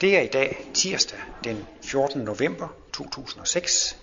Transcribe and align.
Det 0.00 0.16
er 0.16 0.20
i 0.20 0.26
dag 0.26 0.66
tirsdag 0.74 1.18
den 1.44 1.66
14. 1.82 2.20
november 2.20 2.68
2006, 2.92 3.96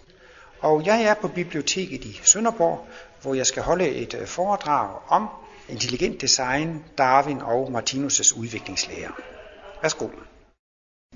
og 0.59 0.85
jeg 0.85 1.03
er 1.03 1.13
på 1.13 1.27
biblioteket 1.27 2.05
i 2.05 2.19
Sønderborg, 2.23 2.87
hvor 3.21 3.33
jeg 3.33 3.45
skal 3.45 3.63
holde 3.63 3.87
et 3.87 4.13
øh, 4.13 4.27
foredrag 4.27 4.99
om 5.07 5.27
intelligent 5.69 6.21
design, 6.21 6.83
Darwin 6.97 7.41
og 7.41 7.79
Martinus' 7.79 8.39
udviklingslære. 8.39 9.11
Værsgo. 9.81 10.07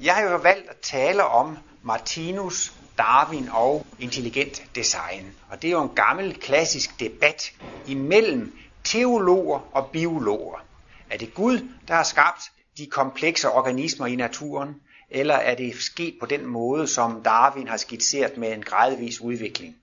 Jeg 0.02 0.16
har 0.16 0.22
jo 0.22 0.38
valgt 0.38 0.70
at 0.70 0.78
tale 0.82 1.24
om 1.24 1.58
Martinus, 1.84 2.74
Darwin 2.98 3.50
og 3.52 3.86
intelligent 4.00 4.64
design. 4.76 5.36
Og 5.50 5.62
det 5.62 5.68
er 5.68 5.72
jo 5.72 5.84
en 5.84 5.96
gammel 5.96 6.40
klassisk 6.40 7.00
debat 7.00 7.52
imellem 7.88 8.58
teologer 8.84 9.60
og 9.72 9.90
biologer. 9.92 10.66
Er 11.10 11.18
det 11.18 11.34
Gud, 11.34 11.70
der 11.88 11.94
har 11.94 12.04
skabt 12.04 12.42
de 12.80 12.86
komplekse 12.86 13.50
organismer 13.50 14.08
i 14.08 14.16
naturen, 14.16 14.76
eller 15.10 15.36
er 15.36 15.56
det 15.56 15.76
sket 15.76 16.16
på 16.20 16.26
den 16.26 16.46
måde, 16.46 16.88
som 16.88 17.24
Darwin 17.24 17.68
har 17.68 17.78
skitseret 17.78 18.38
med 18.38 18.54
en 18.54 18.64
gradvis 18.64 19.22
udvikling? 19.22 19.76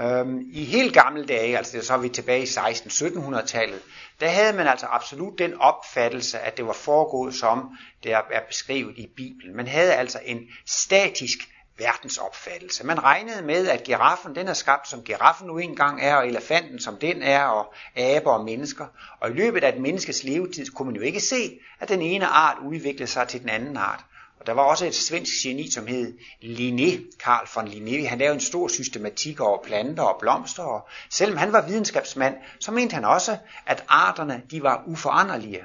Øhm, 0.00 0.40
I 0.52 0.64
helt 0.64 0.94
gamle 0.94 1.26
dage, 1.26 1.56
altså 1.56 1.86
så 1.86 1.94
er 1.94 1.98
vi 1.98 2.08
tilbage 2.08 2.42
i 2.42 2.46
16-1700-tallet, 2.46 3.80
der 4.20 4.28
havde 4.28 4.56
man 4.56 4.66
altså 4.66 4.86
absolut 4.86 5.38
den 5.38 5.54
opfattelse, 5.54 6.38
at 6.38 6.56
det 6.56 6.66
var 6.66 6.72
foregået 6.72 7.34
som 7.34 7.70
det 8.02 8.12
er 8.12 8.40
beskrevet 8.48 8.98
i 8.98 9.06
Bibelen. 9.16 9.56
Man 9.56 9.66
havde 9.66 9.94
altså 9.94 10.20
en 10.24 10.40
statisk 10.66 11.38
verdensopfattelse. 11.82 12.86
Man 12.86 13.02
regnede 13.02 13.42
med, 13.42 13.68
at 13.68 13.84
giraffen 13.84 14.34
den 14.34 14.48
er 14.48 14.54
skabt, 14.54 14.88
som 14.88 15.02
giraffen 15.02 15.46
nu 15.46 15.58
engang 15.58 16.02
er, 16.02 16.14
og 16.14 16.28
elefanten 16.28 16.80
som 16.80 16.96
den 16.96 17.22
er, 17.22 17.44
og 17.44 17.74
aber 17.96 18.30
og 18.30 18.44
mennesker. 18.44 18.86
Og 19.20 19.30
i 19.30 19.32
løbet 19.32 19.64
af 19.64 19.68
et 19.68 19.80
menneskes 19.80 20.24
levetid 20.24 20.66
kunne 20.66 20.86
man 20.86 20.96
jo 20.96 21.02
ikke 21.02 21.20
se, 21.20 21.58
at 21.80 21.88
den 21.88 22.02
ene 22.02 22.26
art 22.26 22.56
udviklede 22.66 23.10
sig 23.10 23.28
til 23.28 23.40
den 23.40 23.48
anden 23.48 23.76
art. 23.76 24.04
Og 24.40 24.46
der 24.46 24.52
var 24.52 24.62
også 24.62 24.86
et 24.86 24.94
svensk 24.94 25.32
geni, 25.42 25.70
som 25.70 25.86
hed 25.86 26.18
Linné, 26.42 27.18
Carl 27.18 27.48
von 27.54 27.68
Linné. 27.68 28.08
Han 28.08 28.18
lavede 28.18 28.34
en 28.34 28.40
stor 28.40 28.68
systematik 28.68 29.40
over 29.40 29.62
planter 29.62 30.02
og 30.02 30.16
blomster, 30.20 30.62
og 30.62 30.88
selvom 31.10 31.36
han 31.36 31.52
var 31.52 31.66
videnskabsmand, 31.66 32.36
så 32.60 32.72
mente 32.72 32.94
han 32.94 33.04
også, 33.04 33.36
at 33.66 33.84
arterne 33.88 34.42
de 34.50 34.62
var 34.62 34.82
uforanderlige. 34.86 35.64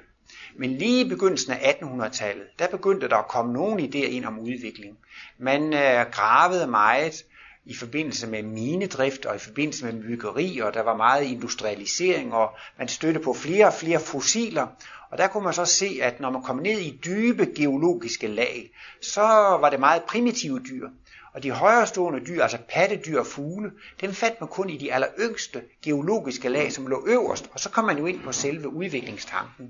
Men 0.60 0.78
lige 0.78 1.06
i 1.06 1.10
begyndelsen 1.10 1.52
af 1.52 1.78
1800-tallet, 1.82 2.46
der 2.60 2.68
begyndte 2.68 3.10
der 3.10 3.16
at 3.16 3.28
komme 3.28 3.54
nogle 3.54 3.84
idéer 3.84 4.10
ind 4.10 4.26
om 4.26 4.40
udvikling. 4.40 4.98
Man 5.38 5.74
øh, 5.74 6.06
gravede 6.12 6.68
meget 6.68 7.26
i 7.66 7.76
forbindelse 7.76 8.28
med 8.28 8.44
minedrift 8.44 9.26
og 9.26 9.36
i 9.36 9.40
forbindelse 9.40 9.86
med 9.86 10.04
byggeri, 10.04 10.60
og 10.60 10.74
der 10.74 10.82
var 10.82 10.98
meget 10.98 11.24
industrialisering, 11.24 12.34
og 12.34 12.50
man 12.78 12.88
støttede 12.88 13.24
på 13.24 13.34
flere 13.34 13.68
og 13.68 13.74
flere 13.74 14.00
fossiler. 14.00 14.68
Og 15.12 15.18
der 15.18 15.28
kunne 15.28 15.44
man 15.44 15.54
så 15.54 15.66
se, 15.66 16.00
at 16.02 16.20
når 16.20 16.30
man 16.30 16.44
kom 16.44 16.58
ned 16.58 16.80
i 16.80 17.00
dybe 17.06 17.46
geologiske 17.56 18.28
lag, 18.28 18.72
så 19.02 19.22
var 19.62 19.70
det 19.70 19.80
meget 19.80 20.04
primitive 20.04 20.60
dyr. 20.60 20.90
Og 21.38 21.44
de 21.44 21.52
højrestående 21.52 22.26
dyr, 22.26 22.44
altså 22.44 22.58
pattedyr 22.70 23.20
og 23.20 23.26
fugle, 23.26 23.72
dem 24.02 24.14
fandt 24.14 24.42
man 24.42 24.50
kun 24.50 24.70
i 24.70 24.78
de 24.78 24.94
aller 24.94 25.08
yngste 25.20 25.62
geologiske 25.84 26.50
lag, 26.50 26.72
som 26.72 26.88
lå 26.88 27.06
øverst. 27.08 27.50
Og 27.54 27.60
så 27.60 27.70
kom 27.70 27.86
man 27.86 27.98
jo 27.98 28.06
ind 28.06 28.24
på 28.24 28.32
selve 28.32 28.68
udviklingstanken. 28.68 29.70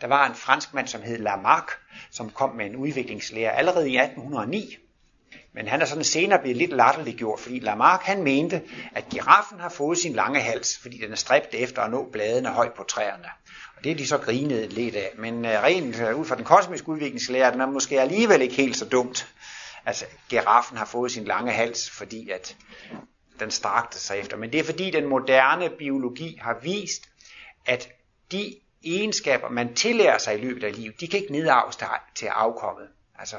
Der 0.00 0.06
var 0.06 0.28
en 0.28 0.34
fransk 0.34 0.74
mand, 0.74 0.86
som 0.86 1.02
hed 1.02 1.18
Lamarck, 1.18 1.70
som 2.10 2.30
kom 2.30 2.56
med 2.56 2.66
en 2.66 2.76
udviklingslære 2.76 3.52
allerede 3.52 3.90
i 3.90 3.98
1809. 3.98 4.76
Men 5.54 5.68
han 5.68 5.80
er 5.80 5.84
sådan 5.84 6.04
senere 6.04 6.38
blevet 6.38 6.56
lidt 6.56 6.72
latterliggjort, 6.72 7.40
fordi 7.40 7.58
Lamarck 7.58 8.02
han 8.02 8.22
mente, 8.22 8.62
at 8.94 9.08
giraffen 9.08 9.60
har 9.60 9.68
fået 9.68 9.98
sin 9.98 10.12
lange 10.12 10.40
hals, 10.40 10.78
fordi 10.78 10.98
den 10.98 11.12
er 11.12 11.16
stræbt 11.16 11.54
efter 11.54 11.82
at 11.82 11.90
nå 11.90 12.08
bladene 12.12 12.48
højt 12.48 12.72
på 12.72 12.82
træerne. 12.82 13.28
Og 13.76 13.84
det 13.84 13.92
er 13.92 13.96
de 13.96 14.06
så 14.06 14.18
grinet 14.18 14.72
lidt 14.72 14.96
af. 14.96 15.10
Men 15.18 15.44
øh, 15.44 15.62
rent 15.62 16.00
øh, 16.00 16.16
ud 16.16 16.24
fra 16.24 16.36
den 16.36 16.44
kosmiske 16.44 16.88
udviklingslære, 16.88 17.52
den 17.52 17.60
er 17.60 17.66
måske 17.66 18.00
alligevel 18.00 18.42
ikke 18.42 18.54
helt 18.54 18.76
så 18.76 18.84
dumt. 18.84 19.28
Altså, 19.86 20.04
giraffen 20.28 20.78
har 20.78 20.84
fået 20.84 21.12
sin 21.12 21.24
lange 21.24 21.52
hals, 21.52 21.90
fordi 21.90 22.30
at 22.30 22.56
den 23.40 23.50
strakte 23.50 23.98
sig 23.98 24.18
efter. 24.18 24.36
Men 24.36 24.52
det 24.52 24.60
er 24.60 24.64
fordi 24.64 24.90
den 24.90 25.06
moderne 25.06 25.70
biologi 25.70 26.38
har 26.42 26.58
vist, 26.62 27.08
at 27.66 27.88
de 28.32 28.54
egenskaber, 28.84 29.48
man 29.48 29.74
tillærer 29.74 30.18
sig 30.18 30.38
i 30.38 30.40
løbet 30.40 30.64
af 30.64 30.76
livet, 30.76 31.00
de 31.00 31.08
kan 31.08 31.20
ikke 31.20 31.32
nedarves 31.32 31.78
til 32.14 32.26
afkommet. 32.26 32.88
Altså, 33.18 33.36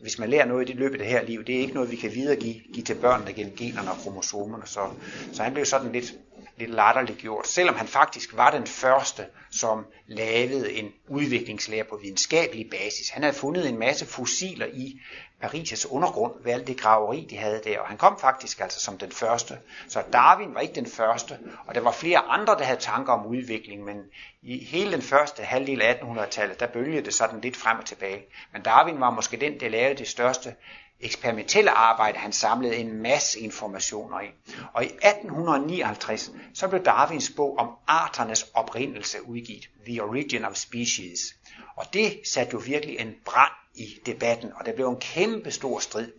hvis 0.00 0.18
man 0.18 0.30
lærer 0.30 0.44
noget 0.44 0.68
i 0.68 0.72
det 0.72 0.80
løbet 0.80 0.94
af 0.94 0.98
det 0.98 1.06
her 1.06 1.22
liv, 1.22 1.44
det 1.44 1.56
er 1.56 1.60
ikke 1.60 1.74
noget, 1.74 1.90
vi 1.90 1.96
kan 1.96 2.14
videregive 2.14 2.60
give 2.74 2.84
til 2.84 2.94
børnene 2.94 3.32
gennem 3.32 3.56
generne 3.56 3.90
og 3.90 3.96
kromosomerne. 3.96 4.66
Så, 4.66 4.90
så 5.32 5.42
han 5.42 5.52
blev 5.52 5.64
sådan 5.64 5.92
lidt, 5.92 6.14
lidt 6.56 6.70
latterligt 6.70 7.18
gjort, 7.18 7.46
selvom 7.46 7.74
han 7.74 7.86
faktisk 7.86 8.36
var 8.36 8.50
den 8.50 8.66
første, 8.66 9.26
som 9.50 9.86
lavede 10.06 10.72
en 10.72 10.92
udviklingslære 11.08 11.84
på 11.84 11.96
videnskabelig 12.02 12.70
basis. 12.70 13.08
Han 13.08 13.22
havde 13.22 13.36
fundet 13.36 13.68
en 13.68 13.78
masse 13.78 14.06
fossiler 14.06 14.66
i 14.66 15.00
Paris' 15.42 15.92
undergrund 15.92 16.32
ved 16.44 16.52
alt 16.52 16.66
det 16.66 16.80
graveri, 16.80 17.26
de 17.30 17.36
havde 17.36 17.60
der, 17.64 17.80
og 17.80 17.86
han 17.86 17.98
kom 17.98 18.18
faktisk 18.18 18.60
altså 18.60 18.80
som 18.80 18.98
den 18.98 19.12
første. 19.12 19.58
Så 19.88 20.02
Darwin 20.12 20.54
var 20.54 20.60
ikke 20.60 20.74
den 20.74 20.86
første, 20.86 21.38
og 21.66 21.74
der 21.74 21.80
var 21.80 21.92
flere 21.92 22.18
andre, 22.18 22.54
der 22.58 22.64
havde 22.64 22.80
tanker 22.80 23.12
om 23.12 23.26
udvikling, 23.26 23.84
men 23.84 24.02
i 24.42 24.64
hele 24.64 24.92
den 24.92 25.02
første 25.02 25.42
halvdel 25.42 25.82
af 25.82 25.94
1800-tallet, 25.94 26.60
der 26.60 26.66
bølgede 26.66 27.04
det 27.04 27.14
sådan 27.14 27.40
lidt 27.40 27.56
frem 27.56 27.78
og 27.78 27.84
tilbage. 27.84 28.24
Men 28.52 28.62
Darwin 28.62 29.00
var 29.00 29.10
måske 29.10 29.36
den, 29.36 29.60
der 29.60 29.68
lavede 29.68 29.98
det 29.98 30.08
største 30.08 30.54
eksperimentelle 31.00 31.70
arbejde, 31.70 32.18
han 32.18 32.32
samlede 32.32 32.76
en 32.76 33.02
masse 33.02 33.40
informationer 33.40 34.20
i. 34.20 34.26
Og 34.72 34.84
i 34.84 34.86
1859, 34.86 36.30
så 36.54 36.68
blev 36.68 36.84
Darwins 36.84 37.32
bog 37.36 37.58
om 37.58 37.70
arternes 37.86 38.46
oprindelse 38.54 39.28
udgivet, 39.28 39.68
The 39.86 40.02
Origin 40.02 40.44
of 40.44 40.54
Species. 40.54 41.36
Og 41.76 41.84
det 41.92 42.20
satte 42.24 42.52
jo 42.52 42.62
virkelig 42.66 43.00
en 43.00 43.14
brand 43.24 43.52
i 43.76 43.98
debatten, 44.06 44.52
og 44.54 44.66
der 44.66 44.72
blev 44.72 44.88
en 44.88 45.00
kæmpe 45.00 45.50
stor 45.50 45.78
strid. 45.78 46.12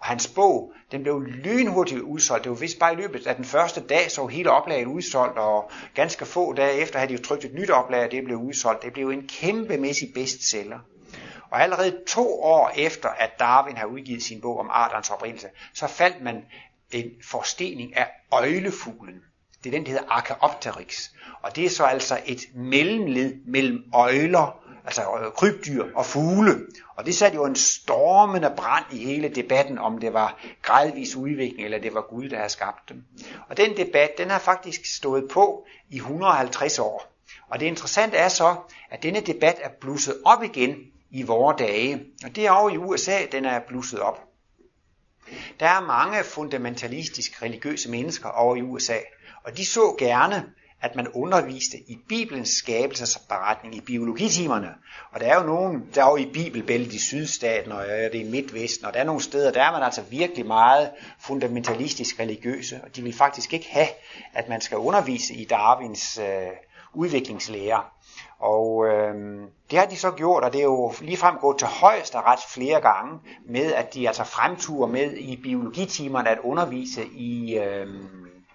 Og 0.00 0.06
hans 0.06 0.28
bog, 0.28 0.72
den 0.92 1.02
blev 1.02 1.20
lynhurtigt 1.20 2.00
udsolgt. 2.00 2.44
Det 2.44 2.50
var 2.50 2.56
vist 2.56 2.78
bare 2.78 2.92
i 2.92 2.96
løbet 2.96 3.26
af 3.26 3.36
den 3.36 3.44
første 3.44 3.80
dag, 3.80 4.10
så 4.10 4.26
hele 4.26 4.50
oplaget 4.50 4.86
udsolgt, 4.86 5.38
og 5.38 5.70
ganske 5.94 6.26
få 6.26 6.52
dage 6.52 6.78
efter 6.78 6.98
havde 6.98 7.08
de 7.08 7.18
jo 7.18 7.24
trykt 7.24 7.44
et 7.44 7.54
nyt 7.54 7.70
oplag, 7.70 8.04
og 8.04 8.10
det 8.10 8.24
blev 8.24 8.36
udsolgt. 8.36 8.82
Det 8.82 8.92
blev 8.92 9.08
en 9.08 9.28
kæmpemæssig 9.28 10.10
bestseller. 10.14 10.78
Og 11.50 11.62
allerede 11.62 11.98
to 12.06 12.42
år 12.42 12.72
efter, 12.76 13.08
at 13.08 13.30
Darwin 13.38 13.76
har 13.76 13.86
udgivet 13.86 14.22
sin 14.22 14.40
bog 14.40 14.58
om 14.58 14.70
arternes 14.70 15.10
oprindelse, 15.10 15.48
så 15.74 15.86
faldt 15.86 16.22
man 16.22 16.44
en 16.90 17.10
forstening 17.30 17.96
af 17.96 18.08
øjlefuglen. 18.30 19.14
Det 19.64 19.70
er 19.70 19.76
den, 19.78 19.86
der 19.86 19.90
hedder 19.90 20.06
Archaeopteryx. 20.08 21.10
Og 21.42 21.56
det 21.56 21.64
er 21.64 21.70
så 21.70 21.84
altså 21.84 22.20
et 22.26 22.40
mellemled 22.54 23.34
mellem 23.46 23.84
øjler 23.92 24.63
altså 24.84 25.02
øh, 25.02 25.32
krybdyr 25.32 25.84
og 25.94 26.06
fugle. 26.06 26.66
Og 26.96 27.06
det 27.06 27.14
satte 27.14 27.36
jo 27.36 27.44
en 27.44 27.56
stormende 27.56 28.52
brand 28.56 28.84
i 28.92 29.04
hele 29.04 29.28
debatten, 29.28 29.78
om 29.78 29.98
det 29.98 30.12
var 30.12 30.40
gradvis 30.62 31.16
udvikling, 31.16 31.64
eller 31.64 31.78
det 31.78 31.94
var 31.94 32.00
Gud, 32.00 32.28
der 32.28 32.36
havde 32.36 32.48
skabt 32.48 32.88
dem. 32.88 33.04
Og 33.48 33.56
den 33.56 33.76
debat, 33.76 34.10
den 34.18 34.30
har 34.30 34.38
faktisk 34.38 34.96
stået 34.96 35.28
på 35.30 35.66
i 35.90 35.96
150 35.96 36.78
år. 36.78 37.14
Og 37.48 37.60
det 37.60 37.66
interessante 37.66 38.16
er 38.16 38.28
så, 38.28 38.56
at 38.90 39.02
denne 39.02 39.20
debat 39.20 39.56
er 39.62 39.68
blusset 39.80 40.16
op 40.24 40.42
igen 40.42 40.76
i 41.10 41.22
vore 41.22 41.54
dage. 41.58 42.04
Og 42.24 42.36
det 42.36 42.46
er 42.46 42.50
over 42.50 42.70
i 42.70 42.76
USA, 42.76 43.18
den 43.32 43.44
er 43.44 43.60
blusset 43.68 44.00
op. 44.00 44.20
Der 45.60 45.66
er 45.66 45.80
mange 45.80 46.24
fundamentalistisk 46.24 47.42
religiøse 47.42 47.90
mennesker 47.90 48.28
over 48.28 48.56
i 48.56 48.62
USA, 48.62 48.98
og 49.44 49.56
de 49.56 49.66
så 49.66 49.96
gerne, 49.98 50.52
at 50.84 50.96
man 50.96 51.08
underviste 51.08 51.78
i 51.78 51.98
Bibelens 52.08 52.48
skabelsesberetning 52.48 53.74
i 53.76 53.80
biologitimerne. 53.80 54.68
Og 55.12 55.20
der 55.20 55.26
er 55.26 55.40
jo 55.40 55.46
nogen, 55.46 55.88
der 55.94 56.04
er 56.04 56.10
jo 56.10 56.16
i 56.16 56.30
Bibelbæltet 56.32 56.92
i 56.92 56.98
sydstaten, 56.98 57.72
og 57.72 57.84
det 57.86 58.20
er 58.20 58.24
i 58.24 58.30
Midtvesten, 58.30 58.86
og 58.86 58.94
der 58.94 59.00
er 59.00 59.04
nogle 59.04 59.20
steder, 59.22 59.52
der 59.52 59.62
er 59.62 59.72
man 59.72 59.82
altså 59.82 60.02
virkelig 60.10 60.46
meget 60.46 60.90
fundamentalistisk 61.20 62.20
religiøse, 62.20 62.80
og 62.84 62.96
de 62.96 63.02
vil 63.02 63.14
faktisk 63.14 63.52
ikke 63.52 63.68
have, 63.70 63.88
at 64.34 64.48
man 64.48 64.60
skal 64.60 64.78
undervise 64.78 65.34
i 65.34 65.44
Darwins 65.44 66.18
øh, 66.18 66.24
udviklingslære. 66.94 67.82
Og 68.38 68.86
øh, 68.86 69.14
det 69.70 69.78
har 69.78 69.86
de 69.86 69.96
så 69.96 70.10
gjort, 70.10 70.44
og 70.44 70.52
det 70.52 70.58
er 70.58 70.64
jo 70.64 70.92
ligefrem 71.00 71.36
gået 71.40 71.58
til 71.58 71.68
højeste 71.68 72.20
ret 72.20 72.40
flere 72.54 72.80
gange, 72.80 73.18
med 73.48 73.72
at 73.72 73.94
de 73.94 74.08
altså 74.08 74.24
fremturer 74.24 74.88
med 74.88 75.12
i 75.12 75.36
biologitimerne 75.36 76.30
at 76.30 76.38
undervise 76.38 77.06
i... 77.06 77.58
Øh, 77.58 77.86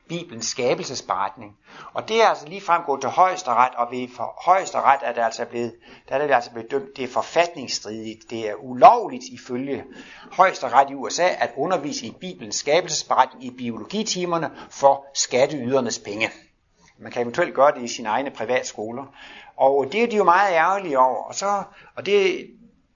Bibelens 0.10 0.46
skabelsesberetning. 0.46 1.58
Og 1.94 2.08
det 2.08 2.22
er 2.22 2.28
altså 2.28 2.48
lige 2.48 2.62
frem 2.62 2.82
gået 2.86 3.02
til 3.02 3.10
højesteret, 3.10 3.76
og 3.76 3.88
ved 3.92 4.08
for 4.16 4.42
højesteret 4.46 5.00
er 5.04 5.14
det 5.14 5.22
altså 5.22 5.46
blevet, 5.46 5.76
der 6.10 6.16
er 6.16 6.28
det 6.28 6.34
altså 6.34 6.52
blevet 6.52 6.72
dømt, 6.72 6.98
det 6.98 7.04
er 7.04 7.08
forfatningsstridigt, 7.08 8.30
det 8.30 8.50
er 8.50 8.54
ulovligt 8.56 9.24
ifølge 9.32 9.84
højesteret 10.32 10.90
i 10.90 10.94
USA 10.94 11.28
at 11.40 11.52
undervise 11.58 12.06
i 12.06 12.16
Bibelens 12.20 12.56
skabelsesberetning 12.56 13.46
i 13.46 13.52
biologitimerne 13.58 14.52
for 14.70 15.06
skatteydernes 15.14 16.00
penge. 16.00 16.30
Man 17.00 17.12
kan 17.12 17.22
eventuelt 17.22 17.56
gøre 17.56 17.72
det 17.76 17.84
i 17.84 17.88
sine 17.88 18.10
egne 18.10 18.32
privatskoler. 18.32 19.06
Og 19.58 19.92
det 19.92 20.04
er 20.04 20.08
de 20.08 20.16
jo 20.16 20.24
meget 20.24 20.54
ærgerlige 20.54 21.00
over. 21.00 21.24
Og, 21.24 21.36
så, 21.36 21.64
og 21.96 22.06
det, 22.06 22.48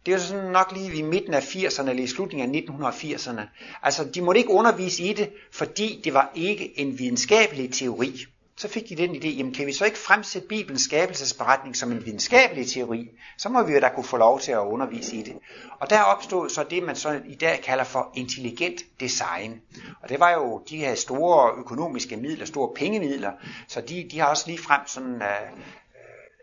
det 0.05 0.13
er 0.13 0.17
jo 0.17 0.23
sådan 0.23 0.51
nok 0.51 0.71
lige 0.71 0.97
i 0.97 1.01
midten 1.01 1.33
af 1.33 1.55
80'erne 1.55 1.89
eller 1.89 2.03
i 2.03 2.07
slutningen 2.07 2.55
af 2.55 2.91
1980'erne. 2.91 3.41
Altså, 3.83 4.03
de 4.03 4.21
måtte 4.21 4.39
ikke 4.39 4.51
undervise 4.51 5.03
i 5.03 5.13
det, 5.13 5.29
fordi 5.51 6.01
det 6.03 6.13
var 6.13 6.31
ikke 6.35 6.79
en 6.79 6.99
videnskabelig 6.99 7.73
teori. 7.73 8.25
så 8.57 8.67
fik 8.67 8.89
de 8.89 8.95
den 8.95 9.15
idé, 9.15 9.27
jamen 9.27 9.53
kan 9.53 9.67
vi 9.67 9.73
så 9.73 9.85
ikke 9.85 9.97
fremsætte 9.97 10.47
Bibelens 10.47 10.81
skabelsesberetning 10.81 11.75
som 11.75 11.91
en 11.91 12.05
videnskabelig 12.05 12.67
teori, 12.67 13.09
så 13.37 13.49
må 13.49 13.63
vi 13.63 13.73
jo 13.73 13.79
da 13.79 13.89
kunne 13.95 14.03
få 14.03 14.17
lov 14.17 14.39
til 14.39 14.51
at 14.51 14.57
undervise 14.57 15.15
i 15.15 15.21
det. 15.21 15.33
Og 15.79 15.89
der 15.89 16.01
opstod 16.01 16.49
så 16.49 16.63
det, 16.69 16.83
man 16.83 16.95
så 16.95 17.21
i 17.25 17.35
dag 17.35 17.61
kalder 17.63 17.83
for 17.83 18.11
intelligent 18.15 18.81
design. 18.99 19.61
Og 20.01 20.09
det 20.09 20.19
var 20.19 20.31
jo 20.31 20.63
de 20.69 20.77
her 20.77 20.95
store 20.95 21.51
økonomiske 21.57 22.17
midler, 22.17 22.45
store 22.45 22.73
pengemidler, 22.75 23.31
så 23.67 23.81
de, 23.81 24.07
de 24.11 24.19
har 24.19 24.27
også 24.27 24.43
lige 24.47 24.59
frem 24.59 24.81
sådan 24.87 25.15
uh, 25.15 25.59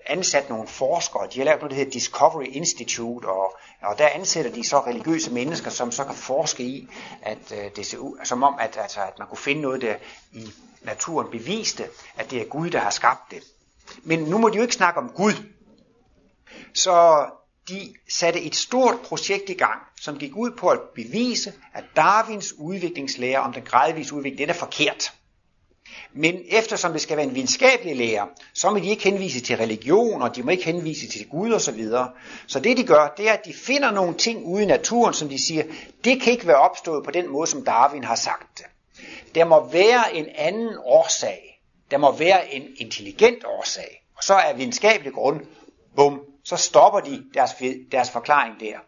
ansat 0.07 0.49
nogle 0.49 0.69
forskere. 0.69 1.29
De 1.33 1.39
har 1.39 1.45
lavet 1.45 1.61
noget, 1.61 1.71
der 1.71 1.77
hedder 1.77 1.91
Discovery 1.91 2.45
Institute, 2.45 3.27
og, 3.27 3.59
og 3.83 3.99
der 3.99 4.09
ansætter 4.09 4.53
de 4.53 4.65
så 4.65 4.81
religiøse 4.81 5.31
mennesker, 5.31 5.71
som 5.71 5.93
så 5.93 6.05
kan 6.05 6.15
forske 6.15 6.63
i, 6.63 6.89
at 7.23 7.53
øh, 7.53 7.71
det 7.77 7.87
ser 7.87 7.99
ud, 7.99 8.19
som 8.25 8.43
om, 8.43 8.55
at, 8.61 8.79
altså, 8.83 9.01
at 9.01 9.19
man 9.19 9.29
kunne 9.29 9.39
finde 9.39 9.63
noget 9.63 9.81
der 9.81 9.95
i 10.33 10.51
naturen 10.83 11.31
beviste, 11.31 11.85
at 12.17 12.31
det 12.31 12.41
er 12.41 12.45
Gud, 12.45 12.71
der 12.71 12.79
har 12.79 12.91
skabt 12.91 13.31
det. 13.31 13.43
Men 14.03 14.19
nu 14.19 14.39
må 14.39 14.49
de 14.49 14.57
jo 14.57 14.63
ikke 14.63 14.75
snakke 14.75 15.01
om 15.01 15.13
Gud. 15.17 15.33
Så 16.75 17.27
de 17.69 17.95
satte 18.09 18.41
et 18.41 18.57
stort 18.57 19.01
projekt 19.05 19.51
i 19.51 19.55
gang, 19.55 19.81
som 20.01 20.19
gik 20.19 20.37
ud 20.37 20.51
på 20.51 20.69
at 20.69 20.81
bevise, 20.95 21.53
at 21.75 21.85
Darwins 21.97 22.53
udviklingslære 22.59 23.39
om 23.41 23.53
den 23.53 23.63
gradvise 23.63 24.15
udvikling, 24.15 24.39
det 24.39 24.51
er 24.51 24.59
forkert. 24.59 25.13
Men 26.13 26.41
eftersom 26.49 26.93
det 26.93 27.01
skal 27.01 27.17
være 27.17 27.27
en 27.27 27.35
videnskabelig 27.35 27.97
lære, 27.97 28.29
så 28.55 28.71
må 28.71 28.79
de 28.79 28.89
ikke 28.89 29.05
henvise 29.05 29.41
til 29.41 29.57
religion, 29.57 30.23
og 30.23 30.37
de 30.37 30.43
må 30.43 30.51
ikke 30.51 30.65
henvise 30.65 31.09
til 31.09 31.29
Gud 31.29 31.53
osv. 31.53 31.61
Så, 31.61 31.73
videre. 31.73 32.11
så 32.47 32.61
det 32.61 32.77
de 32.77 32.85
gør, 32.85 33.15
det 33.17 33.29
er, 33.29 33.33
at 33.33 33.45
de 33.45 33.55
finder 33.55 33.91
nogle 33.91 34.15
ting 34.15 34.45
ude 34.45 34.63
i 34.63 34.67
naturen, 34.67 35.15
som 35.15 35.29
de 35.29 35.47
siger, 35.47 35.65
det 36.05 36.23
kan 36.23 36.33
ikke 36.33 36.47
være 36.47 36.57
opstået 36.57 37.05
på 37.05 37.11
den 37.11 37.29
måde, 37.29 37.47
som 37.47 37.65
Darwin 37.65 38.05
har 38.05 38.15
sagt 38.15 38.59
det. 38.59 38.67
Der 39.35 39.45
må 39.45 39.69
være 39.73 40.17
en 40.17 40.27
anden 40.35 40.77
årsag. 40.85 41.61
Der 41.91 41.99
må 41.99 42.13
være 42.13 42.55
en 42.55 42.63
intelligent 42.77 43.45
årsag. 43.45 44.03
Og 44.17 44.25
så 44.25 44.35
er 44.35 44.55
videnskabelig 44.55 45.13
grund, 45.13 45.41
bum, 45.97 46.21
så 46.45 46.57
stopper 46.57 47.01
de 47.01 47.25
deres, 47.35 47.51
deres 47.93 48.11
forklaring 48.11 48.61
der. 48.61 48.79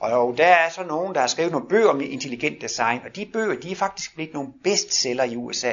Og 0.00 0.38
der 0.38 0.46
er 0.46 0.70
så 0.70 0.82
nogen, 0.84 1.14
der 1.14 1.20
har 1.20 1.26
skrevet 1.26 1.52
nogle 1.52 1.68
bøger 1.68 1.88
om 1.88 2.00
intelligent 2.00 2.60
design, 2.60 3.00
og 3.04 3.16
de 3.16 3.26
bøger, 3.26 3.60
de 3.60 3.72
er 3.72 3.76
faktisk 3.76 4.14
blevet 4.14 4.34
nogle 4.34 4.48
bestseller 4.64 5.24
i 5.24 5.36
USA. 5.36 5.72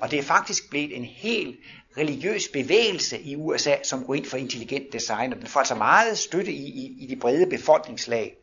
Og 0.00 0.10
det 0.10 0.18
er 0.18 0.22
faktisk 0.22 0.70
blevet 0.70 0.96
en 0.96 1.04
helt 1.04 1.56
religiøs 1.96 2.48
bevægelse 2.48 3.20
i 3.20 3.36
USA, 3.36 3.76
som 3.82 4.04
går 4.04 4.14
ind 4.14 4.26
for 4.26 4.36
intelligent 4.36 4.92
design, 4.92 5.32
og 5.32 5.38
den 5.38 5.46
får 5.46 5.60
altså 5.60 5.74
meget 5.74 6.18
støtte 6.18 6.52
i, 6.52 6.64
i, 6.64 6.96
i 7.00 7.06
de 7.06 7.16
brede 7.16 7.46
befolkningslag. 7.46 8.34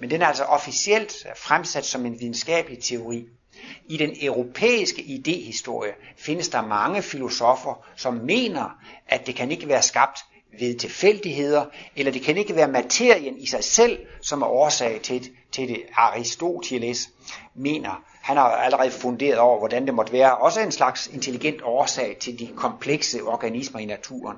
Men 0.00 0.10
den 0.10 0.22
er 0.22 0.26
altså 0.26 0.44
officielt 0.44 1.26
fremsat 1.36 1.84
som 1.84 2.06
en 2.06 2.20
videnskabelig 2.20 2.78
teori. 2.82 3.24
I 3.88 3.96
den 3.96 4.16
europæiske 4.22 5.02
idehistorie 5.02 5.92
findes 6.16 6.48
der 6.48 6.66
mange 6.66 7.02
filosofer, 7.02 7.86
som 7.96 8.14
mener, 8.14 8.80
at 9.08 9.26
det 9.26 9.34
kan 9.34 9.50
ikke 9.50 9.68
være 9.68 9.82
skabt 9.82 10.18
ved 10.60 10.74
tilfældigheder, 10.78 11.64
eller 11.96 12.12
det 12.12 12.22
kan 12.22 12.36
ikke 12.36 12.56
være 12.56 12.68
materien 12.68 13.38
i 13.38 13.46
sig 13.46 13.64
selv, 13.64 13.98
som 14.22 14.42
er 14.42 14.46
årsag 14.46 15.00
til, 15.02 15.30
til 15.52 15.68
det. 15.68 15.82
Aristoteles 15.96 17.08
mener, 17.54 18.04
han 18.22 18.36
har 18.36 18.44
allerede 18.44 18.90
funderet 18.90 19.38
over, 19.38 19.58
hvordan 19.58 19.86
det 19.86 19.94
måtte 19.94 20.12
være, 20.12 20.36
også 20.36 20.60
en 20.60 20.72
slags 20.72 21.06
intelligent 21.06 21.62
årsag 21.62 22.16
til 22.20 22.38
de 22.38 22.48
komplekse 22.56 23.22
organismer 23.22 23.80
i 23.80 23.84
naturen. 23.84 24.36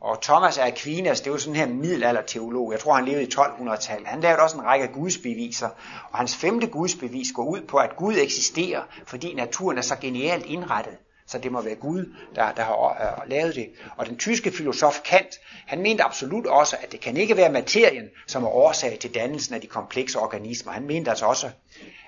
Og 0.00 0.22
Thomas 0.22 0.58
af 0.58 0.66
Aquinas, 0.66 1.20
det 1.20 1.32
var 1.32 1.38
sådan 1.38 1.56
her 1.56 1.66
middelalderteolog, 1.66 2.72
jeg 2.72 2.80
tror 2.80 2.94
han 2.94 3.04
levede 3.04 3.22
i 3.22 3.30
1200-tallet, 3.34 4.08
han 4.08 4.20
lavede 4.20 4.42
også 4.42 4.56
en 4.56 4.64
række 4.64 4.86
gudsbeviser, 4.86 5.68
og 6.10 6.18
hans 6.18 6.36
femte 6.36 6.66
gudsbevis 6.66 7.32
går 7.34 7.44
ud 7.44 7.60
på, 7.60 7.76
at 7.76 7.96
Gud 7.96 8.14
eksisterer, 8.14 8.82
fordi 9.06 9.34
naturen 9.34 9.78
er 9.78 9.82
så 9.82 9.96
genialt 10.00 10.46
indrettet. 10.46 10.94
Så 11.28 11.38
det 11.38 11.52
må 11.52 11.60
være 11.60 11.74
Gud, 11.74 12.14
der, 12.34 12.52
der 12.52 12.62
har 12.62 13.22
øh, 13.22 13.30
lavet 13.30 13.54
det. 13.54 13.68
Og 13.96 14.06
den 14.06 14.16
tyske 14.16 14.52
filosof 14.52 15.00
Kant, 15.00 15.40
han 15.66 15.82
mente 15.82 16.04
absolut 16.04 16.46
også, 16.46 16.76
at 16.82 16.92
det 16.92 17.00
kan 17.00 17.16
ikke 17.16 17.36
være 17.36 17.52
materien, 17.52 18.08
som 18.26 18.44
er 18.44 18.48
årsag 18.48 18.98
til 18.98 19.14
dannelsen 19.14 19.54
af 19.54 19.60
de 19.60 19.66
komplekse 19.66 20.18
organismer. 20.18 20.72
Han 20.72 20.86
mente 20.86 21.10
altså 21.10 21.26
også, 21.26 21.46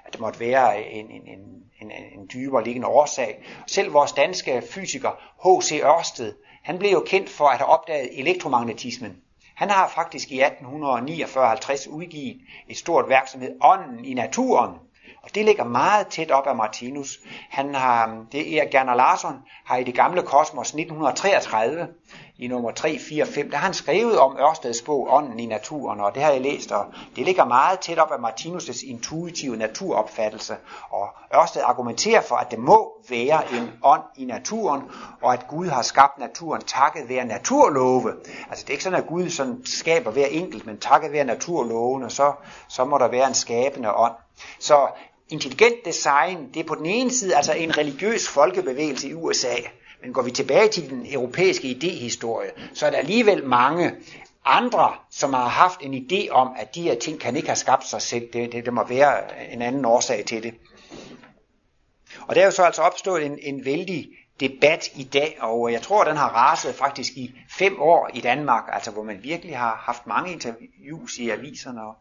at 0.05 0.13
det 0.13 0.21
måtte 0.21 0.41
være 0.41 0.83
en, 0.83 1.11
en, 1.11 1.23
en, 1.27 1.63
en, 1.81 1.91
en 1.91 2.31
dybere 2.33 2.65
liggende 2.65 2.89
årsag. 2.89 3.45
Selv 3.67 3.93
vores 3.93 4.13
danske 4.13 4.63
fysiker 4.71 5.11
H.C. 5.45 5.73
Ørsted, 5.85 6.35
han 6.63 6.79
blev 6.79 6.91
jo 6.91 7.05
kendt 7.07 7.31
for 7.31 7.47
at 7.47 7.59
have 7.59 7.69
opdaget 7.69 8.21
elektromagnetismen. 8.21 9.17
Han 9.55 9.71
har 9.71 9.89
faktisk 9.89 10.33
i 10.33 10.43
1849-50 10.43 11.89
udgivet 11.91 12.41
et 12.69 12.77
stort 12.77 13.09
værk, 13.09 13.29
som 13.29 13.41
hedder 13.41 13.57
Ånden 13.65 14.05
i 14.05 14.15
naturen, 14.15 14.75
og 15.23 15.35
det 15.35 15.45
ligger 15.45 15.65
meget 15.65 16.07
tæt 16.07 16.31
op 16.31 16.47
af 16.47 16.57
Martinus. 16.57 17.19
Han 17.51 17.75
har, 17.75 18.25
det 18.33 18.61
er 18.61 18.71
Gerner 18.71 18.95
Larsson, 18.95 19.43
har 19.65 19.77
i 19.77 19.85
det 19.85 19.95
gamle 19.95 20.23
kosmos 20.23 20.69
1933, 20.69 21.89
i 22.41 22.47
nummer 22.47 22.71
3, 22.71 22.99
4, 23.09 23.27
5, 23.27 23.51
der 23.51 23.57
har 23.57 23.65
han 23.65 23.75
skrevet 23.75 24.19
om 24.19 24.37
Ørsteds 24.37 24.83
bog, 24.83 25.09
Ånden 25.11 25.41
i 25.41 25.47
naturen, 25.47 26.01
og 26.01 26.15
det 26.15 26.23
har 26.23 26.31
jeg 26.31 26.41
læst, 26.41 26.73
og 26.73 26.85
det 27.17 27.25
ligger 27.25 27.45
meget 27.45 27.81
tæt 27.81 27.99
op 27.99 28.13
af 28.13 28.17
Martinus' 28.17 28.91
intuitive 28.91 29.57
naturopfattelse. 29.57 30.57
Og 30.91 31.09
Ørsted 31.35 31.63
argumenterer 31.65 32.21
for, 32.21 32.37
at 32.37 32.51
det 32.51 32.59
må 32.59 32.93
være 33.09 33.43
en 33.53 33.71
ånd 33.83 34.03
i 34.17 34.25
naturen, 34.25 34.83
og 35.23 35.33
at 35.33 35.49
Gud 35.49 35.67
har 35.67 35.83
skabt 35.83 36.19
naturen 36.19 36.63
takket 36.63 37.09
være 37.09 37.25
naturlove. 37.25 38.13
Altså 38.51 38.65
det 38.65 38.69
er 38.69 38.73
ikke 38.75 38.85
sådan, 38.85 38.99
at 38.99 39.07
Gud 39.07 39.29
sådan 39.29 39.63
skaber 39.65 40.11
hver 40.11 40.27
enkelt, 40.27 40.67
men 40.67 40.79
takket 40.79 41.13
være 41.13 41.25
naturlovene, 41.25 42.11
så, 42.11 42.33
så 42.69 42.85
må 42.85 42.99
der 42.99 43.09
være 43.09 43.29
en 43.29 43.35
skabende 43.35 43.95
ånd. 43.95 44.15
Så 44.59 44.89
intelligent 45.31 45.85
design, 45.85 46.49
det 46.55 46.61
er 46.61 46.65
på 46.65 46.75
den 46.75 46.87
ene 46.87 47.11
side 47.11 47.37
altså 47.37 47.53
en 47.53 47.79
religiøs 47.79 48.29
folkebevægelse 48.29 49.09
i 49.09 49.15
USA, 49.15 49.55
men 50.03 50.12
går 50.12 50.23
vi 50.23 50.31
tilbage 50.31 50.69
til 50.69 50.91
den 50.91 51.06
europæiske 51.12 51.69
idehistorie, 51.69 52.50
så 52.75 52.87
er 52.87 52.91
der 52.91 52.99
alligevel 52.99 53.44
mange 53.44 53.93
andre, 54.44 54.94
som 55.11 55.32
har 55.32 55.49
haft 55.49 55.81
en 55.82 55.94
idé 55.94 56.31
om, 56.31 56.49
at 56.59 56.75
de 56.75 56.82
her 56.82 56.94
ting 56.94 57.21
kan 57.21 57.37
ikke 57.37 57.49
have 57.49 57.56
skabt 57.56 57.87
sig 57.87 58.03
selv. 58.03 58.29
Det, 58.32 58.53
det, 58.53 58.65
det 58.65 58.73
må 58.73 58.85
være 58.85 59.43
en 59.53 59.62
anden 59.62 59.85
årsag 59.85 60.25
til 60.25 60.43
det. 60.43 60.55
Og 62.26 62.35
der 62.35 62.41
er 62.41 62.44
jo 62.44 62.50
så 62.50 62.62
altså 62.62 62.83
opstået 62.83 63.26
en, 63.26 63.38
en 63.43 63.65
vældig 63.65 64.09
debat 64.41 64.88
i 64.97 65.05
dag, 65.05 65.38
og 65.41 65.73
jeg 65.73 65.83
tror, 65.83 66.05
den 66.05 66.17
har 66.17 66.29
raset 66.29 66.75
faktisk 66.75 67.12
i 67.17 67.35
fem 67.50 67.81
år 67.81 68.11
i 68.15 68.21
Danmark, 68.21 68.65
altså 68.73 68.91
hvor 68.91 69.03
man 69.03 69.23
virkelig 69.23 69.59
har 69.59 69.76
haft 69.76 70.06
mange 70.06 70.33
interviews 70.33 71.19
i 71.19 71.31
aviserne, 71.31 71.83
og 71.83 71.94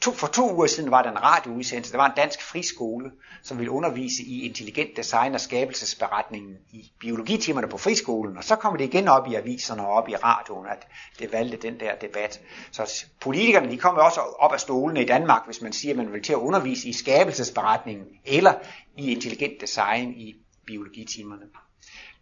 To, 0.00 0.12
for 0.12 0.26
to 0.26 0.54
uger 0.54 0.66
siden 0.66 0.90
var 0.90 1.02
der 1.02 1.10
en 1.10 1.22
radioudsendelse. 1.22 1.92
Der 1.92 1.98
var 1.98 2.06
en 2.06 2.16
dansk 2.16 2.42
friskole, 2.42 3.10
som 3.42 3.58
ville 3.58 3.70
undervise 3.70 4.22
i 4.22 4.46
intelligent 4.46 4.96
design 4.96 5.34
og 5.34 5.40
skabelsesberetningen 5.40 6.56
i 6.72 6.92
biologitimerne 7.00 7.68
på 7.68 7.78
friskolen. 7.78 8.36
Og 8.36 8.44
så 8.44 8.56
kommer 8.56 8.76
det 8.78 8.84
igen 8.84 9.08
op 9.08 9.28
i 9.28 9.34
aviserne 9.34 9.86
og 9.86 9.92
op 9.92 10.08
i 10.08 10.16
radioen, 10.16 10.66
at 10.66 10.86
det 11.18 11.32
valgte 11.32 11.56
den 11.56 11.80
der 11.80 11.94
debat. 11.94 12.40
Så 12.70 13.04
politikerne 13.20 13.70
de 13.70 13.78
kommer 13.78 14.02
også 14.02 14.20
op 14.20 14.52
af 14.52 14.60
stolene 14.60 15.02
i 15.02 15.06
Danmark, 15.06 15.42
hvis 15.46 15.62
man 15.62 15.72
siger, 15.72 15.92
at 15.92 15.96
man 15.96 16.12
vil 16.12 16.22
til 16.22 16.32
at 16.32 16.38
undervise 16.38 16.88
i 16.88 16.92
skabelsesberetningen 16.92 18.06
eller 18.24 18.54
i 18.96 19.12
intelligent 19.12 19.60
design 19.60 20.14
i 20.16 20.36
biologitimerne. 20.66 21.44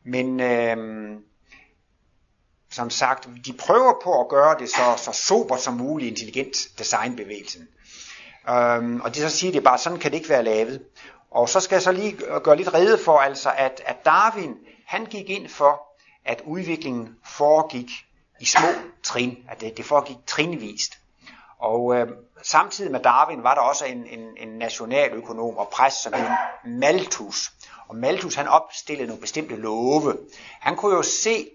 Men 0.04 0.40
øh, 0.40 1.16
som 2.76 2.90
sagt, 2.90 3.28
de 3.46 3.52
prøver 3.52 3.92
på 4.02 4.20
at 4.20 4.28
gøre 4.28 4.58
det 4.58 4.68
så, 4.68 4.94
så 4.96 5.12
sobert 5.12 5.60
som 5.60 5.74
muligt, 5.74 6.10
intelligent 6.10 6.56
designbevægelsen. 6.78 7.68
Øhm, 8.48 9.00
og 9.00 9.14
det 9.14 9.30
så 9.30 9.36
siger 9.36 9.52
det 9.52 9.64
bare, 9.64 9.78
sådan 9.78 9.98
kan 9.98 10.10
det 10.10 10.16
ikke 10.16 10.28
være 10.28 10.42
lavet. 10.42 10.82
Og 11.30 11.48
så 11.48 11.60
skal 11.60 11.74
jeg 11.76 11.82
så 11.82 11.92
lige 11.92 12.16
gøre 12.44 12.56
lidt 12.56 12.74
rede 12.74 12.98
for, 12.98 13.18
altså, 13.18 13.52
at, 13.56 13.82
at 13.86 14.04
Darwin, 14.04 14.54
han 14.86 15.06
gik 15.06 15.30
ind 15.30 15.48
for, 15.48 15.82
at 16.24 16.42
udviklingen 16.46 17.08
foregik 17.24 17.90
i 18.40 18.44
små 18.44 18.68
trin, 19.02 19.38
at 19.48 19.60
det, 19.60 19.76
det 19.76 19.84
foregik 19.84 20.16
trinvist. 20.26 20.92
Og 21.58 21.94
øh, 21.94 22.08
samtidig 22.42 22.92
med 22.92 23.00
Darwin 23.00 23.42
var 23.42 23.54
der 23.54 23.62
også 23.62 23.84
en, 23.84 24.06
en, 24.06 24.28
en 24.36 24.48
nationaløkonom 24.48 25.56
og 25.56 25.68
præst, 25.68 26.02
som 26.02 26.12
hed 26.12 26.26
Malthus. 26.64 27.52
Og 27.88 27.96
Malthus 27.96 28.34
han 28.34 28.48
opstillede 28.48 29.06
nogle 29.06 29.20
bestemte 29.20 29.56
love. 29.56 30.16
Han 30.60 30.76
kunne 30.76 30.96
jo 30.96 31.02
se 31.02 31.46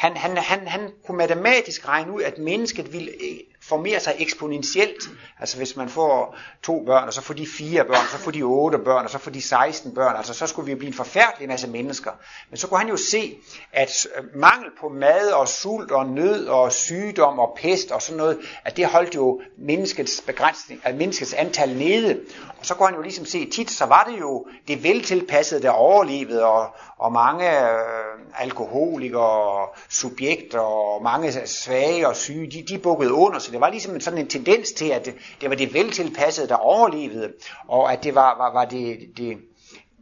han, 0.00 0.16
han, 0.16 0.36
han, 0.36 0.68
han 0.68 0.90
kunne 1.06 1.16
matematisk 1.18 1.88
regne 1.88 2.12
ud, 2.12 2.22
at 2.22 2.38
mennesket 2.38 2.92
ville 2.92 3.10
øh, 3.10 3.38
formerer 3.62 3.98
sig 3.98 4.14
eksponentielt. 4.18 5.10
Altså 5.40 5.56
hvis 5.56 5.76
man 5.76 5.88
får 5.88 6.36
to 6.62 6.84
børn, 6.86 7.06
og 7.06 7.12
så 7.12 7.20
får 7.20 7.34
de 7.34 7.46
fire 7.46 7.84
børn, 7.84 8.06
så 8.10 8.18
får 8.18 8.30
de 8.30 8.42
otte 8.42 8.78
børn, 8.78 9.04
og 9.04 9.10
så 9.10 9.18
får 9.18 9.30
de 9.30 9.42
16 9.42 9.94
børn, 9.94 10.16
altså 10.16 10.34
så 10.34 10.46
skulle 10.46 10.66
vi 10.66 10.74
blive 10.74 10.88
en 10.88 10.94
forfærdelig 10.94 11.48
masse 11.48 11.68
mennesker. 11.68 12.10
Men 12.50 12.56
så 12.56 12.66
kunne 12.66 12.78
han 12.78 12.88
jo 12.88 12.96
se, 12.96 13.36
at 13.72 14.06
øh, 14.16 14.24
mangel 14.40 14.70
på 14.80 14.88
mad 14.88 15.30
og 15.30 15.48
sult 15.48 15.90
og 15.90 16.06
nød 16.06 16.46
og 16.46 16.72
sygdom 16.72 17.38
og 17.38 17.58
pest 17.62 17.90
og 17.90 18.02
sådan 18.02 18.16
noget, 18.18 18.38
at 18.64 18.76
det 18.76 18.86
holdt 18.86 19.14
jo 19.14 19.40
menneskets 19.58 20.22
begrænsning, 20.26 20.80
at 20.84 20.94
menneskets 20.94 21.34
antal 21.34 21.76
nede. 21.76 22.20
Og 22.58 22.66
så 22.66 22.74
kunne 22.74 22.86
han 22.86 22.96
jo 22.96 23.02
ligesom 23.02 23.24
se, 23.24 23.50
tit 23.50 23.70
så 23.70 23.86
var 23.86 24.04
det 24.12 24.20
jo 24.20 24.46
det 24.68 24.82
veltilpassede, 24.82 25.62
der 25.62 25.70
overlevede, 25.70 26.44
og, 26.44 26.66
og 26.98 27.12
mange 27.12 27.70
øh, 27.70 28.10
alkoholikere 28.38 29.22
og 29.22 29.74
subjekter 29.88 30.58
og 30.58 31.02
mange 31.02 31.46
svage 31.46 32.08
og 32.08 32.16
syge, 32.16 32.50
de, 32.50 32.64
de 32.68 32.78
bukkede 32.78 33.12
under, 33.12 33.38
så 33.50 33.52
det 33.52 33.60
var 33.60 33.70
ligesom 33.70 34.00
sådan 34.00 34.18
en 34.18 34.28
tendens 34.28 34.72
til, 34.72 34.88
at 34.90 35.04
det, 35.04 35.14
det 35.40 35.50
var 35.50 35.56
det 35.56 35.74
veltilpassede, 35.74 36.48
der 36.48 36.54
overlevede, 36.54 37.32
og 37.68 37.92
at 37.92 38.04
det 38.04 38.14
var, 38.14 38.36
var, 38.38 38.52
var 38.52 38.64
det, 38.64 38.98
det, 39.16 39.38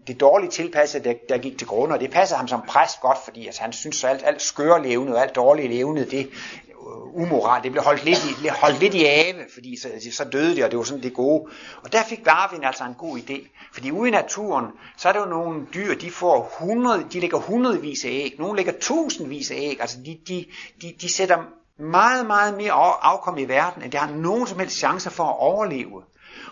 det 0.07 0.21
dårligt 0.21 0.53
tilpassede, 0.53 1.05
der, 1.05 1.15
der 1.29 1.39
gik 1.39 1.59
til 1.59 1.67
grund, 1.67 1.93
og 1.93 2.01
det 2.01 2.11
passede 2.11 2.39
ham 2.39 2.49
som 2.49 2.63
præst 2.69 3.01
godt, 3.01 3.19
fordi 3.25 3.47
altså, 3.47 3.63
han 3.63 3.73
synes, 3.73 4.05
at 4.05 4.11
alt, 4.11 4.23
alt 4.27 4.43
skøre 4.43 4.83
levende 4.83 5.15
og 5.15 5.23
alt 5.23 5.37
dårligt 5.37 5.71
levende, 5.73 6.05
det 6.05 6.19
øh, 6.19 7.23
umoral, 7.23 7.63
det 7.63 7.73
blev 7.73 7.85
holdt 7.85 8.05
lidt 8.05 8.19
i, 8.19 8.49
holdt 8.49 8.81
lidt 8.81 8.95
i 8.95 9.05
ave, 9.05 9.45
fordi 9.55 9.77
så, 9.77 9.89
så 10.13 10.25
døde 10.25 10.57
det, 10.57 10.65
og 10.65 10.71
det 10.71 10.79
var 10.79 10.85
sådan 10.85 11.03
det 11.03 11.15
gode. 11.15 11.51
Og 11.83 11.93
der 11.93 12.03
fik 12.03 12.25
Darwin 12.25 12.65
altså 12.65 12.85
en 12.85 12.95
god 12.99 13.19
idé, 13.19 13.49
fordi 13.73 13.91
ude 13.91 14.09
i 14.09 14.13
naturen, 14.13 14.67
så 14.97 15.09
er 15.09 15.13
der 15.13 15.21
jo 15.21 15.27
nogle 15.27 15.67
dyr, 15.75 15.95
de 15.95 16.11
får 16.11 16.57
100, 16.61 17.07
de 17.13 17.21
lægger 17.21 17.39
hundredvis 17.39 18.05
af 18.05 18.09
æg, 18.09 18.35
nogle 18.39 18.57
lægger 18.57 18.73
tusindvis 18.81 19.51
af 19.51 19.57
æg, 19.57 19.81
altså 19.81 19.99
de, 20.05 20.19
de, 20.29 20.45
de, 20.83 20.95
de 21.01 21.13
sætter 21.13 21.45
meget, 21.79 22.27
meget 22.27 22.57
mere 22.57 22.73
afkom 23.03 23.39
i 23.39 23.45
verden, 23.45 23.83
end 23.83 23.93
det 23.93 24.01
har 24.01 24.11
nogen 24.11 24.47
som 24.47 24.59
helst 24.59 24.77
chancer 24.77 25.11
for 25.11 25.25
at 25.25 25.39
overleve. 25.39 26.03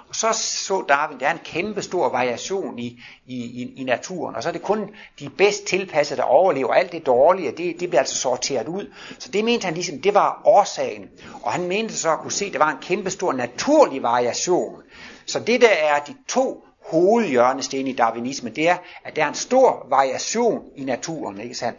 Og 0.08 0.14
så 0.14 0.32
så 0.32 0.84
Darwin, 0.88 1.20
der 1.20 1.26
er 1.26 1.32
en 1.32 1.40
kæmpe 1.44 1.82
stor 1.82 2.08
variation 2.08 2.78
i, 2.78 3.02
i, 3.26 3.36
i, 3.36 3.72
i 3.76 3.84
naturen, 3.84 4.36
og 4.36 4.42
så 4.42 4.48
er 4.48 4.52
det 4.52 4.62
kun 4.62 4.90
de 5.20 5.28
bedst 5.28 5.64
tilpassede, 5.64 6.20
der 6.20 6.24
overlever. 6.24 6.74
Alt 6.74 6.92
det 6.92 7.06
dårlige, 7.06 7.50
det, 7.50 7.80
det 7.80 7.88
bliver 7.88 7.98
altså 7.98 8.16
sorteret 8.16 8.68
ud. 8.68 8.92
Så 9.18 9.30
det 9.30 9.44
mente 9.44 9.64
han 9.64 9.74
ligesom, 9.74 10.02
det 10.02 10.14
var 10.14 10.42
årsagen. 10.44 11.08
Og 11.42 11.52
han 11.52 11.68
mente 11.68 11.96
så 11.96 12.12
at 12.12 12.18
kunne 12.18 12.32
se, 12.32 12.44
at 12.44 12.52
der 12.52 12.58
var 12.58 12.70
en 12.70 12.82
kæmpe 12.82 13.10
stor 13.10 13.32
naturlig 13.32 14.02
variation. 14.02 14.82
Så 15.26 15.40
det 15.40 15.60
der 15.60 15.68
er 15.68 15.98
de 15.98 16.14
to 16.28 16.64
hovedhjørnesten 16.90 17.86
i 17.86 17.92
darwinisme, 17.92 18.50
det 18.50 18.68
er, 18.68 18.76
at 19.04 19.16
der 19.16 19.24
er 19.24 19.28
en 19.28 19.34
stor 19.34 19.86
variation 19.88 20.64
i 20.76 20.84
naturen, 20.84 21.40
ikke 21.40 21.54
sandt? 21.54 21.78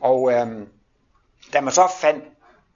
Og 0.00 0.32
øhm, 0.32 0.68
da 1.52 1.60
man 1.60 1.72
så 1.72 1.88
fandt 2.00 2.24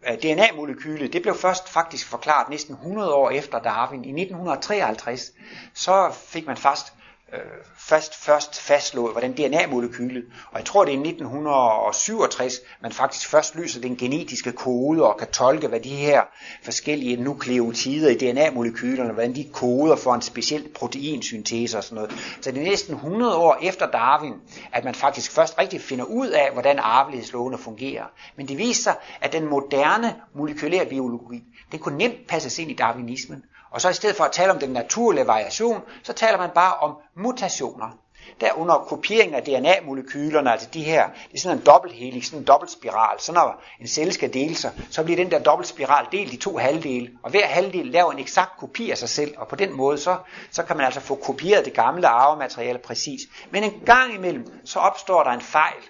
Øh, 0.09 0.15
DNA-molekylet, 0.15 1.12
det 1.12 1.23
blev 1.23 1.35
først 1.35 1.69
faktisk 1.69 2.09
forklaret 2.09 2.49
næsten 2.49 2.75
100 2.75 3.15
år 3.15 3.31
efter 3.31 3.59
Darwin. 3.59 4.05
I 4.05 4.23
1953, 4.23 5.33
så 5.75 6.11
fik 6.27 6.47
man 6.47 6.57
fast 6.57 6.93
øh, 7.32 7.40
først, 7.76 8.14
først 8.14 8.61
fastslået, 8.61 9.12
hvordan 9.12 9.32
DNA-molekylet, 9.32 10.25
og 10.50 10.58
jeg 10.58 10.64
tror 10.64 10.85
det 10.85 10.94
er 10.94 10.97
i 10.97 11.08
1967, 11.08 12.54
man 12.82 12.92
faktisk 12.92 13.28
først 13.28 13.56
lyser 13.56 13.80
den 13.80 13.97
genetiske 13.97 14.52
kode 14.52 15.06
og 15.06 15.18
kan 15.18 15.28
tolke, 15.28 15.68
hvad 15.68 15.80
de 15.80 15.97
her 15.97 16.23
forskellige 16.64 17.16
nukleotider 17.16 18.11
i 18.11 18.14
DNA-molekylerne, 18.14 19.12
hvordan 19.12 19.35
de 19.35 19.49
koder 19.52 19.97
for 19.97 20.14
en 20.14 20.23
speciel 20.23 20.68
proteinsyntese 20.75 21.78
og 21.78 21.85
sådan 21.85 21.97
noget. 21.97 22.11
Så 22.40 22.50
det 22.50 22.61
er 22.61 22.70
næsten 22.70 22.94
100 22.94 23.37
år 23.37 23.58
efter 23.62 23.90
Darwin, 23.90 24.35
at 24.73 24.85
man 24.85 24.94
faktisk 24.94 25.32
først 25.32 25.58
rigtig 25.58 25.80
finder 25.80 26.04
ud 26.04 26.28
af, 26.28 26.52
hvordan 26.52 26.78
arvelighedslovene 26.78 27.58
fungerer. 27.58 28.04
Men 28.37 28.49
det 28.49 28.58
viser 28.58 28.82
sig, 28.82 28.94
at 29.20 29.32
den 29.32 29.44
moderne 29.44 30.16
molekylær 30.35 30.85
biologi, 30.85 31.44
det 31.73 31.80
kunne 31.80 31.99
nemt 31.99 32.26
passes 32.28 32.58
ind 32.58 32.70
i 32.70 32.75
darwinismen. 32.75 33.44
Og 33.70 33.80
så 33.80 33.88
i 33.88 33.94
stedet 33.94 34.16
for 34.16 34.25
at 34.25 34.32
tale 34.32 34.52
om 34.52 34.58
den 34.58 34.70
naturlige 34.70 35.26
variation, 35.26 35.80
så 36.02 36.12
taler 36.12 36.38
man 36.38 36.50
bare 36.54 36.75
om 36.75 36.96
mutationer. 37.16 37.98
Der 38.40 38.52
under 38.52 38.75
kopieringen 38.75 39.34
af 39.34 39.42
DNA-molekylerne, 39.42 40.52
altså 40.52 40.68
de 40.75 40.84
her, 40.84 41.08
det 41.28 41.34
er 41.34 41.40
sådan 41.40 41.58
en 41.58 41.66
dobbelthelix, 41.66 42.25
sådan 42.25 42.38
en 42.38 42.44
dobbeltspiral. 42.44 43.20
Så 43.20 43.32
når 43.32 43.62
en 43.80 43.87
celle 43.87 44.12
skal 44.12 44.32
dele 44.32 44.54
sig, 44.54 44.72
så 44.90 45.04
bliver 45.04 45.16
den 45.16 45.30
der 45.30 45.38
dobbeltspiral 45.38 46.06
delt 46.12 46.32
i 46.32 46.37
to 46.37 46.56
halvdele. 46.56 47.10
Og 47.22 47.30
hver 47.30 47.46
halvdel 47.46 47.87
laver 47.87 48.12
en 48.12 48.18
eksakt 48.18 48.58
kopi 48.58 48.90
af 48.90 48.98
sig 48.98 49.08
selv, 49.08 49.34
og 49.38 49.48
på 49.48 49.56
den 49.56 49.72
måde, 49.76 49.98
så, 49.98 50.16
så 50.50 50.62
kan 50.62 50.76
man 50.76 50.87
altså 50.87 51.00
få 51.00 51.14
kopieret 51.14 51.64
det 51.64 51.75
gamle 51.75 52.08
arvemateriale 52.08 52.78
præcis. 52.78 53.20
Men 53.50 53.64
en 53.64 53.82
gang 53.87 54.14
imellem, 54.14 54.60
så 54.64 54.78
opstår 54.78 55.22
der 55.22 55.30
en 55.30 55.40
fejl. 55.40 55.82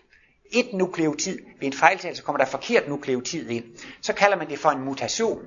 Et 0.52 0.72
nukleotid, 0.72 1.38
ved 1.60 1.66
en 1.66 1.72
fejltagelse 1.72 2.22
kommer 2.22 2.38
der 2.38 2.50
forkert 2.50 2.88
nukleotid 2.88 3.50
ind. 3.50 3.64
Så 4.02 4.12
kalder 4.12 4.36
man 4.36 4.48
det 4.48 4.58
for 4.58 4.70
en 4.70 4.84
mutation. 4.84 5.38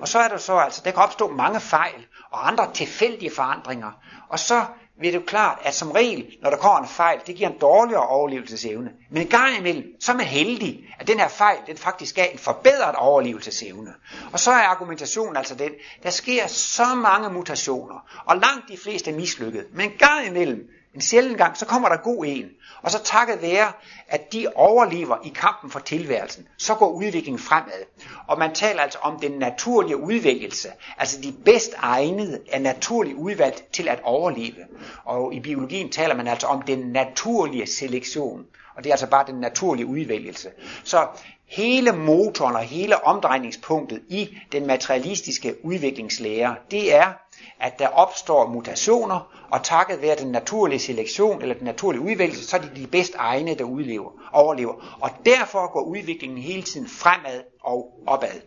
Og 0.00 0.08
så 0.08 0.18
er 0.18 0.28
der 0.28 0.36
så 0.36 0.56
altså, 0.56 0.82
der 0.84 0.90
kan 0.90 1.02
opstå 1.02 1.28
mange 1.28 1.60
fejl 1.60 2.06
og 2.30 2.48
andre 2.48 2.72
tilfældige 2.72 3.30
forandringer. 3.30 3.90
Og 4.28 4.38
så 4.38 4.64
vil 5.00 5.12
det 5.12 5.18
jo 5.18 5.24
klart, 5.26 5.58
at 5.62 5.74
som 5.74 5.90
regel, 5.90 6.26
når 6.42 6.50
der 6.50 6.56
kommer 6.56 6.80
en 6.80 6.88
fejl, 6.88 7.20
det 7.26 7.36
giver 7.36 7.48
en 7.48 7.58
dårligere 7.58 8.06
overlevelsesevne. 8.06 8.90
Men 9.10 9.22
en 9.22 9.28
gang 9.28 9.58
imellem, 9.58 9.84
så 10.00 10.12
er 10.12 10.16
man 10.16 10.26
heldig, 10.26 10.94
at 10.98 11.08
den 11.08 11.18
her 11.18 11.28
fejl, 11.28 11.58
den 11.66 11.76
faktisk 11.76 12.18
er 12.18 12.24
en 12.24 12.38
forbedret 12.38 12.94
overlevelsesevne. 12.94 13.94
Og 14.32 14.40
så 14.40 14.50
er 14.50 14.62
argumentationen 14.62 15.36
altså 15.36 15.54
den, 15.54 15.70
der 16.02 16.10
sker 16.10 16.46
så 16.46 16.94
mange 16.94 17.30
mutationer, 17.30 18.22
og 18.24 18.36
langt 18.36 18.68
de 18.68 18.76
fleste 18.76 19.10
er 19.10 19.14
mislykket. 19.14 19.66
Men 19.72 19.90
en 19.90 19.98
gang 19.98 20.26
imellem, 20.26 20.68
en 20.96 21.02
sjælden 21.02 21.36
gang, 21.36 21.56
så 21.56 21.66
kommer 21.66 21.88
der 21.88 21.96
god 21.96 22.24
en. 22.26 22.48
Og 22.82 22.90
så 22.90 23.02
takket 23.02 23.42
være, 23.42 23.72
at 24.08 24.32
de 24.32 24.46
overlever 24.54 25.16
i 25.24 25.28
kampen 25.28 25.70
for 25.70 25.78
tilværelsen, 25.78 26.48
så 26.58 26.74
går 26.74 26.88
udviklingen 26.88 27.38
fremad. 27.38 27.84
Og 28.26 28.38
man 28.38 28.54
taler 28.54 28.82
altså 28.82 28.98
om 29.02 29.20
den 29.20 29.32
naturlige 29.32 29.96
udvælgelse, 29.96 30.68
altså 30.98 31.20
de 31.20 31.34
bedst 31.44 31.74
egnede 31.78 32.40
er 32.52 32.58
naturligt 32.58 33.16
udvalgt 33.16 33.72
til 33.72 33.88
at 33.88 34.00
overleve. 34.02 34.64
Og 35.04 35.34
i 35.34 35.40
biologien 35.40 35.90
taler 35.90 36.14
man 36.14 36.28
altså 36.28 36.46
om 36.46 36.62
den 36.62 36.78
naturlige 36.78 37.66
selektion. 37.66 38.46
Og 38.76 38.84
det 38.84 38.90
er 38.90 38.94
altså 38.94 39.06
bare 39.06 39.26
den 39.26 39.40
naturlige 39.40 39.86
udvælgelse. 39.86 40.48
Så 40.84 41.06
hele 41.46 41.92
motoren 41.92 42.56
og 42.56 42.62
hele 42.62 43.04
omdrejningspunktet 43.04 44.02
i 44.08 44.38
den 44.52 44.66
materialistiske 44.66 45.64
udviklingslære, 45.64 46.56
det 46.70 46.94
er, 46.94 47.12
at 47.60 47.78
der 47.78 47.88
opstår 47.88 48.48
mutationer, 48.48 49.46
og 49.50 49.62
takket 49.62 50.02
være 50.02 50.16
den 50.16 50.32
naturlige 50.32 50.78
selektion 50.78 51.42
eller 51.42 51.54
den 51.54 51.64
naturlige 51.64 52.02
udvikling, 52.02 52.44
så 52.44 52.56
er 52.56 52.60
det 52.60 52.76
de 52.76 52.86
bedst 52.86 53.14
egne, 53.14 53.54
der 53.54 53.64
udlever, 53.64 54.10
overlever. 54.32 54.98
Og 55.00 55.10
derfor 55.26 55.72
går 55.72 55.80
udviklingen 55.80 56.38
hele 56.38 56.62
tiden 56.62 56.88
fremad 56.88 57.42
og 57.60 58.02
opad. 58.06 58.40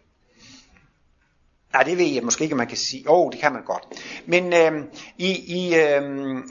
Nej, 1.74 1.84
det 1.84 1.98
ved 1.98 2.06
jeg 2.06 2.24
måske 2.24 2.44
ikke, 2.44 2.56
man 2.56 2.68
kan 2.68 2.78
sige. 2.78 3.10
Åh, 3.10 3.20
oh, 3.20 3.32
det 3.32 3.40
kan 3.40 3.54
man 3.54 3.64
godt. 3.64 3.84
Men 4.26 4.54
øh, 4.54 4.84
i, 5.18 5.32
i 5.58 5.76
øh, 5.76 6.02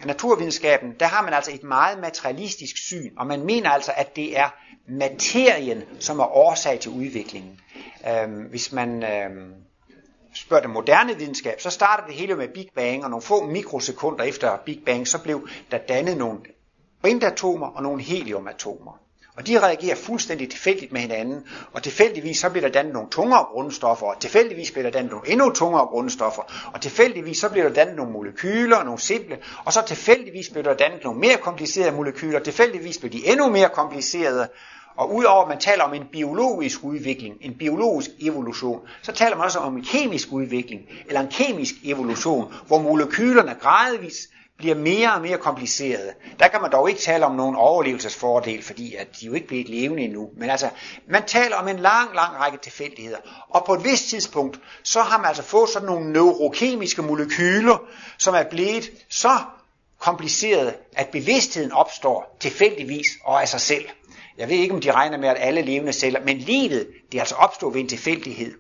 naturvidenskaben, 0.07 0.95
der 1.01 1.07
har 1.07 1.23
man 1.23 1.35
altså 1.35 1.51
et 1.55 1.63
meget 1.63 1.99
materialistisk 1.99 2.77
syn, 2.77 3.11
og 3.17 3.27
man 3.27 3.45
mener 3.45 3.71
altså, 3.71 3.93
at 3.97 4.17
det 4.17 4.39
er 4.39 4.49
materien, 4.89 5.83
som 6.01 6.19
er 6.19 6.37
årsag 6.37 6.81
til 6.81 6.91
udviklingen. 6.91 7.61
Øhm, 8.09 8.43
hvis 8.43 8.73
man 8.73 9.03
øhm, 9.03 9.55
spørger 10.35 10.63
den 10.63 10.73
moderne 10.73 11.17
videnskab, 11.17 11.61
så 11.61 11.71
starter 11.71 12.07
det 12.07 12.15
hele 12.15 12.37
med 12.37 12.49
Big 12.49 12.69
Bang, 12.75 13.05
og 13.05 13.11
nogle 13.11 13.23
få 13.23 13.47
mikrosekunder 13.47 14.25
efter 14.25 14.57
Big 14.67 14.83
Bang, 14.87 15.09
så 15.09 15.23
blev 15.23 15.49
der 15.71 15.79
dannet 15.79 16.17
nogle 16.17 16.39
brintatomer 17.03 17.67
og 17.67 17.83
nogle 17.83 18.03
heliumatomer. 18.03 19.01
Og 19.39 19.47
de 19.47 19.61
reagerer 19.61 19.97
fuldstændig 19.97 20.51
tilfældigt 20.51 20.93
med 20.93 21.01
hinanden, 21.01 21.45
og 21.73 21.83
tilfældigvis 21.83 22.39
så 22.39 22.51
bliver 22.51 22.67
der 22.67 22.73
dannet 22.73 22.93
nogle 22.93 23.11
tungere 23.11 23.45
grundstoffer, 23.45 24.07
og 24.07 24.21
tilfældigvis 24.21 24.71
bliver 24.71 24.83
der 24.83 24.91
dannet 24.91 25.11
nogle 25.11 25.29
endnu 25.29 25.51
tungere 25.51 25.87
grundstoffer, 25.87 26.71
og 26.73 26.81
tilfældigvis 26.81 27.39
så 27.39 27.49
bliver 27.49 27.69
der 27.69 27.75
dannet 27.75 27.97
nogle 27.97 28.13
molekyler, 28.13 28.85
nogle 28.85 29.01
simple, 29.01 29.39
og 29.65 29.73
så 29.73 29.83
tilfældigvis 29.87 30.49
bliver 30.49 30.63
der 30.63 30.75
dannet 30.75 31.05
nogle 31.05 31.21
mere 31.21 31.37
komplicerede 31.37 31.97
molekyler, 31.97 32.41
tilfældigvis 32.41 32.99
bliver 32.99 33.11
de 33.11 33.27
endnu 33.27 33.51
mere 33.51 33.69
komplicerede, 33.69 34.49
og 34.99 35.15
udover 35.15 35.43
at 35.43 35.49
man 35.49 35.59
taler 35.59 35.85
om 35.85 35.95
en 35.95 36.05
biologisk 36.13 36.85
udvikling, 36.85 37.37
en 37.41 37.55
biologisk 37.59 38.11
evolution, 38.21 38.81
så 39.03 39.13
taler 39.13 39.37
man 39.37 39.45
også 39.45 39.59
om 39.59 39.77
en 39.77 39.85
kemisk 39.85 40.33
udvikling, 40.33 40.83
eller 41.07 41.21
en 41.21 41.29
kemisk 41.31 41.75
evolution, 41.85 42.55
hvor 42.67 42.79
molekylerne 42.79 43.57
gradvist 43.61 44.31
bliver 44.57 44.75
mere 44.75 45.15
og 45.15 45.23
mere 45.23 45.39
komplicerede. 45.39 46.13
Der 46.39 46.49
kan 46.49 46.61
man 46.61 46.73
dog 46.73 46.89
ikke 46.89 47.01
tale 47.01 47.27
om 47.27 47.35
nogen 47.35 47.57
overlevelsesfordel, 47.57 48.63
fordi 48.63 48.95
at 48.95 49.07
de 49.21 49.27
jo 49.27 49.33
ikke 49.33 49.47
bliver 49.47 49.65
levende 49.67 50.03
endnu. 50.03 50.31
Men 50.37 50.51
altså, 50.51 50.69
man 51.09 51.23
taler 51.27 51.57
om 51.57 51.69
en 51.69 51.79
lang, 51.79 52.15
lang 52.15 52.37
række 52.37 52.59
tilfældigheder. 52.59 53.19
Og 53.51 53.65
på 53.67 53.75
et 53.75 53.85
vist 53.85 54.09
tidspunkt, 54.09 54.61
så 54.83 55.01
har 55.01 55.19
man 55.19 55.27
altså 55.27 55.43
fået 55.43 55.69
sådan 55.69 55.87
nogle 55.87 56.13
neurokemiske 56.13 57.03
molekyler, 57.03 57.79
som 58.19 58.35
er 58.35 58.43
blevet 58.43 58.91
så 59.09 59.39
komplicerede, 59.99 60.75
at 60.97 61.09
bevidstheden 61.09 61.73
opstår 61.73 62.37
tilfældigvis 62.41 63.07
og 63.25 63.43
af 63.43 63.49
sig 63.49 63.61
selv. 63.61 63.85
Jeg 64.39 64.49
ved 64.49 64.57
ikke, 64.57 64.75
om 64.75 64.81
de 64.81 64.91
regner 64.91 65.19
med, 65.19 65.29
at 65.29 65.37
alle 65.41 65.63
levende 65.63 65.93
celler, 65.93 66.21
men 66.21 66.39
livet, 66.39 66.89
det 67.13 67.19
er 67.19 67.23
altså 67.23 67.35
opstået 67.35 67.75
ved 67.75 67.81
en 67.81 67.89
tilfældighed. 67.89 68.55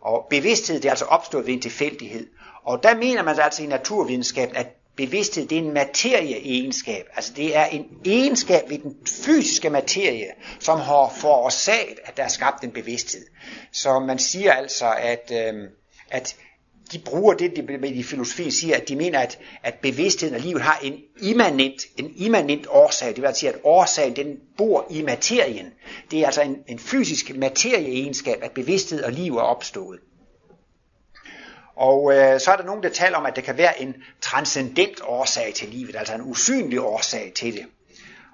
Og 0.00 0.26
bevidsthed, 0.30 0.76
det 0.76 0.84
er 0.84 0.90
altså 0.90 1.04
opstået 1.04 1.46
ved 1.46 1.54
en 1.54 1.60
tilfældighed. 1.60 2.26
Og 2.64 2.82
der 2.82 2.96
mener 2.96 3.22
man 3.22 3.38
altså 3.40 3.62
i 3.62 3.66
naturvidenskaben, 3.66 4.56
at 4.56 4.66
bevidsthed, 4.96 5.46
det 5.48 5.58
er 5.58 5.62
en 5.62 5.74
materieegenskab. 5.74 7.06
Altså 7.16 7.32
det 7.36 7.56
er 7.56 7.64
en 7.64 7.86
egenskab 8.04 8.70
ved 8.70 8.78
den 8.78 8.96
fysiske 9.24 9.70
materie, 9.70 10.26
som 10.60 10.80
har 10.80 11.14
forårsaget, 11.16 11.98
at 12.04 12.16
der 12.16 12.22
er 12.22 12.28
skabt 12.28 12.64
en 12.64 12.70
bevidsthed. 12.70 13.26
Så 13.72 13.98
man 13.98 14.18
siger 14.18 14.52
altså, 14.52 14.94
at, 14.98 15.32
øh, 15.34 15.68
at 16.10 16.36
de 16.92 16.98
bruger 16.98 17.34
det, 17.34 17.56
de 17.56 17.88
i 17.88 18.02
filosofi 18.02 18.50
siger, 18.50 18.76
at 18.76 18.88
de 18.88 18.96
mener, 18.96 19.18
at, 19.18 19.38
at 19.62 19.74
bevidstheden 19.74 20.34
og 20.34 20.40
livet 20.40 20.62
har 20.62 20.78
en 20.82 20.94
immanent, 21.22 21.82
en 21.96 22.12
immanent 22.16 22.66
årsag. 22.70 23.08
Det 23.08 23.16
vil 23.16 23.26
altså 23.26 23.40
sige, 23.40 23.52
at 23.52 23.60
årsagen 23.64 24.16
den 24.16 24.36
bor 24.56 24.86
i 24.90 25.02
materien. 25.02 25.66
Det 26.10 26.20
er 26.20 26.26
altså 26.26 26.42
en, 26.42 26.56
en 26.68 26.78
fysisk 26.78 27.36
materieegenskab, 27.36 28.38
at 28.42 28.50
bevidsthed 28.50 29.02
og 29.02 29.12
liv 29.12 29.36
er 29.36 29.42
opstået. 29.42 30.00
Og 31.76 32.12
øh, 32.16 32.40
så 32.40 32.50
er 32.52 32.56
der 32.56 32.64
nogen, 32.64 32.82
der 32.82 32.88
taler 32.88 33.16
om, 33.16 33.26
at 33.26 33.36
der 33.36 33.42
kan 33.42 33.58
være 33.58 33.82
en 33.82 33.94
transcendent 34.20 35.00
årsag 35.04 35.52
til 35.54 35.68
livet, 35.68 35.96
altså 35.96 36.14
en 36.14 36.22
usynlig 36.22 36.80
årsag 36.80 37.32
til 37.36 37.52
det. 37.52 37.64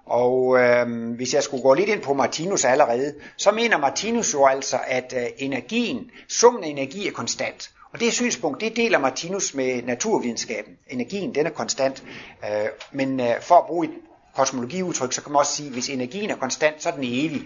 Og 0.07 0.59
øh, 0.59 1.15
hvis 1.17 1.35
jeg 1.35 1.43
skulle 1.43 1.63
gå 1.63 1.75
lidt 1.75 1.89
ind 1.89 2.03
på 2.03 2.15
Martinus 2.15 2.65
allerede, 2.65 3.15
så 3.37 3.51
mener 3.51 3.79
Martinus 3.79 4.35
jo 4.35 4.47
altså, 4.47 4.79
at 4.87 5.15
øh, 5.17 5.27
energien, 5.39 6.11
summen 6.29 6.65
af 6.65 6.69
energi 6.69 7.09
er 7.09 7.13
konstant. 7.13 7.71
Og 7.93 8.01
det 8.01 8.13
synspunkt, 8.13 8.61
det 8.61 8.77
deler 8.77 8.99
Martinus 8.99 9.55
med 9.55 9.83
naturvidenskaben. 9.83 10.77
Energien, 10.89 11.35
den 11.35 11.47
er 11.47 11.51
konstant. 11.51 12.05
Øh, 12.45 12.69
men 12.93 13.21
øh, 13.21 13.43
for 13.43 13.55
at 13.55 13.67
bruge 13.67 13.87
et 13.87 13.93
kosmologiudtryk, 14.35 15.13
så 15.13 15.23
kan 15.23 15.33
man 15.33 15.39
også 15.39 15.53
sige, 15.53 15.67
at 15.67 15.73
hvis 15.73 15.89
energien 15.89 16.31
er 16.31 16.37
konstant, 16.37 16.83
så 16.83 16.89
er 16.89 16.95
den 16.95 17.05
evig. 17.05 17.43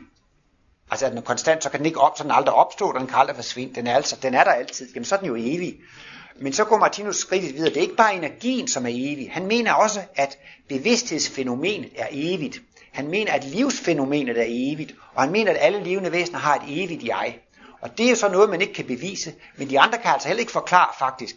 Altså 0.90 1.06
er 1.06 1.10
den 1.10 1.18
er 1.18 1.22
konstant, 1.22 1.62
så 1.62 1.70
kan 1.70 1.78
den 1.78 1.86
ikke 1.86 2.00
op, 2.00 2.18
så 2.18 2.22
den 2.22 2.32
aldrig 2.32 2.54
opstå, 2.54 2.88
og 2.88 3.00
den 3.00 3.06
kan 3.06 3.16
aldrig 3.18 3.36
forsvinde. 3.36 3.74
Den 3.74 3.86
er, 3.86 3.94
altså, 3.94 4.16
den 4.22 4.34
er 4.34 4.44
der 4.44 4.50
altid. 4.50 4.88
Jamen 4.94 5.04
så 5.04 5.14
er 5.14 5.18
den 5.18 5.28
jo 5.28 5.36
evig. 5.38 5.76
Men 6.40 6.52
så 6.52 6.64
går 6.64 6.78
Martinus 6.78 7.16
skridtet 7.16 7.54
videre. 7.54 7.68
Det 7.68 7.76
er 7.76 7.80
ikke 7.80 7.96
bare 7.96 8.14
energien, 8.14 8.68
som 8.68 8.86
er 8.86 8.90
evig. 8.92 9.30
Han 9.32 9.46
mener 9.46 9.72
også, 9.72 10.00
at 10.14 10.38
bevidsthedsfænomenet 10.68 11.90
er 11.96 12.06
evigt. 12.10 12.60
Han 12.92 13.08
mener, 13.08 13.32
at 13.32 13.44
livsfænomenet 13.44 14.38
er 14.38 14.46
evigt. 14.48 14.94
Og 15.14 15.22
han 15.22 15.32
mener, 15.32 15.50
at 15.50 15.56
alle 15.60 15.84
levende 15.84 16.12
væsener 16.12 16.38
har 16.38 16.56
et 16.56 16.84
evigt 16.84 17.04
jeg. 17.04 17.38
Og 17.84 17.98
det 17.98 18.10
er 18.10 18.14
så 18.14 18.28
noget, 18.28 18.50
man 18.50 18.60
ikke 18.60 18.74
kan 18.74 18.84
bevise. 18.84 19.34
Men 19.56 19.70
de 19.70 19.80
andre 19.80 19.98
kan 19.98 20.10
altså 20.10 20.28
heller 20.28 20.40
ikke 20.40 20.52
forklare 20.52 20.88
faktisk, 20.98 21.36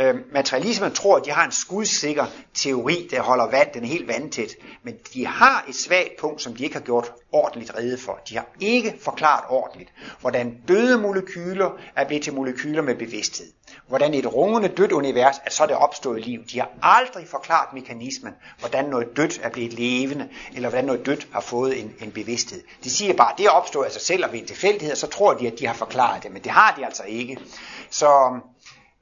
Øh, 0.00 0.14
materialismen 0.32 0.92
tror, 0.92 1.16
at 1.16 1.24
de 1.24 1.30
har 1.30 1.44
en 1.44 1.52
skudsikker 1.52 2.26
teori, 2.54 3.08
der 3.10 3.22
holder 3.22 3.50
vand, 3.50 3.68
den 3.74 3.84
er 3.84 3.88
helt 3.88 4.08
vandtæt. 4.08 4.52
Men 4.82 4.94
de 5.14 5.26
har 5.26 5.64
et 5.68 5.74
svagt 5.74 6.10
punkt, 6.20 6.42
som 6.42 6.56
de 6.56 6.64
ikke 6.64 6.74
har 6.74 6.82
gjort 6.82 7.12
ordentligt 7.32 7.72
rede 7.78 7.98
for. 7.98 8.20
De 8.28 8.36
har 8.36 8.46
ikke 8.60 8.94
forklaret 9.00 9.44
ordentligt, 9.48 9.92
hvordan 10.20 10.56
døde 10.68 10.98
molekyler 10.98 11.70
er 11.96 12.06
blevet 12.06 12.24
til 12.24 12.34
molekyler 12.34 12.82
med 12.82 12.94
bevidsthed. 12.94 13.46
Hvordan 13.88 14.14
et 14.14 14.34
rungende 14.34 14.68
dødt 14.68 14.92
univers, 14.92 15.36
at 15.44 15.52
så 15.52 15.62
er 15.62 15.66
det 15.66 15.76
opstået 15.76 16.26
liv. 16.26 16.44
De 16.52 16.58
har 16.58 16.70
aldrig 16.82 17.28
forklaret 17.28 17.72
mekanismen, 17.74 18.32
hvordan 18.58 18.84
noget 18.84 19.16
dødt 19.16 19.40
er 19.42 19.50
blevet 19.50 19.72
levende, 19.72 20.28
eller 20.54 20.68
hvordan 20.68 20.84
noget 20.84 21.06
dødt 21.06 21.28
har 21.32 21.40
fået 21.40 21.80
en, 21.80 21.94
en 22.00 22.10
bevidsthed. 22.10 22.62
De 22.84 22.90
siger 22.90 23.14
bare, 23.14 23.32
at 23.32 23.38
det 23.38 23.46
er 23.46 23.50
opstået 23.50 23.86
af 23.86 23.92
sig 23.92 24.02
selv 24.02 24.24
og 24.24 24.32
ved 24.32 24.38
en 24.38 24.46
tilfældighed, 24.46 24.92
og 24.92 24.98
så 24.98 25.06
tror 25.06 25.34
de, 25.34 25.46
at 25.46 25.58
de 25.58 25.66
har 25.66 25.74
forklaret 25.74 26.22
det, 26.22 26.32
men 26.32 26.42
det 26.42 26.52
har 26.52 26.74
de 26.78 26.84
altså 26.86 27.02
ikke. 27.02 27.38
Så 27.90 28.30
øhm, 28.32 28.40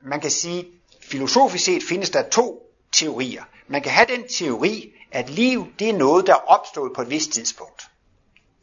man 0.02 0.20
kan 0.20 0.30
sige, 0.30 0.64
Filosofisk 1.08 1.64
set 1.64 1.82
findes 1.82 2.10
der 2.10 2.28
to 2.28 2.62
teorier. 2.92 3.42
Man 3.68 3.82
kan 3.82 3.92
have 3.92 4.06
den 4.06 4.28
teori, 4.28 4.92
at 5.12 5.30
liv 5.30 5.66
det 5.78 5.88
er 5.88 5.96
noget, 5.96 6.26
der 6.26 6.32
er 6.32 6.50
opstået 6.50 6.92
på 6.94 7.02
et 7.02 7.10
vist 7.10 7.32
tidspunkt. 7.32 7.82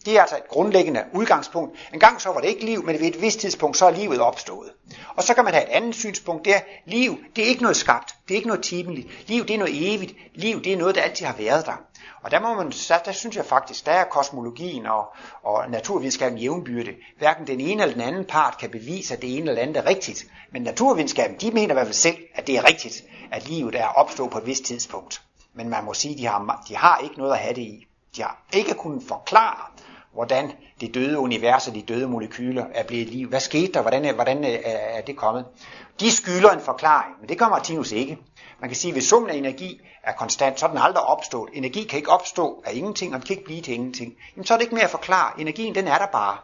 Det 0.06 0.18
er 0.18 0.22
altså 0.22 0.38
et 0.38 0.48
grundlæggende 0.48 1.04
udgangspunkt. 1.14 1.90
En 1.94 2.00
gang 2.00 2.22
så 2.22 2.30
var 2.30 2.42
det 2.42 2.48
ikke 2.48 2.66
liv, 2.66 2.84
men 2.84 3.00
ved 3.00 3.08
et 3.08 3.22
vist 3.22 3.40
tidspunkt 3.40 3.78
så 3.78 3.86
er 3.86 3.92
livet 3.92 4.20
opstået. 4.20 4.72
Og 5.16 5.24
så 5.24 5.34
kan 5.34 5.44
man 5.44 5.54
have 5.54 5.66
et 5.66 5.70
andet 5.70 5.96
synspunkt, 5.96 6.46
det 6.46 6.56
er, 6.56 6.60
liv 6.86 7.18
det 7.36 7.44
er 7.44 7.48
ikke 7.48 7.62
noget 7.62 7.78
skabt, 7.78 8.16
det 8.28 8.34
er 8.34 8.36
ikke 8.36 8.48
noget 8.48 8.64
timeligt. 8.64 9.30
Liv 9.30 9.46
det 9.46 9.54
er 9.54 9.58
noget 9.58 9.94
evigt, 9.94 10.14
liv 10.34 10.64
det 10.64 10.74
er 10.74 10.78
noget, 10.78 10.96
der 10.96 11.02
altid 11.02 11.26
har 11.26 11.36
været 11.38 11.66
der. 11.66 11.82
Og 12.26 12.32
der, 12.32 12.40
må 12.40 12.54
man, 12.54 12.72
der, 12.88 12.98
der 12.98 13.12
synes 13.12 13.36
jeg 13.36 13.46
faktisk, 13.46 13.86
der 13.86 13.92
er 13.92 14.04
kosmologien 14.04 14.86
og, 14.86 15.06
og 15.44 15.70
naturvidenskaben 15.70 16.38
jævnbyrde. 16.38 16.92
Hverken 17.18 17.48
den 17.48 17.60
ene 17.60 17.82
eller 17.84 17.94
den 17.94 18.04
anden 18.04 18.26
part 18.26 18.58
kan 18.58 18.70
bevise, 18.70 19.14
at 19.14 19.22
det 19.22 19.38
ene 19.38 19.50
eller 19.50 19.62
andet 19.62 19.78
er 19.78 19.86
rigtigt. 19.86 20.26
Men 20.52 20.62
naturvidenskaben, 20.62 21.38
de 21.42 21.52
mener 21.52 21.70
i 21.70 21.74
hvert 21.74 21.88
fald 21.88 21.94
selv, 21.94 22.18
at 22.36 22.48
det 22.48 22.56
er 22.56 22.68
rigtigt, 22.68 23.04
at 23.32 23.50
livet 23.50 23.76
er 23.76 23.88
opstået 23.88 24.32
på 24.32 24.38
et 24.38 24.46
vist 24.46 24.66
tidspunkt. 24.66 25.22
Men 25.54 25.70
man 25.70 25.84
må 25.84 25.94
sige, 25.94 26.14
at 26.14 26.18
de 26.18 26.26
har, 26.28 26.64
de 26.70 26.76
har 26.76 27.00
ikke 27.04 27.18
noget 27.18 27.34
at 27.34 27.40
have 27.40 27.56
det 27.56 27.62
i. 27.62 27.88
De 28.16 28.22
har 28.22 28.46
ikke 28.54 28.74
kunnet 28.74 29.04
forklare, 29.08 29.72
hvordan 30.16 30.52
det 30.82 30.94
døde 30.94 31.20
univers 31.20 31.68
og 31.68 31.76
de 31.76 31.82
døde 31.82 32.08
molekyler 32.08 32.66
er 32.74 32.84
blevet 32.84 33.08
liv. 33.08 33.30
Hvad 33.30 33.40
skete 33.40 33.74
der? 33.74 33.82
Hvordan, 33.82 34.06
er, 34.06 34.14
hvordan 34.14 34.44
er 34.64 35.02
det 35.02 35.16
kommet? 35.16 35.46
De 36.00 36.12
skylder 36.12 36.50
en 36.50 36.60
forklaring, 36.60 37.16
men 37.20 37.30
det 37.30 37.38
kommer 37.38 37.58
Martinus 37.58 37.92
ikke. 37.92 38.18
Man 38.60 38.70
kan 38.70 38.76
sige, 38.76 38.90
at 38.90 38.96
hvis 38.96 39.08
summen 39.08 39.32
af 39.32 39.36
energi 39.36 39.82
er 40.04 40.14
konstant, 40.14 40.60
så 40.60 40.66
er 40.66 40.70
den 40.70 40.80
aldrig 40.80 41.04
opstået. 41.04 41.50
Energi 41.54 41.84
kan 41.84 41.98
ikke 41.98 42.10
opstå 42.10 42.64
af 42.66 42.74
ingenting, 42.74 43.14
og 43.14 43.20
den 43.20 43.28
kan 43.28 43.36
ikke 43.36 43.46
blive 43.46 43.62
til 43.62 43.74
ingenting. 43.74 44.14
Jamen, 44.36 44.46
så 44.46 44.54
er 44.54 44.58
det 44.58 44.64
ikke 44.64 44.76
mere 44.76 44.84
at 44.84 44.90
forklare. 44.90 45.42
Energien, 45.42 45.76
den 45.76 45.88
er 45.88 45.98
der 45.98 46.08
bare. 46.08 46.38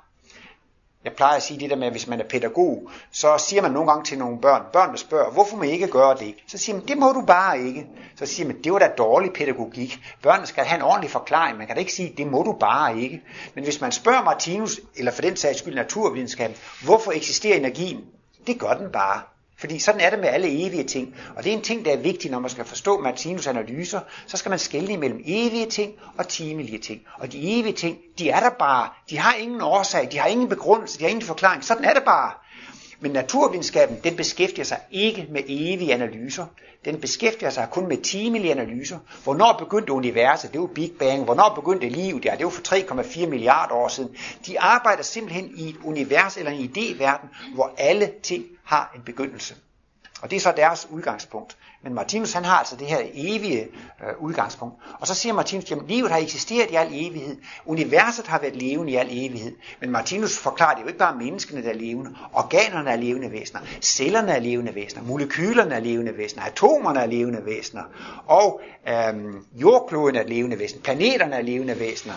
Jeg 1.03 1.13
plejer 1.13 1.35
at 1.35 1.43
sige 1.43 1.59
det 1.59 1.69
der 1.69 1.75
med, 1.75 1.87
at 1.87 1.93
hvis 1.93 2.07
man 2.07 2.19
er 2.19 2.27
pædagog, 2.27 2.89
så 3.11 3.37
siger 3.37 3.61
man 3.61 3.71
nogle 3.71 3.91
gange 3.91 4.03
til 4.05 4.17
nogle 4.17 4.41
børn, 4.41 4.61
børnene 4.73 4.97
spørger, 4.97 5.31
hvorfor 5.31 5.57
må 5.57 5.63
I 5.63 5.69
ikke 5.69 5.87
gøre 5.87 6.17
det? 6.17 6.35
Så 6.47 6.57
siger 6.57 6.75
man, 6.75 6.87
det 6.87 6.97
må 6.97 7.11
du 7.11 7.21
bare 7.27 7.59
ikke. 7.59 7.87
Så 8.15 8.25
siger 8.25 8.47
man, 8.47 8.63
det 8.63 8.73
var 8.73 8.79
da 8.79 8.87
dårlig 8.97 9.33
pædagogik. 9.33 9.99
Børnene 10.21 10.47
skal 10.47 10.63
have 10.63 10.77
en 10.77 10.83
ordentlig 10.83 11.11
forklaring. 11.11 11.57
Man 11.57 11.67
kan 11.67 11.75
da 11.75 11.79
ikke 11.79 11.93
sige, 11.93 12.13
det 12.17 12.27
må 12.27 12.43
du 12.43 12.51
bare 12.51 12.99
ikke. 12.99 13.21
Men 13.55 13.63
hvis 13.63 13.81
man 13.81 13.91
spørger 13.91 14.23
Martinus, 14.23 14.79
eller 14.95 15.11
for 15.11 15.21
den 15.21 15.35
sags 15.35 15.59
skyld 15.59 15.75
naturvidenskaben, 15.75 16.55
hvorfor 16.83 17.11
eksisterer 17.11 17.57
energien? 17.57 18.05
Det 18.47 18.59
gør 18.59 18.73
den 18.73 18.91
bare. 18.91 19.21
Fordi 19.61 19.79
sådan 19.79 20.01
er 20.01 20.09
det 20.09 20.19
med 20.19 20.29
alle 20.29 20.65
evige 20.65 20.83
ting. 20.83 21.15
Og 21.35 21.43
det 21.43 21.53
er 21.53 21.57
en 21.57 21.63
ting, 21.63 21.85
der 21.85 21.91
er 21.93 21.97
vigtig, 21.97 22.31
når 22.31 22.39
man 22.39 22.49
skal 22.49 22.65
forstå 22.65 23.01
Martinus 23.01 23.47
analyser, 23.47 23.99
så 24.27 24.37
skal 24.37 24.49
man 24.49 24.59
skelne 24.59 24.97
mellem 24.97 25.21
evige 25.25 25.65
ting 25.65 25.93
og 26.17 26.27
timelige 26.27 26.79
ting. 26.79 27.01
Og 27.13 27.31
de 27.31 27.59
evige 27.59 27.73
ting, 27.73 27.97
de 28.19 28.29
er 28.29 28.39
der 28.39 28.49
bare. 28.49 28.89
De 29.09 29.17
har 29.17 29.33
ingen 29.33 29.61
årsag, 29.61 30.07
de 30.11 30.19
har 30.19 30.27
ingen 30.27 30.49
begrundelse, 30.49 30.99
de 30.99 31.03
har 31.03 31.09
ingen 31.09 31.25
forklaring. 31.25 31.63
Sådan 31.63 31.85
er 31.85 31.93
det 31.93 32.03
bare. 32.03 32.31
Men 33.03 33.11
naturvidenskaben, 33.11 33.97
den 34.03 34.15
beskæftiger 34.15 34.65
sig 34.65 34.79
ikke 34.91 35.27
med 35.29 35.41
evige 35.47 35.93
analyser. 35.93 36.45
Den 36.85 37.01
beskæftiger 37.01 37.49
sig 37.49 37.67
kun 37.71 37.87
med 37.87 37.97
timelige 37.97 38.51
analyser. 38.51 38.99
Hvornår 39.23 39.55
begyndte 39.59 39.93
universet? 39.93 40.53
Det 40.53 40.61
var 40.61 40.67
Big 40.67 40.91
Bang. 40.99 41.23
Hvornår 41.23 41.53
begyndte 41.55 41.89
livet? 41.89 42.25
Ja, 42.25 42.35
det 42.37 42.45
var 42.45 42.49
for 42.51 42.61
3,4 42.75 43.27
milliarder 43.27 43.73
år 43.75 43.87
siden. 43.87 44.15
De 44.45 44.59
arbejder 44.59 45.03
simpelthen 45.03 45.51
i 45.55 45.69
et 45.69 45.75
univers 45.83 46.37
eller 46.37 46.51
en 46.51 46.71
idéverden, 46.77 47.53
hvor 47.53 47.73
alle 47.77 48.11
ting 48.23 48.45
har 48.63 48.91
en 48.95 49.01
begyndelse. 49.01 49.55
Og 50.21 50.29
det 50.29 50.35
er 50.35 50.39
så 50.39 50.53
deres 50.57 50.87
udgangspunkt. 50.89 51.57
Men 51.83 51.93
Martinus 51.93 52.33
han 52.33 52.45
har 52.45 52.57
altså 52.57 52.75
det 52.75 52.87
her 52.87 53.01
evige 53.13 53.61
øh, 53.61 54.23
udgangspunkt. 54.23 54.75
Og 54.99 55.07
så 55.07 55.15
siger 55.15 55.33
Martinus, 55.33 55.71
at 55.71 55.77
livet 55.87 56.11
har 56.11 56.17
eksisteret 56.17 56.71
i 56.71 56.75
al 56.75 56.87
evighed. 56.91 57.37
Universet 57.65 58.27
har 58.27 58.39
været 58.39 58.55
levende 58.55 58.91
i 58.91 58.95
al 58.95 59.07
evighed. 59.11 59.55
Men 59.79 59.91
Martinus 59.91 60.37
forklarer, 60.37 60.69
at 60.71 60.75
det 60.75 60.81
er 60.81 60.85
jo 60.85 60.87
ikke 60.87 60.99
bare 60.99 61.15
menneskene, 61.15 61.63
der 61.63 61.69
er 61.69 61.73
levende. 61.73 62.15
Organerne 62.33 62.91
er 62.91 62.95
levende 62.95 63.31
væsener. 63.31 63.61
Cellerne 63.81 64.31
er 64.31 64.39
levende 64.39 64.75
væsener. 64.75 65.03
Molekylerne 65.03 65.75
er 65.75 65.79
levende 65.79 66.17
væsener. 66.17 66.43
Atomerne 66.43 66.99
er 66.99 67.05
levende 67.05 67.45
væsener. 67.45 67.83
Og 68.25 68.61
øh, 68.87 69.33
jordkloden 69.53 70.15
er 70.15 70.23
levende 70.23 70.59
væsen. 70.59 70.81
Planeterne 70.81 71.35
er 71.35 71.41
levende 71.41 71.79
væsener. 71.79 72.13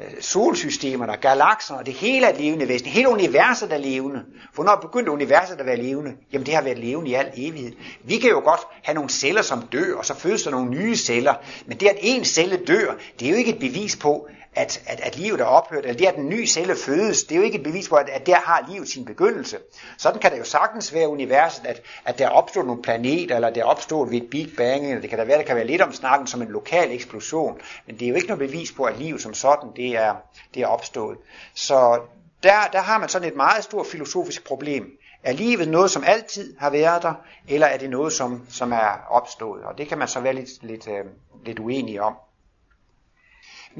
Øh, 0.00 0.10
Solsystemerne, 0.20 1.16
galakser, 1.16 1.82
det 1.82 1.94
hele 1.94 2.26
er 2.26 2.38
levende 2.38 2.68
væsen, 2.68 2.86
hele 2.86 3.08
universet 3.08 3.72
er 3.72 3.78
levende. 3.78 4.22
Hvornår 4.54 4.78
begyndte 4.82 5.10
universet 5.10 5.60
at 5.60 5.66
være 5.66 5.76
levende? 5.76 6.12
Jamen 6.32 6.46
det 6.46 6.54
har 6.54 6.62
været 6.62 6.78
levende 6.78 7.10
i 7.10 7.14
al 7.14 7.30
evighed. 7.36 7.72
Vi 8.04 8.16
kan 8.16 8.30
jo 8.30 8.40
godt 8.44 8.60
have 8.82 8.94
nogle 8.94 9.10
celler, 9.10 9.42
som 9.42 9.62
dør, 9.62 9.96
og 9.96 10.04
så 10.04 10.14
fødes 10.14 10.42
der 10.42 10.50
nogle 10.50 10.70
nye 10.70 10.96
celler. 10.96 11.34
Men 11.66 11.78
det, 11.80 11.86
at 11.86 11.96
en 12.00 12.24
celle 12.24 12.56
dør, 12.56 12.94
det 13.20 13.26
er 13.26 13.30
jo 13.30 13.36
ikke 13.36 13.50
et 13.50 13.58
bevis 13.58 13.96
på, 13.96 14.28
at, 14.58 14.82
at, 14.86 15.00
at 15.00 15.16
livet 15.16 15.40
er 15.40 15.44
ophørt, 15.44 15.84
eller 15.84 15.98
det, 15.98 16.06
at 16.06 16.16
en 16.16 16.28
ny 16.28 16.46
celle 16.46 16.76
fødes, 16.76 17.24
det 17.24 17.34
er 17.34 17.36
jo 17.36 17.42
ikke 17.42 17.58
et 17.58 17.64
bevis 17.64 17.88
på, 17.88 17.96
at, 17.96 18.08
at 18.08 18.26
der 18.26 18.36
har 18.36 18.68
livet 18.72 18.88
sin 18.88 19.04
begyndelse. 19.04 19.58
Sådan 19.98 20.20
kan 20.20 20.32
det 20.32 20.38
jo 20.38 20.44
sagtens 20.44 20.94
være 20.94 21.02
i 21.02 21.06
universet, 21.06 21.66
at, 21.66 21.82
at 22.04 22.18
der 22.18 22.28
opstod 22.28 22.64
nogle 22.64 22.82
planeter, 22.82 23.34
eller 23.34 23.50
der 23.50 23.64
opstod 23.64 24.10
ved 24.10 24.22
et 24.22 24.30
Big 24.30 24.48
Bang, 24.56 24.86
eller 24.86 25.00
det 25.00 25.10
kan 25.10 25.18
der 25.18 25.24
være, 25.24 25.38
der 25.38 25.44
kan 25.44 25.56
være 25.56 25.66
lidt 25.66 25.82
om 25.82 25.92
snakken 25.92 26.26
som 26.26 26.42
en 26.42 26.48
lokal 26.48 26.92
eksplosion, 26.92 27.60
men 27.86 27.96
det 27.96 28.04
er 28.04 28.08
jo 28.08 28.14
ikke 28.14 28.28
noget 28.28 28.38
bevis 28.38 28.72
på, 28.72 28.84
at 28.84 28.98
livet 28.98 29.22
som 29.22 29.34
sådan, 29.34 29.70
det 29.76 29.96
er, 29.96 30.14
det 30.54 30.62
er 30.62 30.66
opstået. 30.66 31.18
Så 31.54 32.00
der, 32.42 32.68
der 32.72 32.80
har 32.80 32.98
man 32.98 33.08
sådan 33.08 33.28
et 33.28 33.36
meget 33.36 33.64
stort 33.64 33.86
filosofisk 33.86 34.46
problem. 34.46 34.86
Er 35.22 35.32
livet 35.32 35.68
noget, 35.68 35.90
som 35.90 36.04
altid 36.06 36.56
har 36.58 36.70
været 36.70 37.02
der, 37.02 37.14
eller 37.48 37.66
er 37.66 37.78
det 37.78 37.90
noget, 37.90 38.12
som, 38.12 38.46
som 38.48 38.72
er 38.72 39.06
opstået? 39.10 39.62
Og 39.64 39.78
det 39.78 39.88
kan 39.88 39.98
man 39.98 40.08
så 40.08 40.20
være 40.20 40.32
lidt, 40.32 40.48
lidt, 40.62 40.88
øh, 40.88 41.04
lidt 41.44 41.58
uenig 41.58 42.00
om. 42.00 42.14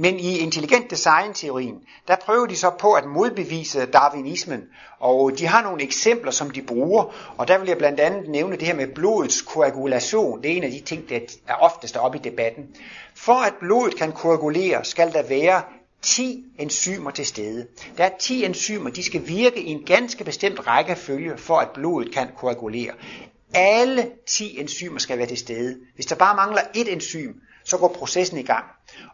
Men 0.01 0.21
i 0.21 0.39
intelligent 0.39 0.91
design-teorien, 0.91 1.75
der 2.09 2.17
prøver 2.17 2.47
de 2.47 2.57
så 2.57 2.71
på 2.71 2.93
at 2.93 3.05
modbevise 3.05 3.87
darwinismen, 3.87 4.63
og 5.01 5.33
de 5.39 5.47
har 5.47 5.63
nogle 5.63 5.83
eksempler, 5.83 6.31
som 6.31 6.51
de 6.51 6.63
bruger, 6.63 7.15
og 7.37 7.49
der 7.49 7.59
vil 7.59 7.69
jeg 7.69 7.79
blandt 7.79 8.01
andet 8.01 8.29
nævne 8.29 8.57
det 8.57 8.67
her 8.67 8.75
med 8.75 8.87
blodets 8.95 9.43
koagulation. 9.43 10.43
Det 10.43 10.53
er 10.53 10.57
en 10.57 10.65
af 10.65 10.71
de 10.71 10.81
ting, 10.81 11.09
der 11.09 11.21
er 11.49 11.55
oftest 11.55 11.97
oppe 11.97 12.19
i 12.19 12.21
debatten. 12.21 12.65
For 13.15 13.47
at 13.47 13.55
blodet 13.61 13.97
kan 13.97 14.13
koagulere, 14.13 14.85
skal 14.85 15.13
der 15.13 15.23
være 15.23 15.63
10 16.03 16.45
enzymer 16.59 17.11
til 17.11 17.27
stede. 17.27 17.67
Der 17.97 18.05
er 18.05 18.11
10 18.21 18.45
enzymer, 18.45 18.91
de 18.91 19.03
skal 19.03 19.29
virke 19.29 19.61
i 19.61 19.71
en 19.71 19.83
ganske 19.87 20.25
bestemt 20.25 20.67
rækkefølge, 20.67 21.39
for 21.39 21.57
at 21.57 21.71
blodet 21.71 22.15
kan 22.15 22.29
koagulere. 22.37 22.93
Alle 23.55 24.11
10 24.27 24.61
enzymer 24.61 24.99
skal 24.99 25.19
være 25.19 25.27
til 25.27 25.39
stede. 25.39 25.77
Hvis 25.95 26.07
der 26.07 26.17
bare 26.17 26.37
mangler 26.37 26.63
et 26.75 26.93
enzym, 26.93 27.33
så 27.69 27.77
går 27.77 27.89
processen 27.89 28.39
i 28.39 28.43
gang. 28.43 28.65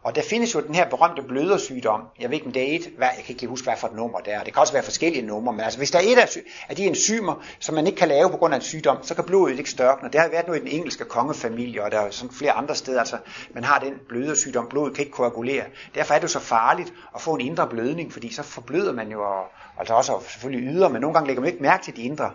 Og 0.02 0.14
der 0.14 0.22
findes 0.22 0.54
jo 0.54 0.60
den 0.60 0.74
her 0.74 0.88
berømte 0.90 1.22
blødersygdom. 1.22 2.00
Jeg 2.20 2.30
ved 2.30 2.34
ikke, 2.34 2.46
om 2.46 2.52
det 2.52 2.72
er 2.72 2.76
et, 2.76 2.90
hvad, 2.96 3.08
jeg 3.16 3.24
kan 3.24 3.34
ikke 3.34 3.46
huske, 3.46 3.64
hvad 3.64 3.76
for 3.76 3.88
et 3.88 3.94
nummer 3.94 4.18
det 4.18 4.32
er. 4.32 4.44
Det 4.44 4.52
kan 4.52 4.60
også 4.60 4.72
være 4.72 4.82
forskellige 4.82 5.26
numre, 5.26 5.52
men 5.52 5.60
altså, 5.60 5.78
hvis 5.78 5.90
der 5.90 5.98
er 5.98 6.02
et 6.02 6.18
af, 6.18 6.28
af 6.68 6.76
de 6.76 6.86
enzymer, 6.86 7.42
som 7.58 7.74
man 7.74 7.86
ikke 7.86 7.98
kan 7.98 8.08
lave 8.08 8.30
på 8.30 8.36
grund 8.36 8.54
af 8.54 8.58
en 8.58 8.62
sygdom, 8.62 8.98
så 9.02 9.14
kan 9.14 9.24
blodet 9.24 9.58
ikke 9.58 9.70
størkne. 9.70 10.08
Det 10.08 10.20
har 10.20 10.28
været 10.28 10.48
nu 10.48 10.54
i 10.54 10.58
den 10.58 10.68
engelske 10.68 11.04
kongefamilie, 11.04 11.84
og 11.84 11.90
der 11.90 12.00
er 12.00 12.10
sådan 12.10 12.34
flere 12.34 12.52
andre 12.52 12.74
steder, 12.74 13.00
altså 13.00 13.18
man 13.54 13.64
har 13.64 13.78
den 13.78 13.94
blødersygdom, 14.08 14.68
blodet 14.68 14.94
kan 14.94 15.04
ikke 15.04 15.16
koagulere. 15.16 15.64
Derfor 15.94 16.14
er 16.14 16.18
det 16.18 16.22
jo 16.22 16.28
så 16.28 16.40
farligt 16.40 16.92
at 17.14 17.20
få 17.20 17.34
en 17.34 17.40
indre 17.40 17.68
blødning, 17.68 18.12
fordi 18.12 18.32
så 18.32 18.42
forbløder 18.42 18.92
man 18.92 19.10
jo, 19.10 19.22
og, 19.22 19.44
altså 19.78 19.94
også 19.94 20.12
selvfølgelig 20.28 20.74
yder, 20.74 20.88
men 20.88 21.00
nogle 21.00 21.14
gange 21.14 21.26
lægger 21.26 21.40
man 21.40 21.50
ikke 21.50 21.62
mærke 21.62 21.84
til 21.84 21.96
de 21.96 22.02
indre 22.02 22.30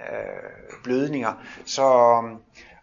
øh, 0.00 0.82
blødninger. 0.84 1.32
Så, 1.64 2.18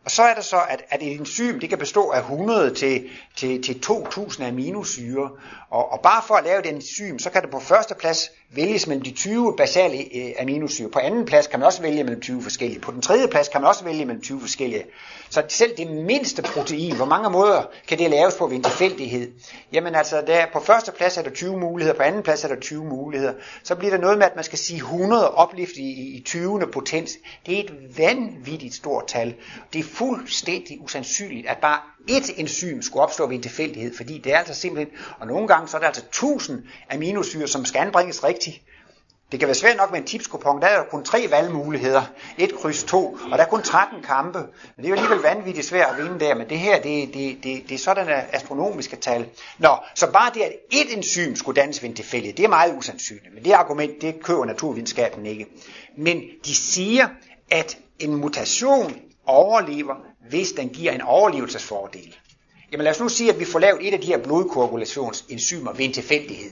og 0.05 0.11
så 0.11 0.23
er 0.23 0.33
det 0.33 0.45
så, 0.45 0.61
at, 0.69 0.81
at 0.89 1.01
et 1.03 1.11
enzym 1.11 1.59
det 1.59 1.69
kan 1.69 1.77
bestå 1.77 2.09
af 2.09 2.19
100 2.19 2.73
til, 2.73 3.09
til, 3.35 3.63
til 3.63 3.81
2000 3.81 4.47
aminosyre. 4.47 5.29
Og, 5.69 5.91
og 5.91 5.99
bare 6.01 6.23
for 6.27 6.35
at 6.35 6.43
lave 6.43 6.59
et 6.59 6.65
enzym, 6.65 7.19
så 7.19 7.29
kan 7.29 7.41
det 7.41 7.51
på 7.51 7.59
første 7.59 7.95
plads 7.95 8.29
vælges 8.51 8.87
mellem 8.87 9.03
de 9.03 9.11
20 9.11 9.53
basale 9.57 9.97
øh, 9.97 10.31
aminosyre. 10.41 10.89
På 10.89 10.99
anden 10.99 11.25
plads 11.25 11.47
kan 11.47 11.59
man 11.59 11.67
også 11.67 11.81
vælge 11.81 12.03
mellem 12.03 12.21
20 12.21 12.41
forskellige. 12.41 12.79
På 12.79 12.91
den 12.91 13.01
tredje 13.01 13.27
plads 13.27 13.47
kan 13.47 13.61
man 13.61 13.67
også 13.67 13.83
vælge 13.83 14.05
mellem 14.05 14.21
20 14.21 14.41
forskellige. 14.41 14.83
Så 15.29 15.43
selv 15.47 15.77
det 15.77 15.87
mindste 15.87 16.41
protein, 16.41 16.95
hvor 16.95 17.05
mange 17.05 17.29
måder 17.29 17.63
kan 17.87 17.99
det 17.99 18.09
laves 18.09 18.35
på 18.35 18.47
ved 18.47 18.55
en 18.55 18.63
tilfældighed? 18.63 19.31
Jamen 19.73 19.95
altså, 19.95 20.23
der, 20.27 20.45
på 20.53 20.59
første 20.59 20.91
plads 20.91 21.17
er 21.17 21.21
der 21.21 21.29
20 21.29 21.57
muligheder, 21.57 21.97
på 21.97 22.03
anden 22.03 22.23
plads 22.23 22.43
er 22.43 22.47
der 22.47 22.59
20 22.59 22.85
muligheder. 22.85 23.33
Så 23.63 23.75
bliver 23.75 23.91
der 23.91 24.01
noget 24.01 24.17
med, 24.17 24.25
at 24.25 24.35
man 24.35 24.43
skal 24.43 24.59
sige 24.59 24.77
100 24.77 25.31
oplift 25.31 25.77
i, 25.77 26.17
i 26.17 26.21
20. 26.25 26.67
potens. 26.73 27.11
Det 27.45 27.55
er 27.55 27.63
et 27.63 27.97
vanvittigt 27.97 28.75
stort 28.75 29.07
tal. 29.07 29.35
Det 29.73 29.79
er 29.79 29.83
fuldstændig 29.83 30.81
usandsynligt, 30.81 31.47
at 31.47 31.57
bare 31.57 31.79
et 32.07 32.39
enzym 32.39 32.81
skulle 32.81 33.03
opstå 33.03 33.27
ved 33.27 33.35
en 33.35 33.41
tilfældighed, 33.41 33.97
fordi 33.97 34.17
det 34.17 34.33
er 34.33 34.37
altså 34.37 34.53
simpelthen, 34.53 34.97
og 35.19 35.27
nogle 35.27 35.47
gange 35.47 35.67
så 35.67 35.77
er 35.77 35.81
der 35.81 35.87
altså 35.87 36.05
1000 36.05 36.63
aminosyre, 36.91 37.47
som 37.47 37.65
skal 37.65 37.79
anbringes 37.79 38.23
rigtigt. 38.23 38.61
Det 39.31 39.39
kan 39.39 39.47
være 39.47 39.55
svært 39.55 39.77
nok 39.77 39.91
med 39.91 39.99
en 39.99 40.05
tipskupon, 40.05 40.61
der 40.61 40.67
er 40.67 40.77
der 40.77 40.89
kun 40.89 41.03
tre 41.03 41.27
valgmuligheder, 41.29 42.01
et 42.37 42.55
kryds 42.55 42.83
to, 42.83 43.17
og 43.31 43.37
der 43.37 43.43
er 43.43 43.49
kun 43.49 43.61
13 43.61 44.01
kampe. 44.03 44.39
Men 44.39 44.47
det 44.77 44.85
er 44.85 44.89
jo 44.89 44.95
alligevel 44.95 45.19
vanvittigt 45.19 45.67
svært 45.67 45.89
at 45.89 46.03
vinde 46.03 46.19
der, 46.19 46.35
men 46.35 46.49
det 46.49 46.59
her, 46.59 46.81
det, 46.81 47.13
det, 47.13 47.37
det, 47.43 47.63
det 47.69 47.75
er 47.75 47.79
sådan 47.79 48.07
astronomiske 48.33 48.95
tal. 48.95 49.25
Nå, 49.57 49.77
så 49.95 50.11
bare 50.11 50.31
det, 50.33 50.41
at 50.41 50.53
et 50.71 50.97
enzym 50.97 51.35
skulle 51.35 51.61
dannes 51.61 51.81
ved 51.81 51.89
en 51.89 51.95
tilfældighed, 51.95 52.37
det 52.37 52.45
er 52.45 52.49
meget 52.49 52.77
usandsynligt, 52.77 53.33
men 53.33 53.45
det 53.45 53.51
argument, 53.51 54.01
det 54.01 54.23
køber 54.23 54.45
naturvidenskaben 54.45 55.25
ikke. 55.25 55.45
Men 55.97 56.23
de 56.45 56.55
siger, 56.55 57.07
at 57.51 57.77
en 57.99 58.15
mutation 58.15 58.95
overlever, 59.25 59.95
hvis 60.29 60.51
den 60.51 60.69
giver 60.69 60.91
en 60.91 61.01
overlevelsesfordel. 61.01 62.15
Jamen 62.71 62.83
lad 62.83 62.91
os 62.91 62.99
nu 62.99 63.09
sige, 63.09 63.33
at 63.33 63.39
vi 63.39 63.45
får 63.45 63.59
lavet 63.59 63.87
et 63.87 63.93
af 63.93 64.01
de 64.01 64.07
her 64.07 64.17
blodkoagulationsenzymer 64.17 65.73
ved 65.73 65.85
en 65.85 65.93
tilfældighed. 65.93 66.51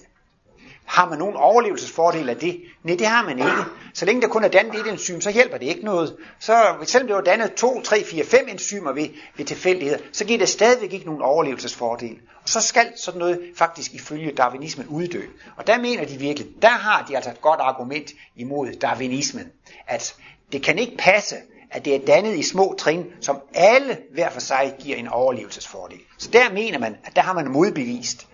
Har 0.85 1.09
man 1.09 1.19
nogen 1.19 1.35
overlevelsesfordel 1.35 2.29
af 2.29 2.37
det? 2.37 2.61
Nej, 2.83 2.95
det 2.95 3.07
har 3.07 3.25
man 3.25 3.39
ikke. 3.39 3.63
Så 3.93 4.05
længe 4.05 4.21
der 4.21 4.27
kun 4.27 4.43
er 4.43 4.47
dannet 4.47 4.79
et 4.79 4.87
enzym, 4.91 5.21
så 5.21 5.31
hjælper 5.31 5.57
det 5.57 5.65
ikke 5.65 5.85
noget. 5.85 6.17
Så 6.39 6.75
selvom 6.83 7.07
det 7.07 7.15
var 7.15 7.21
dannet 7.21 7.53
2, 7.53 7.81
3, 7.81 8.03
4, 8.03 8.23
5 8.25 8.47
enzymer 8.49 8.91
ved, 8.91 9.07
ved 9.37 9.45
tilfældigheder, 9.45 9.99
så 10.11 10.25
giver 10.25 10.39
det 10.39 10.49
stadigvæk 10.49 10.93
ikke 10.93 11.05
nogen 11.05 11.21
overlevelsesfordel. 11.21 12.17
Og 12.43 12.49
så 12.49 12.61
skal 12.61 12.93
sådan 12.95 13.19
noget 13.19 13.41
faktisk 13.55 13.93
ifølge 13.93 14.31
darwinismen 14.31 14.87
uddø. 14.87 15.21
Og 15.57 15.67
der 15.67 15.81
mener 15.81 16.05
de 16.05 16.17
virkelig, 16.17 16.49
der 16.61 16.69
har 16.69 17.05
de 17.09 17.15
altså 17.15 17.31
et 17.31 17.41
godt 17.41 17.59
argument 17.59 18.11
imod 18.35 18.73
darwinismen, 18.73 19.51
at 19.87 20.15
det 20.51 20.63
kan 20.63 20.79
ikke 20.79 20.97
passe, 20.97 21.35
at 21.71 21.85
det 21.85 21.95
er 21.95 22.05
dannet 22.05 22.37
i 22.37 22.43
små 22.43 22.75
trin, 22.77 23.05
som 23.21 23.39
alle 23.53 23.97
hver 24.13 24.29
for 24.29 24.39
sig 24.39 24.75
giver 24.79 24.97
en 24.97 25.07
overlevelsesfordel. 25.07 25.99
Så 26.17 26.29
der 26.29 26.53
mener 26.53 26.79
man, 26.79 26.95
at 27.03 27.15
der 27.15 27.21
har 27.21 27.33
man 27.33 27.51
modbevist 27.51 28.27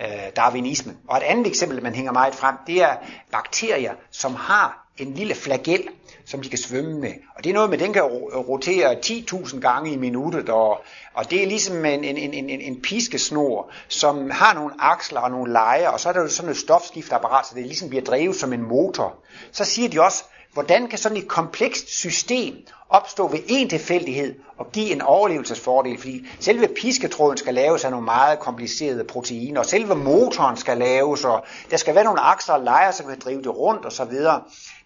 øh, 0.00 0.08
darwinismen. 0.36 0.96
Og 1.08 1.16
et 1.16 1.22
andet 1.22 1.46
eksempel, 1.46 1.82
man 1.82 1.94
hænger 1.94 2.12
meget 2.12 2.34
frem, 2.34 2.54
det 2.66 2.82
er 2.82 2.96
bakterier, 3.32 3.94
som 4.10 4.34
har 4.34 4.88
en 4.98 5.14
lille 5.14 5.34
flagel, 5.34 5.88
som 6.26 6.42
de 6.42 6.48
kan 6.48 6.58
svømme 6.58 7.00
med. 7.00 7.12
Og 7.36 7.44
det 7.44 7.50
er 7.50 7.54
noget 7.54 7.70
med, 7.70 7.78
at 7.78 7.84
den 7.84 7.92
kan 7.92 8.02
rotere 8.02 8.92
10.000 9.06 9.60
gange 9.60 9.92
i 9.92 9.96
minuttet, 9.96 10.48
og, 10.48 10.82
og 11.14 11.30
det 11.30 11.42
er 11.42 11.46
ligesom 11.46 11.84
en, 11.84 12.04
en, 12.04 12.16
en, 12.16 12.34
en, 12.34 12.60
en 12.60 12.80
piskesnor, 12.82 13.70
som 13.88 14.30
har 14.30 14.54
nogle 14.54 14.74
aksler 14.78 15.20
og 15.20 15.30
nogle 15.30 15.52
lejer, 15.52 15.88
og 15.88 16.00
så 16.00 16.08
er 16.08 16.12
der 16.12 16.20
jo 16.20 16.28
sådan 16.28 16.50
et 16.50 16.56
stofskiftapparat, 16.56 17.46
så 17.46 17.54
det 17.54 17.66
ligesom 17.66 17.88
bliver 17.88 18.04
drevet 18.04 18.36
som 18.36 18.52
en 18.52 18.62
motor. 18.62 19.14
Så 19.52 19.64
siger 19.64 19.88
de 19.88 20.02
også, 20.02 20.24
Hvordan 20.58 20.88
kan 20.88 20.98
sådan 20.98 21.18
et 21.18 21.28
komplekst 21.28 21.88
system 21.88 22.54
opstå 22.88 23.28
ved 23.28 23.38
en 23.48 23.68
tilfældighed 23.68 24.34
og 24.58 24.72
give 24.72 24.92
en 24.92 25.02
overlevelsesfordel? 25.02 25.98
Fordi 25.98 26.26
selve 26.40 26.68
pisketråden 26.68 27.38
skal 27.38 27.54
laves 27.54 27.84
af 27.84 27.90
nogle 27.90 28.04
meget 28.04 28.38
komplicerede 28.38 29.04
proteiner, 29.04 29.60
og 29.60 29.66
selve 29.66 29.94
motoren 29.94 30.56
skal 30.56 30.78
laves, 30.78 31.24
og 31.24 31.44
der 31.70 31.76
skal 31.76 31.94
være 31.94 32.04
nogle 32.04 32.20
akser 32.20 32.52
og 32.52 32.64
lejer, 32.64 32.90
som 32.90 33.06
kan 33.06 33.18
drive 33.18 33.42
det 33.42 33.56
rundt 33.56 33.86
osv. 33.86 34.12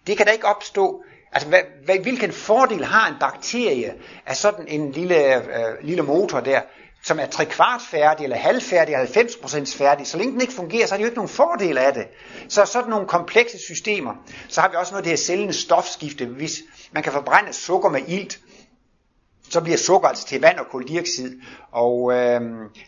Det 0.07 0.17
kan 0.17 0.25
da 0.25 0.31
ikke 0.31 0.47
opstå 0.47 1.03
Altså, 1.31 1.49
hvad, 1.49 1.59
hvad, 1.85 1.99
hvilken 1.99 2.31
fordel 2.31 2.85
har 2.85 3.07
en 3.07 3.15
bakterie 3.19 3.93
af 4.25 4.35
sådan 4.35 4.65
en 4.67 4.91
lille, 4.91 5.35
øh, 5.35 5.75
lille 5.81 6.03
motor 6.03 6.39
der? 6.39 6.61
Som 7.03 7.19
er 7.19 7.25
trekvart 7.25 7.81
færdig, 7.91 8.23
eller 8.23 8.37
halvfærdig, 8.37 8.95
eller 8.95 9.07
90% 9.07 9.77
færdig, 9.77 10.07
så 10.07 10.17
længe 10.17 10.33
den 10.33 10.41
ikke 10.41 10.53
fungerer, 10.53 10.87
så 10.87 10.95
er 10.95 10.97
det 10.97 11.03
jo 11.03 11.07
ikke 11.07 11.17
nogen 11.17 11.29
fordel 11.29 11.77
af 11.77 11.93
det. 11.93 12.07
Så 12.49 12.65
sådan 12.65 12.89
nogle 12.89 13.07
komplekse 13.07 13.57
systemer, 13.57 14.13
så 14.47 14.61
har 14.61 14.69
vi 14.69 14.75
også 14.75 14.91
noget 14.91 15.01
af 15.01 15.03
det 15.03 15.11
her 15.11 15.25
cellens 15.25 15.55
stofskifte. 15.55 16.25
Hvis 16.25 16.61
man 16.91 17.03
kan 17.03 17.11
forbrænde 17.11 17.53
sukker 17.53 17.89
med 17.89 18.01
ilt, 18.07 18.39
så 19.49 19.61
bliver 19.61 19.77
sukker 19.77 20.07
altså 20.07 20.27
til 20.27 20.41
vand 20.41 20.57
og 20.57 20.65
koldioxid. 20.71 21.41
Og 21.71 22.13
øh, 22.13 22.41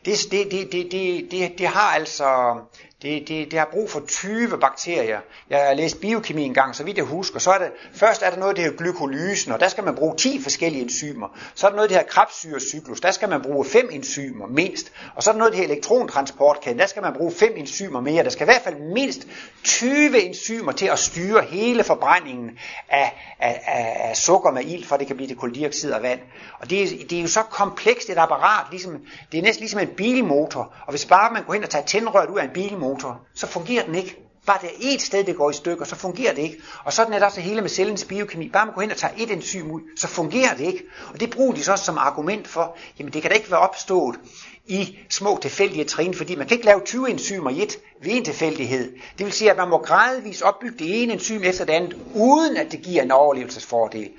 det, 0.05 0.17
det, 0.31 0.51
det, 0.51 0.71
det, 0.71 1.31
det, 1.31 1.59
det 1.59 1.67
har 1.67 1.95
altså 1.95 2.55
det, 3.01 3.27
det, 3.27 3.51
det 3.51 3.59
har 3.59 3.69
brug 3.71 3.89
for 3.89 3.99
20 4.07 4.57
bakterier. 4.57 5.19
Jeg 5.49 5.59
har 5.67 5.73
læst 5.73 6.01
biokemi 6.01 6.43
en 6.43 6.53
gang, 6.53 6.75
så 6.75 6.83
vidt 6.83 6.97
jeg 6.97 7.05
husker. 7.05 7.39
Så 7.39 7.51
er 7.51 7.57
det, 7.57 7.71
først 7.93 8.21
er 8.21 8.29
der 8.29 8.37
noget, 8.37 8.55
der 8.55 8.61
hedder 8.61 8.77
glykolysen, 8.77 9.51
og 9.51 9.59
der 9.59 9.67
skal 9.67 9.83
man 9.83 9.95
bruge 9.95 10.15
10 10.15 10.41
forskellige 10.43 10.83
enzymer. 10.83 11.37
Så 11.55 11.67
er 11.67 11.71
der 11.71 11.75
noget, 11.75 11.89
der 11.89 11.97
hedder 11.97 12.09
krebssyrecyklus, 12.11 13.01
der 13.01 13.11
skal 13.11 13.29
man 13.29 13.41
bruge 13.41 13.65
5 13.65 13.89
enzymer 13.91 14.47
mindst. 14.47 14.91
Og 15.15 15.23
så 15.23 15.29
er 15.29 15.31
der 15.31 15.39
noget, 15.39 15.53
der 15.53 15.59
hedder 15.59 15.73
elektrontransportkæden, 15.73 16.79
der 16.79 16.85
skal 16.85 17.01
man 17.01 17.13
bruge 17.13 17.31
5 17.31 17.53
enzymer 17.55 18.01
mere. 18.01 18.23
Der 18.23 18.29
skal 18.29 18.43
i 18.43 18.49
hvert 18.51 18.61
fald 18.61 18.75
mindst 18.93 19.27
20 19.63 20.21
enzymer 20.21 20.71
til 20.71 20.85
at 20.85 20.99
styre 20.99 21.41
hele 21.41 21.83
forbrændingen 21.83 22.51
af, 22.89 23.35
af, 23.39 23.61
af, 23.67 24.09
af 24.09 24.17
sukker 24.17 24.51
med 24.51 24.63
ild, 24.63 24.85
for 24.85 24.97
det 24.97 25.07
kan 25.07 25.15
blive 25.15 25.27
til 25.27 25.37
koldioxid 25.37 25.91
og 25.91 26.03
vand. 26.03 26.19
Og 26.65 26.71
det 26.71 26.83
er, 26.83 27.07
det 27.09 27.17
er 27.17 27.21
jo 27.21 27.27
så 27.27 27.41
komplekst 27.41 28.09
et 28.09 28.17
apparat, 28.17 28.65
ligesom, 28.71 28.93
det 29.31 29.37
er 29.37 29.41
næsten 29.41 29.61
ligesom 29.61 29.79
en 29.79 29.87
bilmotor. 29.87 30.73
Og 30.85 30.89
hvis 30.89 31.05
bare 31.05 31.33
man 31.33 31.43
går 31.43 31.53
hen 31.53 31.63
og 31.63 31.69
tager 31.69 31.85
tændrøret 31.85 32.29
ud 32.29 32.39
af 32.39 32.43
en 32.43 32.49
bilmotor, 32.49 33.19
så 33.33 33.47
fungerer 33.47 33.85
den 33.85 33.95
ikke. 33.95 34.17
Bare 34.45 34.57
der 34.61 34.67
er 34.67 34.71
et 34.81 35.01
sted, 35.01 35.23
det 35.23 35.35
går 35.35 35.49
i 35.49 35.53
stykker, 35.53 35.85
så 35.85 35.95
fungerer 35.95 36.33
det 36.33 36.41
ikke. 36.41 36.57
Og 36.83 36.93
sådan 36.93 37.13
er 37.13 37.17
det 37.17 37.25
også 37.25 37.41
hele 37.41 37.61
med 37.61 37.69
cellens 37.69 38.05
biokemi. 38.05 38.49
Bare 38.49 38.65
man 38.65 38.75
går 38.75 38.81
hen 38.81 38.91
og 38.91 38.97
tager 38.97 39.13
et 39.17 39.31
enzym 39.31 39.71
ud, 39.71 39.81
så 39.97 40.07
fungerer 40.07 40.55
det 40.55 40.65
ikke. 40.65 40.83
Og 41.13 41.19
det 41.19 41.29
bruger 41.29 41.53
de 41.53 41.63
så 41.63 41.71
også 41.71 41.85
som 41.85 41.97
argument 41.97 42.47
for, 42.47 42.77
jamen 42.99 43.13
det 43.13 43.21
kan 43.21 43.31
da 43.31 43.37
ikke 43.37 43.51
være 43.51 43.59
opstået 43.59 44.15
i 44.65 44.97
små 45.09 45.39
tilfældige 45.41 45.83
trin, 45.83 46.13
fordi 46.13 46.35
man 46.35 46.47
kan 46.47 46.55
ikke 46.55 46.65
lave 46.65 46.81
20 46.85 47.09
enzymer 47.09 47.49
i 47.49 47.63
et 47.63 47.77
ved 48.01 48.11
en 48.11 48.25
tilfældighed. 48.25 48.93
Det 49.17 49.25
vil 49.25 49.33
sige, 49.33 49.51
at 49.51 49.57
man 49.57 49.69
må 49.69 49.77
gradvist 49.77 50.41
opbygge 50.41 50.77
det 50.79 51.03
ene 51.03 51.13
enzym 51.13 51.43
efter 51.43 51.65
det 51.65 51.73
andet, 51.73 51.97
uden 52.15 52.57
at 52.57 52.71
det 52.71 52.81
giver 52.81 53.03
en 53.03 53.11
overlevelsesfordel. 53.11 54.09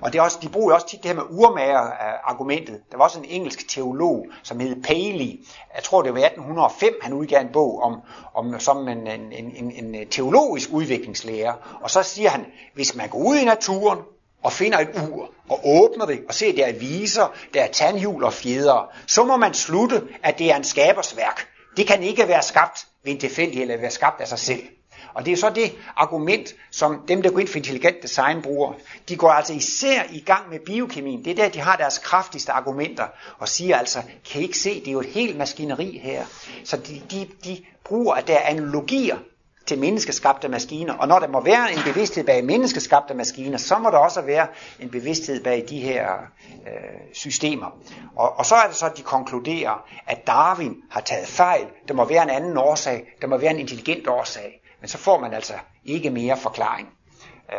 Og 0.00 0.12
det 0.12 0.18
er 0.18 0.22
også, 0.22 0.38
de 0.42 0.48
bruger 0.48 0.74
også 0.74 0.86
tit 0.86 1.02
det 1.02 1.10
her 1.10 1.14
med 1.14 1.22
urmager-argumentet. 1.30 2.74
Øh, 2.74 2.80
der 2.90 2.96
var 2.96 3.04
også 3.04 3.18
en 3.18 3.24
engelsk 3.28 3.68
teolog, 3.68 4.26
som 4.42 4.60
hed 4.60 4.82
Paley. 4.82 5.44
Jeg 5.74 5.82
tror, 5.82 6.02
det 6.02 6.14
var 6.14 6.20
1805, 6.20 6.94
han 7.02 7.12
udgav 7.12 7.40
en 7.40 7.52
bog 7.52 7.82
om, 7.82 8.00
om 8.34 8.60
som 8.60 8.88
en, 8.88 9.06
en, 9.06 9.32
en, 9.32 9.94
en 9.94 10.08
teologisk 10.08 10.68
udviklingslærer. 10.72 11.78
Og 11.82 11.90
så 11.90 12.02
siger 12.02 12.30
han, 12.30 12.46
hvis 12.74 12.94
man 12.94 13.08
går 13.08 13.18
ud 13.18 13.36
i 13.36 13.44
naturen 13.44 13.98
og 14.42 14.52
finder 14.52 14.78
et 14.78 15.08
ur, 15.10 15.30
og 15.48 15.60
åbner 15.64 16.06
det, 16.06 16.20
og 16.28 16.34
ser, 16.34 16.48
at 16.48 16.56
der 16.56 16.66
er 16.66 16.72
viser, 16.72 17.32
der 17.54 17.62
er 17.62 17.68
tandhjul 17.72 18.24
og 18.24 18.32
fjeder, 18.32 18.90
så 19.06 19.24
må 19.24 19.36
man 19.36 19.54
slutte, 19.54 20.02
at 20.22 20.38
det 20.38 20.52
er 20.52 20.56
en 20.56 20.64
skabersværk. 20.64 21.48
Det 21.76 21.86
kan 21.86 22.02
ikke 22.02 22.28
være 22.28 22.42
skabt 22.42 22.86
ved 23.04 23.12
en 23.12 23.20
tilfældighed, 23.20 23.62
eller 23.62 23.80
være 23.80 23.90
skabt 23.90 24.20
af 24.20 24.28
sig 24.28 24.38
selv. 24.38 24.62
Og 25.14 25.26
det 25.26 25.32
er 25.32 25.36
så 25.36 25.50
det 25.50 25.72
argument, 25.96 26.54
som 26.70 27.00
dem, 27.08 27.22
der 27.22 27.30
går 27.30 27.38
ind 27.38 27.48
for 27.48 27.56
intelligent 27.56 28.02
design, 28.02 28.42
bruger. 28.42 28.72
De 29.08 29.16
går 29.16 29.30
altså 29.30 29.52
især 29.52 30.02
i 30.12 30.20
gang 30.20 30.50
med 30.50 30.58
biokemien. 30.60 31.24
Det 31.24 31.30
er 31.30 31.34
der, 31.34 31.48
de 31.48 31.60
har 31.60 31.76
deres 31.76 31.98
kraftigste 31.98 32.52
argumenter, 32.52 33.06
og 33.38 33.48
siger 33.48 33.76
altså, 33.76 34.02
kan 34.32 34.40
I 34.40 34.44
ikke 34.44 34.58
se, 34.58 34.80
det 34.80 34.88
er 34.88 34.92
jo 34.92 35.00
et 35.00 35.06
helt 35.06 35.38
maskineri 35.38 36.00
her. 36.02 36.24
Så 36.64 36.76
de, 36.76 37.02
de, 37.10 37.28
de 37.44 37.64
bruger, 37.84 38.14
at 38.14 38.28
der 38.28 38.36
er 38.36 38.48
analogier 38.48 39.16
til 39.68 39.78
menneskeskabte 39.78 40.48
maskiner. 40.48 40.94
Og 40.94 41.08
når 41.08 41.18
der 41.18 41.28
må 41.28 41.40
være 41.40 41.72
en 41.72 41.78
bevidsthed 41.84 42.24
bag 42.24 42.44
menneskeskabte 42.44 43.14
maskiner, 43.14 43.58
så 43.58 43.78
må 43.78 43.90
der 43.90 43.98
også 43.98 44.20
være 44.20 44.46
en 44.80 44.90
bevidsthed 44.90 45.44
bag 45.44 45.64
de 45.68 45.80
her 45.80 46.12
øh, 46.66 46.72
systemer. 47.12 47.78
Og, 48.16 48.38
og 48.38 48.46
så 48.46 48.54
er 48.54 48.66
det 48.66 48.76
så, 48.76 48.86
at 48.86 48.96
de 48.96 49.02
konkluderer, 49.02 49.88
at 50.06 50.26
Darwin 50.26 50.76
har 50.90 51.00
taget 51.00 51.28
fejl. 51.28 51.66
Der 51.88 51.94
må 51.94 52.04
være 52.04 52.22
en 52.22 52.30
anden 52.30 52.56
årsag. 52.56 53.16
Der 53.20 53.26
må 53.26 53.36
være 53.36 53.50
en 53.50 53.58
intelligent 53.58 54.08
årsag. 54.08 54.60
Men 54.80 54.88
så 54.88 54.98
får 54.98 55.20
man 55.20 55.34
altså 55.34 55.54
ikke 55.84 56.10
mere 56.10 56.36
forklaring. 56.36 56.88
Øh, 57.52 57.58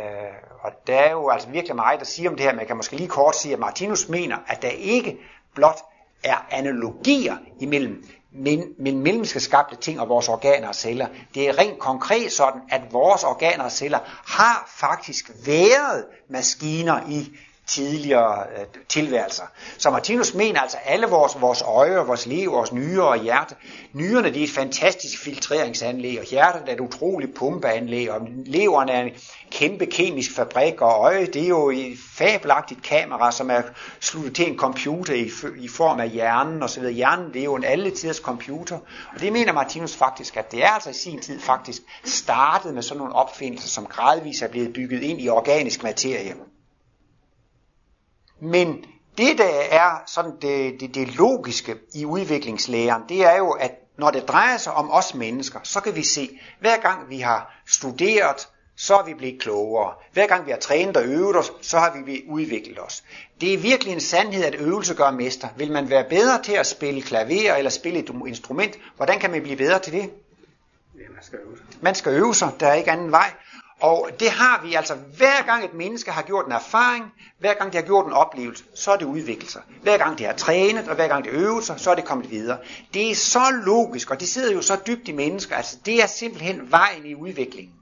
og 0.62 0.72
der 0.88 0.96
er 0.96 1.12
jo 1.12 1.30
altså 1.30 1.50
virkelig 1.50 1.76
meget 1.76 2.02
at 2.02 2.08
sige 2.08 2.30
om 2.30 2.36
det 2.36 2.46
her, 2.46 2.52
men 2.52 2.60
jeg 2.60 2.68
kan 2.68 2.76
måske 2.76 2.96
lige 2.96 3.10
kort 3.10 3.36
sige, 3.36 3.54
at 3.54 3.60
Martinus 3.60 4.10
mener, 4.10 4.38
at 4.48 4.62
der 4.62 4.70
ikke 4.70 5.18
blot 5.56 5.80
er 6.24 6.46
analogier 6.52 7.38
imellem 7.60 8.04
men, 8.32 8.64
men 8.80 9.00
menneskeskabte 9.00 9.76
ting 9.76 10.00
og 10.00 10.10
vores 10.10 10.30
organer 10.30 10.68
og 10.68 10.76
celler. 10.76 11.08
Det 11.34 11.50
er 11.50 11.58
rent 11.58 11.80
konkret 11.80 12.32
sådan, 12.32 12.62
at 12.70 12.94
vores 12.94 13.24
organer 13.24 13.64
og 13.64 13.72
celler 13.72 14.00
har 14.26 14.64
faktisk 14.68 15.32
været 15.46 16.06
maskiner 16.30 17.10
i 17.10 17.38
tidligere 17.70 18.44
øh, 18.58 18.66
tilværelser. 18.90 19.44
Så 19.78 19.90
Martinus 19.90 20.34
mener 20.34 20.62
altså, 20.62 20.78
at 20.84 20.94
alle 20.94 21.08
vores, 21.08 21.42
vores 21.42 21.62
øje, 21.62 21.98
vores 21.98 22.26
liv, 22.26 22.52
vores 22.52 22.72
nyre 22.72 23.08
og 23.08 23.22
hjerte, 23.22 23.56
nyrerne 23.94 24.30
det 24.30 24.40
er 24.40 24.44
et 24.44 24.50
fantastisk 24.50 25.24
filtreringsanlæg, 25.24 26.20
og 26.20 26.26
hjertet 26.26 26.64
er 26.68 26.74
et 26.74 26.80
utroligt 26.80 27.36
pumpeanlæg, 27.36 28.12
og 28.12 28.28
leveren 28.46 28.90
er 28.90 29.02
en 29.02 29.12
kæmpe 29.52 29.86
kemisk 29.86 30.36
fabrik, 30.36 30.82
og 30.82 30.92
øjet 30.92 31.34
det 31.34 31.44
er 31.44 31.48
jo 31.48 31.70
et 31.70 31.98
fabelagtigt 32.18 32.84
kamera, 32.84 33.32
som 33.32 33.50
er 33.50 33.62
sluttet 34.00 34.36
til 34.36 34.52
en 34.52 34.58
computer 34.58 35.14
i, 35.14 35.30
i 35.60 35.68
form 35.68 36.00
af 36.00 36.10
hjernen 36.10 36.64
osv. 36.64 36.84
Hjernen 36.84 37.34
det 37.34 37.40
er 37.40 37.44
jo 37.44 37.56
en 37.56 37.64
alletiders 37.64 38.18
computer, 38.18 38.78
og 39.16 39.22
det 39.22 39.34
mener 39.34 39.54
Martinus 39.54 39.96
faktisk, 39.96 40.38
at 40.38 40.52
det 40.52 40.64
er 40.64 40.70
altså 40.70 40.90
i 40.90 40.94
sin 40.94 41.22
tid 41.22 41.40
faktisk 41.40 41.82
startet 42.06 42.74
med 42.74 42.82
sådan 42.82 42.98
nogle 42.98 43.16
opfindelser, 43.16 43.70
som 43.70 43.86
gradvist 43.86 44.42
er 44.42 44.48
blevet 44.48 44.74
bygget 44.74 45.02
ind 45.02 45.22
i 45.22 45.30
organisk 45.30 45.84
materie. 45.84 46.34
Men 48.42 48.86
det, 49.18 49.38
der 49.38 49.64
er 49.72 50.04
sådan 50.08 50.32
det, 50.42 50.80
det, 50.80 50.96
det 50.96 51.16
logiske 51.16 51.76
i 51.94 52.06
udviklingslæren, 52.06 53.02
det 53.10 53.26
er 53.26 53.38
jo, 53.38 53.50
at 53.52 53.72
når 53.98 54.12
det 54.12 54.28
drejer 54.28 54.58
sig 54.58 54.74
om 54.74 54.92
os 54.92 55.14
mennesker, 55.14 55.60
så 55.64 55.80
kan 55.80 55.96
vi 55.96 56.04
se, 56.04 56.40
hver 56.60 56.78
gang 56.78 57.10
vi 57.10 57.20
har 57.20 57.62
studeret, 57.68 58.48
så 58.76 58.96
er 58.96 59.04
vi 59.04 59.14
blevet 59.14 59.42
klogere. 59.42 59.94
Hver 60.14 60.28
gang 60.28 60.46
vi 60.46 60.52
har 60.52 60.58
trænet 60.58 60.98
og 60.98 61.06
øvet 61.06 61.36
os, 61.36 61.52
så 61.62 61.80
har 61.80 62.02
vi 62.06 62.24
udviklet 62.28 62.80
os. 62.80 63.04
Det 63.42 63.54
er 63.54 63.58
virkelig 63.58 63.94
en 63.94 64.00
sandhed, 64.00 64.44
at 64.44 64.56
øvelse 64.56 64.94
gør 64.94 65.12
mester. 65.12 65.48
Vil 65.58 65.72
man 65.72 65.90
være 65.90 66.06
bedre 66.10 66.44
til 66.44 66.54
at 66.54 66.68
spille 66.68 67.02
klaver 67.02 67.56
eller 67.56 67.72
spille 67.72 68.00
et 68.00 68.12
instrument, 68.28 68.80
hvordan 68.96 69.20
kan 69.20 69.32
man 69.32 69.42
blive 69.42 69.58
bedre 69.58 69.80
til 69.80 69.94
det? 69.94 70.10
Ja, 70.96 71.10
man 71.16 71.24
skal 71.24 71.40
øve 71.40 71.58
sig. 71.58 71.66
Man 71.82 71.96
skal 71.96 72.14
øve 72.14 72.36
sig, 72.36 72.52
der 72.60 72.68
er 72.68 72.74
ikke 72.74 72.92
anden 72.92 73.12
vej. 73.12 73.32
Og 73.82 74.10
det 74.20 74.30
har 74.30 74.62
vi 74.64 74.74
altså, 74.74 74.96
hver 74.96 75.46
gang 75.46 75.66
et 75.66 75.74
menneske 75.74 76.12
har 76.12 76.22
gjort 76.22 76.46
en 76.46 76.52
erfaring, 76.52 77.06
hver 77.40 77.54
gang 77.54 77.74
det 77.74 77.82
har 77.82 77.88
gjort 77.88 78.06
en 78.06 78.14
oplevelse, 78.14 78.64
så 78.76 78.92
er 78.92 78.98
det 78.98 79.06
udviklet 79.06 79.52
sig. 79.52 79.62
Hver 79.82 79.98
gang 79.98 80.18
det 80.18 80.26
har 80.26 80.34
trænet, 80.34 80.88
og 80.88 80.96
hver 80.96 81.08
gang 81.08 81.24
det 81.24 81.32
øvet 81.32 81.64
sig, 81.64 81.80
så 81.80 81.92
er 81.92 81.96
det 81.96 82.06
kommet 82.06 82.32
videre. 82.32 82.58
Det 82.94 83.12
er 83.12 83.16
så 83.16 83.62
logisk, 83.66 84.12
og 84.12 84.20
det 84.20 84.28
sidder 84.28 84.54
jo 84.54 84.62
så 84.62 84.78
dybt 84.88 85.08
i 85.08 85.12
mennesker, 85.12 85.56
altså 85.56 85.78
det 85.86 86.02
er 86.02 86.08
simpelthen 86.08 86.72
vejen 86.72 87.06
i 87.06 87.16
udviklingen. 87.16 87.74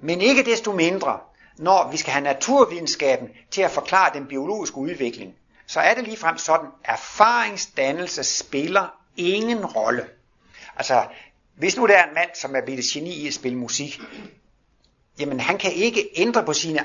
Men 0.00 0.20
ikke 0.20 0.44
desto 0.44 0.72
mindre, 0.72 1.18
når 1.58 1.90
vi 1.90 1.96
skal 1.96 2.12
have 2.12 2.24
naturvidenskaben 2.24 3.28
til 3.50 3.62
at 3.62 3.70
forklare 3.70 4.10
den 4.14 4.26
biologiske 4.26 4.76
udvikling, 4.76 5.34
så 5.66 5.80
er 5.80 5.94
det 5.94 6.04
ligefrem 6.04 6.38
sådan, 6.38 6.68
erfaringsdannelse 6.84 8.24
spiller 8.24 8.94
ingen 9.16 9.66
rolle. 9.66 10.06
Altså, 10.76 11.04
hvis 11.56 11.76
nu 11.76 11.86
der 11.86 11.96
er 11.96 12.08
en 12.08 12.14
mand, 12.14 12.30
som 12.34 12.56
er 12.56 12.60
blevet 12.60 12.84
geni 12.84 13.10
i 13.10 13.26
at 13.26 13.34
spille 13.34 13.58
musik, 13.58 14.00
jamen 15.18 15.40
han 15.40 15.58
kan 15.58 15.72
ikke 15.72 16.08
ændre 16.16 16.44
på 16.44 16.52
sine 16.52 16.80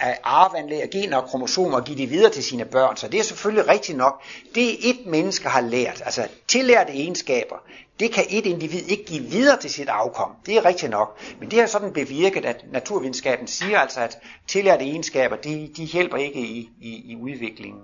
arvanlæg 0.00 0.20
arveanlæg, 0.24 0.90
gener 0.90 1.16
og 1.16 1.28
kromosomer 1.28 1.76
og 1.76 1.84
give 1.84 1.98
det 1.98 2.10
videre 2.10 2.32
til 2.32 2.44
sine 2.44 2.64
børn. 2.64 2.96
Så 2.96 3.08
det 3.08 3.20
er 3.20 3.24
selvfølgelig 3.24 3.68
rigtigt 3.68 3.98
nok. 3.98 4.22
Det 4.54 4.90
et 4.90 5.06
menneske 5.06 5.48
har 5.48 5.60
lært, 5.60 6.02
altså 6.04 6.28
tillærte 6.48 6.92
egenskaber, 6.92 7.56
det 8.00 8.12
kan 8.12 8.24
et 8.30 8.46
individ 8.46 8.82
ikke 8.88 9.04
give 9.04 9.24
videre 9.24 9.60
til 9.60 9.70
sit 9.70 9.88
afkom. 9.88 10.30
Det 10.46 10.56
er 10.56 10.64
rigtigt 10.64 10.90
nok. 10.90 11.20
Men 11.40 11.50
det 11.50 11.58
har 11.58 11.66
sådan 11.66 11.92
bevirket, 11.92 12.44
at 12.44 12.64
naturvidenskaben 12.72 13.46
siger 13.46 13.78
altså, 13.78 14.00
at 14.00 14.18
tillærte 14.48 14.84
egenskaber, 14.84 15.36
de, 15.36 15.70
de 15.76 15.84
hjælper 15.84 16.16
ikke 16.16 16.40
i, 16.40 16.70
i, 16.80 17.12
i 17.12 17.16
udviklingen. 17.16 17.82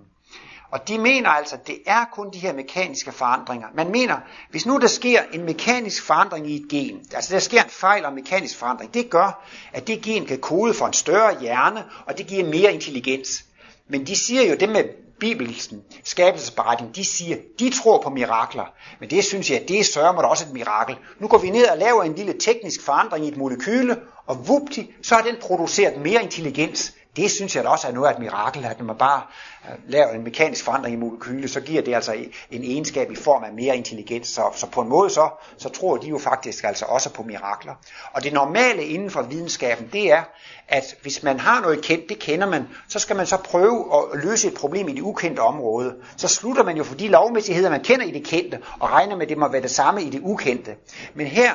Og 0.70 0.88
de 0.88 0.98
mener 0.98 1.31
altså, 1.31 1.55
at 1.55 1.66
det 1.66 1.79
er 1.87 2.05
kun 2.12 2.31
de 2.33 2.38
her 2.38 2.52
mekaniske 2.52 3.12
forandringer. 3.12 3.68
Man 3.74 3.90
mener, 3.90 4.16
hvis 4.50 4.66
nu 4.66 4.79
der 4.79 4.87
sker 4.87 5.20
en 5.33 5.44
mekanisk 5.44 6.02
forandring 6.02 6.50
i 6.50 6.57
et 6.57 6.68
gen, 6.70 7.00
altså 7.14 7.35
der 7.35 7.40
sker 7.40 7.62
en 7.62 7.70
fejl 7.70 8.05
og 8.05 8.09
en 8.09 8.14
mekanisk 8.14 8.59
forandring, 8.59 8.94
det 8.94 9.11
gør, 9.11 9.44
at 9.72 9.87
det 9.87 10.02
gen 10.02 10.26
kan 10.26 10.38
kode 10.38 10.74
for 10.74 10.87
en 10.87 10.92
større 10.92 11.40
hjerne, 11.40 11.85
og 12.07 12.18
det 12.18 12.26
giver 12.26 12.44
mere 12.44 12.72
intelligens. 12.72 13.44
Men 13.88 14.07
de 14.07 14.16
siger 14.16 14.42
jo, 14.42 14.57
det 14.61 14.68
med 14.68 14.85
Bibelsen, 15.20 15.83
skabelsesberetningen, 16.05 16.94
de 16.94 17.05
siger, 17.05 17.37
de 17.59 17.70
tror 17.70 18.02
på 18.02 18.11
mirakler. 18.11 18.64
Men 19.00 19.11
det 19.11 19.24
synes 19.24 19.50
jeg, 19.50 19.64
det 19.68 19.87
sørger 19.87 20.12
mig 20.12 20.24
også 20.24 20.44
et 20.44 20.52
mirakel. 20.52 20.96
Nu 21.20 21.29
går 21.29 21.38
vi 21.38 21.50
ned 21.50 21.68
og 21.68 21.79
laver 21.79 22.02
en 22.02 22.14
lille 22.14 22.33
teknisk 22.40 22.85
forandring 22.85 23.24
i 23.24 23.29
et 23.29 23.37
molekyle, 23.37 23.96
og 24.26 24.48
vupti, 24.48 24.94
så 25.02 25.14
har 25.14 25.22
den 25.22 25.37
produceret 25.40 26.00
mere 26.00 26.22
intelligens. 26.22 26.94
Det 27.16 27.31
synes 27.31 27.57
jeg 27.57 27.64
da 27.64 27.68
også 27.68 27.88
er 27.88 27.92
noget 27.92 28.09
af 28.09 28.12
et 28.12 28.18
mirakel, 28.18 28.64
at 28.64 28.79
når 28.79 28.87
man 28.87 28.96
bare 28.96 29.22
øh, 29.64 29.76
laver 29.88 30.09
en 30.09 30.24
mekanisk 30.24 30.64
forandring 30.64 30.94
i 30.94 30.98
molekyle, 30.98 31.48
så 31.48 31.61
giver 31.61 31.83
det 31.83 31.94
altså 31.94 32.14
en 32.50 32.64
egenskab 32.64 33.11
i 33.11 33.16
form 33.16 33.44
af 33.44 33.52
mere 33.52 33.76
intelligens. 33.76 34.29
Så, 34.29 34.42
så 34.55 34.66
på 34.66 34.81
en 34.81 34.88
måde 34.88 35.11
så, 35.11 35.29
så 35.59 35.68
tror 35.68 35.96
de 35.96 36.09
jo 36.09 36.18
faktisk 36.18 36.64
altså 36.64 36.85
også 36.85 37.11
på 37.11 37.22
mirakler. 37.22 37.74
Og 38.12 38.24
det 38.24 38.33
normale 38.33 38.85
inden 38.85 39.11
for 39.11 39.22
videnskaben, 39.22 39.88
det 39.92 40.12
er, 40.12 40.22
at 40.68 40.96
hvis 41.02 41.22
man 41.22 41.40
har 41.40 41.61
noget 41.61 41.83
kendt, 41.83 42.09
det 42.09 42.18
kender 42.18 42.46
man, 42.46 42.68
så 42.88 42.98
skal 42.98 43.16
man 43.16 43.26
så 43.26 43.37
prøve 43.37 43.85
at 43.96 44.24
løse 44.24 44.48
et 44.48 44.55
problem 44.55 44.88
i 44.88 44.92
det 44.92 45.02
ukendte 45.02 45.40
område. 45.40 45.94
Så 46.16 46.29
slutter 46.29 46.62
man 46.62 46.76
jo 46.76 46.85
for 46.85 46.94
de 46.94 47.09
lovmæssigheder, 47.09 47.70
man 47.70 47.83
kender 47.83 48.07
i 48.07 48.11
det 48.11 48.24
kendte, 48.24 48.59
og 48.81 48.90
regner 48.90 49.16
med, 49.16 49.22
at 49.22 49.29
det 49.29 49.38
må 49.38 49.48
være 49.48 49.62
det 49.62 49.70
samme 49.70 50.02
i 50.02 50.11
det 50.11 50.20
ukendte. 50.22 50.74
Men 51.14 51.26
her, 51.26 51.52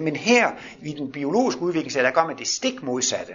men 0.00 0.16
her 0.16 0.50
i 0.82 0.92
den 0.92 1.12
biologiske 1.12 1.62
udvikling, 1.62 1.94
der 1.94 2.10
gør 2.10 2.26
man 2.26 2.38
det 2.38 2.48
stik 2.48 2.82
modsatte. 2.82 3.32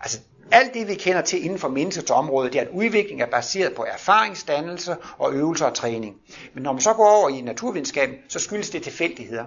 Altså 0.00 0.18
alt 0.50 0.74
det, 0.74 0.88
vi 0.88 0.94
kender 0.94 1.22
til 1.22 1.44
inden 1.44 1.58
for 1.58 1.68
menneskets 1.68 2.10
område, 2.10 2.50
det 2.50 2.58
er, 2.58 2.62
at 2.62 2.68
udvikling 2.72 3.22
er 3.22 3.26
baseret 3.26 3.74
på 3.74 3.84
erfaringsdannelse 3.84 4.96
og 5.18 5.32
øvelser 5.32 5.66
og 5.66 5.74
træning. 5.74 6.16
Men 6.54 6.62
når 6.62 6.72
man 6.72 6.80
så 6.82 6.92
går 6.92 7.10
over 7.10 7.28
i 7.28 7.40
naturvidenskaben, 7.40 8.16
så 8.28 8.38
skyldes 8.38 8.70
det 8.70 8.82
tilfældigheder. 8.82 9.44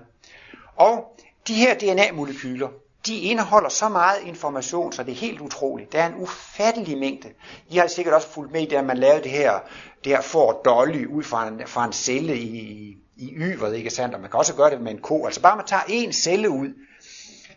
Og 0.75 1.19
de 1.47 1.53
her 1.53 1.73
DNA-molekyler, 1.73 2.67
de 3.07 3.19
indeholder 3.19 3.69
så 3.69 3.89
meget 3.89 4.17
information, 4.25 4.91
så 4.93 5.03
det 5.03 5.11
er 5.11 5.15
helt 5.15 5.41
utroligt. 5.41 5.93
Der 5.93 6.03
er 6.03 6.07
en 6.07 6.21
ufattelig 6.21 6.97
mængde. 6.97 7.29
I 7.69 7.77
har 7.77 7.87
sikkert 7.87 8.13
også 8.13 8.27
fulgt 8.27 8.51
med 8.51 8.61
i 8.61 8.65
det, 8.65 8.75
at 8.75 8.85
man 8.85 8.97
lavede 8.97 9.23
det 9.23 9.31
her, 9.31 9.59
det 10.03 10.11
her 10.11 10.21
for 10.21 10.61
dolly 10.65 11.05
ud 11.05 11.23
fra 11.23 11.47
en, 11.47 11.61
fra 11.65 11.85
en 11.85 11.93
celle 11.93 12.37
i, 12.37 12.97
i 13.17 13.33
yveret, 13.33 13.75
ikke 13.75 13.89
sandt? 13.89 14.15
Og 14.15 14.21
man 14.21 14.29
kan 14.29 14.37
også 14.37 14.55
gøre 14.55 14.69
det 14.69 14.81
med 14.81 14.91
en 14.91 15.01
ko. 15.01 15.25
Altså 15.25 15.41
bare 15.41 15.55
man 15.55 15.65
tager 15.65 15.83
en 15.87 16.13
celle 16.13 16.49
ud, 16.49 16.69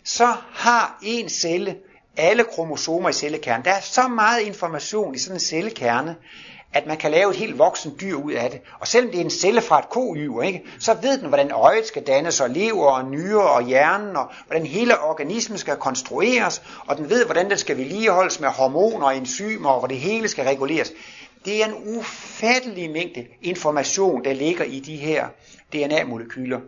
så 0.05 0.27
har 0.53 0.99
en 1.03 1.29
celle 1.29 1.77
alle 2.17 2.45
kromosomer 2.45 3.09
i 3.09 3.13
cellekernen. 3.13 3.65
Der 3.65 3.71
er 3.71 3.81
så 3.81 4.09
meget 4.09 4.41
information 4.41 5.15
i 5.15 5.19
sådan 5.19 5.37
en 5.37 5.41
cellekerne, 5.41 6.17
at 6.75 6.87
man 6.87 6.97
kan 6.97 7.11
lave 7.11 7.31
et 7.31 7.37
helt 7.37 7.59
voksen 7.59 7.97
dyr 8.01 8.15
ud 8.15 8.33
af 8.33 8.51
det. 8.51 8.61
Og 8.81 8.89
selvom 8.89 9.11
det 9.11 9.21
er 9.21 9.25
en 9.25 9.31
celle 9.31 9.61
fra 9.61 9.79
et 9.79 9.89
koyver, 9.89 10.43
ikke, 10.43 10.63
så 10.79 10.97
ved 11.03 11.19
den, 11.19 11.29
hvordan 11.29 11.51
øjet 11.51 11.87
skal 11.87 12.03
dannes, 12.03 12.41
og 12.41 12.51
lever, 12.51 12.87
og 12.87 13.05
nyre, 13.05 13.51
og 13.51 13.67
hjernen, 13.67 14.17
og 14.17 14.31
hvordan 14.47 14.67
hele 14.67 15.01
organismen 15.01 15.59
skal 15.59 15.77
konstrueres, 15.77 16.63
og 16.87 16.97
den 16.97 17.11
ved, 17.11 17.25
hvordan 17.25 17.51
den 17.51 17.59
skal 17.59 17.79
vedligeholdes 17.79 18.41
med 18.41 18.49
hormoner 18.49 19.07
og 19.07 19.17
enzymer, 19.17 19.71
og 19.71 19.79
hvor 19.79 19.89
det 19.89 19.99
hele 19.99 20.29
skal 20.29 20.45
reguleres. 20.45 20.93
Det 21.45 21.63
er 21.63 21.67
en 21.67 21.99
ufattelig 21.99 22.91
mængde 22.91 23.27
information, 23.43 24.25
der 24.25 24.33
ligger 24.33 24.65
i 24.65 24.81
de 24.81 24.97
her 24.97 25.27
DNA-molekyler. 25.73 26.61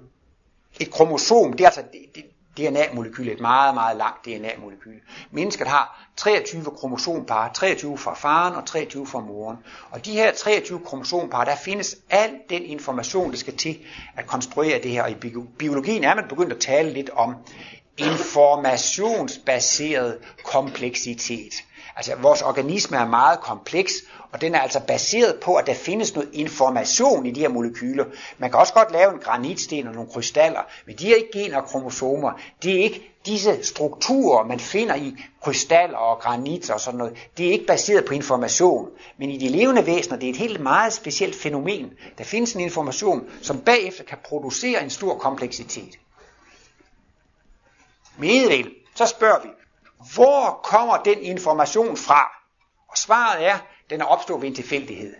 Et 0.80 0.90
kromosom, 0.90 1.52
det 1.52 1.60
er 1.60 1.68
altså 1.68 1.82
det, 2.14 2.24
DNA-molekyl, 2.56 3.28
et 3.28 3.40
meget, 3.40 3.74
meget 3.74 3.96
langt 3.96 4.24
DNA-molekyl. 4.24 5.00
Mennesket 5.30 5.66
har 5.66 6.10
23 6.16 6.64
kromosompar, 6.64 7.52
23 7.52 7.98
fra 7.98 8.14
faren 8.14 8.54
og 8.54 8.66
23 8.66 9.06
fra 9.06 9.20
moren. 9.20 9.56
Og 9.90 10.04
de 10.04 10.12
her 10.12 10.32
23 10.32 10.80
kromosompar, 10.84 11.44
der 11.44 11.56
findes 11.56 11.96
al 12.10 12.30
den 12.50 12.62
information, 12.62 13.30
der 13.30 13.36
skal 13.36 13.56
til 13.56 13.78
at 14.16 14.26
konstruere 14.26 14.82
det 14.82 14.90
her. 14.90 15.02
Og 15.02 15.10
i 15.10 15.16
biologien 15.58 16.04
er 16.04 16.14
man 16.14 16.28
begyndt 16.28 16.52
at 16.52 16.60
tale 16.60 16.92
lidt 16.92 17.10
om 17.10 17.34
informationsbaseret 17.98 20.18
kompleksitet. 20.44 21.54
Altså 21.96 22.14
vores 22.14 22.42
organisme 22.42 22.96
er 22.96 23.06
meget 23.06 23.40
kompleks, 23.40 23.92
og 24.32 24.40
den 24.40 24.54
er 24.54 24.60
altså 24.60 24.80
baseret 24.80 25.40
på, 25.40 25.54
at 25.54 25.66
der 25.66 25.74
findes 25.74 26.14
noget 26.14 26.30
information 26.32 27.26
i 27.26 27.30
de 27.30 27.40
her 27.40 27.48
molekyler. 27.48 28.04
Man 28.38 28.50
kan 28.50 28.60
også 28.60 28.72
godt 28.72 28.92
lave 28.92 29.12
en 29.12 29.18
granitsten 29.18 29.86
og 29.86 29.94
nogle 29.94 30.10
krystaller, 30.10 30.60
men 30.86 30.96
de 30.96 31.10
er 31.10 31.16
ikke 31.16 31.30
gener 31.32 31.56
og 31.56 31.64
kromosomer. 31.64 32.32
Det 32.62 32.74
er 32.78 32.82
ikke 32.82 33.16
disse 33.26 33.64
strukturer, 33.64 34.44
man 34.44 34.60
finder 34.60 34.94
i 34.94 35.16
krystaller 35.42 35.98
og 35.98 36.18
granit 36.18 36.70
og 36.70 36.80
sådan 36.80 36.98
noget. 36.98 37.28
Det 37.36 37.46
er 37.46 37.52
ikke 37.52 37.66
baseret 37.66 38.04
på 38.04 38.14
information. 38.14 38.88
Men 39.18 39.30
i 39.30 39.38
de 39.38 39.48
levende 39.48 39.86
væsener, 39.86 40.18
det 40.18 40.26
er 40.26 40.30
et 40.30 40.38
helt 40.38 40.60
meget 40.60 40.92
specielt 40.92 41.36
fænomen. 41.36 41.92
Der 42.18 42.24
findes 42.24 42.52
en 42.52 42.60
information, 42.60 43.28
som 43.42 43.60
bagefter 43.60 44.04
kan 44.04 44.18
producere 44.24 44.82
en 44.82 44.90
stor 44.90 45.18
kompleksitet. 45.18 45.98
Men 48.18 48.66
så 48.94 49.06
spørger 49.06 49.42
vi, 49.42 49.48
hvor 50.14 50.60
kommer 50.64 50.96
den 50.96 51.18
information 51.22 51.96
fra? 51.96 52.22
Og 52.88 52.98
svaret 52.98 53.46
er, 53.46 53.58
den 53.90 54.00
er 54.00 54.04
opstået 54.04 54.42
ved 54.42 54.48
en 54.48 54.54
tilfældighed. 54.54 55.14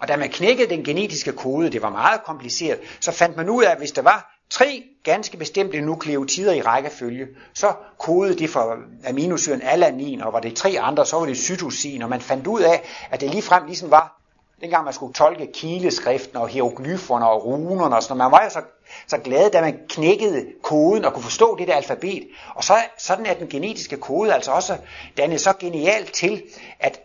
Og 0.00 0.08
da 0.08 0.16
man 0.16 0.30
knækkede 0.30 0.70
den 0.70 0.84
genetiske 0.84 1.32
kode, 1.32 1.70
det 1.70 1.82
var 1.82 1.90
meget 1.90 2.24
kompliceret, 2.24 2.80
så 3.00 3.12
fandt 3.12 3.36
man 3.36 3.48
ud 3.48 3.64
af, 3.64 3.70
at 3.70 3.78
hvis 3.78 3.92
der 3.92 4.02
var 4.02 4.36
tre 4.50 4.84
ganske 5.02 5.36
bestemte 5.36 5.80
nukleotider 5.80 6.52
i 6.52 6.62
rækkefølge, 6.62 7.26
så 7.54 7.72
kodede 7.98 8.38
det 8.38 8.50
for 8.50 8.78
aminosyren 9.08 9.62
alanin, 9.62 10.20
og 10.20 10.32
var 10.32 10.40
det 10.40 10.56
tre 10.56 10.76
andre, 10.80 11.06
så 11.06 11.16
var 11.16 11.26
det 11.26 11.36
cytosin, 11.36 12.02
og 12.02 12.08
man 12.08 12.20
fandt 12.20 12.46
ud 12.46 12.60
af, 12.60 12.82
at 13.10 13.20
det 13.20 13.30
ligefrem 13.30 13.66
ligesom 13.66 13.90
var, 13.90 14.20
dengang 14.60 14.84
man 14.84 14.94
skulle 14.94 15.12
tolke 15.12 15.46
kileskriften 15.52 16.36
og 16.36 16.48
hieroglyferne 16.48 17.28
og 17.28 17.44
runerne 17.44 17.96
og 17.96 18.02
sådan 18.02 18.16
noget, 18.16 18.30
man 18.32 18.38
var 18.38 18.44
jo 18.44 18.50
så, 18.50 18.60
så 19.06 19.18
glad, 19.18 19.50
da 19.50 19.60
man 19.60 19.78
knækkede 19.88 20.46
koden 20.62 21.04
og 21.04 21.12
kunne 21.12 21.22
forstå 21.22 21.56
det 21.56 21.68
der 21.68 21.74
alfabet. 21.74 22.28
Og 22.54 22.64
så, 22.64 22.74
sådan 22.98 23.26
er 23.26 23.34
den 23.34 23.48
genetiske 23.48 23.96
kode 23.96 24.34
altså 24.34 24.50
også, 24.50 24.76
dannet 25.16 25.40
så 25.40 25.52
genialt 25.52 26.12
til, 26.12 26.42
at 26.80 27.00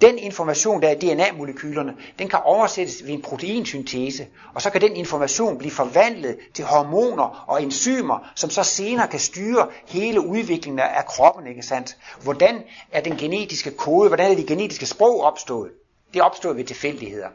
Den 0.00 0.18
information, 0.18 0.82
der 0.82 0.88
er 0.88 0.92
i 0.92 0.98
DNA-molekylerne, 0.98 1.96
den 2.18 2.28
kan 2.28 2.38
oversættes 2.44 3.06
ved 3.06 3.10
en 3.10 3.22
proteinsyntese, 3.22 4.26
og 4.54 4.62
så 4.62 4.70
kan 4.70 4.80
den 4.80 4.96
information 4.96 5.58
blive 5.58 5.70
forvandlet 5.70 6.38
til 6.54 6.64
hormoner 6.64 7.44
og 7.48 7.62
enzymer, 7.62 8.18
som 8.34 8.50
så 8.50 8.62
senere 8.62 9.08
kan 9.08 9.20
styre 9.20 9.68
hele 9.86 10.26
udviklingen 10.26 10.78
af 10.78 11.06
kroppen, 11.06 11.46
ikke 11.46 11.62
sandt? 11.62 11.96
Hvordan 12.22 12.62
er 12.92 13.00
den 13.00 13.16
genetiske 13.16 13.70
kode, 13.70 14.08
hvordan 14.08 14.30
er 14.30 14.34
det 14.34 14.46
genetiske 14.46 14.86
sprog 14.86 15.22
opstået? 15.22 15.70
Det 16.14 16.22
opstod 16.22 16.54
ved 16.54 16.64
tilfældigheder. 16.64 17.28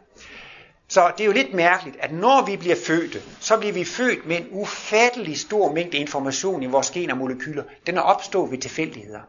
Så 0.88 1.12
det 1.18 1.24
er 1.24 1.26
jo 1.26 1.32
lidt 1.32 1.54
mærkeligt, 1.54 1.98
at 2.00 2.12
når 2.12 2.46
vi 2.46 2.58
bliver 2.58 2.76
fødte, 2.88 3.22
så 3.40 3.58
bliver 3.58 3.74
vi 3.74 3.86
født 3.86 4.26
med 4.26 4.38
en 4.38 4.48
ufattelig 4.52 5.40
stor 5.40 5.74
mængde 5.74 5.98
information 5.98 6.64
i 6.64 6.66
vores 6.66 6.92
gen 6.92 7.12
og 7.12 7.18
molekyler. 7.18 7.64
Den 7.88 7.98
er 7.98 8.02
opstået 8.02 8.52
ved 8.52 8.58
tilfældigheder. 8.58 9.20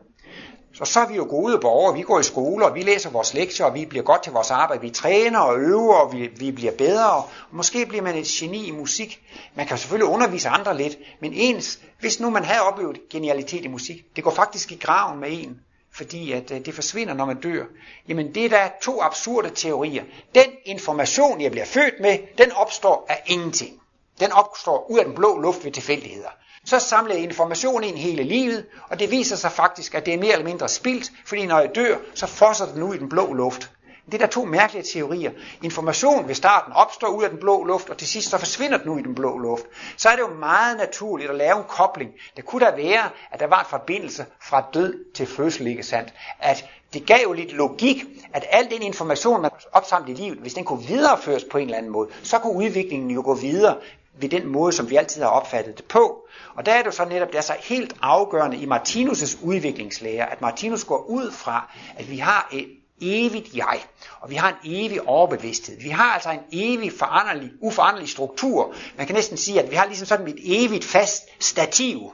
Så 0.75 0.85
så 0.85 1.01
er 1.01 1.09
vi 1.09 1.15
jo 1.15 1.27
gode 1.31 1.59
borgere, 1.59 1.95
vi 1.95 2.03
går 2.03 2.21
i 2.21 2.23
skole, 2.23 2.67
og 2.67 2.75
vi 2.75 2.83
læser 2.83 3.11
vores 3.11 3.35
lektier, 3.35 3.67
og 3.67 3.75
vi 3.75 3.87
bliver 3.87 4.05
godt 4.05 4.23
til 4.23 4.33
vores 4.33 4.51
arbejde. 4.51 4.83
Vi 4.83 4.91
træner 4.91 5.39
og 5.39 5.59
øver, 5.59 5.95
og 5.95 6.13
vi, 6.13 6.27
vi 6.37 6.51
bliver 6.51 6.73
bedre. 6.73 7.11
Og 7.11 7.29
måske 7.51 7.87
bliver 7.87 8.03
man 8.03 8.17
et 8.17 8.27
geni 8.27 8.67
i 8.67 8.71
musik. 8.71 9.23
Man 9.55 9.67
kan 9.67 9.79
selvfølgelig 9.79 10.13
undervise 10.13 10.49
andre 10.49 10.77
lidt, 10.77 10.99
men 11.21 11.33
ens, 11.35 11.81
hvis 12.01 12.21
nu 12.21 12.31
man 12.31 12.45
havde 12.45 12.63
oplevet 12.63 13.01
genialitet 13.11 13.65
i 13.65 13.69
musik, 13.69 14.17
det 14.17 14.25
går 14.25 14.31
faktisk 14.31 14.73
i 14.73 14.77
graven 14.77 15.21
med 15.21 15.29
en 15.33 15.61
fordi 15.93 16.33
at 16.33 16.51
øh, 16.51 16.65
det 16.65 16.75
forsvinder, 16.75 17.15
når 17.15 17.25
man 17.25 17.41
dør. 17.41 17.65
Jamen 18.09 18.35
det 18.35 18.45
er 18.45 18.49
der 18.49 18.69
to 18.83 19.03
absurde 19.03 19.51
teorier. 19.55 20.05
Den 20.35 20.47
information, 20.65 21.41
jeg 21.41 21.51
bliver 21.51 21.67
født 21.67 22.01
med, 22.01 22.19
den 22.39 22.53
opstår 22.53 23.07
af 23.09 23.23
ingenting. 23.27 23.81
Den 24.21 24.33
opstår 24.33 24.91
ud 24.91 24.99
af 24.99 25.05
den 25.05 25.15
blå 25.15 25.39
luft 25.39 25.65
ved 25.65 25.73
tilfældigheder. 25.73 26.29
Så 26.65 26.79
samler 26.79 27.15
jeg 27.15 27.23
information 27.25 27.85
ind 27.85 27.97
hele 27.97 28.23
livet, 28.23 28.67
og 28.89 28.99
det 28.99 29.11
viser 29.11 29.37
sig 29.37 29.53
faktisk, 29.53 29.95
at 29.95 30.07
det 30.07 30.15
er 30.15 30.19
mere 30.19 30.33
eller 30.33 30.45
mindre 30.45 30.69
spildt, 30.69 31.13
fordi 31.27 31.47
når 31.47 31.61
jeg 31.61 31.75
dør, 31.75 31.97
så 32.15 32.27
fosser 32.27 32.67
den 32.73 32.83
ud 32.83 32.95
i 32.95 32.99
den 32.99 33.09
blå 33.09 33.33
luft. 33.33 33.71
Det 34.13 34.23
er 34.23 34.27
der 34.27 34.33
to 34.33 34.45
mærkelige 34.45 34.83
teorier. 34.83 35.31
Information 35.63 36.29
ved 36.29 36.35
starten 36.35 36.73
opstår 36.73 37.09
ud 37.09 37.25
af 37.25 37.31
den 37.31 37.39
blå 37.39 37.65
luft, 37.65 37.91
og 37.91 37.99
til 37.99 38.09
sidst 38.09 38.31
så 38.31 38.39
forsvinder 38.39 38.79
den 38.79 38.89
ud 38.89 39.01
i 39.01 39.03
den 39.03 39.15
blå 39.15 39.39
luft. 39.39 39.63
Så 39.97 40.09
er 40.09 40.13
det 40.13 40.23
jo 40.23 40.35
meget 40.35 40.79
naturligt 40.79 41.31
at 41.31 41.37
lave 41.37 41.59
en 41.59 41.65
kobling. 41.69 42.11
Det 42.37 42.47
kunne 42.47 42.67
da 42.67 42.73
være, 42.77 43.11
at 43.31 43.41
der 43.41 43.47
var 43.47 43.61
en 43.61 43.67
forbindelse 43.71 44.27
fra 44.43 44.65
død 44.75 45.13
til 45.15 45.27
fødsel, 45.27 45.67
ikke 45.67 45.83
sandt? 45.83 46.15
At 46.39 46.65
det 46.93 47.07
gav 47.07 47.19
jo 47.23 47.33
lidt 47.33 47.53
logik, 47.53 48.05
at 48.33 48.47
al 48.51 48.71
den 48.71 48.83
information, 48.83 49.43
man 49.43 49.51
opsamlet 49.73 50.19
i 50.19 50.23
livet, 50.23 50.39
hvis 50.39 50.55
den 50.55 50.65
kunne 50.65 50.87
videreføres 50.87 51.45
på 51.45 51.59
en 51.59 51.65
eller 51.65 51.79
anden 51.79 51.93
måde, 51.93 52.09
så 52.23 52.39
kunne 52.39 52.53
udviklingen 52.53 53.11
jo 53.11 53.23
gå 53.25 53.35
videre 53.35 53.77
ved 54.21 54.29
den 54.29 54.47
måde, 54.47 54.73
som 54.73 54.91
vi 54.91 54.97
altid 54.97 55.23
har 55.23 55.29
opfattet 55.29 55.79
det 55.79 55.85
på. 55.85 56.27
Og 56.55 56.67
der 56.67 56.73
er 56.73 56.79
det 56.79 56.87
jo 56.87 56.91
så 56.91 57.05
netop, 57.05 57.29
det 57.29 57.37
er 57.37 57.43
så 57.43 57.57
helt 57.61 57.97
afgørende 58.03 58.57
i 58.57 58.67
Martinus' 58.67 59.45
udviklingslære, 59.45 60.33
at 60.33 60.41
Martinus 60.41 60.85
går 60.85 61.05
ud 61.09 61.33
fra, 61.33 61.73
at 61.97 62.11
vi 62.11 62.19
har 62.19 62.49
et 62.53 62.80
evigt 63.01 63.55
jeg, 63.55 63.85
og 64.21 64.31
vi 64.31 64.35
har 64.35 64.49
en 64.49 64.73
evig 64.73 65.09
overbevidsthed. 65.09 65.81
Vi 65.81 65.89
har 65.89 66.13
altså 66.15 66.31
en 66.31 66.41
evig 66.53 66.93
foranderlig, 66.99 67.51
uforanderlig 67.61 68.09
struktur. 68.09 68.75
Man 68.97 69.07
kan 69.07 69.15
næsten 69.15 69.37
sige, 69.37 69.63
at 69.63 69.71
vi 69.71 69.77
har 69.77 69.87
ligesom 69.87 70.07
sådan 70.07 70.29
et 70.29 70.65
evigt 70.65 70.85
fast 70.85 71.23
stativ. 71.41 72.13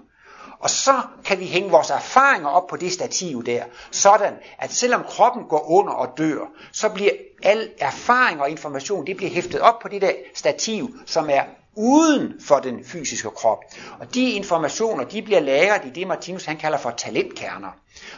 Og 0.59 0.71
så 0.71 1.03
kan 1.25 1.41
vi 1.41 1.47
hænge 1.47 1.71
vores 1.71 1.91
erfaringer 1.91 2.49
op 2.49 2.67
på 2.67 2.77
det 2.77 2.93
stativ 2.93 3.45
der, 3.45 3.65
sådan 3.91 4.35
at 4.59 4.73
selvom 4.73 5.05
kroppen 5.05 5.45
går 5.45 5.71
under 5.71 5.93
og 5.93 6.19
dør, 6.19 6.47
så 6.73 6.89
bliver 6.89 7.13
al 7.43 7.71
erfaring 7.79 8.41
og 8.41 8.51
information, 8.51 9.07
det 9.07 9.17
bliver 9.17 9.31
hæftet 9.31 9.61
op 9.61 9.79
på 9.79 9.89
det 9.89 10.03
der 10.03 10.13
stativ, 10.35 10.99
som 11.07 11.31
er 11.31 11.43
uden 11.75 12.41
for 12.41 12.57
den 12.57 12.85
fysiske 12.85 13.31
krop. 13.31 13.65
Og 14.01 14.15
de 14.15 14.31
informationer, 14.31 15.05
de 15.05 15.23
bliver 15.23 15.41
lagret 15.41 15.85
i 15.85 15.91
det, 15.91 16.07
Martinus 16.07 16.45
han 16.45 16.57
kalder 16.57 16.79
for 16.79 16.91
talentkerner. 16.91 17.71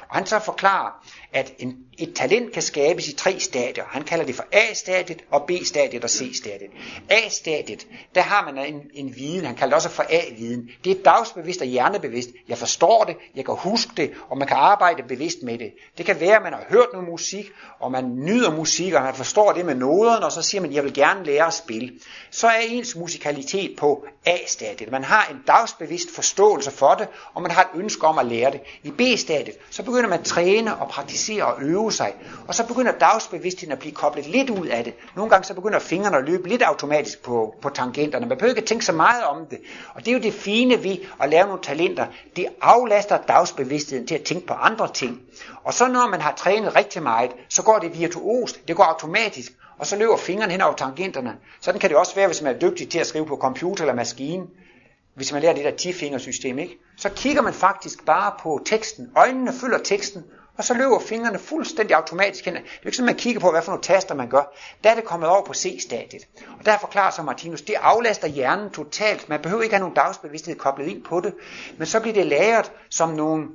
Og 0.09 0.17
han 0.17 0.27
så 0.27 0.39
forklarer, 0.39 1.07
at 1.33 1.53
en, 1.59 1.77
et 1.99 2.15
talent 2.15 2.53
kan 2.53 2.63
skabes 2.63 3.09
i 3.09 3.13
tre 3.13 3.41
stadier. 3.41 3.85
Han 3.89 4.05
kalder 4.05 4.25
det 4.25 4.35
for 4.35 4.45
A-stadiet, 4.53 5.25
og 5.31 5.45
B-stadiet 5.47 6.05
og 6.05 6.11
C-stadiet. 6.11 6.71
A-stadiet, 7.09 7.87
der 8.15 8.21
har 8.21 8.53
man 8.53 8.75
en, 8.75 8.81
en 8.95 9.17
viden, 9.17 9.45
han 9.45 9.55
kalder 9.55 9.67
det 9.67 9.75
også 9.75 9.89
for 9.89 10.05
A-viden. 10.11 10.71
Det 10.85 10.99
er 10.99 11.03
dagsbevidst 11.03 11.61
og 11.61 11.67
hjernebevidst. 11.67 12.31
Jeg 12.49 12.59
forstår 12.59 13.05
det, 13.05 13.17
jeg 13.37 13.45
kan 13.45 13.55
huske 13.59 13.91
det, 13.97 14.13
og 14.29 14.39
man 14.39 14.49
kan 14.49 14.57
arbejde 14.57 15.03
bevidst 15.03 15.43
med 15.43 15.59
det. 15.59 15.73
Det 15.99 16.07
kan 16.07 16.21
være, 16.21 16.37
at 16.37 16.43
man 16.43 16.53
har 16.53 16.65
hørt 16.69 16.87
noget 16.93 17.09
musik, 17.09 17.51
og 17.81 17.93
man 17.93 18.17
nyder 18.17 18.57
musik, 18.57 18.93
og 18.93 19.03
man 19.03 19.15
forstår 19.15 19.53
det 19.53 19.67
med 19.67 19.75
noderne, 19.75 20.27
og 20.27 20.33
så 20.33 20.43
siger 20.43 20.61
man, 20.61 20.73
jeg 20.73 20.85
vil 20.85 20.95
gerne 20.95 21.25
lære 21.25 21.47
at 21.47 21.55
spille. 21.55 21.93
Så 22.31 22.47
er 22.47 22.61
ens 22.61 22.97
musikalitet 22.97 23.77
på 23.79 24.07
A-stadiet. 24.27 24.91
Man 24.91 25.05
har 25.05 25.27
en 25.31 25.43
dagsbevidst 25.47 26.15
forståelse 26.15 26.71
for 26.71 26.95
det, 26.95 27.09
og 27.35 27.43
man 27.43 27.51
har 27.51 27.63
et 27.63 27.81
ønske 27.81 28.07
om 28.07 28.19
at 28.19 28.27
lære 28.27 28.51
det. 28.51 28.61
I 28.83 28.91
B-stadiet, 28.91 29.57
så 29.71 29.83
begynder 29.83 30.09
man 30.09 30.19
at 30.19 30.25
træne 30.25 30.77
og 30.77 30.89
praktisere 30.89 31.45
og 31.45 31.63
øve 31.63 31.93
sig. 31.93 32.15
Og 32.49 32.55
så 32.55 32.67
begynder 32.67 32.93
dagsbevidstheden 32.93 33.73
at 33.73 33.79
blive 33.79 33.95
koblet 33.95 34.27
lidt 34.27 34.51
ud 34.51 34.67
af 34.67 34.85
det. 34.85 34.95
Nogle 35.17 35.31
gange 35.31 35.45
så 35.45 35.55
begynder 35.55 35.79
fingrene 35.79 36.17
at 36.17 36.25
løbe 36.25 36.49
lidt 36.49 36.63
automatisk 36.63 37.23
på, 37.23 37.55
på 37.63 37.69
tangenterne. 37.69 38.27
Man 38.27 38.39
behøver 38.39 38.57
ikke 38.57 38.69
tænke 38.69 38.85
så 38.85 38.93
meget 38.93 39.25
om 39.25 39.47
det. 39.47 39.59
Og 39.95 40.05
det 40.05 40.09
er 40.09 40.13
jo 40.13 40.23
det 40.23 40.35
fine 40.35 40.85
ved 40.85 40.97
at 41.21 41.31
lave 41.31 41.47
nogle 41.47 41.63
talenter. 41.63 42.07
Det 42.37 42.47
aflaster 42.61 43.19
dagsbevidstheden 43.29 44.07
til 44.07 44.15
at 44.15 44.23
tænke 44.23 44.47
på 44.47 44.53
andre 44.53 44.93
ting. 44.93 45.21
Og 45.65 45.75
så 45.75 45.89
når 45.89 46.09
man 46.09 46.21
har 46.21 46.35
trænet 46.35 46.77
rigtig 46.77 47.03
meget, 47.03 47.31
så 47.49 47.63
går 47.63 47.79
det 47.79 47.99
virtuost. 47.99 48.69
Det 48.69 48.77
går 48.77 48.85
automatisk. 48.85 49.53
Og 49.79 49.87
så 49.87 49.97
løber 49.97 50.17
fingrene 50.17 50.53
hen 50.53 50.61
over 50.61 50.75
tangenterne. 50.75 51.37
Sådan 51.61 51.81
kan 51.81 51.91
det 51.91 51.99
også 51.99 52.15
være, 52.15 52.27
hvis 52.27 52.43
man 52.43 52.55
er 52.55 52.59
dygtig 52.59 52.89
til 52.89 52.99
at 52.99 53.07
skrive 53.07 53.27
på 53.27 53.37
computer 53.37 53.85
eller 53.85 53.95
maskine 53.95 54.47
hvis 55.19 55.33
man 55.33 55.43
lærer 55.43 55.55
det 55.55 55.65
der 55.65 55.91
10-fingersystem, 55.91 56.59
ikke? 56.59 56.79
så 56.97 57.09
kigger 57.09 57.43
man 57.43 57.55
faktisk 57.55 58.07
bare 58.07 58.33
på 58.41 58.61
teksten. 58.67 59.11
Øjnene 59.17 59.53
følger 59.53 59.79
teksten, 59.79 60.25
og 60.57 60.65
så 60.65 60.75
løber 60.75 60.99
fingrene 60.99 61.39
fuldstændig 61.39 61.97
automatisk 61.97 62.45
hen. 62.45 62.55
Det 62.55 62.63
er 62.63 62.87
ikke 62.87 62.97
sådan, 62.97 63.07
man 63.07 63.15
kigger 63.15 63.41
på, 63.41 63.51
hvad 63.51 63.63
for 63.63 63.71
nogle 63.71 63.83
taster 63.83 64.15
man 64.15 64.29
gør. 64.29 64.55
Der 64.85 64.91
er 64.91 64.95
det 64.95 65.05
kommet 65.05 65.29
over 65.29 65.45
på 65.45 65.55
C-stadiet. 65.55 66.23
Og 66.59 66.67
der 66.67 66.79
forklarer 66.79 67.11
så 67.11 67.23
Martinus, 67.23 67.63
det 67.63 67.75
aflaster 67.81 68.29
hjernen 68.29 68.71
totalt. 68.71 69.29
Man 69.29 69.43
behøver 69.43 69.63
ikke 69.63 69.75
have 69.75 69.81
nogen 69.81 69.95
dagsbevidsthed 69.95 70.57
koblet 70.57 70.87
ind 70.87 71.05
på 71.05 71.21
det. 71.21 71.35
Men 71.79 71.87
så 71.87 72.01
bliver 72.01 72.15
det 72.15 72.27
lagret 72.27 72.73
som 72.91 73.09
nogle 73.09 73.49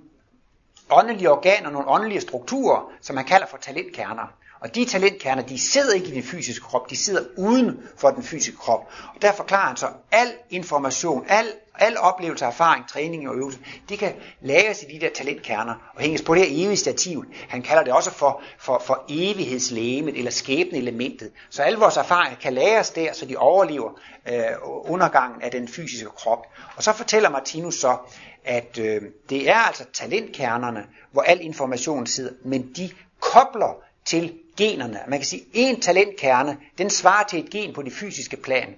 åndelige 0.90 1.32
organer, 1.32 1.70
nogle 1.70 1.88
åndelige 1.88 2.22
strukturer, 2.22 2.92
som 3.02 3.16
man 3.16 3.26
kalder 3.26 3.48
for 3.48 3.58
talentkerner. 3.58 4.34
Og 4.64 4.76
de 4.76 4.86
talentkerner, 4.86 5.42
de 5.42 5.60
sidder 5.60 5.94
ikke 5.94 6.08
i 6.08 6.12
den 6.12 6.24
fysiske 6.24 6.66
krop, 6.66 6.90
de 6.90 6.98
sidder 6.98 7.24
uden 7.38 7.80
for 7.98 8.10
den 8.10 8.24
fysiske 8.24 8.58
krop. 8.58 8.80
Og 9.16 9.22
der 9.22 9.32
forklarer 9.32 9.68
han 9.68 9.78
så, 9.78 9.88
al 10.12 10.28
information, 10.50 11.26
al, 11.30 11.46
al 11.76 11.98
oplevelse, 11.98 12.46
erfaring, 12.46 12.88
træning 12.88 13.30
og 13.30 13.36
øvelse, 13.36 13.60
det 13.90 14.00
kan 14.00 14.14
lagres 14.42 14.84
i 14.84 14.86
de 14.86 15.00
der 15.00 15.10
talentkerner 15.16 15.92
og 15.96 16.02
hænges 16.02 16.22
på 16.22 16.36
det 16.36 16.42
her 16.42 16.66
evige 16.66 16.78
stativ. 16.78 17.26
Han 17.50 17.62
kalder 17.62 17.84
det 17.84 17.94
også 17.94 18.12
for, 18.12 18.42
for, 18.60 18.82
for 18.86 19.06
evighedslægemet 19.10 20.18
eller 20.18 20.32
skæbneelementet. 20.32 21.32
Så 21.50 21.64
alle 21.64 21.80
vores 21.80 21.98
erfaringer 21.98 22.38
kan 22.40 22.54
lagres 22.54 22.90
der, 22.90 23.14
så 23.14 23.26
de 23.26 23.38
overlever 23.38 23.92
øh, 24.28 24.44
undergangen 24.64 25.42
af 25.42 25.52
den 25.52 25.68
fysiske 25.68 26.10
krop. 26.10 26.46
Og 26.76 26.84
så 26.84 26.94
fortæller 26.94 27.30
Martinus 27.30 27.76
så, 27.76 27.98
at 28.46 28.80
øh, 28.82 29.02
det 29.30 29.50
er 29.50 29.58
altså 29.58 29.86
talentkernerne, 29.94 30.86
hvor 31.12 31.22
al 31.22 31.42
information 31.42 32.08
sidder, 32.08 32.34
men 32.46 32.74
de 32.76 32.90
kobler 33.20 33.84
til 34.06 34.34
generne. 34.58 35.00
Man 35.08 35.20
kan 35.20 35.26
sige, 35.26 35.42
at 35.42 35.48
en 35.54 35.82
talentkerne, 35.82 36.58
den 36.78 36.90
svarer 36.90 37.24
til 37.28 37.40
et 37.40 37.50
gen 37.50 37.74
på 37.74 37.82
det 37.82 37.94
fysiske 37.94 38.38
plan. 38.38 38.76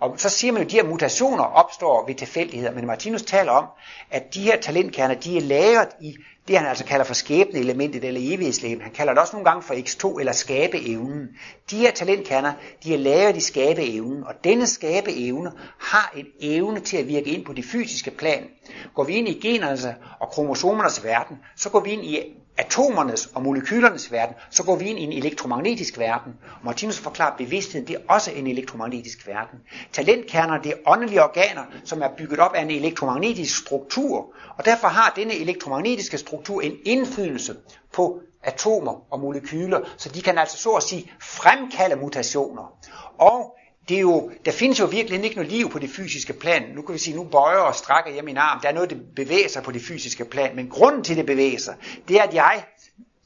Og 0.00 0.14
så 0.16 0.28
siger 0.28 0.52
man 0.52 0.62
jo, 0.62 0.66
at 0.66 0.70
de 0.70 0.76
her 0.76 0.84
mutationer 0.84 1.44
opstår 1.44 2.06
ved 2.06 2.14
tilfældigheder, 2.14 2.74
men 2.74 2.86
Martinus 2.86 3.22
taler 3.22 3.52
om, 3.52 3.66
at 4.10 4.34
de 4.34 4.42
her 4.42 4.60
talentkerner, 4.60 5.14
de 5.14 5.36
er 5.36 5.40
lagret 5.40 5.88
i 6.00 6.16
det, 6.48 6.58
han 6.58 6.66
altså 6.66 6.84
kalder 6.84 7.04
for 7.04 7.14
skæbneelementet 7.14 8.04
eller 8.04 8.20
evighedslæben. 8.24 8.82
Han 8.82 8.92
kalder 8.92 9.12
det 9.12 9.20
også 9.20 9.32
nogle 9.32 9.50
gange 9.50 9.62
for 9.62 9.74
X2 9.74 10.18
eller 10.18 10.32
skabeevnen. 10.32 11.28
De 11.70 11.76
her 11.76 11.90
talentkerner, 11.90 12.52
de 12.84 12.94
er 12.94 12.98
lagret 12.98 13.36
i 13.36 13.40
skabeevnen, 13.40 14.24
og 14.24 14.34
denne 14.44 14.66
skabeevne 14.66 15.52
har 15.78 16.12
en 16.16 16.26
evne 16.40 16.80
til 16.80 16.96
at 16.96 17.08
virke 17.08 17.30
ind 17.30 17.44
på 17.44 17.52
det 17.52 17.64
fysiske 17.64 18.10
plan. 18.10 18.44
Går 18.94 19.04
vi 19.04 19.14
ind 19.14 19.28
i 19.28 19.40
genernes 19.40 19.86
og 20.20 20.28
kromosomernes 20.28 21.04
verden, 21.04 21.36
så 21.56 21.70
går 21.70 21.80
vi 21.80 21.90
ind 21.90 22.04
i 22.04 22.18
atomernes 22.58 23.26
og 23.34 23.42
molekylernes 23.42 24.12
verden, 24.12 24.34
så 24.50 24.64
går 24.64 24.76
vi 24.76 24.84
ind 24.84 24.98
i 24.98 25.02
en 25.02 25.12
elektromagnetisk 25.12 25.98
verden. 25.98 26.32
Martinus 26.64 26.98
forklarer, 26.98 27.30
at 27.30 27.38
bevidstheden 27.38 27.86
det 27.88 27.96
er 27.96 28.00
også 28.08 28.30
en 28.30 28.46
elektromagnetisk 28.46 29.26
verden. 29.26 29.58
Talentkerner 29.92 30.58
det 30.58 30.72
er 30.72 30.76
åndelige 30.86 31.22
organer, 31.22 31.64
som 31.84 32.02
er 32.02 32.08
bygget 32.16 32.40
op 32.40 32.54
af 32.54 32.62
en 32.62 32.70
elektromagnetisk 32.70 33.58
struktur. 33.58 34.32
Og 34.56 34.64
derfor 34.64 34.88
har 34.88 35.12
denne 35.16 35.34
elektromagnetiske 35.34 36.18
struktur 36.18 36.60
en 36.60 36.72
indflydelse 36.84 37.56
på 37.92 38.20
atomer 38.42 39.12
og 39.12 39.20
molekyler, 39.20 39.80
så 39.96 40.08
de 40.08 40.22
kan 40.22 40.38
altså 40.38 40.58
så 40.58 40.70
at 40.70 40.82
sige 40.82 41.12
fremkalde 41.20 41.96
mutationer. 41.96 42.78
Og 43.18 43.56
det 43.88 43.96
er 43.96 44.00
jo, 44.00 44.30
der 44.44 44.52
findes 44.52 44.80
jo 44.80 44.84
virkelig 44.84 45.24
ikke 45.24 45.36
noget 45.36 45.52
liv 45.52 45.70
på 45.70 45.78
det 45.78 45.90
fysiske 45.90 46.32
plan. 46.32 46.62
Nu 46.74 46.82
kan 46.82 46.92
vi 46.92 46.98
sige, 46.98 47.16
nu 47.16 47.24
bøjer 47.24 47.58
og 47.58 47.74
strækker 47.74 48.10
jeg 48.14 48.24
min 48.24 48.36
arm. 48.36 48.60
Der 48.62 48.68
er 48.68 48.72
noget, 48.72 48.90
der 48.90 48.96
bevæger 49.16 49.48
sig 49.48 49.62
på 49.62 49.72
det 49.72 49.82
fysiske 49.82 50.24
plan. 50.24 50.56
Men 50.56 50.68
grunden 50.68 51.04
til, 51.04 51.12
at 51.12 51.16
det 51.16 51.26
bevæger 51.26 51.58
sig, 51.58 51.74
det 52.08 52.16
er, 52.16 52.22
at 52.22 52.34
jeg, 52.34 52.64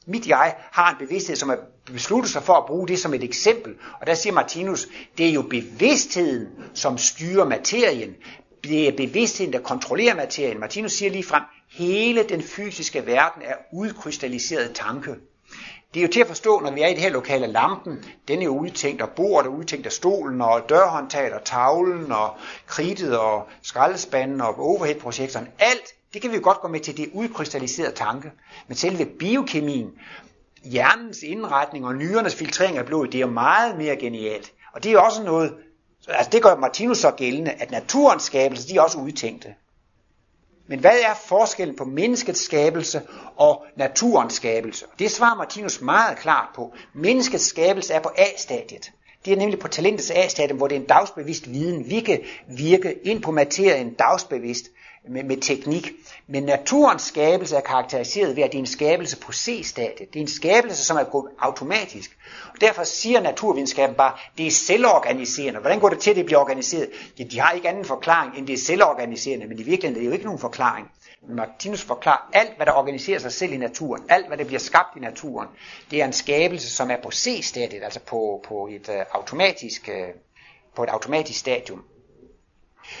mit 0.05 0.27
jeg, 0.27 0.55
har 0.71 0.91
en 0.91 1.07
bevidsthed, 1.07 1.35
som 1.35 1.49
er 1.49 1.55
besluttet 1.85 2.31
sig 2.31 2.43
for 2.43 2.53
at 2.53 2.65
bruge 2.65 2.87
det 2.87 2.99
som 2.99 3.13
et 3.13 3.23
eksempel. 3.23 3.73
Og 4.01 4.07
der 4.07 4.13
siger 4.13 4.33
Martinus, 4.33 4.87
det 5.17 5.29
er 5.29 5.33
jo 5.33 5.41
bevidstheden, 5.41 6.47
som 6.73 6.97
styrer 6.97 7.45
materien. 7.45 8.15
Det 8.63 8.87
er 8.87 8.91
bevidstheden, 8.91 9.53
der 9.53 9.59
kontrollerer 9.59 10.15
materien. 10.15 10.59
Martinus 10.59 10.91
siger 10.91 11.11
lige 11.11 11.23
frem, 11.23 11.43
hele 11.71 12.23
den 12.23 12.41
fysiske 12.41 13.05
verden 13.05 13.41
er 13.41 13.55
udkrystalliseret 13.73 14.71
tanke. 14.73 15.15
Det 15.93 15.99
er 15.99 16.01
jo 16.01 16.11
til 16.13 16.21
at 16.21 16.27
forstå, 16.27 16.59
når 16.59 16.71
vi 16.71 16.81
er 16.81 16.87
i 16.87 16.93
det 16.93 17.01
her 17.01 17.09
lokale 17.09 17.47
lampen, 17.47 18.05
den 18.27 18.39
er 18.39 18.45
jo 18.45 18.57
udtænkt, 18.57 19.01
og 19.01 19.09
bordet 19.09 19.47
er 19.47 19.51
udtænkt 19.51 19.85
af 19.85 19.91
stolen, 19.91 20.41
og 20.41 20.69
dørhåndtaget, 20.69 21.33
og 21.33 21.43
tavlen, 21.43 22.11
og 22.11 22.35
kridtet, 22.67 23.17
og 23.17 23.47
skraldespanden, 23.61 24.41
og 24.41 24.59
overhead-projektoren. 24.59 25.47
Alt, 25.59 25.93
det 26.13 26.21
kan 26.21 26.31
vi 26.31 26.35
jo 26.35 26.41
godt 26.43 26.61
gå 26.61 26.67
med 26.67 26.79
til, 26.79 26.97
det 26.97 27.09
udkrystalliserede 27.13 27.95
tanke. 27.95 28.31
Men 28.67 28.77
selve 28.77 29.05
biokemien, 29.05 29.91
hjernens 30.63 31.23
indretning 31.23 31.85
og 31.85 31.95
nyrenes 31.95 32.35
filtrering 32.35 32.77
af 32.77 32.85
blodet, 32.85 33.11
det 33.11 33.17
er 33.17 33.25
jo 33.25 33.31
meget 33.31 33.77
mere 33.77 33.95
genialt. 33.95 34.51
Og 34.73 34.83
det 34.83 34.91
er 34.91 34.99
også 34.99 35.23
noget, 35.23 35.53
altså 36.07 36.29
det 36.31 36.43
gør 36.43 36.55
Martinus 36.55 36.97
så 36.97 37.11
gældende, 37.11 37.51
at 37.51 37.71
naturens 37.71 38.23
skabelse, 38.23 38.67
de 38.67 38.77
er 38.77 38.81
også 38.81 38.97
udtænkte. 38.97 39.53
Men 40.67 40.79
hvad 40.79 40.99
er 40.99 41.13
forskellen 41.25 41.75
på 41.75 41.85
menneskets 41.85 42.41
skabelse 42.41 43.01
og 43.37 43.65
naturens 43.75 44.33
skabelse? 44.33 44.85
Det 44.99 45.11
svarer 45.11 45.35
Martinus 45.35 45.81
meget 45.81 46.17
klart 46.17 46.47
på. 46.55 46.73
Menneskets 46.93 47.45
skabelse 47.45 47.93
er 47.93 47.99
på 47.99 48.11
A-stadiet. 48.17 48.91
Det 49.25 49.33
er 49.33 49.37
nemlig 49.37 49.59
på 49.59 49.67
talentets 49.67 50.11
A-stadium, 50.11 50.57
hvor 50.57 50.67
det 50.67 50.75
er 50.75 50.79
en 50.79 50.87
dagsbevidst 50.87 51.49
viden. 51.49 51.89
Vi 51.89 51.99
kan 51.99 52.21
virke 52.47 52.93
ind 53.03 53.21
på 53.21 53.31
materien 53.31 53.93
dagsbevidst 53.93 54.65
med, 55.09 55.23
med 55.23 55.37
teknik. 55.37 55.91
Men 56.27 56.43
naturens 56.43 57.01
skabelse 57.01 57.55
er 57.55 57.61
karakteriseret 57.61 58.35
ved, 58.35 58.43
at 58.43 58.51
det 58.51 58.57
er 58.57 58.59
en 58.59 58.65
skabelse 58.65 59.17
på 59.17 59.31
C-stadiet. 59.31 60.13
Det 60.13 60.15
er 60.15 60.21
en 60.21 60.27
skabelse, 60.27 60.85
som 60.85 60.97
er 60.97 61.03
gået 61.03 61.31
automatisk. 61.39 62.17
Og 62.53 62.61
derfor 62.61 62.83
siger 62.83 63.21
naturvidenskaben 63.21 63.95
bare, 63.95 64.13
at 64.13 64.37
det 64.37 64.47
er 64.47 64.51
selvorganiserende. 64.51 65.59
Hvordan 65.59 65.79
går 65.79 65.89
det 65.89 65.99
til, 65.99 66.09
at 66.09 66.15
det 66.15 66.25
bliver 66.25 66.39
organiseret? 66.39 66.89
Ja, 67.19 67.23
de 67.23 67.39
har 67.39 67.51
ikke 67.51 67.69
anden 67.69 67.85
forklaring, 67.85 68.37
end 68.37 68.47
det 68.47 68.53
er 68.53 68.57
selvorganiserende, 68.57 69.47
men 69.47 69.59
i 69.59 69.63
virkeligheden 69.63 69.95
er 69.95 69.99
det 69.99 70.07
jo 70.07 70.13
ikke 70.13 70.25
nogen 70.25 70.39
forklaring. 70.39 70.87
Martinus 71.29 71.81
forklarer 71.81 72.29
alt, 72.33 72.55
hvad 72.55 72.65
der 72.65 72.71
organiserer 72.71 73.19
sig 73.19 73.31
selv 73.31 73.53
i 73.53 73.57
naturen, 73.57 74.03
alt, 74.09 74.27
hvad 74.27 74.37
der 74.37 74.43
bliver 74.43 74.59
skabt 74.59 74.97
i 74.97 74.99
naturen, 74.99 75.47
det 75.91 76.01
er 76.01 76.05
en 76.05 76.13
skabelse, 76.13 76.69
som 76.69 76.91
er 76.91 76.97
på 77.03 77.11
C-stadiet, 77.11 77.83
altså 77.83 77.99
på, 77.99 78.43
på, 78.47 78.69
et, 78.71 78.89
uh, 78.89 78.95
automatisk, 79.11 79.89
uh, 79.91 80.21
på 80.75 80.83
et 80.83 80.89
automatisk 80.89 81.39
stadium. 81.39 81.83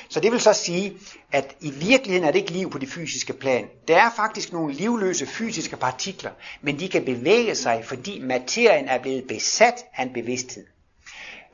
Så 0.09 0.19
det 0.19 0.31
vil 0.31 0.39
så 0.39 0.53
sige, 0.53 0.97
at 1.31 1.55
i 1.61 1.71
virkeligheden 1.71 2.27
er 2.27 2.31
det 2.31 2.39
ikke 2.39 2.51
liv 2.51 2.71
på 2.71 2.77
det 2.77 2.89
fysiske 2.89 3.33
plan. 3.33 3.65
Der 3.87 3.97
er 3.97 4.09
faktisk 4.15 4.53
nogle 4.53 4.73
livløse 4.73 5.25
fysiske 5.25 5.77
partikler, 5.77 6.31
men 6.61 6.79
de 6.79 6.89
kan 6.89 7.05
bevæge 7.05 7.55
sig, 7.55 7.85
fordi 7.85 8.19
materien 8.19 8.87
er 8.87 8.99
blevet 8.99 9.27
besat 9.27 9.85
af 9.95 10.03
en 10.03 10.13
bevidsthed. 10.13 10.65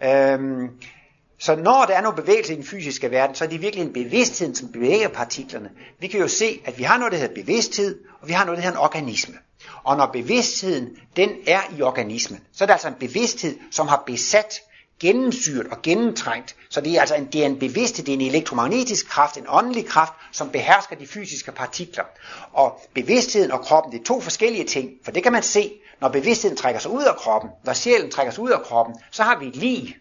Øhm, 0.04 0.70
så 1.38 1.56
når 1.56 1.86
der 1.86 1.94
er 1.94 2.02
noget 2.02 2.16
bevægelse 2.16 2.54
i 2.54 2.56
den 2.56 2.66
fysiske 2.66 3.12
verden, 3.12 3.36
så 3.36 3.44
er 3.44 3.48
det 3.50 3.62
virkelig 3.62 3.86
en 3.86 3.94
bevidsthed, 3.94 4.56
som 4.56 4.72
bevæger 4.72 5.08
partiklerne. 5.08 5.70
Vi 6.00 6.08
kan 6.08 6.20
jo 6.20 6.28
se, 6.28 6.62
at 6.66 6.78
vi 6.78 6.84
har 6.84 6.98
noget, 6.98 7.12
der 7.12 7.18
hedder 7.18 7.36
bevidsthed, 7.36 8.00
og 8.22 8.28
vi 8.28 8.34
har 8.34 8.46
noget, 8.46 8.58
der 8.58 8.64
hedder 8.64 8.78
en 8.78 8.84
organisme. 8.84 9.36
Og 9.84 9.98
når 9.98 10.06
bevidstheden, 10.06 10.90
den 11.16 11.30
er 11.48 11.62
i 11.78 11.82
organismen, 11.82 12.40
så 12.54 12.64
er 12.64 12.66
det 12.66 12.74
altså 12.74 12.88
en 12.88 12.94
bevidsthed, 13.00 13.58
som 13.72 13.88
har 13.88 14.04
besat 14.06 14.54
gennemsyret 15.00 15.68
og 15.68 15.82
gennemtrængt. 15.82 16.56
Så 16.70 16.82
det 16.82 16.96
er 16.96 17.00
altså 17.00 17.16
en, 17.16 17.26
det 17.26 17.42
er 17.42 17.46
en 17.46 17.60
bevidsthed, 17.60 18.06
det 18.06 18.12
er 18.12 18.18
en 18.18 18.28
elektromagnetisk 18.28 19.10
kraft, 19.10 19.38
en 19.38 19.46
åndelig 19.48 19.86
kraft, 19.86 20.14
som 20.32 20.50
behersker 20.50 20.96
de 20.96 21.08
fysiske 21.08 21.52
partikler. 21.52 22.04
Og 22.54 22.82
bevidstheden 22.94 23.52
og 23.52 23.62
kroppen, 23.62 23.94
det 23.94 24.00
er 24.00 24.04
to 24.04 24.22
forskellige 24.22 24.66
ting, 24.66 24.90
for 25.04 25.12
det 25.12 25.24
kan 25.24 25.32
man 25.32 25.44
se, 25.44 25.72
når 26.02 26.10
bevidstheden 26.10 26.58
trækker 26.58 26.82
sig 26.82 26.92
ud 26.92 27.04
af 27.04 27.16
kroppen, 27.16 27.50
når 27.64 27.74
sjælen 27.74 28.12
trækker 28.12 28.34
sig 28.34 28.44
ud 28.44 28.50
af 28.50 28.62
kroppen, 28.62 28.96
så 29.12 29.24
har 29.24 29.40
vi 29.40 29.48
et 29.48 29.56
lig, 29.56 29.98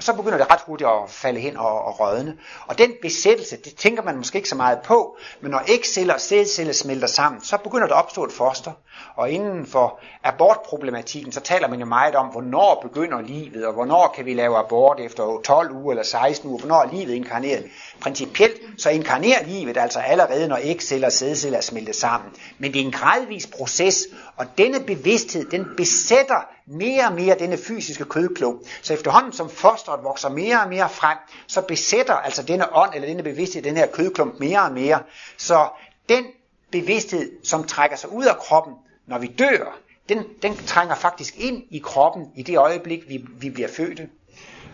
så 0.00 0.12
begynder 0.12 0.38
det 0.38 0.50
ret 0.50 0.60
hurtigt 0.66 0.90
at 0.90 1.10
falde 1.10 1.40
hen 1.40 1.56
og, 1.56 1.84
og 1.84 2.00
rådne. 2.00 2.36
Og 2.66 2.78
den 2.78 2.92
besættelse, 3.02 3.56
det 3.56 3.76
tænker 3.76 4.02
man 4.02 4.16
måske 4.16 4.36
ikke 4.36 4.48
så 4.48 4.54
meget 4.54 4.78
på, 4.84 5.16
men 5.40 5.50
når 5.50 5.62
ægceller 5.68 6.14
og 6.14 6.20
sædceller 6.20 6.72
smelter 6.72 7.06
sammen, 7.06 7.44
så 7.44 7.56
begynder 7.56 7.86
der 7.86 7.94
at 7.94 8.04
opstå 8.04 8.24
et 8.24 8.32
foster. 8.32 8.72
Og 9.16 9.30
inden 9.30 9.66
for 9.66 10.00
abortproblematikken, 10.24 11.32
så 11.32 11.40
taler 11.40 11.68
man 11.68 11.80
jo 11.80 11.86
meget 11.86 12.14
om, 12.14 12.26
hvornår 12.26 12.80
begynder 12.82 13.20
livet, 13.20 13.66
og 13.66 13.72
hvornår 13.72 14.12
kan 14.16 14.24
vi 14.24 14.34
lave 14.34 14.58
abort 14.58 15.00
efter 15.00 15.40
12 15.44 15.72
uger 15.72 15.92
eller 15.92 16.04
16 16.04 16.50
uger, 16.50 16.58
hvornår 16.58 16.82
er 16.82 16.92
livet 16.92 17.14
inkarneret. 17.14 17.64
Principielt 18.00 18.60
så 18.78 18.90
inkarnerer 18.90 19.46
livet 19.46 19.76
altså 19.76 19.98
allerede, 19.98 20.48
når 20.48 20.58
ægceller 20.62 21.06
og 21.06 21.12
sædceller 21.12 21.58
er 21.58 21.62
smeltet 21.62 21.96
sammen. 21.96 22.30
Men 22.58 22.72
det 22.72 22.80
er 22.80 22.84
en 22.84 22.92
gradvis 22.92 23.46
proces, 23.46 24.06
og 24.36 24.46
denne 24.58 24.80
bevidsthed, 24.80 25.50
den 25.50 25.66
besætter 25.76 26.53
mere 26.66 27.06
og 27.06 27.12
mere 27.12 27.38
denne 27.38 27.58
fysiske 27.58 28.04
kødklump. 28.04 28.60
Så 28.82 28.94
efterhånden 28.94 29.32
som 29.32 29.50
fosteret 29.50 30.04
vokser 30.04 30.28
mere 30.28 30.60
og 30.60 30.68
mere 30.68 30.88
frem, 30.88 31.18
så 31.46 31.62
besætter 31.62 32.14
altså 32.14 32.42
denne 32.42 32.76
ånd 32.76 32.94
eller 32.94 33.08
denne 33.08 33.22
bevidsthed 33.22 33.62
den 33.62 33.76
her 33.76 33.86
kødklump 33.86 34.40
mere 34.40 34.62
og 34.62 34.72
mere. 34.72 35.02
Så 35.36 35.68
den 36.08 36.24
bevidsthed, 36.72 37.32
som 37.44 37.64
trækker 37.64 37.96
sig 37.96 38.12
ud 38.12 38.24
af 38.24 38.36
kroppen, 38.36 38.74
når 39.06 39.18
vi 39.18 39.26
dør, 39.26 39.78
den, 40.08 40.24
den 40.42 40.56
trænger 40.56 40.94
faktisk 40.94 41.34
ind 41.38 41.62
i 41.70 41.78
kroppen 41.78 42.26
i 42.36 42.42
det 42.42 42.58
øjeblik, 42.58 43.08
vi, 43.08 43.24
vi 43.40 43.50
bliver 43.50 43.68
fødte. 43.68 44.08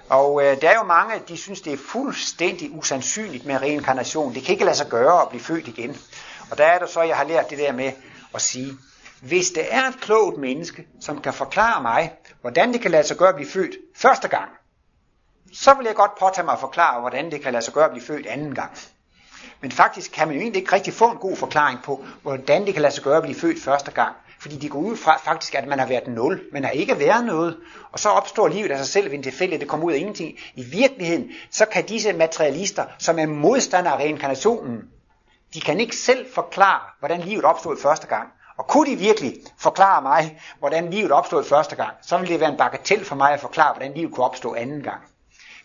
Og 0.09 0.45
øh, 0.45 0.61
der 0.61 0.69
er 0.69 0.75
jo 0.75 0.83
mange, 0.83 1.15
de 1.29 1.37
synes, 1.37 1.61
det 1.61 1.73
er 1.73 1.77
fuldstændig 1.77 2.71
usandsynligt 2.73 3.47
med 3.47 3.61
reinkarnation. 3.61 4.35
Det 4.35 4.43
kan 4.43 4.53
ikke 4.53 4.65
lade 4.65 4.77
sig 4.77 4.89
gøre 4.89 5.23
at 5.23 5.29
blive 5.29 5.43
født 5.43 5.69
igen. 5.69 5.97
Og 6.51 6.59
der 6.59 6.65
er 6.65 6.79
det 6.79 6.89
så, 6.89 7.03
jeg 7.03 7.17
har 7.17 7.25
lært 7.25 7.51
det 7.51 7.59
der 7.59 7.73
med 7.73 7.93
at 8.35 8.43
sige, 8.43 8.73
hvis 9.21 9.51
det 9.51 9.75
er 9.75 9.89
et 9.89 10.01
klogt 10.01 10.39
menneske, 10.39 10.87
som 11.01 11.21
kan 11.21 11.33
forklare 11.33 11.83
mig, 11.83 12.13
hvordan 12.41 12.73
det 12.73 12.81
kan 12.81 12.91
lade 12.91 13.07
sig 13.07 13.17
gøre 13.17 13.29
at 13.29 13.35
blive 13.35 13.51
født 13.51 13.77
første 13.97 14.29
gang, 14.29 14.49
så 15.53 15.75
vil 15.75 15.87
jeg 15.87 15.95
godt 15.95 16.19
påtage 16.19 16.45
mig 16.45 16.53
at 16.53 16.61
forklare, 16.61 17.01
hvordan 17.01 17.31
det 17.31 17.43
kan 17.43 17.53
lade 17.53 17.65
sig 17.65 17.75
gøre 17.75 17.85
at 17.85 17.91
blive 17.91 18.05
født 18.05 18.27
anden 18.27 18.55
gang. 18.55 18.71
Men 19.61 19.71
faktisk 19.71 20.13
kan 20.13 20.29
man 20.29 20.37
jo 20.37 20.43
egentlig 20.43 20.61
ikke 20.61 20.73
rigtig 20.73 20.93
få 20.93 21.11
en 21.11 21.17
god 21.17 21.37
forklaring 21.37 21.83
på, 21.83 22.05
hvordan 22.23 22.67
det 22.67 22.73
kan 22.73 22.83
lade 22.83 22.95
sig 22.95 23.05
gøre 23.05 23.17
at 23.17 23.23
blive 23.23 23.41
født 23.41 23.63
første 23.63 23.91
gang. 23.91 24.17
Fordi 24.41 24.57
de 24.57 24.69
går 24.69 24.79
ud 24.79 24.97
fra 24.97 25.19
faktisk, 25.25 25.55
at 25.55 25.69
man 25.69 25.79
har 25.79 25.87
været 25.87 26.09
nul. 26.09 26.43
Man 26.53 26.65
har 26.65 26.71
ikke 26.71 26.99
været 26.99 27.25
noget. 27.25 27.57
Og 27.93 27.99
så 27.99 28.09
opstår 28.09 28.49
livet 28.49 28.71
af 28.71 28.79
sig 28.79 28.87
selv 28.87 29.11
ved 29.11 29.19
en 29.19 29.23
tilfælde, 29.23 29.59
det 29.59 29.69
kommer 29.69 29.87
ud 29.87 29.93
af 29.93 29.97
ingenting. 29.99 30.39
I 30.55 30.63
virkeligheden, 30.63 31.31
så 31.51 31.67
kan 31.67 31.87
disse 31.87 32.13
materialister, 32.13 32.85
som 32.99 33.19
er 33.19 33.27
modstandere 33.27 33.95
af 33.95 33.99
reinkarnationen, 33.99 34.83
de 35.55 35.61
kan 35.61 35.81
ikke 35.81 35.97
selv 35.97 36.27
forklare, 36.35 36.81
hvordan 36.99 37.21
livet 37.21 37.45
opstod 37.45 37.77
første 37.83 38.07
gang. 38.07 38.29
Og 38.61 38.67
kunne 38.67 38.91
de 38.91 38.97
virkelig 38.97 39.35
forklare 39.59 40.03
mig, 40.03 40.41
hvordan 40.59 40.91
livet 40.91 41.13
opstod 41.13 41.45
første 41.45 41.77
gang, 41.77 41.91
så 42.03 42.19
ville 42.19 42.33
det 42.33 42.41
være 42.41 42.51
en 42.51 42.57
bagatel 42.57 43.05
for 43.05 43.17
mig 43.17 43.33
at 43.33 43.41
forklare, 43.41 43.75
hvordan 43.75 43.95
livet 43.95 44.15
kunne 44.15 44.27
opstå 44.27 44.55
anden 44.55 44.83
gang. 44.83 45.01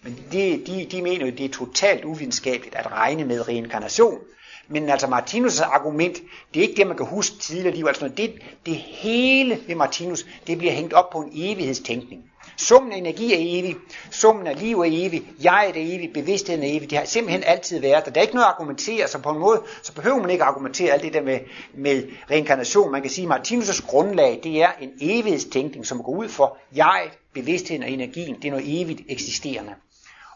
Men 0.02 0.26
de, 0.32 0.64
de, 0.68 0.88
de 0.92 1.02
mener 1.02 1.26
jo, 1.26 1.32
at 1.32 1.38
det 1.38 1.46
er 1.46 1.50
totalt 1.54 2.06
uvidenskabeligt 2.06 2.76
at 2.76 2.92
regne 2.92 3.26
med 3.26 3.48
reinkarnation. 3.48 4.20
Men 4.68 4.90
altså 4.90 5.08
Martinus' 5.08 5.64
argument, 5.64 6.18
det 6.54 6.60
er 6.60 6.68
ikke 6.68 6.76
det, 6.78 6.88
man 6.88 6.98
kan 6.98 7.06
huske 7.06 7.38
tidligere 7.38 7.76
liv. 7.76 7.86
Altså 7.88 8.08
det, 8.08 8.34
det 8.66 8.76
hele 8.76 9.60
ved 9.68 9.76
Martinus, 9.76 10.26
det 10.48 10.58
bliver 10.58 10.74
hængt 10.74 10.94
op 10.94 11.10
på 11.10 11.18
en 11.22 11.32
evighedstænkning. 11.34 12.32
Summen 12.58 12.92
af 12.92 12.98
energi 12.98 13.34
er 13.34 13.60
evig, 13.60 13.76
summen 14.12 14.48
af 14.48 14.60
liv 14.60 14.80
er 14.80 14.86
evig, 14.88 15.24
jeg 15.42 15.68
er 15.68 15.74
evig, 15.76 16.14
bevidstheden 16.14 16.64
er 16.64 16.68
evig. 16.68 16.90
Det 16.90 16.98
har 16.98 17.06
simpelthen 17.06 17.44
altid 17.44 17.80
været 17.80 18.06
der. 18.06 18.12
Der 18.12 18.20
er 18.20 18.22
ikke 18.22 18.36
noget 18.36 18.46
at 18.46 18.52
argumentere, 18.52 19.08
så 19.08 19.20
på 19.20 19.30
en 19.30 19.40
måde, 19.40 19.62
så 19.84 19.94
behøver 19.94 20.22
man 20.22 20.30
ikke 20.30 20.44
at 20.44 20.48
argumentere 20.48 20.94
alt 20.94 21.04
det 21.04 21.14
der 21.14 21.22
med, 21.22 21.40
med 21.74 22.04
reinkarnation. 22.32 22.92
Man 22.92 23.02
kan 23.02 23.12
sige, 23.12 23.34
at 23.34 23.40
Martinus' 23.40 23.88
grundlag, 23.88 24.40
det 24.44 24.62
er 24.62 24.70
en 24.82 24.92
evighedstænkning, 25.02 25.86
som 25.86 26.04
går 26.04 26.12
ud 26.12 26.30
for 26.30 26.58
jeg, 26.76 27.10
bevidstheden 27.34 27.84
og 27.84 27.90
energien. 27.90 28.36
Det 28.36 28.46
er 28.46 28.52
noget 28.52 28.82
evigt 28.82 29.02
eksisterende. 29.10 29.74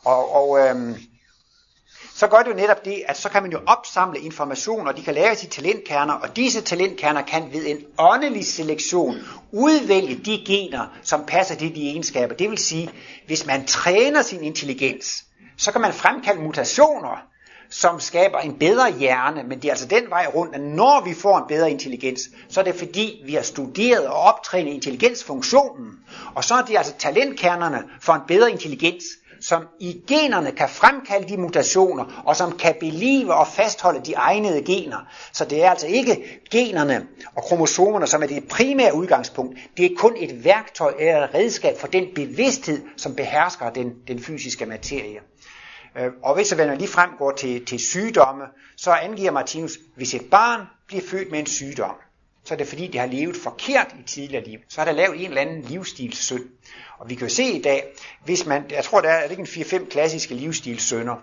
Og, 0.06 0.36
og 0.36 0.60
øhm, 0.60 0.96
så 2.20 2.28
gør 2.28 2.38
det 2.38 2.48
jo 2.48 2.56
netop 2.56 2.86
det, 2.86 3.04
at 3.08 3.18
så 3.18 3.30
kan 3.30 3.44
man 3.44 3.52
jo 3.52 3.60
opsamle 3.66 4.20
information, 4.20 4.88
og 4.88 4.98
de 4.98 5.02
kan 5.02 5.14
lære 5.14 5.34
i 5.34 5.48
talentkerner, 5.48 6.14
og 6.14 6.36
disse 6.36 6.62
talentkerner 6.62 7.22
kan 7.22 7.54
ved 7.54 7.68
en 7.68 7.78
åndelig 7.98 8.46
selektion 8.46 9.16
udvælge 9.52 10.16
de 10.16 10.44
gener, 10.48 10.86
som 11.04 11.26
passer 11.28 11.56
til 11.56 11.76
de 11.76 11.90
egenskaber. 11.90 12.36
Det 12.36 12.50
vil 12.50 12.58
sige, 12.58 12.90
hvis 13.28 13.46
man 13.46 13.66
træner 13.66 14.22
sin 14.22 14.44
intelligens, 14.44 15.24
så 15.58 15.72
kan 15.72 15.82
man 15.82 15.94
fremkalde 15.94 16.42
mutationer, 16.42 17.24
som 17.70 18.00
skaber 18.00 18.40
en 18.40 18.60
bedre 18.60 18.92
hjerne, 18.92 19.44
men 19.44 19.62
det 19.62 19.66
er 19.66 19.72
altså 19.72 19.88
den 19.88 20.10
vej 20.10 20.28
rundt, 20.36 20.56
at 20.56 20.62
når 20.62 21.06
vi 21.06 21.14
får 21.14 21.38
en 21.38 21.48
bedre 21.48 21.72
intelligens, 21.72 22.22
så 22.50 22.60
er 22.60 22.64
det 22.64 22.76
fordi, 22.76 23.22
vi 23.26 23.34
har 23.34 23.42
studeret 23.42 24.08
og 24.08 24.16
optrænet 24.16 24.74
intelligensfunktionen, 24.74 25.92
og 26.36 26.44
så 26.44 26.56
er 26.56 26.62
det 26.62 26.78
altså 26.78 26.94
talentkernerne 26.98 27.84
for 28.02 28.14
en 28.14 28.22
bedre 28.28 28.52
intelligens, 28.52 29.04
som 29.42 29.68
i 29.80 30.02
generne 30.08 30.52
kan 30.52 30.70
fremkalde 30.70 31.30
de 31.30 31.38
mutationer, 31.38 32.24
og 32.26 32.36
som 32.36 32.58
kan 32.58 32.76
belive 32.80 33.34
og 33.34 33.48
fastholde 33.48 34.02
de 34.06 34.14
egnede 34.14 34.64
gener. 34.64 34.98
Så 35.34 35.46
det 35.46 35.64
er 35.64 35.70
altså 35.70 35.88
ikke 35.88 36.42
generne 36.52 37.08
og 37.36 37.44
kromosomerne, 37.44 38.08
som 38.08 38.24
er 38.24 38.28
det 38.28 38.48
primære 38.48 38.96
udgangspunkt. 38.96 39.60
Det 39.78 39.86
er 39.86 39.90
kun 39.98 40.16
et 40.18 40.44
værktøj 40.44 40.94
eller 41.00 41.24
et 41.24 41.34
redskab 41.34 41.78
for 41.80 41.88
den 41.88 42.06
bevidsthed, 42.16 42.82
som 42.98 43.16
behersker 43.16 43.70
den, 43.70 43.94
den 44.08 44.20
fysiske 44.24 44.66
materie. 44.66 45.20
Øh, 45.98 46.12
og 46.24 46.36
hvis 46.36 46.58
vi 46.58 46.64
lige 46.64 46.88
frem 46.88 47.10
går 47.18 47.32
til, 47.32 47.66
til 47.66 47.80
sygdomme, 47.80 48.44
så 48.78 48.92
angiver 48.92 49.32
Martinus, 49.32 49.78
hvis 49.96 50.14
et 50.14 50.26
barn 50.32 50.62
bliver 50.88 51.04
født 51.12 51.32
med 51.32 51.40
en 51.40 51.46
sygdom, 51.46 51.96
så 52.50 52.56
er 52.56 52.58
det 52.58 52.68
fordi, 52.68 52.88
de 52.88 52.98
har 52.98 53.06
levet 53.06 53.36
forkert 53.36 53.96
i 54.00 54.04
tidligere 54.04 54.44
liv. 54.44 54.60
Så 54.70 54.82
har 54.82 54.86
der 54.86 54.92
lavet 54.92 55.20
en 55.20 55.26
eller 55.26 55.42
anden 55.42 55.62
livsstilssynd. 55.62 56.46
Og 57.00 57.10
vi 57.10 57.16
kan 57.16 57.28
jo 57.28 57.34
se 57.34 57.44
i 57.44 57.62
dag, 57.62 57.84
hvis 58.26 58.46
man, 58.46 58.66
jeg 58.70 58.84
tror 58.84 59.02
der 59.02 59.10
er, 59.10 59.18
er 59.18 59.28
det 59.28 59.40
ikke 59.40 59.76
en 59.76 59.82
4-5 59.84 59.90
klassiske 59.90 60.36
livsstilssynder. 60.36 61.16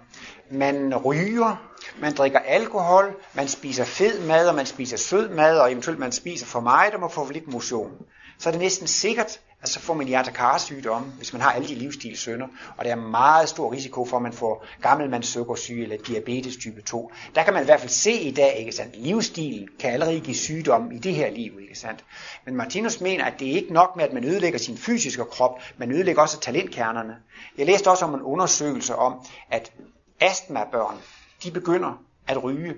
Man 0.51 0.97
ryger, 0.97 1.71
man 2.01 2.15
drikker 2.15 2.39
alkohol, 2.39 3.17
man 3.35 3.49
spiser 3.49 3.85
fed 3.85 4.21
mad, 4.21 4.49
og 4.49 4.55
man 4.55 4.67
spiser 4.67 4.97
sød 4.97 5.29
mad, 5.29 5.59
og 5.59 5.73
eventuelt 5.73 5.99
man 5.99 6.13
spiser 6.13 6.47
for 6.47 6.61
meget, 6.61 6.95
og 6.95 7.01
man 7.01 7.11
får 7.11 7.25
for 7.25 7.33
lidt 7.33 7.53
motion. 7.53 7.93
så 8.39 8.49
er 8.49 8.51
det 8.51 8.61
næsten 8.61 8.87
sikkert, 8.87 9.41
at 9.67 9.71
så 9.73 9.81
får 9.81 9.95
man 9.95 10.07
hjertekarsygdomme, 10.07 11.13
hvis 11.17 11.33
man 11.33 11.43
har 11.43 11.53
alle 11.53 11.69
de 11.69 11.75
livsstilssynder, 11.75 12.47
og 12.77 12.85
der 12.85 12.91
er 12.91 12.97
meget 12.97 13.49
stor 13.49 13.73
risiko 13.73 14.05
for, 14.05 14.17
at 14.17 14.23
man 14.23 14.33
får 14.33 14.67
gammelmandssukkersyge 14.83 15.83
eller 15.83 15.97
diabetes 16.07 16.57
type 16.57 16.83
2. 16.83 17.13
Der 17.35 17.43
kan 17.43 17.55
man 17.55 17.63
i 17.63 17.65
hvert 17.65 17.81
fald 17.81 17.91
se 17.91 18.13
i 18.13 18.31
dag, 18.31 18.57
ikke 18.59 18.73
sandt? 18.73 18.97
livsstilen 18.97 19.69
kan 19.79 19.91
allerede 19.91 20.21
give 20.21 20.37
sygdom 20.37 20.93
i 20.93 20.99
det 20.99 21.15
her 21.15 21.31
liv, 21.31 21.53
ikke 21.61 21.79
sandt? 21.79 22.05
Men 22.45 22.57
Martinus 22.57 23.01
mener, 23.01 23.25
at 23.25 23.41
det 23.41 23.49
er 23.49 23.53
ikke 23.53 23.73
nok 23.73 23.97
med, 23.97 24.05
at 24.05 24.13
man 24.13 24.25
ødelægger 24.25 24.59
sin 24.59 24.79
fysiske 24.79 25.25
krop, 25.25 25.61
man 25.77 25.93
ødelægger 25.93 26.23
også 26.23 26.41
talentkernerne. 26.41 27.17
Jeg 27.59 27.67
læste 27.67 27.91
også 27.91 28.05
om 28.05 28.15
en 28.15 28.23
undersøgelse 28.23 28.97
om, 28.97 29.15
at 29.51 29.73
astmabørn, 30.21 30.97
de 31.43 31.51
begynder 31.51 32.03
at 32.27 32.45
ryge 32.45 32.75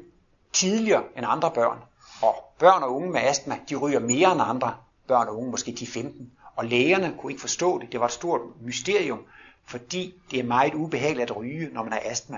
tidligere 0.53 1.03
end 1.16 1.26
andre 1.28 1.51
børn. 1.51 1.78
Og 2.22 2.34
børn 2.59 2.82
og 2.82 2.95
unge 2.95 3.11
med 3.11 3.20
astma, 3.20 3.59
de 3.70 3.76
ryger 3.76 4.01
mere 4.01 4.32
end 4.32 4.43
andre 4.43 4.74
børn 5.09 5.28
og 5.28 5.36
unge, 5.36 5.51
måske 5.51 5.72
de 5.72 5.86
15. 5.86 6.30
Og 6.59 6.65
lægerne 6.65 7.15
kunne 7.19 7.33
ikke 7.33 7.41
forstå 7.41 7.79
det. 7.79 7.93
Det 7.93 8.01
var 8.01 8.07
et 8.07 8.13
stort 8.13 8.41
mysterium, 8.63 9.19
fordi 9.67 10.15
det 10.31 10.39
er 10.39 10.45
meget 10.45 10.75
ubehageligt 10.75 11.31
at 11.31 11.37
ryge, 11.37 11.69
når 11.73 11.83
man 11.83 11.93
har 11.93 12.03
astma. 12.05 12.37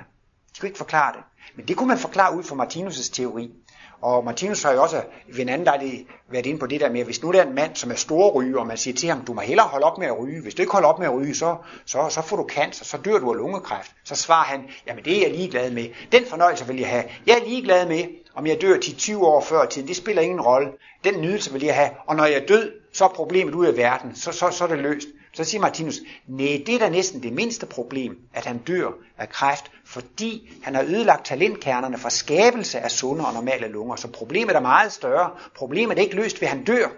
De 0.55 0.61
kunne 0.61 0.69
ikke 0.69 0.79
forklare 0.79 1.13
det. 1.13 1.21
Men 1.57 1.69
det 1.69 1.77
kunne 1.77 1.89
man 1.89 1.99
forklare 1.99 2.37
ud 2.37 2.43
fra 2.43 2.65
Martinus' 2.65 3.13
teori. 3.13 3.51
Og 4.01 4.25
Martinus 4.25 4.63
har 4.63 4.73
jo 4.73 4.83
også 4.83 5.03
ved 5.29 5.41
en 5.41 5.49
anden 5.49 5.67
dag 5.67 6.07
været 6.31 6.47
inde 6.47 6.59
på 6.59 6.67
det 6.67 6.81
der 6.81 6.91
med, 6.91 7.01
at 7.01 7.07
hvis 7.07 7.23
nu 7.23 7.33
der 7.33 7.43
er 7.43 7.47
en 7.47 7.55
mand, 7.55 7.77
som 7.77 7.91
er 7.91 7.95
stor 7.95 8.31
ryger, 8.31 8.59
og 8.59 8.67
man 8.67 8.77
siger 8.77 8.95
til 8.95 9.09
ham, 9.09 9.25
du 9.25 9.33
må 9.33 9.41
hellere 9.41 9.67
holde 9.67 9.87
op 9.87 9.99
med 9.99 10.07
at 10.07 10.19
ryge. 10.19 10.43
Hvis 10.43 10.55
du 10.55 10.63
ikke 10.63 10.73
holder 10.73 10.89
op 10.89 10.99
med 10.99 11.07
at 11.07 11.15
ryge, 11.15 11.35
så, 11.35 11.57
så, 11.87 12.07
så 12.09 12.23
får 12.23 12.37
du 12.37 12.47
cancer, 12.49 12.85
så 12.85 12.97
dør 12.97 13.19
du 13.19 13.31
af 13.31 13.37
lungekræft. 13.37 13.93
Så 14.05 14.15
svarer 14.15 14.45
han, 14.45 14.69
jamen 14.87 15.05
det 15.05 15.17
er 15.17 15.21
jeg 15.21 15.37
ligeglad 15.37 15.71
med. 15.71 15.89
Den 16.13 16.27
fornøjelse 16.27 16.67
vil 16.67 16.77
jeg 16.77 16.89
have. 16.89 17.05
Jeg 17.27 17.39
er 17.39 17.45
ligeglad 17.45 17.87
med, 17.89 18.05
om 18.35 18.47
jeg 18.47 18.61
dør 18.61 18.77
10-20 18.77 19.17
år 19.17 19.41
før 19.41 19.67
tiden. 19.67 19.89
Det 19.89 19.97
spiller 19.97 20.23
ingen 20.23 20.41
rolle. 20.41 20.69
Den 21.05 21.21
nydelse 21.21 21.53
vil 21.53 21.63
jeg 21.63 21.75
have. 21.75 21.91
Og 22.07 22.17
når 22.17 22.25
jeg 22.25 22.35
er 22.35 22.47
død, 22.47 22.80
så 22.93 23.05
er 23.05 23.09
problemet 23.09 23.55
ud 23.55 23.67
af 23.67 23.77
verden. 23.77 24.15
Så, 24.15 24.33
så, 24.33 24.51
så 24.51 24.65
er 24.65 24.69
det 24.69 24.79
løst. 24.79 25.09
Så 25.33 25.45
siger 25.45 25.61
Martinus, 25.61 26.01
nej, 26.27 26.63
det 26.67 26.75
er 26.75 26.79
da 26.79 26.89
næsten 26.89 27.23
det 27.23 27.33
mindste 27.33 27.67
problem, 27.67 28.19
at 28.35 28.45
han 28.45 28.59
dør 28.59 28.91
af 29.19 29.29
kræft, 29.29 29.71
fordi 29.85 30.53
han 30.63 30.75
har 30.75 30.83
ødelagt 30.83 31.27
talentkernerne 31.27 31.99
for 31.99 32.09
skabelse 32.09 32.81
af 32.81 32.91
sunde 32.91 33.27
og 33.27 33.35
normale 33.35 33.69
lunger. 33.69 33.97
Så 33.97 34.09
problemet 34.09 34.57
er 34.57 34.61
meget 34.61 34.93
større. 34.93 35.31
Problemet 35.57 35.99
er 35.99 36.03
ikke 36.03 36.17
løst 36.17 36.41
ved, 36.41 36.49
at 36.49 36.55
han 36.55 36.65
dør. 36.65 36.89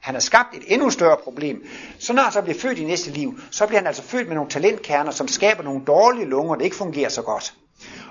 Han 0.00 0.14
har 0.14 0.20
skabt 0.20 0.54
et 0.54 0.62
endnu 0.66 0.90
større 0.90 1.16
problem. 1.24 1.66
Så 1.98 2.12
når 2.12 2.22
han 2.22 2.32
så 2.32 2.42
bliver 2.42 2.58
født 2.58 2.78
i 2.78 2.84
næste 2.84 3.10
liv, 3.10 3.40
så 3.50 3.66
bliver 3.66 3.80
han 3.80 3.86
altså 3.86 4.02
født 4.02 4.28
med 4.28 4.34
nogle 4.34 4.50
talentkerner, 4.50 5.10
som 5.10 5.28
skaber 5.28 5.62
nogle 5.62 5.82
dårlige 5.86 6.26
lunger, 6.26 6.54
der 6.54 6.64
ikke 6.64 6.76
fungerer 6.76 7.08
så 7.08 7.22
godt. 7.22 7.54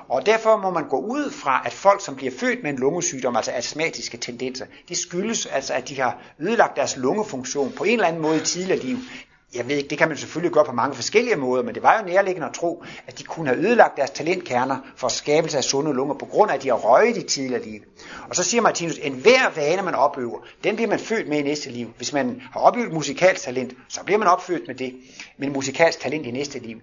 Og 0.09 0.25
derfor 0.25 0.57
må 0.57 0.69
man 0.69 0.89
gå 0.89 0.99
ud 0.99 1.31
fra, 1.31 1.61
at 1.65 1.73
folk, 1.73 2.05
som 2.05 2.15
bliver 2.15 2.31
født 2.39 2.63
med 2.63 2.71
en 2.71 2.77
lungesygdom, 2.77 3.35
altså 3.35 3.51
astmatiske 3.51 4.17
tendenser, 4.17 4.65
det 4.89 4.97
skyldes 4.97 5.45
altså, 5.45 5.73
at 5.73 5.89
de 5.89 6.01
har 6.01 6.17
ødelagt 6.39 6.75
deres 6.75 6.97
lungefunktion 6.97 7.71
på 7.71 7.83
en 7.83 7.93
eller 7.93 8.07
anden 8.07 8.21
måde 8.21 8.37
i 8.37 8.39
tidligere 8.43 8.79
liv. 8.79 8.97
Jeg 9.55 9.67
ved 9.67 9.77
ikke, 9.77 9.89
det 9.89 9.97
kan 9.97 10.07
man 10.07 10.17
selvfølgelig 10.17 10.53
gøre 10.53 10.65
på 10.65 10.71
mange 10.71 10.95
forskellige 10.95 11.35
måder, 11.35 11.63
men 11.63 11.75
det 11.75 11.83
var 11.83 11.99
jo 11.99 12.05
nærliggende 12.05 12.47
at 12.47 12.53
tro, 12.53 12.83
at 13.07 13.19
de 13.19 13.23
kunne 13.23 13.47
have 13.47 13.59
ødelagt 13.59 13.97
deres 13.97 14.09
talentkerner 14.09 14.77
for 14.95 15.07
skabelse 15.07 15.57
af 15.57 15.63
sunde 15.63 15.93
lunger, 15.93 16.15
på 16.15 16.25
grund 16.25 16.51
af, 16.51 16.55
at 16.55 16.63
de 16.63 16.67
har 16.67 16.75
røget 16.75 17.17
i 17.17 17.23
tidligere 17.23 17.63
liv. 17.63 17.81
Og 18.29 18.35
så 18.35 18.43
siger 18.43 18.61
Martinus, 18.61 18.97
en 18.97 19.13
hver 19.13 19.49
vane, 19.55 19.81
man 19.81 19.95
opøver, 19.95 20.39
den 20.63 20.75
bliver 20.75 20.89
man 20.89 20.99
født 20.99 21.27
med 21.27 21.37
i 21.37 21.41
næste 21.41 21.69
liv. 21.69 21.87
Hvis 21.97 22.13
man 22.13 22.41
har 22.51 22.59
opøvet 22.59 22.93
musikalsk 22.93 23.43
talent, 23.43 23.73
så 23.87 24.03
bliver 24.03 24.17
man 24.17 24.27
opfødt 24.27 24.67
med 24.67 24.75
det, 24.75 24.93
men 25.37 25.53
musikalsk 25.53 25.99
talent 25.99 26.25
i 26.25 26.31
næste 26.31 26.59
liv. 26.59 26.77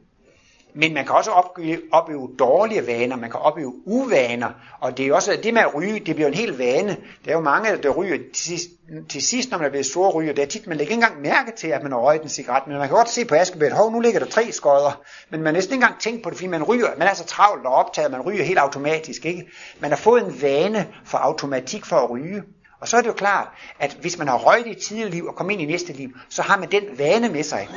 Men 0.76 0.94
man 0.94 1.04
kan 1.04 1.14
også 1.14 1.30
opøve, 1.30 1.78
opøve 1.92 2.30
dårlige 2.38 2.86
vaner, 2.86 3.16
man 3.16 3.30
kan 3.30 3.40
opøve 3.40 3.74
uvaner, 3.86 4.48
og 4.80 4.98
det 4.98 5.06
er 5.06 5.14
også 5.14 5.38
det 5.42 5.54
med 5.54 5.62
at 5.62 5.74
ryge, 5.74 6.00
det 6.00 6.14
bliver 6.14 6.28
en 6.28 6.34
hel 6.34 6.58
vane. 6.58 6.96
Der 7.24 7.30
er 7.30 7.34
jo 7.34 7.40
mange, 7.40 7.76
der 7.76 7.90
ryger 7.90 8.18
til 8.34 8.44
sidst, 8.44 8.68
til 9.08 9.22
sidst 9.22 9.50
når 9.50 9.58
man 9.58 9.66
er 9.66 9.70
blevet 9.70 9.86
store 9.86 10.10
ryger, 10.10 10.32
det 10.32 10.42
er 10.42 10.46
tit, 10.46 10.66
man 10.66 10.76
lægger 10.76 10.92
ikke 10.92 11.04
engang 11.04 11.22
mærke 11.22 11.52
til, 11.56 11.68
at 11.68 11.82
man 11.82 11.92
har 11.92 11.98
røget 11.98 12.22
en 12.22 12.28
cigaret, 12.28 12.66
men 12.66 12.78
man 12.78 12.88
kan 12.88 12.96
godt 12.96 13.08
se 13.08 13.24
på 13.24 13.34
askebæret, 13.34 13.72
hov, 13.72 13.92
nu 13.92 14.00
ligger 14.00 14.20
der 14.20 14.26
tre 14.26 14.52
skodder, 14.52 15.02
men 15.30 15.40
man 15.40 15.46
har 15.46 15.52
næsten 15.52 15.74
ikke 15.74 15.84
engang 15.84 16.00
tænkt 16.00 16.22
på 16.22 16.30
det, 16.30 16.38
fordi 16.38 16.48
man 16.48 16.62
ryger, 16.62 16.88
man 16.98 17.08
er 17.08 17.14
så 17.14 17.24
travlt 17.24 17.66
og 17.66 17.74
optaget, 17.74 18.10
man 18.10 18.20
ryger 18.20 18.44
helt 18.44 18.58
automatisk, 18.58 19.26
ikke? 19.26 19.46
Man 19.80 19.90
har 19.90 19.96
fået 19.96 20.24
en 20.26 20.42
vane 20.42 20.88
for 21.04 21.18
automatik 21.18 21.84
for 21.84 21.96
at 21.96 22.10
ryge. 22.10 22.42
Og 22.80 22.88
så 22.88 22.96
er 22.96 23.00
det 23.00 23.08
jo 23.08 23.12
klart, 23.12 23.48
at 23.78 23.96
hvis 24.00 24.18
man 24.18 24.28
har 24.28 24.38
røget 24.38 24.66
i 24.66 24.70
et 24.70 24.78
tidligere 24.78 25.10
liv 25.10 25.26
og 25.26 25.34
kommer 25.34 25.52
ind 25.52 25.62
i 25.62 25.64
næste 25.64 25.92
liv, 25.92 26.10
så 26.28 26.42
har 26.42 26.56
man 26.58 26.70
den 26.70 26.82
vane 26.98 27.28
med 27.28 27.42
sig. 27.42 27.68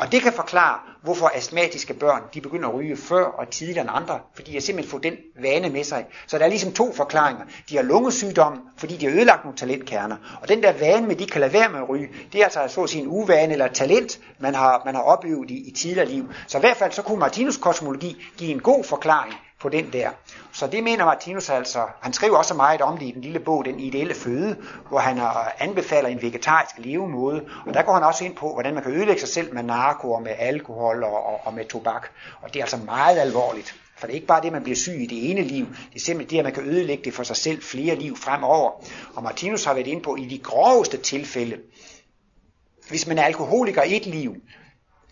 Og 0.00 0.12
det 0.12 0.22
kan 0.22 0.32
forklare, 0.32 0.78
hvorfor 1.02 1.30
astmatiske 1.34 1.94
børn 1.94 2.22
de 2.34 2.40
begynder 2.40 2.68
at 2.68 2.74
ryge 2.74 2.96
før 2.96 3.24
og 3.24 3.50
tidligere 3.50 3.80
end 3.80 3.90
andre, 3.92 4.20
fordi 4.34 4.52
de 4.52 4.60
simpelthen 4.60 4.90
får 4.90 4.98
den 4.98 5.16
vane 5.40 5.70
med 5.70 5.84
sig. 5.84 6.06
Så 6.26 6.38
der 6.38 6.44
er 6.44 6.48
ligesom 6.48 6.72
to 6.72 6.92
forklaringer. 6.92 7.44
De 7.70 7.76
har 7.76 7.82
lungesygdom, 7.82 8.60
fordi 8.76 8.96
de 8.96 9.06
har 9.06 9.12
ødelagt 9.12 9.44
nogle 9.44 9.58
talentkerner. 9.58 10.16
Og 10.42 10.48
den 10.48 10.62
der 10.62 10.72
vane 10.72 11.06
med, 11.06 11.16
de 11.16 11.26
kan 11.26 11.40
lade 11.40 11.52
være 11.52 11.68
med 11.68 11.78
at 11.78 11.88
ryge, 11.88 12.08
det 12.32 12.40
er 12.40 12.44
altså 12.44 12.68
så 12.68 12.82
at 12.82 12.90
sige 12.90 13.02
en 13.02 13.08
uvane 13.08 13.52
eller 13.52 13.66
et 13.66 13.74
talent, 13.74 14.20
man 14.38 14.54
har, 14.54 14.82
man 14.84 14.94
har 14.94 15.02
opøvet 15.02 15.50
i, 15.50 15.68
i 15.68 15.70
tidligere 15.70 16.08
liv. 16.08 16.32
Så 16.46 16.58
i 16.58 16.60
hvert 16.60 16.76
fald 16.76 16.92
så 16.92 17.02
kunne 17.02 17.18
Martinus 17.18 17.56
kosmologi 17.56 18.22
give 18.36 18.50
en 18.50 18.60
god 18.60 18.84
forklaring 18.84 19.34
på 19.60 19.68
den 19.68 19.92
der. 19.92 20.10
Så 20.52 20.66
det 20.66 20.84
mener 20.84 21.04
Martinus 21.04 21.50
altså. 21.50 21.86
Han 22.00 22.12
skriver 22.12 22.36
også 22.36 22.54
meget 22.54 22.80
om 22.80 22.98
det 22.98 23.06
i 23.06 23.10
den 23.10 23.22
lille 23.22 23.40
bog, 23.40 23.64
Den 23.64 23.80
ideelle 23.80 24.14
føde, 24.14 24.56
hvor 24.88 24.98
han 24.98 25.20
anbefaler 25.58 26.08
en 26.08 26.22
vegetarisk 26.22 26.74
levemåde. 26.78 27.44
Og 27.66 27.74
der 27.74 27.82
går 27.82 27.92
han 27.94 28.02
også 28.02 28.24
ind 28.24 28.36
på, 28.36 28.52
hvordan 28.52 28.74
man 28.74 28.82
kan 28.82 28.92
ødelægge 28.92 29.20
sig 29.20 29.28
selv 29.28 29.54
med 29.54 29.62
narko 29.62 30.12
og 30.12 30.22
med 30.22 30.32
alkohol 30.38 31.04
og, 31.04 31.26
og, 31.26 31.40
og 31.44 31.54
med 31.54 31.64
tobak. 31.64 32.08
Og 32.42 32.54
det 32.54 32.60
er 32.60 32.64
altså 32.64 32.76
meget 32.76 33.18
alvorligt. 33.18 33.74
For 33.98 34.06
det 34.06 34.12
er 34.12 34.14
ikke 34.14 34.26
bare 34.26 34.42
det, 34.42 34.52
man 34.52 34.62
bliver 34.62 34.76
syg 34.76 35.00
i 35.00 35.06
det 35.06 35.30
ene 35.30 35.42
liv. 35.42 35.66
Det 35.66 35.96
er 35.96 36.00
simpelthen 36.00 36.30
det, 36.30 36.38
at 36.38 36.44
man 36.44 36.52
kan 36.52 36.72
ødelægge 36.72 37.04
det 37.04 37.14
for 37.14 37.22
sig 37.22 37.36
selv 37.36 37.62
flere 37.62 37.94
liv 37.94 38.16
fremover. 38.16 38.70
Og 39.14 39.22
Martinus 39.22 39.64
har 39.64 39.74
været 39.74 39.86
inde 39.86 40.02
på, 40.02 40.16
i 40.16 40.24
de 40.24 40.38
groveste 40.38 40.96
tilfælde, 40.96 41.56
hvis 42.88 43.06
man 43.06 43.18
er 43.18 43.22
alkoholiker 43.22 43.82
i 43.82 43.96
et 43.96 44.06
liv, 44.06 44.36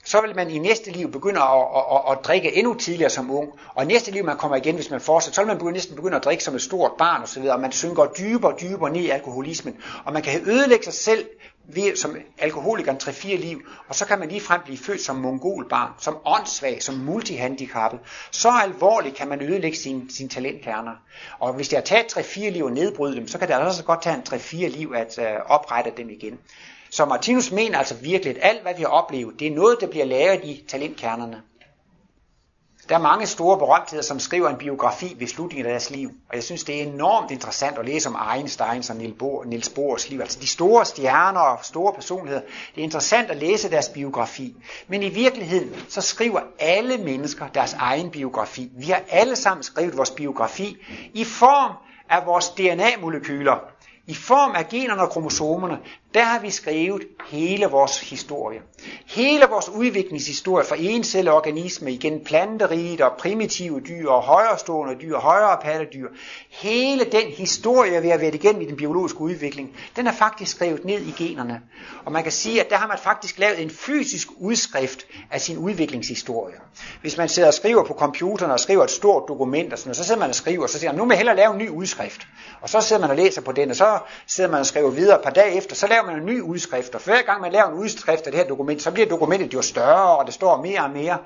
så 0.09 0.21
vil 0.21 0.37
man 0.37 0.51
i 0.51 0.59
næste 0.59 0.91
liv 0.91 1.13
begynde 1.13 1.41
at, 1.41 1.47
at, 1.77 1.85
at, 1.93 2.13
at 2.13 2.25
drikke 2.25 2.57
endnu 2.57 2.75
tidligere 2.75 3.11
som 3.11 3.31
ung. 3.31 3.49
Og 3.75 3.85
i 3.85 3.87
næste 3.87 4.11
liv, 4.11 4.25
man 4.25 4.37
kommer 4.37 4.57
igen, 4.57 4.75
hvis 4.75 4.91
man 4.91 5.01
fortsætter, 5.01 5.35
så 5.35 5.41
vil 5.41 5.47
man 5.47 5.59
begynde, 5.59 5.73
næsten 5.73 5.97
begynde 5.97 6.17
at 6.17 6.25
drikke 6.25 6.45
som 6.45 6.55
et 6.55 6.63
stort 6.63 6.93
barn 6.99 7.23
osv., 7.23 7.43
og 7.43 7.61
man 7.61 7.73
synker 7.73 8.07
dybere 8.07 8.53
og 8.53 8.61
dybere 8.61 8.91
ned 8.91 9.01
i 9.01 9.09
alkoholismen. 9.09 9.77
Og 10.05 10.13
man 10.13 10.23
kan 10.23 10.49
ødelægge 10.49 10.85
sig 10.85 10.95
selv 10.95 11.27
ved, 11.69 11.97
som 11.97 12.17
alkoholiker 12.39 12.95
3-4 12.95 13.37
liv, 13.37 13.63
og 13.89 13.95
så 13.95 14.07
kan 14.07 14.19
man 14.19 14.29
lige 14.29 14.41
frem 14.41 14.61
blive 14.65 14.79
født 14.79 15.01
som 15.01 15.17
mongolbarn, 15.17 15.91
som 15.99 16.17
åndssvag, 16.25 16.83
som 16.83 16.95
multihandicappet. 16.95 18.01
Så 18.31 18.49
alvorligt 18.49 19.15
kan 19.15 19.29
man 19.29 19.43
ødelægge 19.43 19.79
sine 19.79 20.03
sin 20.11 20.29
talentkerner. 20.29 20.95
Og 21.39 21.53
hvis 21.53 21.69
det 21.69 21.79
har 21.79 21.85
taget 21.85 22.17
3-4 22.17 22.51
liv 22.51 22.65
og 22.65 22.73
nedbryde 22.73 23.17
dem, 23.17 23.29
så 23.29 23.39
kan 23.39 23.49
det 23.49 23.55
altså 23.55 23.69
også 23.69 23.85
godt 23.85 24.03
tage 24.03 24.17
en 24.17 24.23
3-4 24.29 24.77
liv 24.79 24.93
at 24.97 25.19
øh, 25.19 25.27
oprette 25.47 25.93
dem 25.97 26.11
igen. 26.11 26.39
Så 26.91 27.05
Martinus 27.05 27.51
mener 27.53 27.79
altså 27.79 27.95
virkelig, 27.95 28.37
at 28.37 28.51
alt 28.51 28.63
hvad 28.63 28.75
vi 28.75 28.83
har 28.83 28.89
oplevet, 28.89 29.41
det 29.41 29.47
er 29.47 29.55
noget, 29.55 29.77
der 29.81 29.87
bliver 29.87 30.05
lavet 30.05 30.45
i 30.45 30.65
talentkernerne. 30.69 31.43
Der 32.89 32.95
er 32.95 32.99
mange 32.99 33.27
store 33.27 33.59
berømtheder, 33.59 34.03
som 34.03 34.21
skriver 34.21 34.49
en 34.49 34.57
biografi 34.57 35.17
ved 35.19 35.27
slutningen 35.27 35.67
af 35.67 35.71
deres 35.71 35.91
liv. 35.91 36.11
Og 36.29 36.35
jeg 36.35 36.43
synes, 36.43 36.65
det 36.65 36.79
er 36.79 36.87
enormt 36.87 37.31
interessant 37.31 37.79
at 37.79 37.85
læse 37.85 38.09
om 38.09 38.17
Einstein 38.35 38.83
og 38.91 39.47
Niels 39.47 39.69
Bohrs 39.69 40.11
liv. 40.11 40.21
Altså 40.21 40.41
de 40.41 40.47
store 40.47 40.85
stjerner 40.85 41.41
og 41.41 41.59
store 41.63 41.93
personligheder. 41.93 42.43
Det 42.75 42.81
er 42.81 42.85
interessant 42.85 43.31
at 43.31 43.37
læse 43.37 43.71
deres 43.71 43.89
biografi. 43.89 44.55
Men 44.89 45.03
i 45.03 45.09
virkeligheden, 45.09 45.75
så 45.89 46.01
skriver 46.01 46.41
alle 46.59 46.99
mennesker 46.99 47.49
deres 47.49 47.73
egen 47.73 48.11
biografi. 48.11 48.71
Vi 48.77 48.87
har 48.87 49.03
alle 49.09 49.37
sammen 49.37 49.63
skrevet 49.63 49.97
vores 49.97 50.11
biografi 50.11 50.77
i 51.15 51.25
form 51.25 51.73
af 52.11 52.27
vores 52.27 52.49
DNA-molekyler. 52.49 53.57
I 54.07 54.15
form 54.15 54.55
af 54.55 54.69
generne 54.69 55.03
og 55.03 55.11
kromosomerne, 55.11 55.79
der 56.15 56.23
har 56.25 56.39
vi 56.39 56.51
skrevet 56.51 57.03
hele 57.29 57.67
vores 57.67 58.01
historie. 58.01 58.61
Hele 59.07 59.47
vores 59.51 59.69
udviklingshistorie 59.69 60.67
fra 60.67 60.77
encelleorganisme 60.79 61.93
igen 61.93 62.25
planteriget 62.25 63.01
og 63.01 63.13
primitive 63.19 63.81
dyr 63.81 64.09
og 64.09 64.23
højrestående 64.23 64.95
dyr 65.01 65.17
og 65.17 65.23
højere 65.23 65.59
pattedyr. 65.63 66.09
Hele 66.51 67.05
den 67.05 67.27
historie, 67.37 68.03
vi 68.03 68.09
har 68.09 68.19
været 68.19 68.35
igennem 68.35 68.63
i 68.63 68.65
den 68.65 68.77
biologiske 68.77 69.21
udvikling, 69.21 69.77
den 69.97 70.07
er 70.07 70.13
faktisk 70.13 70.51
skrevet 70.57 70.85
ned 70.85 71.01
i 71.01 71.15
generne. 71.19 71.61
Og 72.05 72.13
man 72.13 72.23
kan 72.23 72.33
sige, 72.33 72.61
at 72.61 72.71
der 72.71 72.77
har 72.77 72.89
man 72.89 72.99
faktisk 72.99 73.39
lavet 73.39 73.63
en 73.63 73.71
fysisk 73.71 74.29
udskrift 74.37 75.07
af 75.31 75.41
sin 75.41 75.59
udviklingshistorie. 75.59 76.55
Hvis 77.01 77.17
man 77.17 77.29
sidder 77.29 77.49
og 77.49 77.55
skriver 77.55 77.85
på 77.85 77.95
computeren 77.95 78.53
og 78.53 78.61
skriver 78.61 78.85
et 78.85 78.91
stort 78.91 79.23
dokument, 79.29 79.73
og 79.73 79.79
sådan, 79.79 79.95
så 79.95 80.05
sidder 80.05 80.21
man 80.21 80.29
og 80.29 80.35
skriver, 80.35 80.63
og 80.63 80.71
så 80.71 80.79
siger 80.79 80.93
man, 80.93 80.99
nu 80.99 81.05
må 81.05 81.13
jeg 81.13 81.19
hellere 81.19 81.37
lave 81.37 81.53
en 81.53 81.59
ny 81.59 81.69
udskrift. 81.69 82.27
Og 82.61 82.69
så 82.69 82.81
sidder 82.81 83.01
man 83.01 83.11
og 83.11 83.17
læser 83.17 83.41
på 83.41 83.53
den, 83.53 83.71
og 83.71 83.77
så 83.77 83.99
sidder 84.27 84.51
man 84.51 84.61
og 84.61 84.67
skriver 84.67 84.91
videre 84.91 85.17
et 85.17 85.25
par 85.25 85.31
dage 85.31 85.57
efter, 85.57 85.77
så 85.77 85.87
laver 85.99 86.11
man 86.13 86.21
en 86.21 86.27
ny 86.27 86.41
udskrift, 86.41 86.95
og 86.95 87.01
hver 87.05 87.23
gang 87.23 87.41
man 87.41 87.53
laver 87.53 87.69
en 87.69 87.75
udskrift 87.75 88.27
af 88.27 88.33
det 88.33 88.41
her 88.41 88.49
dokument, 88.49 88.83
så 88.83 88.91
bliver 88.91 89.09
dokumentet 89.09 89.55
jo 89.55 89.63
større, 89.63 90.19
og 90.19 90.27
det 90.27 90.35
står 90.35 90.63
mere 90.63 90.81
og 90.81 90.91
mere. 90.91 91.19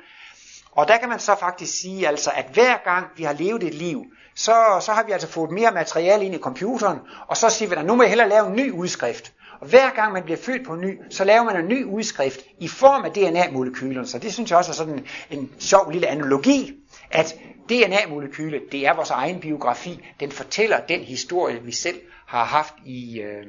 Og 0.73 0.89
der 0.89 0.99
kan 0.99 1.09
man 1.09 1.20
så 1.20 1.37
faktisk 1.41 1.81
sige, 1.81 2.09
altså, 2.09 2.31
at 2.35 2.45
hver 2.53 2.77
gang 2.85 3.07
vi 3.16 3.23
har 3.23 3.33
levet 3.33 3.62
et 3.62 3.75
liv, 3.75 4.05
så, 4.35 4.55
så 4.81 4.93
har 4.93 5.05
vi 5.05 5.12
altså 5.12 5.29
fået 5.29 5.51
mere 5.51 5.70
materiale 5.73 6.25
ind 6.25 6.35
i 6.35 6.39
computeren, 6.39 6.99
og 7.29 7.37
så 7.37 7.51
siger 7.51 7.68
vi, 7.68 7.75
at 7.75 7.85
nu 7.85 7.95
må 7.95 8.03
jeg 8.03 8.11
hellere 8.11 8.29
lave 8.29 8.47
en 8.47 8.57
ny 8.57 8.73
udskrift. 8.73 9.33
Og 9.61 9.68
hver 9.68 9.91
gang 9.91 10.12
man 10.12 10.23
bliver 10.23 10.39
født 10.39 10.66
på 10.66 10.77
ny, 10.77 10.99
så 11.11 11.25
laver 11.25 11.45
man 11.45 11.57
en 11.57 11.68
ny 11.68 11.85
udskrift 11.85 12.41
i 12.59 12.68
form 12.68 13.05
af 13.05 13.11
DNA-molekylerne. 13.11 14.07
Så 14.07 14.18
det 14.18 14.33
synes 14.33 14.51
jeg 14.51 14.59
også 14.59 14.70
er 14.70 14.75
sådan 14.75 14.95
en, 14.95 15.07
en 15.31 15.51
sjov 15.59 15.91
lille 15.91 16.07
analogi, 16.07 16.73
at 17.11 17.35
DNA-molekylet, 17.68 18.62
det 18.73 18.87
er 18.87 18.95
vores 18.95 19.11
egen 19.11 19.41
biografi. 19.41 20.05
Den 20.20 20.31
fortæller 20.31 20.81
den 20.81 21.01
historie, 21.01 21.62
vi 21.62 21.73
selv 21.73 22.01
har 22.27 22.45
haft 22.45 22.75
i, 22.87 23.20
øh, 23.20 23.47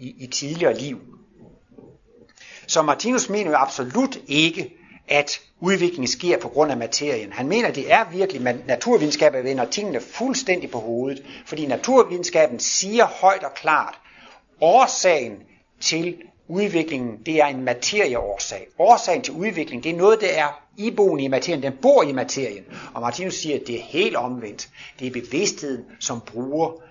i, 0.00 0.14
i 0.18 0.26
tidligere 0.26 0.78
liv. 0.78 0.98
Så 2.66 2.82
Martinus 2.82 3.28
mener 3.28 3.50
jo 3.50 3.56
absolut 3.56 4.18
ikke, 4.26 4.76
at 5.08 5.40
udviklingen 5.60 6.06
sker 6.06 6.38
på 6.38 6.48
grund 6.48 6.70
af 6.70 6.76
materien. 6.76 7.32
Han 7.32 7.48
mener, 7.48 7.68
at 7.68 7.74
det 7.74 7.92
er 7.92 8.04
virkelig, 8.12 8.46
at 8.46 8.66
naturvidenskaben 8.66 9.44
vender 9.44 9.64
tingene 9.64 10.00
fuldstændig 10.00 10.70
på 10.70 10.78
hovedet, 10.78 11.24
fordi 11.46 11.66
naturvidenskaben 11.66 12.58
siger 12.58 13.06
højt 13.06 13.44
og 13.44 13.54
klart, 13.54 13.94
årsagen 14.60 15.32
til 15.80 16.16
udviklingen, 16.48 17.18
det 17.26 17.40
er 17.40 17.46
en 17.46 17.64
materieårsag. 17.64 18.66
Årsagen 18.78 19.22
til 19.22 19.34
udviklingen, 19.34 19.84
det 19.84 19.92
er 19.92 19.96
noget, 19.96 20.20
der 20.20 20.28
er 20.28 20.62
iboende 20.76 21.24
i 21.24 21.28
materien, 21.28 21.62
den 21.62 21.72
bor 21.82 22.02
i 22.02 22.12
materien. 22.12 22.64
Og 22.94 23.00
Martinus 23.00 23.34
siger, 23.34 23.56
at 23.60 23.66
det 23.66 23.74
er 23.74 23.82
helt 23.82 24.16
omvendt. 24.16 24.68
Det 24.98 25.06
er 25.06 25.10
bevidstheden, 25.10 25.84
som 26.00 26.20
bruger 26.20 26.89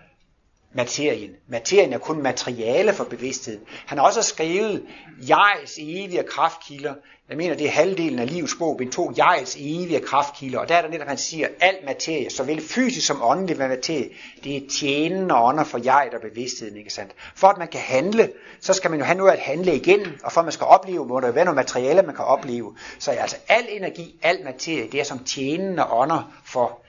materien. 0.74 1.32
Materien 1.48 1.94
er 1.94 1.98
kun 1.98 2.22
materiale 2.22 2.94
for 2.94 3.04
bevidstheden. 3.04 3.62
Han 3.86 3.98
har 3.98 4.06
også 4.06 4.22
skrevet 4.22 4.86
jegs 5.30 5.78
evige 5.78 6.24
kraftkilder. 6.24 6.94
Jeg 7.30 7.38
mener, 7.38 7.56
det 7.56 7.68
er 7.68 7.72
halvdelen 7.72 8.20
af 8.20 8.30
livets 8.30 8.56
bog, 8.60 8.78
bind 8.78 8.92
to, 8.92 9.14
jegs 9.18 9.56
evige 9.56 10.00
kraftkilder. 10.00 10.60
Og 10.60 10.70
der 10.70 10.76
er 10.76 10.82
der 10.82 10.90
netop, 10.90 11.08
han 11.08 11.18
siger, 11.18 11.48
al 11.60 11.76
materie, 11.86 12.30
såvel 12.30 12.62
fysisk 12.62 13.08
som 13.08 13.22
åndelig 13.24 13.58
materie, 13.58 14.10
det 14.44 14.58
er 14.58 14.62
tjenende 14.80 15.36
ånder 15.36 15.64
for 15.64 15.80
jeg 15.84 16.10
og 16.14 16.22
bevidstheden, 16.22 16.78
ikke 16.78 16.90
sandt? 16.90 17.12
For 17.36 17.48
at 17.48 17.58
man 17.58 17.68
kan 17.68 17.80
handle, 17.80 18.32
så 18.60 18.74
skal 18.74 18.92
man 18.92 19.00
jo 19.00 19.06
have 19.06 19.18
noget 19.18 19.32
at 19.32 19.40
handle 19.40 19.76
igen, 19.76 20.02
og 20.24 20.32
for 20.32 20.42
at 20.42 20.46
man 20.46 20.52
skal 20.52 20.66
opleve, 20.66 21.06
må 21.06 21.20
der 21.20 21.32
være 21.32 21.46
noget 21.46 21.56
materiale, 21.56 22.02
man 22.02 22.16
kan 22.16 22.26
opleve. 22.26 22.76
Så 23.00 23.12
altså 23.12 23.38
al 23.48 23.66
energi, 23.70 24.20
al 24.22 24.44
materie, 24.44 24.92
det 24.92 25.00
er 25.00 25.04
som 25.04 25.24
tjenende 25.24 25.92
ånder 25.92 26.34
for 26.46 26.82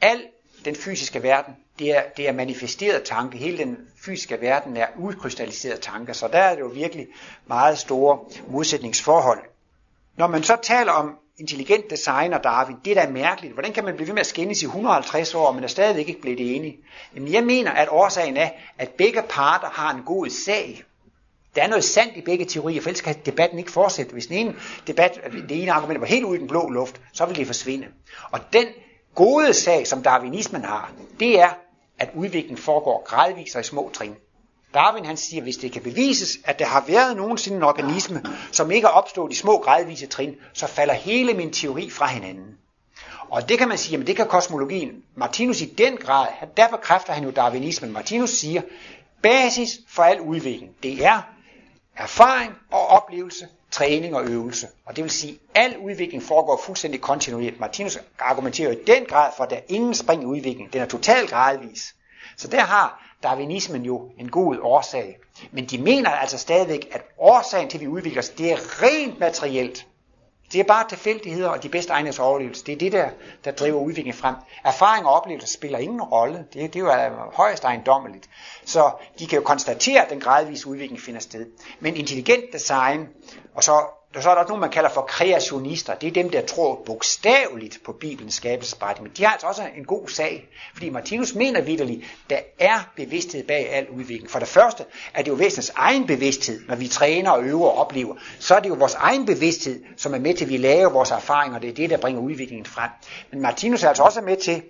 al 0.00 0.20
den 0.64 0.74
fysiske 0.74 1.22
verden, 1.22 1.54
det 1.78 1.96
er, 1.96 2.02
det 2.16 2.28
er 2.28 2.32
manifesteret 2.32 3.02
tanke. 3.02 3.38
Hele 3.38 3.58
den 3.58 3.76
fysiske 4.04 4.40
verden 4.40 4.76
er 4.76 4.86
udkrystalliseret 4.98 5.80
tanke, 5.80 6.14
så 6.14 6.28
der 6.28 6.38
er 6.38 6.54
det 6.54 6.60
jo 6.60 6.66
virkelig 6.66 7.06
meget 7.46 7.78
store 7.78 8.18
modsætningsforhold. 8.48 9.40
Når 10.16 10.26
man 10.26 10.42
så 10.42 10.56
taler 10.62 10.92
om 10.92 11.18
intelligent 11.38 11.90
design 11.90 12.32
og 12.32 12.44
Darwin, 12.44 12.76
det 12.84 12.98
er 12.98 13.04
da 13.04 13.10
mærkeligt. 13.10 13.52
Hvordan 13.52 13.72
kan 13.72 13.84
man 13.84 13.96
blive 13.96 14.06
ved 14.06 14.14
med 14.14 14.20
at 14.20 14.26
skændes 14.26 14.62
i 14.62 14.64
150 14.64 15.34
år, 15.34 15.52
men 15.52 15.64
er 15.64 15.68
stadigvæk 15.68 16.08
ikke 16.08 16.20
blevet 16.20 16.56
enige? 16.56 16.78
Jamen 17.14 17.32
jeg 17.32 17.44
mener, 17.44 17.70
at 17.70 17.88
årsagen 17.90 18.36
er, 18.36 18.50
at 18.78 18.90
begge 18.90 19.22
parter 19.28 19.68
har 19.68 19.94
en 19.94 20.02
god 20.02 20.28
sag. 20.28 20.84
Der 21.54 21.62
er 21.62 21.68
noget 21.68 21.84
sandt 21.84 22.16
i 22.16 22.20
begge 22.20 22.44
teorier, 22.44 22.80
for 22.80 22.88
ellers 22.88 23.00
kan 23.00 23.14
debatten 23.26 23.58
ikke 23.58 23.70
fortsætte. 23.70 24.12
Hvis 24.12 24.26
den 24.26 24.36
ene 24.36 24.54
debat, 24.86 25.20
det 25.48 25.62
ene 25.62 25.72
argument 25.72 26.00
var 26.00 26.06
helt 26.06 26.24
ude 26.24 26.36
i 26.36 26.40
den 26.40 26.48
blå 26.48 26.68
luft, 26.68 27.00
så 27.12 27.26
vil 27.26 27.36
det 27.36 27.46
forsvinde. 27.46 27.86
Og 28.30 28.40
den 28.52 28.66
gode 29.14 29.54
sag, 29.54 29.86
som 29.86 30.02
darwinismen 30.02 30.64
har, 30.64 30.92
det 31.20 31.40
er, 31.40 31.48
at 31.98 32.10
udviklingen 32.14 32.58
foregår 32.58 33.04
gradvist 33.04 33.54
og 33.54 33.60
i 33.60 33.64
små 33.64 33.90
trin. 33.94 34.14
Darwin 34.74 35.04
han 35.04 35.16
siger, 35.16 35.42
hvis 35.42 35.56
det 35.56 35.72
kan 35.72 35.82
bevises, 35.82 36.38
at 36.44 36.58
der 36.58 36.64
har 36.64 36.84
været 36.88 37.16
nogensinde 37.16 37.56
en 37.56 37.62
organisme, 37.62 38.22
som 38.52 38.70
ikke 38.70 38.86
er 38.86 38.90
opstået 38.90 39.32
i 39.32 39.34
små 39.34 39.58
gradvise 39.58 40.06
trin, 40.06 40.34
så 40.52 40.66
falder 40.66 40.94
hele 40.94 41.34
min 41.34 41.52
teori 41.52 41.90
fra 41.90 42.06
hinanden. 42.06 42.58
Og 43.30 43.48
det 43.48 43.58
kan 43.58 43.68
man 43.68 43.78
sige, 43.78 43.98
men 43.98 44.06
det 44.06 44.16
kan 44.16 44.26
kosmologien. 44.26 45.02
Martinus 45.14 45.60
i 45.60 45.64
den 45.64 45.96
grad, 45.96 46.26
der 46.56 46.68
bekræfter 46.68 47.12
han 47.12 47.24
jo 47.24 47.30
darwinismen. 47.30 47.92
Martinus 47.92 48.30
siger, 48.30 48.62
basis 49.22 49.80
for 49.88 50.02
al 50.02 50.20
udvikling, 50.20 50.72
det 50.82 51.04
er 51.04 51.22
erfaring 51.96 52.54
og 52.70 52.86
oplevelse, 52.86 53.48
træning 53.70 54.16
og 54.16 54.26
øvelse. 54.26 54.68
Og 54.86 54.96
det 54.96 55.04
vil 55.04 55.10
sige, 55.10 55.38
at 55.54 55.64
al 55.64 55.78
udvikling 55.78 56.22
foregår 56.22 56.60
fuldstændig 56.64 57.00
kontinuerligt. 57.00 57.60
Martinus 57.60 57.98
argumenterer 58.18 58.70
i 58.70 58.78
den 58.86 59.04
grad 59.04 59.32
for, 59.36 59.44
at 59.44 59.50
der 59.50 59.56
er 59.56 59.60
ingen 59.68 59.94
spring 59.94 60.22
i 60.22 60.26
udviklingen. 60.26 60.72
Den 60.72 60.80
er 60.80 60.86
totalt 60.86 61.30
gradvis. 61.30 61.94
Så 62.36 62.48
der 62.48 62.60
har 62.60 63.16
darwinismen 63.22 63.82
jo 63.82 64.10
en 64.18 64.30
god 64.30 64.58
årsag. 64.62 65.18
Men 65.52 65.64
de 65.64 65.78
mener 65.78 66.10
altså 66.10 66.38
stadigvæk, 66.38 66.88
at 66.92 67.02
årsagen 67.18 67.68
til, 67.68 67.78
at 67.78 67.82
vi 67.82 67.88
udvikler 67.88 68.22
os, 68.22 68.28
det 68.28 68.52
er 68.52 68.82
rent 68.82 69.18
materielt. 69.18 69.86
Det 70.52 70.60
er 70.60 70.64
bare 70.64 70.88
tilfældigheder 70.88 71.48
og 71.48 71.62
de 71.62 71.68
bedste 71.68 71.92
egnes 71.92 72.18
overlevelse. 72.18 72.64
Det 72.64 72.72
er 72.72 72.78
det, 72.78 72.92
der, 72.92 73.08
der 73.44 73.50
driver 73.50 73.80
udviklingen 73.80 74.20
frem. 74.20 74.34
Erfaring 74.64 75.06
og 75.06 75.12
oplevelse 75.12 75.52
spiller 75.52 75.78
ingen 75.78 76.02
rolle. 76.02 76.38
Det, 76.52 76.74
det 76.74 76.76
er 76.76 76.80
jo 76.80 76.90
øh, 76.90 77.34
højst 77.34 77.64
ejendommeligt. 77.64 78.28
Så 78.64 78.90
de 79.18 79.26
kan 79.26 79.38
jo 79.38 79.44
konstatere, 79.44 80.04
at 80.04 80.10
den 80.10 80.20
gradvise 80.20 80.66
udvikling 80.66 81.00
finder 81.00 81.20
sted. 81.20 81.46
Men 81.80 81.96
intelligent 81.96 82.44
design, 82.52 83.08
og 83.54 83.64
så 83.64 83.84
så 84.22 84.30
er 84.30 84.34
der 84.34 84.40
også 84.40 84.48
nogen, 84.48 84.60
man 84.60 84.70
kalder 84.70 84.90
for 84.90 85.02
kreationister. 85.02 85.94
Det 85.94 86.06
er 86.06 86.12
dem, 86.12 86.30
der 86.30 86.40
tror 86.40 86.82
bogstaveligt 86.86 87.80
på 87.84 87.92
Bibelens 87.92 88.34
skabelsesberetning. 88.34 89.08
Men 89.08 89.16
de 89.16 89.24
har 89.24 89.32
altså 89.32 89.46
også 89.46 89.62
en 89.76 89.84
god 89.84 90.08
sag. 90.08 90.48
Fordi 90.72 90.90
Martinus 90.90 91.34
mener 91.34 91.60
vidderligt, 91.60 92.04
der 92.30 92.38
er 92.58 92.92
bevidsthed 92.96 93.46
bag 93.46 93.72
al 93.72 93.88
udvikling. 93.88 94.30
For 94.30 94.38
det 94.38 94.48
første 94.48 94.84
er 95.14 95.22
det 95.22 95.28
jo 95.30 95.34
væsenets 95.34 95.72
egen 95.76 96.06
bevidsthed, 96.06 96.60
når 96.68 96.76
vi 96.76 96.88
træner 96.88 97.30
og 97.30 97.44
øver 97.44 97.68
og 97.68 97.78
oplever. 97.78 98.14
Så 98.38 98.54
er 98.54 98.60
det 98.60 98.68
jo 98.68 98.74
vores 98.74 98.94
egen 98.94 99.26
bevidsthed, 99.26 99.84
som 99.96 100.14
er 100.14 100.18
med 100.18 100.34
til, 100.34 100.44
at 100.44 100.50
vi 100.50 100.56
laver 100.56 100.90
vores 100.90 101.10
erfaringer. 101.10 101.58
Det 101.58 101.70
er 101.70 101.74
det, 101.74 101.90
der 101.90 101.96
bringer 101.96 102.20
udviklingen 102.20 102.66
frem. 102.66 102.90
Men 103.30 103.40
Martinus 103.40 103.82
er 103.82 103.88
altså 103.88 104.02
også 104.02 104.20
med 104.20 104.36
til, 104.36 104.62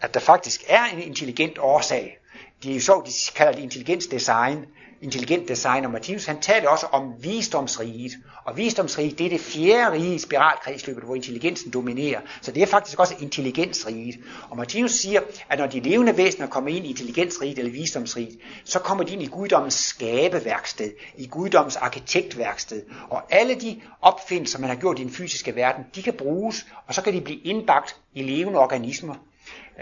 at 0.00 0.14
der 0.14 0.20
faktisk 0.20 0.64
er 0.68 0.84
en 0.84 1.02
intelligent 1.02 1.58
årsag. 1.58 2.18
De 2.62 2.70
er 2.70 2.74
jo 2.74 2.80
så, 2.80 3.02
de 3.06 3.36
kalder 3.36 3.52
det 3.52 3.62
intelligensdesign 3.62 4.66
intelligent 5.02 5.48
design, 5.48 5.84
og 5.84 5.90
Martinus 5.90 6.26
han 6.26 6.40
taler 6.40 6.68
også 6.68 6.86
om 6.86 7.12
visdomsriget. 7.20 8.12
Og 8.44 8.56
visdomsriget, 8.56 9.18
det 9.18 9.26
er 9.26 9.30
det 9.30 9.40
fjerde 9.40 9.92
rige 9.92 10.14
i 10.14 10.18
spiralkredsløbet, 10.18 11.04
hvor 11.04 11.14
intelligensen 11.14 11.72
dominerer. 11.72 12.20
Så 12.42 12.52
det 12.52 12.62
er 12.62 12.66
faktisk 12.66 12.98
også 12.98 13.14
intelligensriget. 13.20 14.18
Og 14.50 14.56
Martinus 14.56 14.90
siger, 14.90 15.20
at 15.48 15.58
når 15.58 15.66
de 15.66 15.80
levende 15.80 16.16
væsener 16.16 16.46
kommer 16.46 16.70
ind 16.70 16.86
i 16.86 16.88
intelligensriget 16.88 17.58
eller 17.58 17.72
visdomsriget, 17.72 18.38
så 18.64 18.78
kommer 18.78 19.04
de 19.04 19.12
ind 19.12 19.22
i 19.22 19.26
guddommens 19.26 19.74
skabeværksted, 19.74 20.90
i 21.16 21.26
guddommens 21.26 21.76
arkitektværksted. 21.76 22.82
Og 23.10 23.22
alle 23.30 23.54
de 23.54 23.80
opfindelser, 24.02 24.58
man 24.58 24.68
har 24.68 24.76
gjort 24.76 24.98
i 24.98 25.02
den 25.02 25.10
fysiske 25.10 25.56
verden, 25.56 25.84
de 25.94 26.02
kan 26.02 26.14
bruges, 26.14 26.66
og 26.86 26.94
så 26.94 27.02
kan 27.02 27.12
de 27.12 27.20
blive 27.20 27.38
indbagt 27.38 27.96
i 28.14 28.22
levende 28.22 28.58
organismer. 28.58 29.14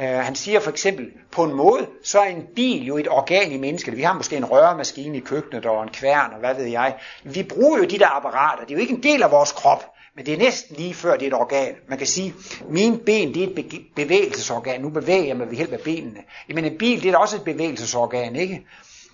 Uh, 0.01 0.03
han 0.03 0.35
siger 0.35 0.61
for 0.61 0.71
eksempel, 0.71 1.07
på 1.33 1.45
en 1.45 1.55
måde, 1.55 1.87
så 2.05 2.21
er 2.21 2.25
en 2.25 2.47
bil 2.57 2.87
jo 2.87 2.97
et 2.97 3.09
organ 3.09 3.53
i 3.53 3.57
mennesket. 3.57 3.97
Vi 3.97 4.03
har 4.03 4.15
måske 4.15 4.37
en 4.37 4.45
røremaskine 4.45 5.17
i 5.17 5.21
køkkenet 5.21 5.67
og 5.67 5.83
en 5.83 5.89
kværn 5.89 6.33
og 6.33 6.39
hvad 6.39 6.55
ved 6.55 6.65
jeg. 6.65 6.95
Vi 7.25 7.43
bruger 7.43 7.79
jo 7.79 7.85
de 7.85 7.99
der 7.99 8.17
apparater. 8.17 8.65
Det 8.65 8.71
er 8.71 8.75
jo 8.75 8.81
ikke 8.81 8.95
en 8.95 9.03
del 9.03 9.23
af 9.23 9.31
vores 9.31 9.53
krop, 9.53 9.85
men 10.17 10.27
det 10.27 10.35
er 10.35 10.39
næsten 10.39 10.77
lige 10.77 10.95
før 10.95 11.13
det 11.13 11.23
er 11.23 11.27
et 11.27 11.35
organ. 11.35 11.75
Man 11.89 11.99
kan 11.99 12.07
sige, 12.07 12.35
mine 12.69 12.99
ben 12.99 13.35
det 13.35 13.43
er 13.43 13.47
et 13.47 13.83
bevægelsesorgan. 13.97 14.81
Nu 14.81 14.89
bevæger 14.89 15.25
jeg 15.25 15.37
mig 15.37 15.51
ved 15.51 15.57
hjælp 15.57 15.73
af 15.73 15.81
benene. 15.81 16.21
Jamen 16.49 16.65
en 16.65 16.79
bil 16.79 17.03
det 17.03 17.09
er 17.09 17.13
da 17.13 17.19
også 17.19 17.37
et 17.37 17.45
bevægelsesorgan, 17.45 18.37
ikke? 18.37 18.67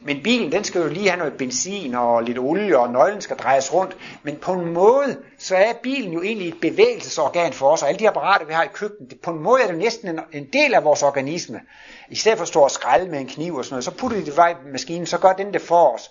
Men 0.05 0.23
bilen, 0.23 0.53
den 0.53 0.65
skal 0.65 0.81
jo 0.81 0.89
lige 0.89 1.09
have 1.09 1.19
noget 1.19 1.33
benzin 1.33 1.95
og 1.95 2.23
lidt 2.23 2.39
olie, 2.39 2.79
og 2.79 2.91
nøglen 2.91 3.21
skal 3.21 3.37
drejes 3.37 3.73
rundt. 3.75 3.97
Men 4.23 4.37
på 4.37 4.53
en 4.53 4.73
måde, 4.73 5.19
så 5.39 5.57
er 5.57 5.73
bilen 5.83 6.13
jo 6.13 6.23
egentlig 6.23 6.49
et 6.49 6.61
bevægelsesorgan 6.61 7.53
for 7.53 7.71
os, 7.71 7.83
og 7.83 7.89
alle 7.89 7.99
de 7.99 8.09
apparater, 8.09 8.47
vi 8.47 8.53
har 8.53 8.65
i 8.65 8.69
køkkenet, 8.73 9.21
på 9.23 9.31
en 9.31 9.43
måde 9.43 9.63
er 9.63 9.67
det 9.67 9.79
næsten 9.79 10.09
en, 10.09 10.21
en 10.33 10.47
del 10.53 10.75
af 10.75 10.85
vores 10.85 11.03
organisme. 11.03 11.61
I 12.09 12.17
stedet 12.17 12.39
for 12.39 12.43
at 12.43 12.49
stå 12.49 12.61
og 12.61 12.71
skralde 12.71 13.11
med 13.11 13.21
en 13.21 13.29
kniv 13.29 13.55
og 13.55 13.65
sådan 13.65 13.75
noget, 13.75 13.85
så 13.85 13.91
putter 13.91 14.19
de 14.19 14.25
det 14.25 14.37
vej 14.37 14.51
i 14.51 14.71
maskinen, 14.73 15.07
så 15.07 15.19
gør 15.19 15.33
den 15.33 15.53
det 15.53 15.63
for 15.63 15.95
os. 15.95 16.11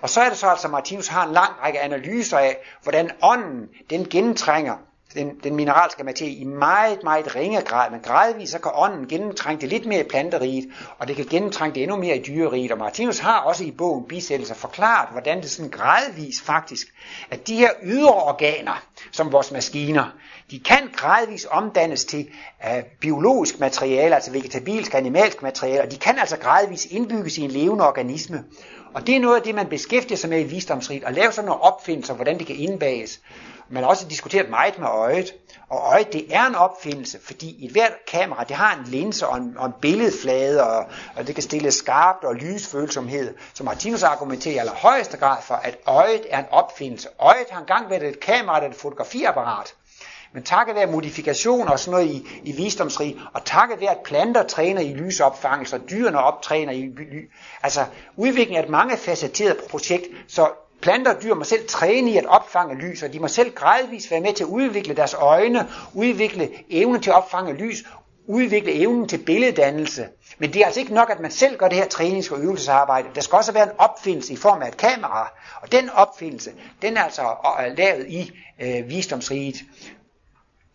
Og 0.00 0.10
så 0.10 0.20
er 0.20 0.28
det 0.28 0.38
så 0.38 0.46
altså, 0.46 0.66
at 0.66 0.70
Martinus 0.70 1.08
har 1.08 1.26
en 1.26 1.32
lang 1.32 1.52
række 1.62 1.80
analyser 1.80 2.38
af, 2.38 2.56
hvordan 2.82 3.10
ånden, 3.22 3.68
den 3.90 4.08
gentrænger 4.08 4.76
den, 5.14 5.30
den 5.44 5.54
mineralske 5.54 6.04
materie 6.04 6.32
i 6.32 6.44
meget, 6.44 7.02
meget 7.02 7.36
ringe 7.36 7.60
grad, 7.60 7.90
men 7.90 8.00
gradvist 8.00 8.52
så 8.52 8.58
kan 8.58 8.72
ånden 8.74 9.08
gennemtrænge 9.08 9.60
det 9.60 9.68
lidt 9.68 9.86
mere 9.86 10.00
i 10.00 10.08
planteriget, 10.08 10.68
og 10.98 11.08
det 11.08 11.16
kan 11.16 11.26
gennemtrænge 11.30 11.74
det 11.74 11.82
endnu 11.82 11.96
mere 11.96 12.16
i 12.16 12.22
dyreriget. 12.22 12.72
Og 12.72 12.78
Martinus 12.78 13.18
har 13.18 13.40
også 13.40 13.64
i 13.64 13.70
bogen 13.70 14.04
bisættelser 14.08 14.54
forklaret, 14.54 15.08
hvordan 15.12 15.42
det 15.42 15.50
sådan 15.50 15.70
gradvist 15.70 16.44
faktisk, 16.44 16.86
at 17.30 17.46
de 17.46 17.56
her 17.56 17.70
ydre 17.82 18.14
organer, 18.14 18.82
som 19.12 19.32
vores 19.32 19.52
maskiner, 19.52 20.04
de 20.50 20.60
kan 20.60 20.90
gradvist 20.96 21.46
omdannes 21.50 22.04
til 22.04 22.28
uh, 22.64 22.82
biologisk 23.00 23.60
materiale, 23.60 24.14
altså 24.14 24.32
vegetabilsk, 24.32 24.94
animalsk 24.94 25.42
materiale, 25.42 25.82
og 25.82 25.90
de 25.90 25.96
kan 25.96 26.18
altså 26.18 26.36
gradvist 26.38 26.86
indbygges 26.90 27.38
i 27.38 27.42
en 27.42 27.50
levende 27.50 27.86
organisme. 27.86 28.44
Og 28.94 29.06
det 29.06 29.16
er 29.16 29.20
noget 29.20 29.36
af 29.36 29.42
det, 29.42 29.54
man 29.54 29.66
beskæftiger 29.66 30.16
sig 30.16 30.30
med 30.30 30.40
i 30.40 30.44
visdomsrigt, 30.44 31.04
at 31.04 31.14
lave 31.14 31.32
sådan 31.32 31.46
nogle 31.46 31.62
opfindelser, 31.62 32.14
hvordan 32.14 32.38
det 32.38 32.46
kan 32.46 32.56
indbages. 32.56 33.20
Man 33.70 33.82
har 33.82 33.90
også 33.90 34.08
diskuteret 34.08 34.50
meget 34.50 34.78
med 34.78 34.86
øjet, 34.88 35.34
og 35.68 35.78
øjet 35.78 36.12
det 36.12 36.34
er 36.34 36.46
en 36.46 36.54
opfindelse, 36.54 37.18
fordi 37.22 37.66
et 37.66 37.72
hvert 37.72 37.92
kamera 38.08 38.44
det 38.44 38.56
har 38.56 38.76
en 38.76 38.84
linse 38.84 39.26
og 39.26 39.36
en, 39.36 39.54
og 39.58 39.66
en 39.66 39.72
billedflade, 39.80 40.64
og, 40.64 40.86
og 41.16 41.26
det 41.26 41.34
kan 41.34 41.42
stille 41.42 41.70
skarpt 41.70 42.24
og 42.24 42.34
lysfølsomhed, 42.34 43.34
som 43.54 43.66
Martinus 43.66 44.02
argumenterer 44.02 44.54
i 44.54 44.58
allerhøjeste 44.58 45.16
grad 45.16 45.42
for, 45.42 45.54
at 45.54 45.78
øjet 45.86 46.26
er 46.30 46.38
en 46.38 46.44
opfindelse. 46.50 47.08
Øjet 47.18 47.46
har 47.50 47.60
engang 47.60 47.90
været 47.90 48.02
et 48.02 48.20
kamera, 48.20 48.60
der 48.60 48.66
er 48.66 48.70
et 48.70 48.76
fotografiapparat. 48.76 49.74
Men 50.32 50.42
takket 50.42 50.74
være 50.74 50.86
modifikationer 50.86 51.72
og 51.72 51.78
sådan 51.78 51.90
noget 52.00 52.14
i, 52.14 52.40
i 52.44 52.52
visdomsrig, 52.52 53.16
og 53.34 53.44
takket 53.44 53.80
være, 53.80 53.90
at 53.90 54.00
planter 54.04 54.42
træner 54.42 54.80
i 54.80 54.94
lysopfangelse, 54.94 55.76
og 55.76 55.90
dyrene 55.90 56.18
optræner 56.18 56.72
i 56.72 56.80
ly, 56.80 57.30
altså 57.62 57.84
udviklingen 58.16 58.56
er 58.56 58.62
et 58.62 58.70
mangefacetteret 58.70 59.56
projekt, 59.70 60.04
så 60.28 60.48
Planter 60.80 61.14
og 61.14 61.22
dyr 61.22 61.34
må 61.34 61.44
selv 61.44 61.68
træne 61.68 62.10
i 62.10 62.16
at 62.16 62.26
opfange 62.26 62.74
lys, 62.74 63.02
og 63.02 63.12
de 63.12 63.20
må 63.20 63.28
selv 63.28 63.54
gradvist 63.54 64.10
være 64.10 64.20
med 64.20 64.32
til 64.32 64.44
at 64.44 64.48
udvikle 64.48 64.94
deres 64.94 65.14
øjne, 65.14 65.68
udvikle 65.94 66.50
evne 66.70 67.00
til 67.00 67.10
at 67.10 67.16
opfange 67.16 67.52
lys, 67.52 67.84
udvikle 68.26 68.72
evnen 68.72 69.08
til 69.08 69.18
billeddannelse. 69.18 70.08
Men 70.38 70.52
det 70.52 70.62
er 70.62 70.66
altså 70.66 70.80
ikke 70.80 70.94
nok, 70.94 71.10
at 71.10 71.20
man 71.20 71.30
selv 71.30 71.56
gør 71.56 71.68
det 71.68 71.78
her 71.78 71.88
trænings- 71.88 72.32
og 72.32 72.40
øvelsesarbejde. 72.40 73.08
Der 73.14 73.20
skal 73.20 73.36
også 73.36 73.52
være 73.52 73.64
en 73.64 73.76
opfindelse 73.78 74.32
i 74.32 74.36
form 74.36 74.62
af 74.62 74.68
et 74.68 74.76
kamera. 74.76 75.32
Og 75.62 75.72
den 75.72 75.90
opfindelse, 75.90 76.50
den 76.82 76.96
er 76.96 77.02
altså 77.02 77.22
lavet 77.76 78.06
i 78.08 78.32
øh, 78.60 78.88
visdomsriget. 78.88 79.56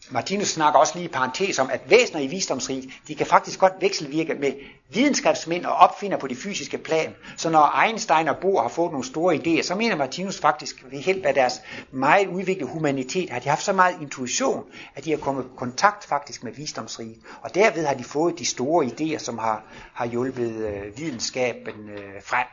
Martinus 0.09 0.47
snakker 0.47 0.79
også 0.79 0.93
lige 0.95 1.05
i 1.05 1.11
parentes 1.11 1.59
om, 1.59 1.69
at 1.69 1.81
væsener 1.89 2.21
i 2.21 2.27
visdomsriget, 2.27 2.89
de 3.07 3.15
kan 3.15 3.25
faktisk 3.25 3.59
godt 3.59 3.73
vekselvirke 3.79 4.33
med 4.33 4.51
videnskabsmænd 4.93 5.65
og 5.65 5.75
opfinder 5.75 6.17
på 6.17 6.27
det 6.27 6.37
fysiske 6.37 6.77
plan. 6.77 7.15
Så 7.37 7.49
når 7.49 7.83
Einstein 7.85 8.27
og 8.27 8.37
Bohr 8.37 8.61
har 8.61 8.69
fået 8.69 8.91
nogle 8.91 9.05
store 9.05 9.35
idéer, 9.35 9.61
så 9.61 9.75
mener 9.75 9.95
Martinus 9.95 10.39
faktisk 10.39 10.85
ved 10.91 10.99
hjælp 10.99 11.25
af 11.25 11.33
deres 11.33 11.61
meget 11.91 12.27
udviklede 12.27 12.69
humanitet, 12.69 13.29
har 13.29 13.39
de 13.39 13.49
haft 13.49 13.63
så 13.63 13.73
meget 13.73 13.95
intuition, 14.01 14.63
at 14.95 15.05
de 15.05 15.09
har 15.09 15.17
kommet 15.17 15.43
i 15.43 15.47
kontakt 15.57 16.05
faktisk 16.05 16.43
med 16.43 16.51
visdomsriget. 16.51 17.17
Og 17.41 17.55
derved 17.55 17.85
har 17.85 17.93
de 17.93 18.03
fået 18.03 18.39
de 18.39 18.45
store 18.45 18.85
idéer, 18.85 19.17
som 19.17 19.37
har, 19.37 19.63
har 19.93 20.05
hjulpet 20.05 20.55
øh, 20.55 20.97
videnskaben 20.97 21.89
øh, 21.89 22.21
frem. 22.25 22.47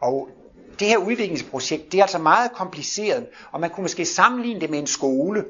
Og 0.00 0.28
det 0.80 0.88
her 0.88 0.98
udviklingsprojekt, 0.98 1.92
det 1.92 1.98
er 1.98 2.02
altså 2.02 2.18
meget 2.18 2.52
kompliceret, 2.52 3.26
og 3.52 3.60
man 3.60 3.70
kunne 3.70 3.82
måske 3.82 4.04
sammenligne 4.04 4.60
det 4.60 4.70
med 4.70 4.78
en 4.78 4.86
skole. 4.86 5.44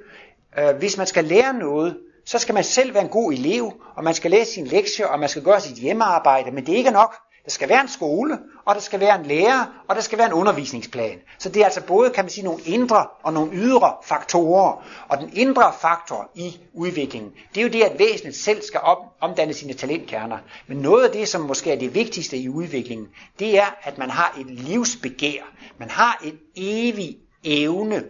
Øh, 0.59 0.77
hvis 0.77 0.97
man 0.97 1.07
skal 1.07 1.25
lære 1.25 1.55
noget, 1.55 1.99
så 2.25 2.39
skal 2.39 2.55
man 2.55 2.65
selv 2.65 2.95
være 2.95 3.03
en 3.03 3.09
god 3.09 3.33
elev, 3.33 3.73
og 3.97 4.05
man 4.05 4.15
skal 4.15 4.31
læse 4.31 4.53
sin 4.53 4.67
lektier, 4.67 5.07
og 5.07 5.21
man 5.21 5.29
skal 5.29 5.43
gøre 5.43 5.61
sit 5.61 5.77
hjemmearbejde, 5.77 6.51
men 6.51 6.67
det 6.67 6.73
er 6.73 6.77
ikke 6.77 6.91
nok. 6.91 7.15
Der 7.45 7.51
skal 7.51 7.69
være 7.69 7.81
en 7.81 7.89
skole, 7.89 8.39
og 8.65 8.75
der 8.75 8.81
skal 8.81 9.01
være 9.01 9.21
en 9.21 9.27
lærer, 9.27 9.67
og 9.89 9.97
der 9.97 10.03
skal 10.03 10.19
være 10.19 10.27
en 10.27 10.33
undervisningsplan. 10.33 11.19
Så 11.39 11.49
det 11.49 11.61
er 11.61 11.65
altså 11.65 11.83
både, 11.87 12.11
kan 12.11 12.25
man 12.25 12.31
sige, 12.31 12.45
nogle 12.45 12.63
indre 12.67 13.07
og 13.23 13.33
nogle 13.33 13.53
ydre 13.53 13.95
faktorer. 14.05 14.85
Og 15.09 15.19
den 15.19 15.31
indre 15.33 15.73
faktor 15.81 16.31
i 16.35 16.61
udviklingen, 16.75 17.33
det 17.55 17.61
er 17.61 17.63
jo 17.63 17.69
det, 17.69 17.83
at 17.83 17.99
væsenet 17.99 18.37
selv 18.37 18.63
skal 18.63 18.81
op, 18.81 18.99
omdanne 19.21 19.55
sine 19.55 19.73
talentkerner. 19.73 20.39
Men 20.67 20.77
noget 20.79 21.05
af 21.05 21.11
det, 21.11 21.29
som 21.29 21.41
måske 21.41 21.73
er 21.73 21.79
det 21.79 21.95
vigtigste 21.95 22.37
i 22.37 22.49
udviklingen, 22.49 23.09
det 23.39 23.59
er, 23.59 23.77
at 23.83 23.99
man 23.99 24.11
har 24.11 24.37
et 24.41 24.47
livsbegær. 24.47 25.43
Man 25.79 25.91
har 25.91 26.23
en 26.25 26.39
evig 26.57 27.17
evne 27.45 28.05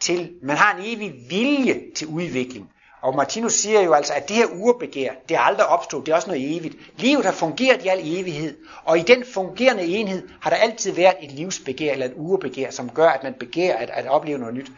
til, 0.00 0.32
man 0.42 0.56
har 0.56 0.76
en 0.76 0.82
evig 0.84 1.14
vilje 1.30 1.80
til 1.96 2.06
udvikling. 2.06 2.70
Og 3.02 3.16
Martinus 3.16 3.52
siger 3.54 3.80
jo 3.80 3.92
altså, 3.92 4.12
at 4.12 4.28
det 4.28 4.36
her 4.36 4.46
urbegær, 4.46 5.12
det 5.28 5.36
er 5.36 5.40
aldrig 5.40 5.66
opstået, 5.66 6.06
det 6.06 6.12
er 6.12 6.16
også 6.16 6.28
noget 6.28 6.56
evigt. 6.56 6.76
Livet 6.96 7.24
har 7.24 7.32
fungeret 7.32 7.84
i 7.84 7.88
al 7.88 8.00
evighed, 8.02 8.56
og 8.84 8.98
i 8.98 9.02
den 9.02 9.24
fungerende 9.24 9.84
enhed 9.84 10.28
har 10.40 10.50
der 10.50 10.56
altid 10.56 10.92
været 10.92 11.14
et 11.22 11.32
livsbegær 11.32 11.92
eller 11.92 12.06
et 12.06 12.12
urbegær, 12.16 12.70
som 12.70 12.90
gør, 12.90 13.08
at 13.08 13.22
man 13.22 13.34
begærer 13.34 13.76
at, 13.76 13.90
at 13.90 14.06
opleve 14.06 14.38
noget 14.38 14.54
nyt. 14.54 14.70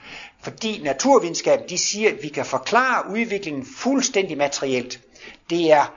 Fordi 0.43 0.81
naturvidenskaben, 0.85 1.69
de 1.69 1.79
siger, 1.79 2.11
at 2.11 2.23
vi 2.23 2.29
kan 2.29 2.45
forklare 2.45 3.11
udviklingen 3.11 3.67
fuldstændig 3.77 4.37
materielt. 4.37 5.01
Det 5.51 5.73
er, 5.73 5.95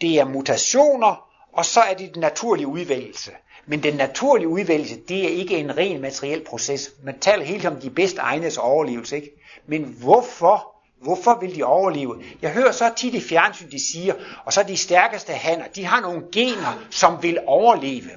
det 0.00 0.18
er 0.18 0.24
mutationer, 0.24 1.28
og 1.52 1.64
så 1.64 1.80
er 1.80 1.94
det 1.94 2.14
den 2.14 2.20
naturlige 2.20 2.66
udvælgelse. 2.66 3.30
Men 3.66 3.82
den 3.82 3.94
naturlige 3.94 4.48
udvælgelse, 4.48 5.00
det 5.08 5.24
er 5.24 5.28
ikke 5.28 5.58
en 5.58 5.76
ren 5.76 6.00
materiel 6.00 6.44
proces. 6.44 6.90
Man 7.02 7.18
taler 7.18 7.44
helt 7.44 7.66
om 7.66 7.76
de 7.76 7.90
bedst 7.90 8.18
egnedes 8.18 8.58
overlevelse, 8.58 9.16
ikke? 9.16 9.30
Men 9.66 9.82
hvorfor 9.82 10.75
Hvorfor 11.02 11.38
vil 11.40 11.56
de 11.56 11.64
overleve? 11.64 12.22
Jeg 12.42 12.50
hører 12.50 12.72
så 12.72 12.90
tit 12.96 13.14
i 13.14 13.20
fjernsyn, 13.20 13.70
de 13.70 13.90
siger, 13.90 14.14
og 14.44 14.52
så 14.52 14.62
de 14.62 14.76
stærkeste 14.76 15.32
hanner, 15.32 15.66
de 15.68 15.84
har 15.84 16.00
nogle 16.00 16.22
gener, 16.32 16.82
som 16.90 17.22
vil 17.22 17.38
overleve. 17.46 18.10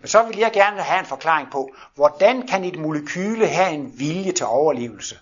Men 0.00 0.08
så 0.08 0.22
vil 0.22 0.38
jeg 0.38 0.50
gerne 0.52 0.80
have 0.80 1.00
en 1.00 1.06
forklaring 1.06 1.48
på, 1.52 1.74
hvordan 1.94 2.46
kan 2.46 2.64
et 2.64 2.78
molekyle 2.78 3.46
have 3.46 3.74
en 3.74 3.92
vilje 3.98 4.32
til 4.32 4.46
overlevelse? 4.46 5.18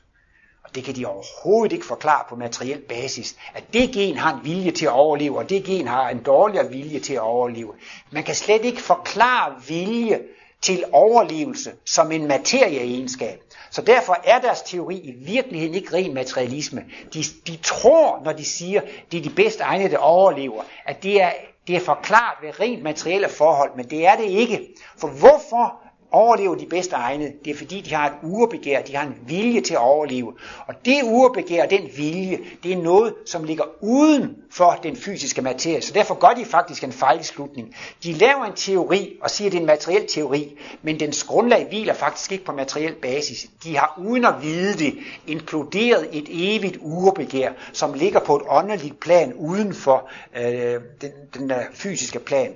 Og 0.64 0.74
det 0.74 0.84
kan 0.84 0.96
de 0.96 1.06
overhovedet 1.06 1.72
ikke 1.72 1.86
forklare 1.86 2.24
på 2.28 2.36
materiel 2.36 2.80
basis, 2.80 3.36
at 3.54 3.64
det 3.72 3.90
gen 3.92 4.16
har 4.16 4.34
en 4.34 4.44
vilje 4.44 4.70
til 4.70 4.86
at 4.86 4.92
overleve, 4.92 5.38
og 5.38 5.50
det 5.50 5.64
gen 5.64 5.86
har 5.86 6.08
en 6.08 6.22
dårligere 6.22 6.70
vilje 6.70 7.00
til 7.00 7.14
at 7.14 7.20
overleve. 7.20 7.72
Man 8.10 8.24
kan 8.24 8.34
slet 8.34 8.64
ikke 8.64 8.82
forklare 8.82 9.54
vilje 9.68 10.20
til 10.62 10.84
overlevelse 10.92 11.72
som 11.86 12.12
en 12.12 12.26
materieegenskab. 12.26 13.42
Så 13.72 13.82
derfor 13.82 14.16
er 14.24 14.38
deres 14.38 14.62
teori 14.62 14.96
i 14.96 15.10
virkeligheden 15.10 15.74
ikke 15.74 15.96
ren 15.96 16.14
materialisme. 16.14 16.84
De, 17.14 17.22
de 17.46 17.56
tror, 17.56 18.20
når 18.24 18.32
de 18.32 18.44
siger, 18.44 18.80
det 19.12 19.18
er 19.18 19.22
de 19.22 19.30
bedste 19.30 19.62
egne, 19.62 19.90
der 19.90 19.98
overlever, 19.98 20.62
at 20.86 21.02
det 21.02 21.22
er, 21.22 21.30
det 21.66 21.76
er 21.76 21.80
forklaret 21.80 22.36
ved 22.42 22.60
rent 22.60 22.82
materielle 22.82 23.28
forhold, 23.28 23.70
men 23.76 23.90
det 23.90 24.06
er 24.06 24.16
det 24.16 24.24
ikke. 24.24 24.68
For 24.98 25.08
hvorfor 25.08 25.82
overlever 26.12 26.54
de 26.54 26.66
bedste 26.66 26.96
egne, 26.96 27.32
det 27.44 27.50
er 27.50 27.56
fordi, 27.56 27.80
de 27.80 27.94
har 27.94 28.06
et 28.06 28.12
urebegær, 28.22 28.82
de 28.82 28.96
har 28.96 29.06
en 29.06 29.16
vilje 29.26 29.60
til 29.60 29.74
at 29.74 29.80
overleve. 29.80 30.32
Og 30.66 30.74
det 30.84 31.00
urebegær, 31.02 31.66
den 31.66 31.88
vilje, 31.96 32.38
det 32.62 32.72
er 32.72 32.76
noget, 32.76 33.14
som 33.26 33.44
ligger 33.44 33.64
uden 33.80 34.36
for 34.50 34.78
den 34.82 34.96
fysiske 34.96 35.42
materie. 35.42 35.82
Så 35.82 35.92
derfor 35.92 36.14
gør 36.14 36.28
de 36.28 36.44
faktisk 36.44 36.84
en 36.84 36.92
fejlslutning. 36.92 37.76
De 38.04 38.12
laver 38.12 38.44
en 38.44 38.52
teori 38.56 39.16
og 39.22 39.30
siger, 39.30 39.48
at 39.48 39.52
det 39.52 39.58
er 39.58 39.60
en 39.60 39.66
materiel 39.66 40.06
teori, 40.08 40.58
men 40.82 41.00
dens 41.00 41.24
grundlag 41.24 41.66
hviler 41.68 41.94
faktisk 41.94 42.32
ikke 42.32 42.44
på 42.44 42.52
materiel 42.52 42.94
basis. 42.94 43.46
De 43.64 43.76
har 43.76 44.00
uden 44.04 44.24
at 44.24 44.34
vide 44.42 44.78
det 44.78 44.94
inkluderet 45.26 46.08
et 46.12 46.28
evigt 46.30 46.78
urebegær, 46.80 47.52
som 47.72 47.94
ligger 47.94 48.20
på 48.20 48.36
et 48.36 48.42
åndeligt 48.48 49.00
plan 49.00 49.34
uden 49.34 49.74
for 49.74 50.10
øh, 50.36 50.80
den, 51.00 51.10
den 51.34 51.50
der 51.50 51.62
fysiske 51.74 52.18
plan. 52.18 52.52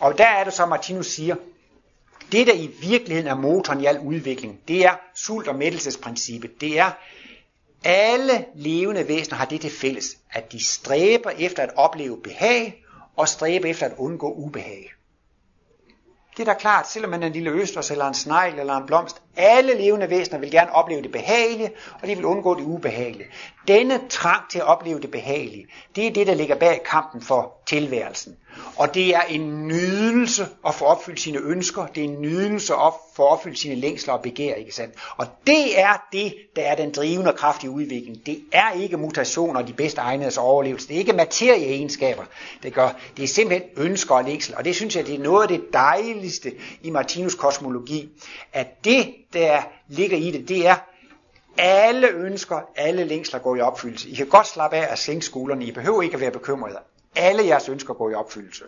Og 0.00 0.18
der 0.18 0.26
er 0.26 0.44
det 0.44 0.52
så, 0.52 0.66
Martinus 0.66 1.06
siger, 1.06 1.34
det, 2.32 2.46
der 2.46 2.52
i 2.52 2.70
virkeligheden 2.80 3.30
er 3.30 3.34
motoren 3.34 3.80
i 3.80 3.86
al 3.86 3.98
udvikling, 3.98 4.60
det 4.68 4.84
er 4.84 4.94
sult- 5.14 5.48
og 5.48 5.56
mættelsesprincippet. 5.56 6.60
Det 6.60 6.78
er, 6.78 6.90
alle 7.84 8.44
levende 8.54 9.08
væsener 9.08 9.36
har 9.36 9.44
det 9.44 9.60
til 9.60 9.70
fælles, 9.70 10.16
at 10.30 10.52
de 10.52 10.64
stræber 10.64 11.30
efter 11.30 11.62
at 11.62 11.70
opleve 11.76 12.20
behag, 12.22 12.84
og 13.16 13.28
stræber 13.28 13.68
efter 13.68 13.86
at 13.86 13.92
undgå 13.98 14.32
ubehag. 14.32 14.92
Det 16.36 16.48
er 16.48 16.52
da 16.52 16.58
klart, 16.58 16.90
selvom 16.90 17.10
man 17.10 17.22
er 17.22 17.26
en 17.26 17.32
lille 17.32 17.50
østers, 17.50 17.90
eller 17.90 18.04
en 18.04 18.14
snegl, 18.14 18.58
eller 18.58 18.76
en 18.76 18.86
blomst, 18.86 19.22
alle 19.36 19.74
levende 19.78 20.10
væsener 20.10 20.38
vil 20.38 20.50
gerne 20.50 20.72
opleve 20.72 21.02
det 21.02 21.12
behagelige, 21.12 21.70
og 22.02 22.08
de 22.08 22.16
vil 22.16 22.24
undgå 22.24 22.54
det 22.54 22.64
ubehagelige. 22.64 23.28
Denne 23.68 24.00
trang 24.08 24.50
til 24.50 24.58
at 24.58 24.64
opleve 24.64 25.00
det 25.00 25.10
behagelige, 25.10 25.66
det 25.96 26.06
er 26.06 26.12
det, 26.12 26.26
der 26.26 26.34
ligger 26.34 26.54
bag 26.54 26.82
kampen 26.90 27.22
for 27.22 27.62
tilværelsen. 27.66 28.36
Og 28.76 28.94
det 28.94 29.14
er 29.14 29.20
en 29.20 29.68
nydelse 29.68 30.46
at 30.66 30.74
få 30.74 30.84
opfyldt 30.84 31.20
sine 31.20 31.38
ønsker, 31.38 31.86
det 31.86 32.00
er 32.00 32.04
en 32.04 32.20
nydelse 32.20 32.74
at 32.74 32.92
få 33.16 33.22
opfyldt 33.22 33.58
sine 33.58 33.74
længsler 33.74 34.14
og 34.14 34.22
begær, 34.22 34.54
ikke 34.54 34.74
sandt? 34.74 34.94
Og 35.16 35.26
det 35.46 35.80
er 35.80 36.06
det, 36.12 36.34
der 36.56 36.62
er 36.62 36.74
den 36.74 36.92
drivende 36.92 37.32
kraft 37.32 37.64
i 37.64 37.68
udviklingen. 37.68 38.22
Det 38.26 38.40
er 38.52 38.72
ikke 38.72 38.96
mutationer 38.96 39.60
og 39.60 39.68
de 39.68 39.72
bedste 39.72 40.00
egnedes 40.00 40.38
overlevelse. 40.38 40.88
Det 40.88 40.94
er 40.94 40.98
ikke 40.98 41.12
materieegenskaber, 41.12 42.22
det 42.62 42.74
gør. 42.74 42.88
Det 43.16 43.22
er 43.22 43.28
simpelthen 43.28 43.70
ønsker 43.76 44.14
og 44.14 44.24
længsel. 44.24 44.54
Og 44.56 44.64
det 44.64 44.76
synes 44.76 44.96
jeg, 44.96 45.06
det 45.06 45.14
er 45.14 45.18
noget 45.22 45.42
af 45.42 45.48
det 45.48 45.62
dejligste 45.72 46.52
i 46.82 46.90
Martinus 46.90 47.34
kosmologi, 47.34 48.08
at 48.52 48.84
det, 48.84 49.14
der 49.32 49.62
ligger 49.88 50.16
i 50.16 50.30
det, 50.30 50.48
det 50.48 50.66
er, 50.66 50.76
alle 51.58 52.08
ønsker, 52.08 52.60
alle 52.76 53.04
længsler 53.04 53.40
går 53.40 53.56
i 53.56 53.60
opfyldelse. 53.60 54.08
I 54.08 54.14
kan 54.14 54.26
godt 54.26 54.46
slappe 54.46 54.76
af 54.76 54.92
at 54.92 54.98
sænke 54.98 55.24
skuldrene. 55.24 55.64
I 55.64 55.72
behøver 55.72 56.02
ikke 56.02 56.14
at 56.14 56.20
være 56.20 56.30
bekymrede. 56.30 56.78
Alle 57.16 57.46
jeres 57.46 57.68
ønsker 57.68 57.94
går 57.94 58.10
i 58.10 58.14
opfyldelse. 58.14 58.64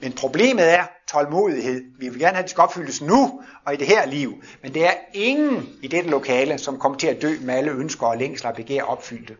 Men 0.00 0.12
problemet 0.12 0.72
er 0.72 0.84
tålmodighed. 1.06 1.84
Vi 1.98 2.08
vil 2.08 2.18
gerne 2.18 2.34
have, 2.34 2.38
at 2.38 2.44
det 2.44 2.50
skal 2.50 2.62
opfyldes 2.62 3.02
nu 3.02 3.42
og 3.64 3.74
i 3.74 3.76
det 3.76 3.86
her 3.86 4.06
liv. 4.06 4.34
Men 4.62 4.74
det 4.74 4.86
er 4.86 4.92
ingen 5.12 5.68
i 5.82 5.88
dette 5.88 6.10
lokale, 6.10 6.58
som 6.58 6.78
kommer 6.78 6.98
til 6.98 7.06
at 7.06 7.22
dø 7.22 7.34
med 7.40 7.54
alle 7.54 7.70
ønsker 7.70 8.06
og 8.06 8.18
længsler 8.18 8.50
og 8.50 8.56
begær 8.56 8.82
opfyldte. 8.82 9.36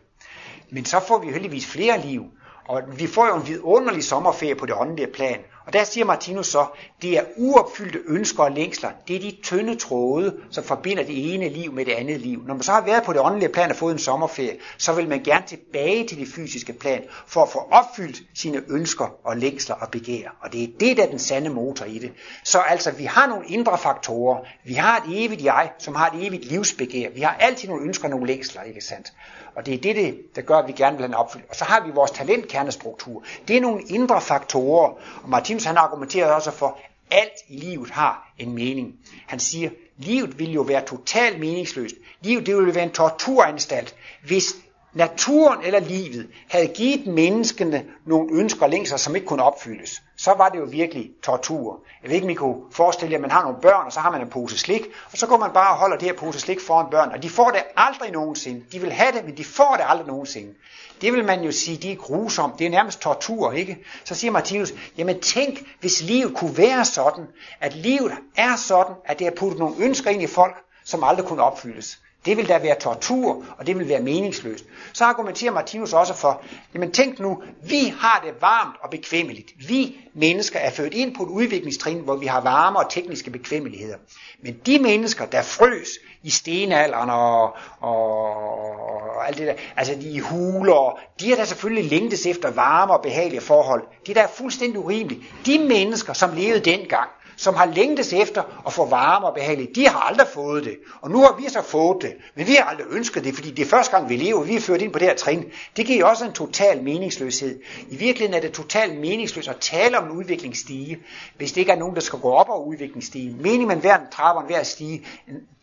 Men 0.69 0.85
så 0.85 0.99
får 0.99 1.17
vi 1.17 1.31
heldigvis 1.31 1.67
flere 1.67 2.01
liv. 2.01 2.23
Og 2.67 2.81
vi 2.97 3.07
får 3.07 3.27
jo 3.27 3.35
en 3.35 3.47
vidunderlig 3.47 4.03
sommerferie 4.03 4.55
på 4.55 4.65
det 4.65 4.75
åndelige 4.75 5.07
plan. 5.13 5.39
Og 5.65 5.73
der 5.73 5.83
siger 5.83 6.05
Martinus 6.05 6.47
så, 6.47 6.65
det 7.01 7.17
er 7.17 7.23
uopfyldte 7.37 7.99
ønsker 8.07 8.43
og 8.43 8.51
længsler. 8.51 8.89
Det 9.07 9.15
er 9.15 9.19
de 9.19 9.37
tynde 9.43 9.75
tråde, 9.75 10.35
som 10.51 10.63
forbinder 10.63 11.03
det 11.03 11.33
ene 11.33 11.49
liv 11.49 11.73
med 11.73 11.85
det 11.85 11.91
andet 11.91 12.21
liv. 12.21 12.43
Når 12.47 12.53
man 12.53 12.63
så 12.63 12.71
har 12.71 12.85
været 12.85 13.03
på 13.03 13.13
det 13.13 13.21
åndelige 13.21 13.49
plan 13.49 13.69
og 13.69 13.75
fået 13.75 13.93
en 13.93 13.99
sommerferie, 13.99 14.57
så 14.77 14.93
vil 14.93 15.09
man 15.09 15.23
gerne 15.23 15.45
tilbage 15.47 16.07
til 16.07 16.19
det 16.19 16.27
fysiske 16.27 16.73
plan, 16.73 17.03
for 17.27 17.43
at 17.43 17.49
få 17.49 17.59
opfyldt 17.71 18.23
sine 18.33 18.61
ønsker 18.69 19.05
og 19.23 19.37
længsler 19.37 19.75
og 19.75 19.89
begær. 19.89 20.29
Og 20.41 20.53
det 20.53 20.63
er 20.63 20.67
det, 20.79 20.97
der 20.97 21.03
er 21.03 21.09
den 21.09 21.19
sande 21.19 21.49
motor 21.49 21.85
i 21.85 21.99
det. 21.99 22.11
Så 22.43 22.59
altså, 22.59 22.91
vi 22.91 23.03
har 23.03 23.27
nogle 23.27 23.47
indre 23.47 23.77
faktorer. 23.77 24.39
Vi 24.63 24.73
har 24.73 24.97
et 24.97 25.25
evigt 25.25 25.43
jeg, 25.43 25.71
som 25.79 25.95
har 25.95 26.09
et 26.09 26.27
evigt 26.27 26.45
livsbegær. 26.45 27.09
Vi 27.09 27.21
har 27.21 27.37
altid 27.39 27.67
nogle 27.67 27.83
ønsker 27.85 28.05
og 28.05 28.09
nogle 28.09 28.27
længsler, 28.27 28.61
ikke 28.61 28.81
sandt? 28.81 29.13
Og 29.55 29.65
det 29.65 29.73
er 29.73 29.93
det, 29.93 30.35
der 30.35 30.41
gør, 30.41 30.57
at 30.57 30.67
vi 30.67 30.71
gerne 30.71 30.97
vil 30.97 31.05
have 31.07 31.17
opfyldt. 31.17 31.45
Og 31.49 31.55
så 31.55 31.65
har 31.65 31.85
vi 31.85 31.91
vores 31.91 32.11
talentkernestruktur. 32.11 33.23
Det 33.47 33.57
er 33.57 33.61
nogle 33.61 33.83
indre 33.83 34.21
faktorer. 34.21 34.89
Og 35.23 35.29
Martinus 35.29 35.63
han 35.63 35.77
argumenterer 35.77 36.31
også 36.31 36.51
for, 36.51 36.67
at 37.11 37.17
alt 37.17 37.33
i 37.49 37.57
livet 37.57 37.89
har 37.89 38.33
en 38.37 38.53
mening. 38.53 38.95
Han 39.27 39.39
siger, 39.39 39.69
livet 39.97 40.39
vil 40.39 40.51
jo 40.51 40.61
være 40.61 40.85
totalt 40.85 41.39
meningsløst. 41.39 41.95
Livet 42.21 42.45
det 42.45 42.57
vil 42.57 42.75
være 42.75 42.83
en 42.83 42.91
torturanstalt, 42.91 43.95
hvis 44.23 44.55
naturen 44.95 45.59
eller 45.63 45.79
livet 45.79 46.27
havde 46.49 46.67
givet 46.67 47.07
menneskene 47.07 47.85
nogle 48.05 48.29
ønsker 48.33 48.63
og 48.63 48.69
længsler, 48.69 48.97
som 48.97 49.15
ikke 49.15 49.27
kunne 49.27 49.43
opfyldes, 49.43 50.01
så 50.17 50.33
var 50.37 50.49
det 50.49 50.59
jo 50.59 50.63
virkelig 50.63 51.09
tortur. 51.23 51.79
Jeg 52.03 52.09
ved 52.09 52.15
ikke, 52.15 52.25
om 52.25 52.29
I 52.29 52.33
kunne 52.33 52.61
forestille 52.71 53.11
jer, 53.11 53.17
at 53.17 53.21
man 53.21 53.31
har 53.31 53.43
nogle 53.43 53.57
børn, 53.61 53.85
og 53.85 53.93
så 53.93 53.99
har 53.99 54.11
man 54.11 54.21
en 54.21 54.29
pose 54.29 54.57
slik, 54.57 54.81
og 55.11 55.17
så 55.17 55.27
går 55.27 55.37
man 55.37 55.51
bare 55.53 55.69
og 55.73 55.77
holder 55.77 55.97
det 55.97 56.07
her 56.07 56.15
pose 56.15 56.39
slik 56.39 56.61
foran 56.61 56.85
børn, 56.91 57.11
og 57.11 57.23
de 57.23 57.29
får 57.29 57.49
det 57.49 57.63
aldrig 57.77 58.11
nogensinde. 58.11 58.63
De 58.71 58.79
vil 58.79 58.91
have 58.91 59.11
det, 59.11 59.25
men 59.25 59.37
de 59.37 59.43
får 59.43 59.75
det 59.77 59.85
aldrig 59.87 60.07
nogensinde. 60.07 60.53
Det 61.01 61.13
vil 61.13 61.25
man 61.25 61.43
jo 61.43 61.51
sige, 61.51 61.77
det 61.77 61.91
er 61.91 61.95
grusomt, 61.95 62.59
det 62.59 62.65
er 62.65 62.69
nærmest 62.69 63.01
tortur, 63.01 63.51
ikke? 63.51 63.77
Så 64.03 64.15
siger 64.15 64.31
Martinus, 64.31 64.73
jamen 64.97 65.19
tænk, 65.21 65.59
hvis 65.79 66.01
livet 66.01 66.35
kunne 66.35 66.57
være 66.57 66.85
sådan, 66.85 67.25
at 67.59 67.75
livet 67.75 68.11
er 68.37 68.55
sådan, 68.55 68.95
at 69.05 69.19
det 69.19 69.27
har 69.27 69.33
puttet 69.37 69.59
nogle 69.59 69.75
ønsker 69.79 70.09
ind 70.09 70.21
i 70.21 70.27
folk, 70.27 70.55
som 70.83 71.03
aldrig 71.03 71.25
kunne 71.25 71.43
opfyldes. 71.43 71.99
Det 72.25 72.37
vil 72.37 72.49
da 72.49 72.57
være 72.57 72.75
tortur, 72.79 73.43
og 73.57 73.67
det 73.67 73.79
vil 73.79 73.89
være 73.89 73.99
meningsløst. 73.99 74.65
Så 74.93 75.05
argumenterer 75.05 75.51
Martinus 75.51 75.93
også 75.93 76.13
for, 76.13 76.41
jamen 76.73 76.91
tænk 76.91 77.19
nu, 77.19 77.43
vi 77.63 77.93
har 77.99 78.21
det 78.25 78.41
varmt 78.41 78.75
og 78.81 78.89
bekvemmeligt. 78.89 79.51
Vi 79.67 79.97
mennesker 80.13 80.59
er 80.59 80.69
født 80.69 80.93
ind 80.93 81.15
på 81.15 81.23
et 81.23 81.27
udviklingstrin, 81.29 81.99
hvor 81.99 82.15
vi 82.15 82.25
har 82.25 82.41
varme 82.41 82.79
og 82.79 82.89
tekniske 82.89 83.31
bekvemmeligheder. 83.31 83.97
Men 84.43 84.55
de 84.65 84.79
mennesker, 84.79 85.25
der 85.25 85.41
frøs 85.41 85.87
i 86.23 86.29
stenalderen 86.29 87.09
og, 87.09 87.55
og 87.79 88.95
og 89.15 89.27
alt 89.27 89.37
det 89.37 89.47
der, 89.47 89.53
altså 89.75 89.95
de 90.01 90.21
huler, 90.21 90.99
de 91.19 91.31
er 91.31 91.35
der 91.35 91.45
selvfølgelig 91.45 91.89
længtes 91.89 92.25
efter 92.25 92.51
varme 92.51 92.93
og 92.93 93.01
behagelige 93.01 93.41
forhold. 93.41 93.83
Det 94.07 94.15
der 94.15 94.21
er 94.21 94.27
fuldstændig 94.27 94.79
urimeligt. 94.79 95.21
De 95.45 95.59
mennesker, 95.59 96.13
som 96.13 96.35
levede 96.35 96.59
dengang, 96.59 97.09
som 97.35 97.55
har 97.55 97.65
længtes 97.65 98.13
efter 98.13 98.43
at 98.67 98.73
få 98.73 98.85
varme 98.85 99.27
og 99.27 99.33
behageligt, 99.33 99.75
de 99.75 99.87
har 99.87 99.99
aldrig 99.99 100.27
fået 100.27 100.65
det. 100.65 100.77
Og 101.01 101.11
nu 101.11 101.21
har 101.21 101.35
vi 101.41 101.49
så 101.49 101.61
fået 101.61 102.01
det, 102.01 102.13
men 102.35 102.47
vi 102.47 102.53
har 102.53 102.63
aldrig 102.63 102.87
ønsket 102.89 103.23
det, 103.23 103.35
fordi 103.35 103.51
det 103.51 103.65
er 103.65 103.69
første 103.69 103.97
gang, 103.97 104.09
vi 104.09 104.15
lever, 104.15 104.43
vi 104.43 104.55
er 104.55 104.59
ført 104.59 104.81
ind 104.81 104.93
på 104.93 104.99
det 104.99 105.07
her 105.07 105.15
trin. 105.15 105.45
Det 105.77 105.85
giver 105.85 106.05
også 106.05 106.25
en 106.25 106.33
total 106.33 106.83
meningsløshed. 106.83 107.59
I 107.89 107.95
virkeligheden 107.95 108.33
er 108.33 108.41
det 108.41 108.51
totalt 108.51 108.99
meningsløst 108.99 109.47
at 109.47 109.57
tale 109.59 109.97
om 109.97 110.05
en 110.05 110.11
udviklingsstige, 110.11 110.99
hvis 111.37 111.51
det 111.51 111.61
ikke 111.61 111.71
er 111.71 111.75
nogen, 111.79 111.95
der 111.95 112.01
skal 112.01 112.19
gå 112.19 112.31
op 112.31 112.49
over 112.49 112.65
udviklingsstige. 112.65 113.35
Meningen 113.39 113.67
med 113.67 113.75
hver 113.75 113.97
trapper 114.11 114.41
en 114.41 114.47
hver 114.47 114.63
stige, 114.63 115.05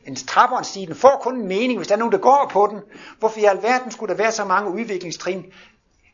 en, 0.07 0.17
trappe 0.17 0.27
trapper 0.27 0.59
en 0.59 0.65
stige, 0.65 0.87
den 0.87 0.95
får 0.95 1.21
kun 1.23 1.37
en 1.37 1.49
mening, 1.49 1.79
hvis 1.79 1.89
der 1.89 1.95
er 1.95 1.99
nogen, 1.99 2.13
der 2.13 2.19
går 2.19 2.51
på 2.53 2.69
den. 2.71 2.81
Hvorfor 3.19 3.41
i 3.41 3.45
alverden 3.45 3.91
skulle 3.91 4.11
der 4.11 4.23
være 4.23 4.33
så 4.33 4.45
mange 4.45 4.71
udviklingstrin, 4.71 5.45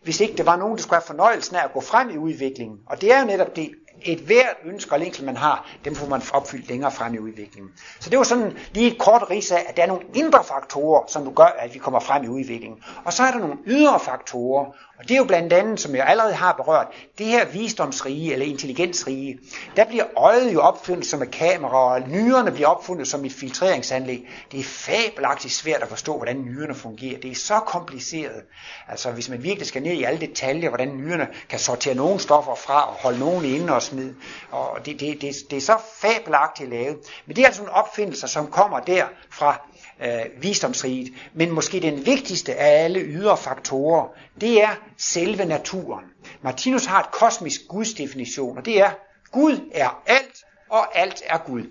hvis 0.03 0.21
ikke 0.21 0.37
det 0.37 0.47
var 0.47 0.57
nogen, 0.57 0.77
der 0.77 0.83
skulle 0.83 0.97
have 0.97 1.07
fornøjelsen 1.07 1.57
af 1.57 1.65
at 1.65 1.73
gå 1.73 1.81
frem 1.81 2.11
i 2.11 2.17
udviklingen. 2.17 2.79
Og 2.87 3.01
det 3.01 3.13
er 3.13 3.21
jo 3.21 3.27
netop 3.27 3.57
det, 3.57 3.71
et 4.03 4.19
hvert 4.19 4.57
ønske 4.65 4.93
og 4.93 5.01
længsel, 5.01 5.25
man 5.25 5.37
har, 5.37 5.71
dem 5.85 5.95
får 5.95 6.07
man 6.07 6.23
opfyldt 6.33 6.69
længere 6.69 6.93
frem 6.93 7.15
i 7.15 7.19
udviklingen. 7.19 7.71
Så 8.01 8.11
det 8.11 8.19
var 8.19 8.25
sådan 8.25 8.59
lige 8.75 8.93
et 8.93 8.99
kort 8.99 9.31
ris 9.31 9.51
af, 9.51 9.65
at 9.69 9.77
der 9.77 9.83
er 9.83 9.87
nogle 9.87 10.05
indre 10.15 10.45
faktorer, 10.45 11.07
som 11.07 11.25
du 11.25 11.31
gør, 11.31 11.45
at 11.45 11.75
vi 11.75 11.79
kommer 11.79 12.01
frem 12.01 12.25
i 12.25 12.29
udviklingen. 12.29 12.83
Og 13.05 13.13
så 13.13 13.23
er 13.23 13.31
der 13.31 13.39
nogle 13.39 13.57
ydre 13.67 14.01
faktorer, 14.01 14.73
og 14.99 15.09
det 15.09 15.15
er 15.15 15.19
jo 15.19 15.25
blandt 15.25 15.53
andet, 15.53 15.81
som 15.81 15.95
jeg 15.95 16.07
allerede 16.07 16.35
har 16.35 16.53
berørt, 16.53 16.87
det 17.19 17.27
her 17.27 17.47
visdomsrige 17.47 18.33
eller 18.33 18.47
intelligensrige. 18.47 19.39
Der 19.77 19.85
bliver 19.85 20.05
øjet 20.17 20.55
jo 20.55 20.61
opfundet 20.61 21.07
som 21.07 21.23
et 21.23 21.31
kamera, 21.31 21.95
og 21.95 22.09
nyrerne 22.09 22.53
bliver 22.53 22.69
opfundet 22.69 23.09
som 23.09 23.25
et 23.25 23.33
filtreringsanlæg. 23.33 24.29
Det 24.53 24.61
er 24.61 24.65
fabelagtigt 24.65 25.55
svært 25.55 25.83
at 25.83 25.89
forstå, 25.89 26.17
hvordan 26.17 26.43
nyrerne 26.43 26.75
fungerer. 26.75 27.21
Det 27.21 27.31
er 27.31 27.35
så 27.35 27.61
kompliceret. 27.61 28.43
Altså 28.89 29.11
hvis 29.11 29.29
man 29.29 29.43
virkelig 29.43 29.67
skal 29.67 29.83
ned 29.83 29.93
i 29.93 30.03
alle 30.03 30.21
detaljer, 30.21 30.69
hvordan 30.69 30.97
nyrerne 30.97 31.29
kan 31.49 31.59
sortere 31.59 31.95
nogle 31.95 32.21
stoffer 32.21 32.55
fra 32.55 32.89
og 32.89 32.95
holde 32.95 33.19
nogle 33.19 33.49
inde 33.49 33.75
og 33.75 33.83
smide. 33.83 34.15
Og 34.51 34.87
det, 34.87 35.01
det, 35.01 35.21
det, 35.21 35.35
det 35.51 35.57
er 35.57 35.61
så 35.61 35.77
fabelagtigt 35.95 36.71
lavet. 36.71 36.97
Men 37.27 37.37
det 37.37 37.43
er 37.43 37.47
altså 37.47 37.63
en 37.63 37.69
opfindelse, 37.69 38.29
som 38.29 38.47
kommer 38.51 38.81
der 38.81 39.05
fra 39.31 39.69
øh, 40.05 40.43
visdomsriget. 40.43 41.13
Men 41.35 41.51
måske 41.51 41.81
den 41.81 42.07
vigtigste 42.07 42.55
af 42.55 42.85
alle 42.85 43.01
ydre 43.01 43.37
faktorer, 43.37 44.09
det 44.41 44.63
er 44.63 44.71
selve 44.97 45.45
naturen. 45.45 46.05
Martinus 46.43 46.85
har 46.85 47.01
et 47.01 47.11
kosmisk 47.11 47.61
gudsdefinition, 47.69 48.59
og 48.59 48.65
det 48.65 48.81
er, 48.81 48.91
Gud 49.33 49.61
er 49.73 50.03
alt, 50.07 50.45
og 50.71 50.99
alt 50.99 51.23
er 51.27 51.39
Gud. 51.39 51.63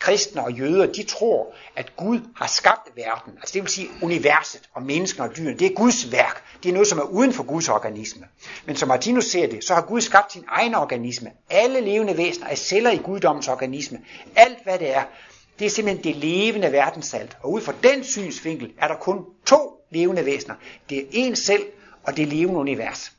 Kristne 0.00 0.44
og 0.44 0.52
jøder, 0.52 0.92
de 0.92 1.02
tror, 1.02 1.54
at 1.76 1.96
Gud 1.96 2.20
har 2.36 2.46
skabt 2.46 2.96
verden, 2.96 3.32
altså 3.36 3.52
det 3.54 3.62
vil 3.62 3.70
sige 3.70 3.88
universet 4.02 4.68
og 4.74 4.82
menneskene 4.82 5.28
og 5.28 5.36
dyrene. 5.36 5.58
Det 5.58 5.66
er 5.66 5.74
Guds 5.74 6.12
værk. 6.12 6.42
Det 6.62 6.68
er 6.68 6.72
noget, 6.72 6.88
som 6.88 6.98
er 6.98 7.02
uden 7.02 7.32
for 7.32 7.42
Guds 7.42 7.68
organisme. 7.68 8.26
Men 8.66 8.76
som 8.76 8.88
Martinus 8.88 9.24
ser 9.24 9.46
det, 9.46 9.64
så 9.64 9.74
har 9.74 9.82
Gud 9.82 10.00
skabt 10.00 10.32
sin 10.32 10.44
egen 10.48 10.74
organisme. 10.74 11.30
Alle 11.50 11.80
levende 11.80 12.16
væsener 12.16 12.46
er 12.46 12.54
celler 12.54 12.90
i 12.90 12.96
guddommens 12.96 13.48
organisme. 13.48 13.98
Alt 14.36 14.58
hvad 14.64 14.78
det 14.78 14.96
er, 14.96 15.02
det 15.58 15.64
er 15.64 15.70
simpelthen 15.70 16.04
det 16.04 16.16
levende 16.16 16.72
verdenssalt. 16.72 17.36
Og 17.42 17.52
ud 17.52 17.60
fra 17.60 17.72
den 17.82 18.04
synsvinkel 18.04 18.72
er 18.78 18.88
der 18.88 18.94
kun 18.94 19.24
to 19.46 19.80
levende 19.90 20.24
væsener. 20.24 20.54
Det 20.90 20.98
er 20.98 21.04
en 21.12 21.36
selv, 21.36 21.62
og 22.02 22.16
det 22.16 22.28
levende 22.28 22.60
univers. 22.60 23.12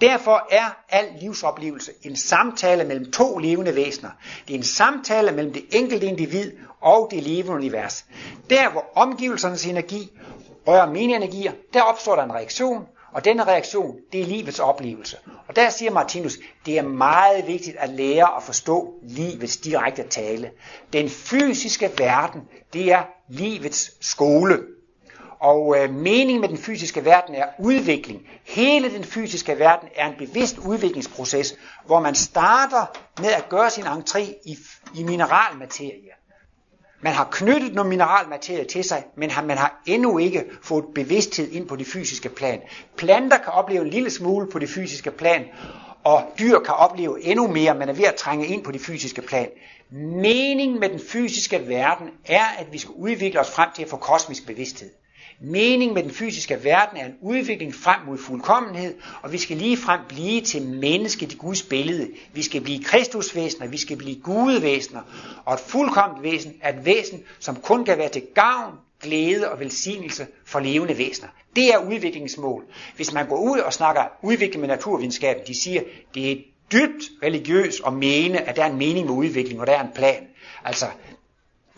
Derfor 0.00 0.46
er 0.50 0.76
al 0.88 1.04
livsoplevelse 1.20 1.92
en 2.02 2.16
samtale 2.16 2.84
mellem 2.84 3.12
to 3.12 3.38
levende 3.38 3.74
væsener. 3.74 4.10
Det 4.48 4.54
er 4.54 4.58
en 4.58 4.64
samtale 4.64 5.32
mellem 5.32 5.52
det 5.52 5.64
enkelte 5.72 6.06
individ 6.06 6.52
og 6.80 7.08
det 7.10 7.22
levende 7.22 7.52
univers. 7.52 8.04
Der 8.50 8.70
hvor 8.70 8.84
omgivelsernes 8.94 9.66
energi 9.66 10.10
rører 10.66 10.90
mine 10.90 11.16
energier, 11.16 11.52
der 11.72 11.82
opstår 11.82 12.16
der 12.16 12.22
en 12.22 12.32
reaktion, 12.32 12.86
og 13.12 13.24
denne 13.24 13.44
reaktion, 13.44 13.96
det 14.12 14.20
er 14.20 14.26
livets 14.26 14.58
oplevelse. 14.58 15.16
Og 15.48 15.56
der 15.56 15.70
siger 15.70 15.90
Martinus, 15.90 16.38
det 16.66 16.78
er 16.78 16.82
meget 16.82 17.46
vigtigt 17.46 17.76
at 17.76 17.88
lære 17.88 18.36
at 18.36 18.42
forstå 18.42 18.94
livets 19.02 19.56
direkte 19.56 20.02
tale. 20.02 20.50
Den 20.92 21.08
fysiske 21.08 21.90
verden, 21.98 22.40
det 22.72 22.92
er 22.92 23.02
livets 23.28 23.92
skole. 24.00 24.58
Og 25.40 25.76
øh, 25.78 25.94
meningen 25.94 26.40
med 26.40 26.48
den 26.48 26.58
fysiske 26.58 27.04
verden 27.04 27.34
er 27.34 27.46
udvikling. 27.58 28.28
Hele 28.44 28.94
den 28.94 29.04
fysiske 29.04 29.58
verden 29.58 29.88
er 29.96 30.08
en 30.08 30.14
bevidst 30.18 30.58
udviklingsproces, 30.58 31.54
hvor 31.86 32.00
man 32.00 32.14
starter 32.14 32.98
med 33.20 33.32
at 33.32 33.48
gøre 33.48 33.70
sin 33.70 33.84
entré 33.84 34.20
i, 34.44 34.58
i 34.94 35.02
mineralmaterie. 35.02 36.19
Man 37.02 37.12
har 37.12 37.28
knyttet 37.32 37.74
noget 37.74 37.88
mineralmaterie 37.88 38.64
til 38.64 38.84
sig, 38.84 39.04
men 39.16 39.30
man 39.44 39.58
har 39.58 39.82
endnu 39.86 40.18
ikke 40.18 40.44
fået 40.62 40.84
bevidsthed 40.94 41.52
ind 41.52 41.68
på 41.68 41.76
det 41.76 41.86
fysiske 41.86 42.28
plan. 42.28 42.60
Planter 42.96 43.38
kan 43.38 43.52
opleve 43.52 43.82
en 43.84 43.90
lille 43.90 44.10
smule 44.10 44.46
på 44.50 44.58
det 44.58 44.68
fysiske 44.68 45.10
plan, 45.10 45.44
og 46.04 46.22
dyr 46.38 46.58
kan 46.58 46.74
opleve 46.74 47.22
endnu 47.22 47.46
mere, 47.46 47.74
man 47.74 47.88
er 47.88 47.92
ved 47.92 48.04
at 48.04 48.14
trænge 48.14 48.46
ind 48.46 48.64
på 48.64 48.72
det 48.72 48.80
fysiske 48.80 49.22
plan. 49.22 49.48
Meningen 49.90 50.80
med 50.80 50.88
den 50.88 51.00
fysiske 51.08 51.68
verden 51.68 52.08
er, 52.26 52.44
at 52.58 52.72
vi 52.72 52.78
skal 52.78 52.94
udvikle 52.96 53.40
os 53.40 53.50
frem 53.50 53.68
til 53.74 53.82
at 53.82 53.88
få 53.88 53.96
kosmisk 53.96 54.46
bevidsthed. 54.46 54.90
Mening 55.42 55.92
med 55.92 56.02
den 56.02 56.10
fysiske 56.10 56.64
verden 56.64 56.98
er 56.98 57.06
en 57.06 57.14
udvikling 57.20 57.74
frem 57.74 58.00
mod 58.06 58.18
fuldkommenhed, 58.18 58.94
og 59.22 59.32
vi 59.32 59.38
skal 59.38 59.56
lige 59.56 59.76
frem 59.76 60.00
blive 60.08 60.40
til 60.40 60.62
mennesket 60.62 61.32
i 61.32 61.36
Guds 61.36 61.62
billede. 61.62 62.10
Vi 62.32 62.42
skal 62.42 62.60
blive 62.60 62.84
kristusvæsener, 62.84 63.66
vi 63.66 63.78
skal 63.78 63.96
blive 63.96 64.20
gudevæsener, 64.20 65.00
og 65.44 65.54
et 65.54 65.60
fuldkomment 65.60 66.22
væsen 66.22 66.52
er 66.60 66.78
et 66.78 66.84
væsen, 66.84 67.22
som 67.38 67.56
kun 67.56 67.84
kan 67.84 67.98
være 67.98 68.08
til 68.08 68.22
gavn, 68.34 68.74
glæde 69.02 69.50
og 69.50 69.60
velsignelse 69.60 70.26
for 70.44 70.60
levende 70.60 70.98
væsener. 70.98 71.28
Det 71.56 71.74
er 71.74 71.78
udviklingsmål. 71.78 72.64
Hvis 72.96 73.12
man 73.12 73.28
går 73.28 73.36
ud 73.36 73.58
og 73.58 73.72
snakker 73.72 74.02
udvikling 74.22 74.60
med 74.60 74.68
naturvidenskaben, 74.68 75.42
de 75.46 75.54
siger, 75.54 75.82
det 76.14 76.32
er 76.32 76.36
dybt 76.72 77.04
religiøst 77.22 77.80
at 77.86 77.92
mene, 77.92 78.48
at 78.48 78.56
der 78.56 78.64
er 78.64 78.70
en 78.70 78.78
mening 78.78 79.06
med 79.06 79.14
udvikling, 79.14 79.60
og 79.60 79.66
der 79.66 79.72
er 79.72 79.82
en 79.82 79.92
plan. 79.94 80.26
Altså, 80.64 80.86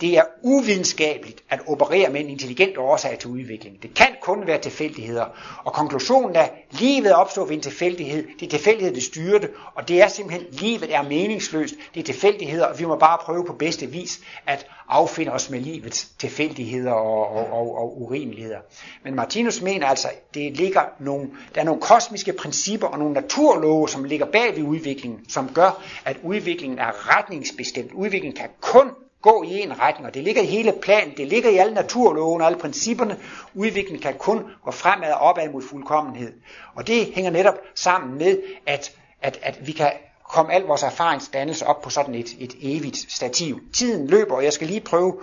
det 0.02 0.18
er 0.18 0.22
uvidenskabeligt 0.42 1.42
at 1.50 1.60
operere 1.66 2.10
med 2.10 2.20
en 2.20 2.28
intelligent 2.28 2.78
årsag 2.78 3.18
til 3.18 3.30
udvikling. 3.30 3.82
Det 3.82 3.94
kan 3.94 4.08
kun 4.22 4.46
være 4.46 4.58
tilfældigheder. 4.58 5.24
Og 5.64 5.72
konklusionen 5.72 6.36
er, 6.36 6.40
at 6.42 6.52
livet 6.70 7.12
opstår 7.12 7.44
ved 7.44 7.54
en 7.54 7.60
tilfældighed. 7.60 8.26
Det 8.40 8.46
er 8.46 8.50
tilfældighed, 8.50 8.94
det 8.94 9.02
styrer 9.02 9.38
det. 9.38 9.50
Og 9.74 9.88
det 9.88 10.02
er 10.02 10.08
simpelthen, 10.08 10.46
livet 10.52 10.94
er 10.94 11.02
meningsløst. 11.02 11.74
Det 11.94 12.00
er 12.00 12.04
tilfældigheder, 12.04 12.66
og 12.66 12.78
vi 12.78 12.84
må 12.84 12.96
bare 12.96 13.18
prøve 13.18 13.44
på 13.44 13.52
bedste 13.52 13.86
vis 13.86 14.20
at 14.46 14.66
affinde 14.88 15.32
os 15.32 15.50
med 15.50 15.60
livets 15.60 16.04
tilfældigheder 16.18 16.92
og, 16.92 17.28
og, 17.28 17.52
og, 17.52 17.78
og 17.78 18.02
urimeligheder. 18.02 18.58
Men 19.04 19.14
Martinus 19.14 19.62
mener 19.62 19.86
altså, 19.86 20.08
det 20.34 20.56
ligger 20.56 20.82
nogle, 21.00 21.30
der 21.54 21.60
er 21.60 21.64
nogle 21.64 21.80
kosmiske 21.80 22.32
principper 22.32 22.86
og 22.86 22.98
nogle 22.98 23.14
naturlove, 23.14 23.88
som 23.88 24.04
ligger 24.04 24.26
bag 24.26 24.56
ved 24.56 24.62
udviklingen, 24.62 25.20
som 25.28 25.50
gør, 25.54 25.82
at 26.04 26.16
udviklingen 26.22 26.78
er 26.78 27.16
retningsbestemt. 27.18 27.92
Udviklingen 27.92 28.36
kan 28.36 28.48
kun 28.60 28.90
gå 29.22 29.42
i 29.42 29.60
en 29.60 29.78
retning, 29.80 30.06
og 30.06 30.14
det 30.14 30.24
ligger 30.24 30.42
i 30.42 30.46
hele 30.46 30.72
planen, 30.82 31.16
det 31.16 31.26
ligger 31.28 31.50
i 31.50 31.56
alle 31.56 31.74
naturloven 31.74 32.40
og 32.40 32.46
alle 32.46 32.58
principperne. 32.58 33.18
Udviklingen 33.54 34.02
kan 34.02 34.14
kun 34.18 34.42
gå 34.64 34.70
fremad 34.70 35.12
og 35.12 35.18
opad 35.18 35.48
mod 35.48 35.62
fuldkommenhed. 35.62 36.32
Og 36.74 36.86
det 36.86 37.12
hænger 37.14 37.30
netop 37.30 37.54
sammen 37.74 38.18
med, 38.18 38.38
at, 38.66 38.92
at, 39.22 39.38
at 39.42 39.66
vi 39.66 39.72
kan 39.72 39.92
komme 40.28 40.52
al 40.52 40.62
vores 40.62 40.82
erfaringsdannelse 40.82 41.66
op 41.66 41.82
på 41.82 41.90
sådan 41.90 42.14
et, 42.14 42.36
et 42.38 42.54
evigt 42.60 43.12
stativ. 43.12 43.60
Tiden 43.72 44.06
løber, 44.06 44.34
og 44.34 44.44
jeg 44.44 44.52
skal 44.52 44.66
lige 44.66 44.80
prøve 44.80 45.20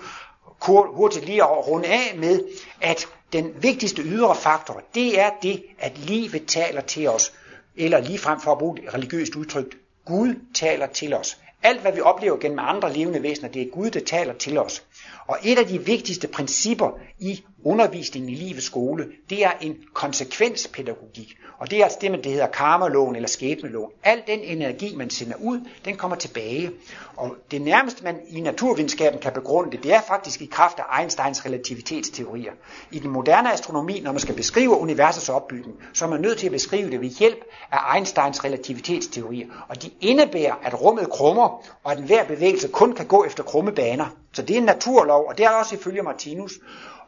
hurtigt 0.67 1.25
lige 1.25 1.43
at 1.43 1.67
runde 1.67 1.87
af 1.87 2.17
med, 2.17 2.43
at 2.81 3.07
den 3.33 3.53
vigtigste 3.61 4.01
ydre 4.01 4.35
faktor, 4.35 4.81
det 4.95 5.19
er 5.19 5.29
det, 5.41 5.63
at 5.79 5.97
livet 5.97 6.45
taler 6.45 6.81
til 6.81 7.07
os. 7.07 7.33
Eller 7.75 7.99
lige 7.99 8.19
frem 8.19 8.39
for 8.39 8.51
at 8.51 8.57
bruge 8.57 8.83
et 8.83 8.93
religiøst 8.93 9.35
udtryk, 9.35 9.77
Gud 10.05 10.35
taler 10.55 10.87
til 10.87 11.13
os. 11.13 11.37
Alt 11.63 11.81
hvad 11.81 11.91
vi 11.91 12.01
oplever 12.01 12.37
gennem 12.37 12.59
andre 12.59 12.93
levende 12.93 13.23
væsener, 13.23 13.49
det 13.49 13.61
er 13.61 13.69
Gud, 13.69 13.89
der 13.89 13.99
taler 13.99 14.33
til 14.33 14.57
os. 14.57 14.83
Og 15.29 15.37
et 15.43 15.57
af 15.57 15.65
de 15.65 15.85
vigtigste 15.85 16.27
principper 16.27 16.89
i 17.19 17.43
undervisningen 17.63 18.29
i 18.29 18.35
livets 18.35 18.65
skole, 18.65 19.07
det 19.29 19.45
er 19.45 19.51
en 19.61 19.75
konsekvenspædagogik. 19.93 21.37
Og 21.57 21.71
det 21.71 21.79
er 21.79 21.83
altså 21.83 21.97
det, 22.01 22.11
man 22.11 22.23
det 22.23 22.31
hedder 22.31 22.47
karmaloven 22.47 23.15
eller 23.15 23.29
skæbneloven. 23.29 23.91
Al 24.03 24.21
den 24.27 24.39
energi, 24.39 24.95
man 24.95 25.09
sender 25.09 25.35
ud, 25.39 25.59
den 25.85 25.97
kommer 25.97 26.17
tilbage. 26.17 26.71
Og 27.15 27.35
det 27.51 27.61
nærmeste, 27.61 28.03
man 28.03 28.15
i 28.29 28.41
naturvidenskaben 28.41 29.19
kan 29.19 29.33
begrunde 29.33 29.71
det, 29.71 29.83
det 29.83 29.93
er 29.93 30.01
faktisk 30.01 30.41
i 30.41 30.45
kraft 30.45 30.79
af 30.79 30.99
Einsteins 30.99 31.45
relativitetsteorier. 31.45 32.51
I 32.91 32.99
den 32.99 33.09
moderne 33.09 33.53
astronomi, 33.53 33.99
når 33.99 34.11
man 34.11 34.19
skal 34.19 34.35
beskrive 34.35 34.77
universets 34.77 35.29
opbygning, 35.29 35.75
så 35.93 36.05
er 36.05 36.09
man 36.09 36.21
nødt 36.21 36.37
til 36.37 36.45
at 36.45 36.51
beskrive 36.51 36.91
det 36.91 37.01
ved 37.01 37.09
hjælp 37.09 37.39
af 37.71 37.95
Einsteins 37.95 38.43
relativitetsteorier. 38.43 39.47
Og 39.69 39.83
de 39.83 39.89
indebærer, 40.01 40.55
at 40.63 40.81
rummet 40.81 41.09
krummer, 41.09 41.65
og 41.83 41.91
at 41.91 41.97
enhver 41.97 42.25
bevægelse 42.25 42.67
kun 42.67 42.93
kan 42.93 43.05
gå 43.05 43.25
efter 43.25 43.43
krumme 43.43 43.71
baner. 43.71 44.15
Så 44.33 44.41
det 44.41 44.53
er 44.53 44.57
en 44.57 44.63
naturlov, 44.63 45.27
og 45.27 45.37
det 45.37 45.45
er 45.45 45.49
også 45.49 45.75
ifølge 45.75 46.03
Martinus. 46.03 46.59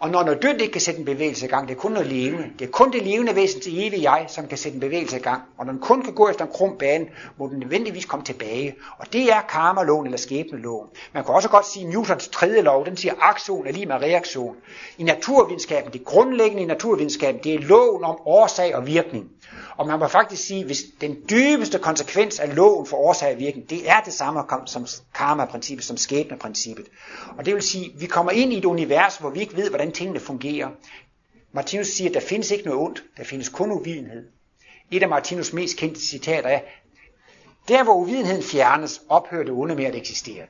Og 0.02 0.10
når 0.10 0.24
noget 0.24 0.41
dødt 0.41 0.62
ikke 0.62 0.72
kan 0.72 0.82
sætte 0.82 0.99
en 0.99 1.06
bevægelse 1.06 1.45
i 1.45 1.49
gang, 1.49 1.68
det 1.68 1.76
er 1.76 1.80
kun 1.80 1.91
noget 1.91 2.08
levende. 2.08 2.49
Det 2.60 2.68
er 2.68 2.72
kun 2.72 2.91
det 2.91 3.04
levende 3.04 3.36
væsen 3.36 3.62
til 3.62 4.02
jeg, 4.02 4.26
som 4.28 4.47
kan 4.47 4.58
sætte 4.58 4.76
en 4.76 4.80
bevægelse 4.80 5.18
i 5.18 5.22
gang. 5.22 5.41
Og 5.58 5.66
når 5.66 5.74
den 5.74 5.82
kun 5.82 6.02
kan 6.02 6.14
gå 6.14 6.30
efter 6.30 6.45
en 6.45 6.52
krum 6.54 6.78
bane, 6.78 7.06
må 7.38 7.47
den 7.47 7.60
nødvendigvis 7.60 8.06
komme 8.06 8.26
tilbage. 8.26 8.76
Og 8.97 9.14
det 9.14 9.32
er 9.32 9.41
karmaloven 9.41 10.06
eller 10.06 10.18
skæbneloven. 10.18 10.88
Man 11.14 11.24
kan 11.24 11.34
også 11.34 11.49
godt 11.49 11.68
sige, 11.68 11.86
at 11.86 11.93
Newtons 11.93 12.28
tredje 12.28 12.62
lov, 12.62 12.86
den 12.86 12.97
siger, 12.97 13.14
aktion 13.20 13.68
er 13.68 13.72
lige 13.72 13.86
med 13.86 13.95
reaktion. 13.95 14.56
I 14.97 15.04
naturvidenskaben, 15.04 15.93
det 15.93 16.06
grundlæggende 16.06 16.64
i 16.64 16.66
naturvidenskaben, 16.66 17.41
det 17.43 17.54
er 17.54 17.60
loven 17.60 18.04
om 18.04 18.18
årsag 18.26 18.76
og 18.76 18.88
virkning. 18.88 19.30
Og 19.78 19.88
man 19.88 19.99
må 19.99 20.08
faktisk 20.08 20.47
sige, 20.47 20.66
hvis 20.66 20.84
den 21.02 21.18
dybeste 21.30 21.80
konsekvens 21.80 22.39
af 22.39 22.56
loven 22.56 22.86
for 22.86 22.97
årsag 22.97 23.34
og 23.34 23.39
virkning, 23.39 23.70
det 23.70 23.89
er 23.89 23.99
det 24.06 24.14
samme 24.14 24.41
som 24.66 24.88
karma-princippet, 25.14 25.86
som 25.86 25.97
skæbneprincippet. 25.97 26.86
Og 27.38 27.45
det 27.45 27.54
vil 27.54 27.64
sige, 27.64 27.86
at 27.86 28.02
vi 28.02 28.06
kommer 28.06 28.32
ind 28.32 28.54
i 28.54 28.58
et 28.58 28.66
univers, 28.66 29.18
hvor 29.18 29.30
vi 29.30 29.39
ikke 29.39 29.58
ved, 29.58 29.70
hvordan 29.70 29.90
tingene 29.91 30.19
fungerer. 30.19 30.69
Martinus 31.51 31.87
siger, 31.87 32.09
at 32.09 32.13
der 32.13 32.19
findes 32.19 32.51
ikke 32.51 32.65
noget 32.65 32.81
ondt, 32.81 33.03
der 33.17 33.23
findes 33.23 33.49
kun 33.49 33.71
uvidenhed. 33.71 34.29
Et 34.91 35.03
af 35.03 35.09
Martinus 35.09 35.53
mest 35.53 35.77
kendte 35.77 36.01
citater 36.01 36.49
er, 36.49 36.61
der 37.67 37.83
hvor 37.83 37.93
uvidenheden 37.95 38.43
fjernes, 38.43 39.01
ophører 39.09 39.43
det 39.43 39.53
onde 39.53 39.75
med 39.75 39.85
at 39.85 39.95
eksistere. 39.95 40.45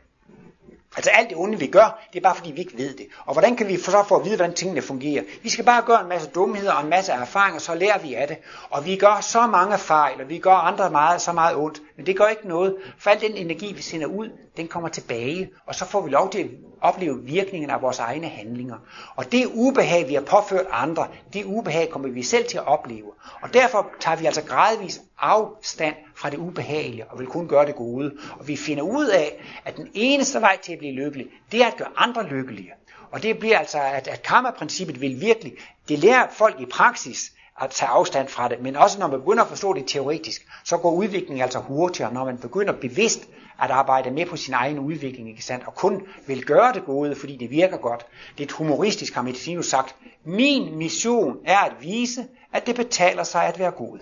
Altså 0.95 1.11
alt 1.11 1.29
det 1.29 1.37
onde, 1.37 1.59
vi 1.59 1.67
gør, 1.67 1.99
det 2.13 2.19
er 2.19 2.23
bare 2.23 2.35
fordi, 2.35 2.51
vi 2.51 2.59
ikke 2.59 2.77
ved 2.77 2.93
det. 2.93 3.07
Og 3.25 3.33
hvordan 3.33 3.55
kan 3.55 3.67
vi 3.67 3.77
så 3.77 4.03
få 4.07 4.15
at 4.15 4.25
vide, 4.25 4.35
hvordan 4.35 4.55
tingene 4.55 4.81
fungerer? 4.81 5.23
Vi 5.43 5.49
skal 5.49 5.65
bare 5.65 5.81
gøre 5.81 6.01
en 6.01 6.09
masse 6.09 6.29
dumheder 6.29 6.73
og 6.73 6.83
en 6.83 6.89
masse 6.89 7.11
erfaringer, 7.11 7.59
så 7.59 7.75
lærer 7.75 7.99
vi 7.99 8.13
af 8.13 8.27
det. 8.27 8.37
Og 8.69 8.85
vi 8.85 8.95
gør 8.95 9.21
så 9.21 9.47
mange 9.47 9.77
fejl, 9.77 10.21
og 10.21 10.29
vi 10.29 10.37
gør 10.39 10.53
andre 10.53 10.89
meget, 10.89 11.21
så 11.21 11.31
meget 11.31 11.55
ondt. 11.55 11.81
Men 11.97 12.05
det 12.05 12.17
gør 12.17 12.27
ikke 12.27 12.47
noget, 12.47 12.75
for 12.97 13.09
al 13.09 13.21
den 13.21 13.35
energi, 13.35 13.73
vi 13.73 13.81
sender 13.81 14.07
ud, 14.07 14.29
den 14.57 14.67
kommer 14.67 14.89
tilbage. 14.89 15.49
Og 15.65 15.75
så 15.75 15.85
får 15.85 16.01
vi 16.01 16.09
lov 16.09 16.31
til 16.31 16.39
at 16.39 16.49
opleve 16.81 17.23
virkningen 17.23 17.69
af 17.69 17.81
vores 17.81 17.99
egne 17.99 18.27
handlinger. 18.27 18.75
Og 19.15 19.31
det 19.31 19.45
ubehag, 19.53 20.07
vi 20.07 20.13
har 20.13 20.21
påført 20.21 20.65
andre, 20.71 21.07
det 21.33 21.45
ubehag 21.45 21.89
kommer 21.89 22.09
vi 22.09 22.23
selv 22.23 22.45
til 22.47 22.57
at 22.57 22.67
opleve. 22.67 23.11
Og 23.41 23.53
derfor 23.53 23.87
tager 23.99 24.17
vi 24.17 24.25
altså 24.25 24.43
gradvist 24.43 25.01
afstand 25.21 25.95
fra 26.15 26.29
det 26.29 26.37
ubehagelige 26.37 27.05
og 27.05 27.19
vil 27.19 27.27
kun 27.27 27.47
gøre 27.47 27.65
det 27.65 27.75
gode. 27.75 28.11
Og 28.39 28.47
vi 28.47 28.55
finder 28.55 28.83
ud 28.83 29.07
af, 29.07 29.43
at 29.65 29.77
den 29.77 29.87
eneste 29.93 30.41
vej 30.41 30.57
til 30.63 30.73
at 30.73 30.79
blive 30.79 30.93
lykkelig, 30.93 31.27
det 31.51 31.61
er 31.61 31.67
at 31.67 31.77
gøre 31.77 31.91
andre 31.97 32.27
lykkelige. 32.27 32.71
Og 33.11 33.23
det 33.23 33.39
bliver 33.39 33.59
altså, 33.59 33.77
at, 33.79 34.07
at 34.07 34.21
karma-princippet 34.21 35.01
vil 35.01 35.21
virkelig, 35.21 35.53
det 35.89 35.99
lærer 35.99 36.27
folk 36.31 36.59
i 36.59 36.65
praksis, 36.65 37.31
at 37.61 37.69
tage 37.69 37.89
afstand 37.89 38.27
fra 38.27 38.47
det, 38.47 38.61
men 38.61 38.75
også 38.75 38.99
når 38.99 39.07
man 39.07 39.19
begynder 39.19 39.43
at 39.43 39.49
forstå 39.49 39.73
det 39.73 39.83
teoretisk, 39.87 40.47
så 40.63 40.77
går 40.77 40.91
udviklingen 40.91 41.41
altså 41.41 41.59
hurtigere, 41.59 42.13
når 42.13 42.25
man 42.25 42.37
begynder 42.37 42.73
bevidst 42.73 43.29
at 43.61 43.71
arbejde 43.71 44.11
med 44.11 44.25
på 44.25 44.37
sin 44.37 44.53
egen 44.53 44.79
udvikling, 44.79 45.29
ikke 45.29 45.45
sandt? 45.45 45.67
og 45.67 45.75
kun 45.75 46.03
vil 46.27 46.45
gøre 46.45 46.73
det 46.73 46.85
gode, 46.85 47.15
fordi 47.15 47.37
det 47.37 47.49
virker 47.49 47.77
godt. 47.77 48.05
Det 48.37 48.43
er 48.43 48.47
et 48.47 48.51
humoristisk, 48.51 49.13
har 49.13 49.21
Medicinus 49.21 49.65
sagt. 49.65 49.95
Min 50.25 50.77
mission 50.77 51.37
er 51.45 51.57
at 51.57 51.73
vise, 51.81 52.27
at 52.53 52.67
det 52.67 52.75
betaler 52.75 53.23
sig 53.23 53.45
at 53.45 53.59
være 53.59 53.71
god. 53.71 53.99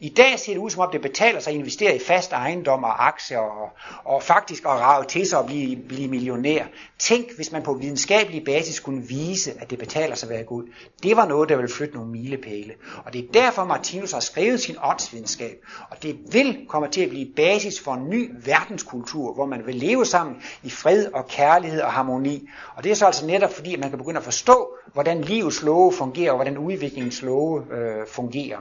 I 0.00 0.08
dag 0.08 0.38
ser 0.38 0.52
det 0.52 0.60
ud 0.60 0.70
som 0.70 0.80
om 0.80 0.88
det 0.92 1.02
betaler 1.02 1.40
sig 1.40 1.50
at 1.50 1.58
investere 1.58 1.96
i 1.96 1.98
fast 1.98 2.32
ejendom 2.32 2.84
og 2.84 3.06
aktier 3.06 3.38
og, 3.38 3.70
og 4.04 4.22
faktisk 4.22 4.64
at 4.64 4.70
rave 4.70 5.04
til 5.04 5.26
sig 5.26 5.38
og 5.38 5.46
blive, 5.46 5.76
blive 5.88 6.08
millionær. 6.08 6.64
Tænk, 6.98 7.36
hvis 7.36 7.52
man 7.52 7.62
på 7.62 7.74
videnskabelig 7.74 8.44
basis 8.44 8.80
kunne 8.80 9.02
vise, 9.02 9.52
at 9.60 9.70
det 9.70 9.78
betaler 9.78 10.14
sig 10.14 10.26
at 10.26 10.34
være 10.34 10.44
god. 10.44 10.62
Det 11.02 11.16
var 11.16 11.26
noget, 11.26 11.48
der 11.48 11.56
ville 11.56 11.72
flytte 11.74 11.94
nogle 11.94 12.10
milepæle. 12.10 12.72
Og 13.04 13.12
det 13.12 13.24
er 13.24 13.32
derfor, 13.32 13.64
Martinus 13.64 14.12
har 14.12 14.20
skrevet 14.20 14.60
sin 14.60 14.76
åndsvidenskab. 14.82 15.56
Og 15.90 16.02
det 16.02 16.18
vil 16.32 16.66
komme 16.68 16.88
til 16.88 17.00
at 17.00 17.08
blive 17.08 17.28
basis 17.36 17.80
for 17.80 17.94
en 17.94 18.10
ny 18.10 18.30
verdenskultur, 18.44 19.34
hvor 19.34 19.46
man 19.46 19.66
vil 19.66 19.74
leve 19.74 20.06
sammen 20.06 20.36
i 20.62 20.70
fred 20.70 21.06
og 21.06 21.28
kærlighed 21.28 21.80
og 21.80 21.92
harmoni. 21.92 22.48
Og 22.76 22.84
det 22.84 22.92
er 22.92 22.96
så 22.96 23.06
altså 23.06 23.26
netop 23.26 23.52
fordi, 23.52 23.74
at 23.74 23.80
man 23.80 23.90
kan 23.90 23.98
begynde 23.98 24.18
at 24.18 24.24
forstå, 24.24 24.68
hvordan 24.92 25.20
livets 25.20 25.62
love 25.62 25.92
fungerer, 25.92 26.30
og 26.30 26.36
hvordan 26.36 26.58
udviklingens 26.58 27.22
love 27.22 27.64
øh, 27.72 28.06
fungerer. 28.06 28.58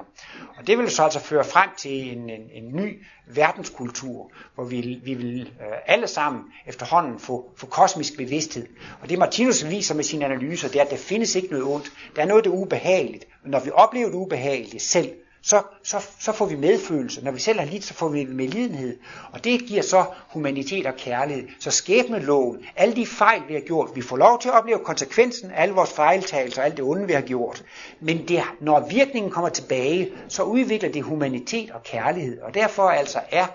Og 0.57 0.67
det 0.67 0.77
vil 0.77 0.89
så 0.89 1.03
altså 1.03 1.19
føre 1.27 1.43
frem 1.43 1.69
til 1.77 2.17
en, 2.17 2.29
en, 2.29 2.49
en 2.53 2.75
ny 2.75 3.03
verdenskultur, 3.27 4.31
hvor 4.55 4.63
vi, 4.63 4.99
vi 5.03 5.13
vil 5.13 5.41
øh, 5.41 5.77
alle 5.85 6.07
sammen 6.07 6.43
efterhånden 6.67 7.19
få, 7.19 7.51
få 7.55 7.65
kosmisk 7.65 8.17
bevidsthed. 8.17 8.67
Og 9.01 9.09
det 9.09 9.19
Martinus 9.19 9.69
viser 9.69 9.95
med 9.95 10.03
sine 10.03 10.25
analyser, 10.25 10.67
det 10.67 10.79
er, 10.79 10.85
at 10.85 10.91
der 10.91 10.97
findes 10.97 11.35
ikke 11.35 11.47
noget 11.47 11.65
ondt. 11.65 11.91
Der 12.15 12.21
er 12.21 12.25
noget, 12.25 12.45
der 12.45 12.51
er 12.51 12.55
ubehageligt. 12.55 13.27
Men 13.43 13.51
når 13.51 13.59
vi 13.59 13.71
oplever 13.73 14.07
det 14.09 14.15
ubehagelige 14.15 14.79
selv, 14.79 15.09
så, 15.47 15.61
så, 15.83 16.05
så 16.19 16.31
får 16.31 16.45
vi 16.45 16.55
medfølelse. 16.55 17.23
Når 17.23 17.31
vi 17.31 17.39
selv 17.39 17.59
har 17.59 17.65
lidt, 17.65 17.83
så 17.83 17.93
får 17.93 18.09
vi 18.09 18.25
medlidenhed. 18.25 18.97
Og 19.31 19.43
det 19.43 19.61
giver 19.67 19.81
så 19.81 20.05
humanitet 20.29 20.85
og 20.85 20.95
kærlighed. 20.95 21.47
Så 21.59 21.71
skæbneloven, 21.71 22.57
alle 22.75 22.95
de 22.95 23.05
fejl, 23.05 23.41
vi 23.47 23.53
har 23.53 23.61
gjort, 23.61 23.89
vi 23.95 24.01
får 24.01 24.17
lov 24.17 24.41
til 24.41 24.49
at 24.49 24.55
opleve 24.55 24.79
konsekvensen 24.79 25.51
af 25.51 25.61
alle 25.61 25.75
vores 25.75 25.93
fejltagelser 25.93 26.61
og 26.61 26.65
alt 26.65 26.77
det 26.77 26.85
onde, 26.85 27.07
vi 27.07 27.13
har 27.13 27.21
gjort. 27.21 27.63
Men 27.99 28.27
det, 28.27 28.43
når 28.61 28.87
virkningen 28.89 29.31
kommer 29.31 29.49
tilbage, 29.49 30.09
så 30.27 30.43
udvikler 30.43 30.91
det 30.91 31.03
humanitet 31.03 31.71
og 31.71 31.83
kærlighed. 31.83 32.41
Og 32.41 32.53
derfor 32.53 32.89
altså 32.89 33.19
er 33.31 33.45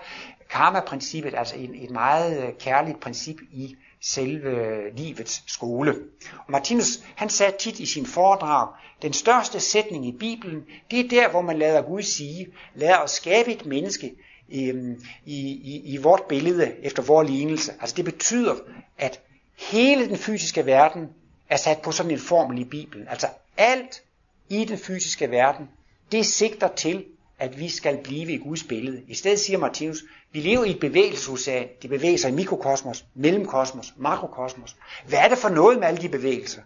karma-princippet 0.49 1.33
altså 1.37 1.55
et, 1.57 1.83
et 1.83 1.89
meget 1.89 2.43
øh, 2.43 2.49
kærligt 2.59 2.99
princip 2.99 3.37
i 3.51 3.75
selve 4.03 4.89
livets 4.95 5.43
skole. 5.47 5.95
Og 6.37 6.51
Martinus, 6.51 6.99
han 7.15 7.29
sagde 7.29 7.57
tit 7.59 7.79
i 7.79 7.85
sin 7.85 8.05
foredrag, 8.05 8.67
den 9.01 9.13
største 9.13 9.59
sætning 9.59 10.07
i 10.07 10.11
Bibelen, 10.11 10.63
det 10.91 10.99
er 10.99 11.09
der, 11.09 11.29
hvor 11.29 11.41
man 11.41 11.57
lader 11.57 11.81
Gud 11.81 12.01
sige, 12.01 12.47
lad 12.75 12.95
os 12.95 13.11
skabe 13.11 13.51
et 13.51 13.65
menneske 13.65 14.13
øhm, 14.53 15.03
i, 15.25 15.39
i, 15.51 15.81
i 15.93 15.97
vort 15.97 16.23
billede, 16.29 16.75
efter 16.83 17.03
vores 17.03 17.29
lignelse. 17.29 17.71
Altså 17.81 17.95
det 17.95 18.05
betyder, 18.05 18.55
at 18.97 19.19
hele 19.57 20.07
den 20.07 20.17
fysiske 20.17 20.65
verden 20.65 21.09
er 21.49 21.57
sat 21.57 21.81
på 21.81 21.91
sådan 21.91 22.11
en 22.11 22.19
formel 22.19 22.59
i 22.59 22.63
Bibelen. 22.63 23.07
Altså 23.07 23.27
alt 23.57 24.03
i 24.49 24.65
den 24.65 24.77
fysiske 24.77 25.31
verden, 25.31 25.69
det 26.11 26.25
sigter 26.25 26.67
til, 26.67 27.05
at 27.43 27.59
vi 27.59 27.69
skal 27.69 27.97
blive 28.03 28.31
i 28.31 28.37
Guds 28.37 28.63
billede. 28.63 29.01
I 29.07 29.13
stedet 29.13 29.39
siger 29.39 29.59
Martinus, 29.59 30.03
vi 30.31 30.39
lever 30.39 30.63
i 30.63 30.69
et 30.69 30.79
bevægelsesocean. 30.79 31.67
De 31.81 31.87
bevæger 31.87 32.17
sig 32.17 32.29
i 32.29 32.33
mikrokosmos, 32.33 33.05
mellemkosmos, 33.15 33.93
makrokosmos. 33.97 34.75
Hvad 35.07 35.19
er 35.19 35.27
det 35.27 35.37
for 35.37 35.49
noget 35.49 35.79
med 35.79 35.87
alle 35.87 36.01
de 36.01 36.09
bevægelser? 36.09 36.61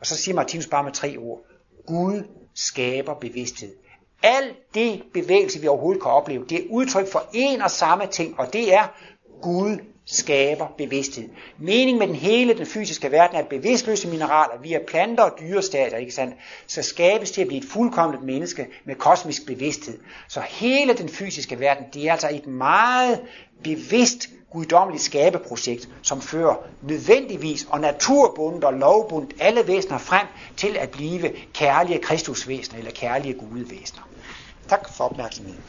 Og 0.00 0.06
så 0.06 0.16
siger 0.16 0.34
Martinus 0.34 0.66
bare 0.66 0.84
med 0.84 0.92
tre 0.92 1.16
ord. 1.16 1.40
Gud 1.86 2.22
skaber 2.54 3.14
bevidsthed. 3.14 3.74
Al 4.22 4.54
det 4.74 5.02
bevægelse, 5.14 5.60
vi 5.60 5.66
overhovedet 5.66 6.02
kan 6.02 6.10
opleve, 6.10 6.44
det 6.48 6.58
er 6.58 6.68
udtryk 6.70 7.12
for 7.12 7.28
en 7.32 7.62
og 7.62 7.70
samme 7.70 8.06
ting, 8.06 8.40
og 8.40 8.52
det 8.52 8.74
er, 8.74 8.86
Gud 9.42 9.78
skaber 10.10 10.66
bevidsthed. 10.78 11.28
Meningen 11.58 11.98
med 11.98 12.06
den 12.06 12.14
hele 12.14 12.58
den 12.58 12.66
fysiske 12.66 13.12
verden 13.12 13.36
er, 13.36 13.40
at 13.40 13.48
bevidstløse 13.48 14.08
mineraler 14.08 14.58
via 14.62 14.78
planter 14.88 15.22
og 15.22 15.38
dyrestater, 15.40 15.96
ikke 15.96 16.14
sandt, 16.14 16.34
så 16.66 16.82
skabes 16.82 17.30
til 17.30 17.40
at 17.40 17.46
blive 17.46 17.62
et 17.62 17.68
fuldkommet 17.72 18.22
menneske 18.22 18.66
med 18.84 18.94
kosmisk 18.94 19.46
bevidsthed. 19.46 19.98
Så 20.28 20.40
hele 20.40 20.94
den 20.94 21.08
fysiske 21.08 21.60
verden, 21.60 21.84
det 21.94 22.08
er 22.08 22.12
altså 22.12 22.28
et 22.32 22.46
meget 22.46 23.20
bevidst 23.64 24.28
guddommeligt 24.52 25.04
skabeprojekt, 25.04 25.88
som 26.02 26.20
fører 26.20 26.54
nødvendigvis 26.82 27.66
og 27.70 27.80
naturbundet 27.80 28.64
og 28.64 28.72
lovbundet 28.72 29.34
alle 29.40 29.66
væsener 29.66 29.98
frem 29.98 30.26
til 30.56 30.76
at 30.76 30.90
blive 30.90 31.32
kærlige 31.54 31.98
kristusvæsener 31.98 32.78
eller 32.78 32.90
kærlige 32.90 33.34
gudevæsener. 33.34 34.08
Tak 34.68 34.94
for 34.96 35.04
opmærksomheden. 35.04 35.60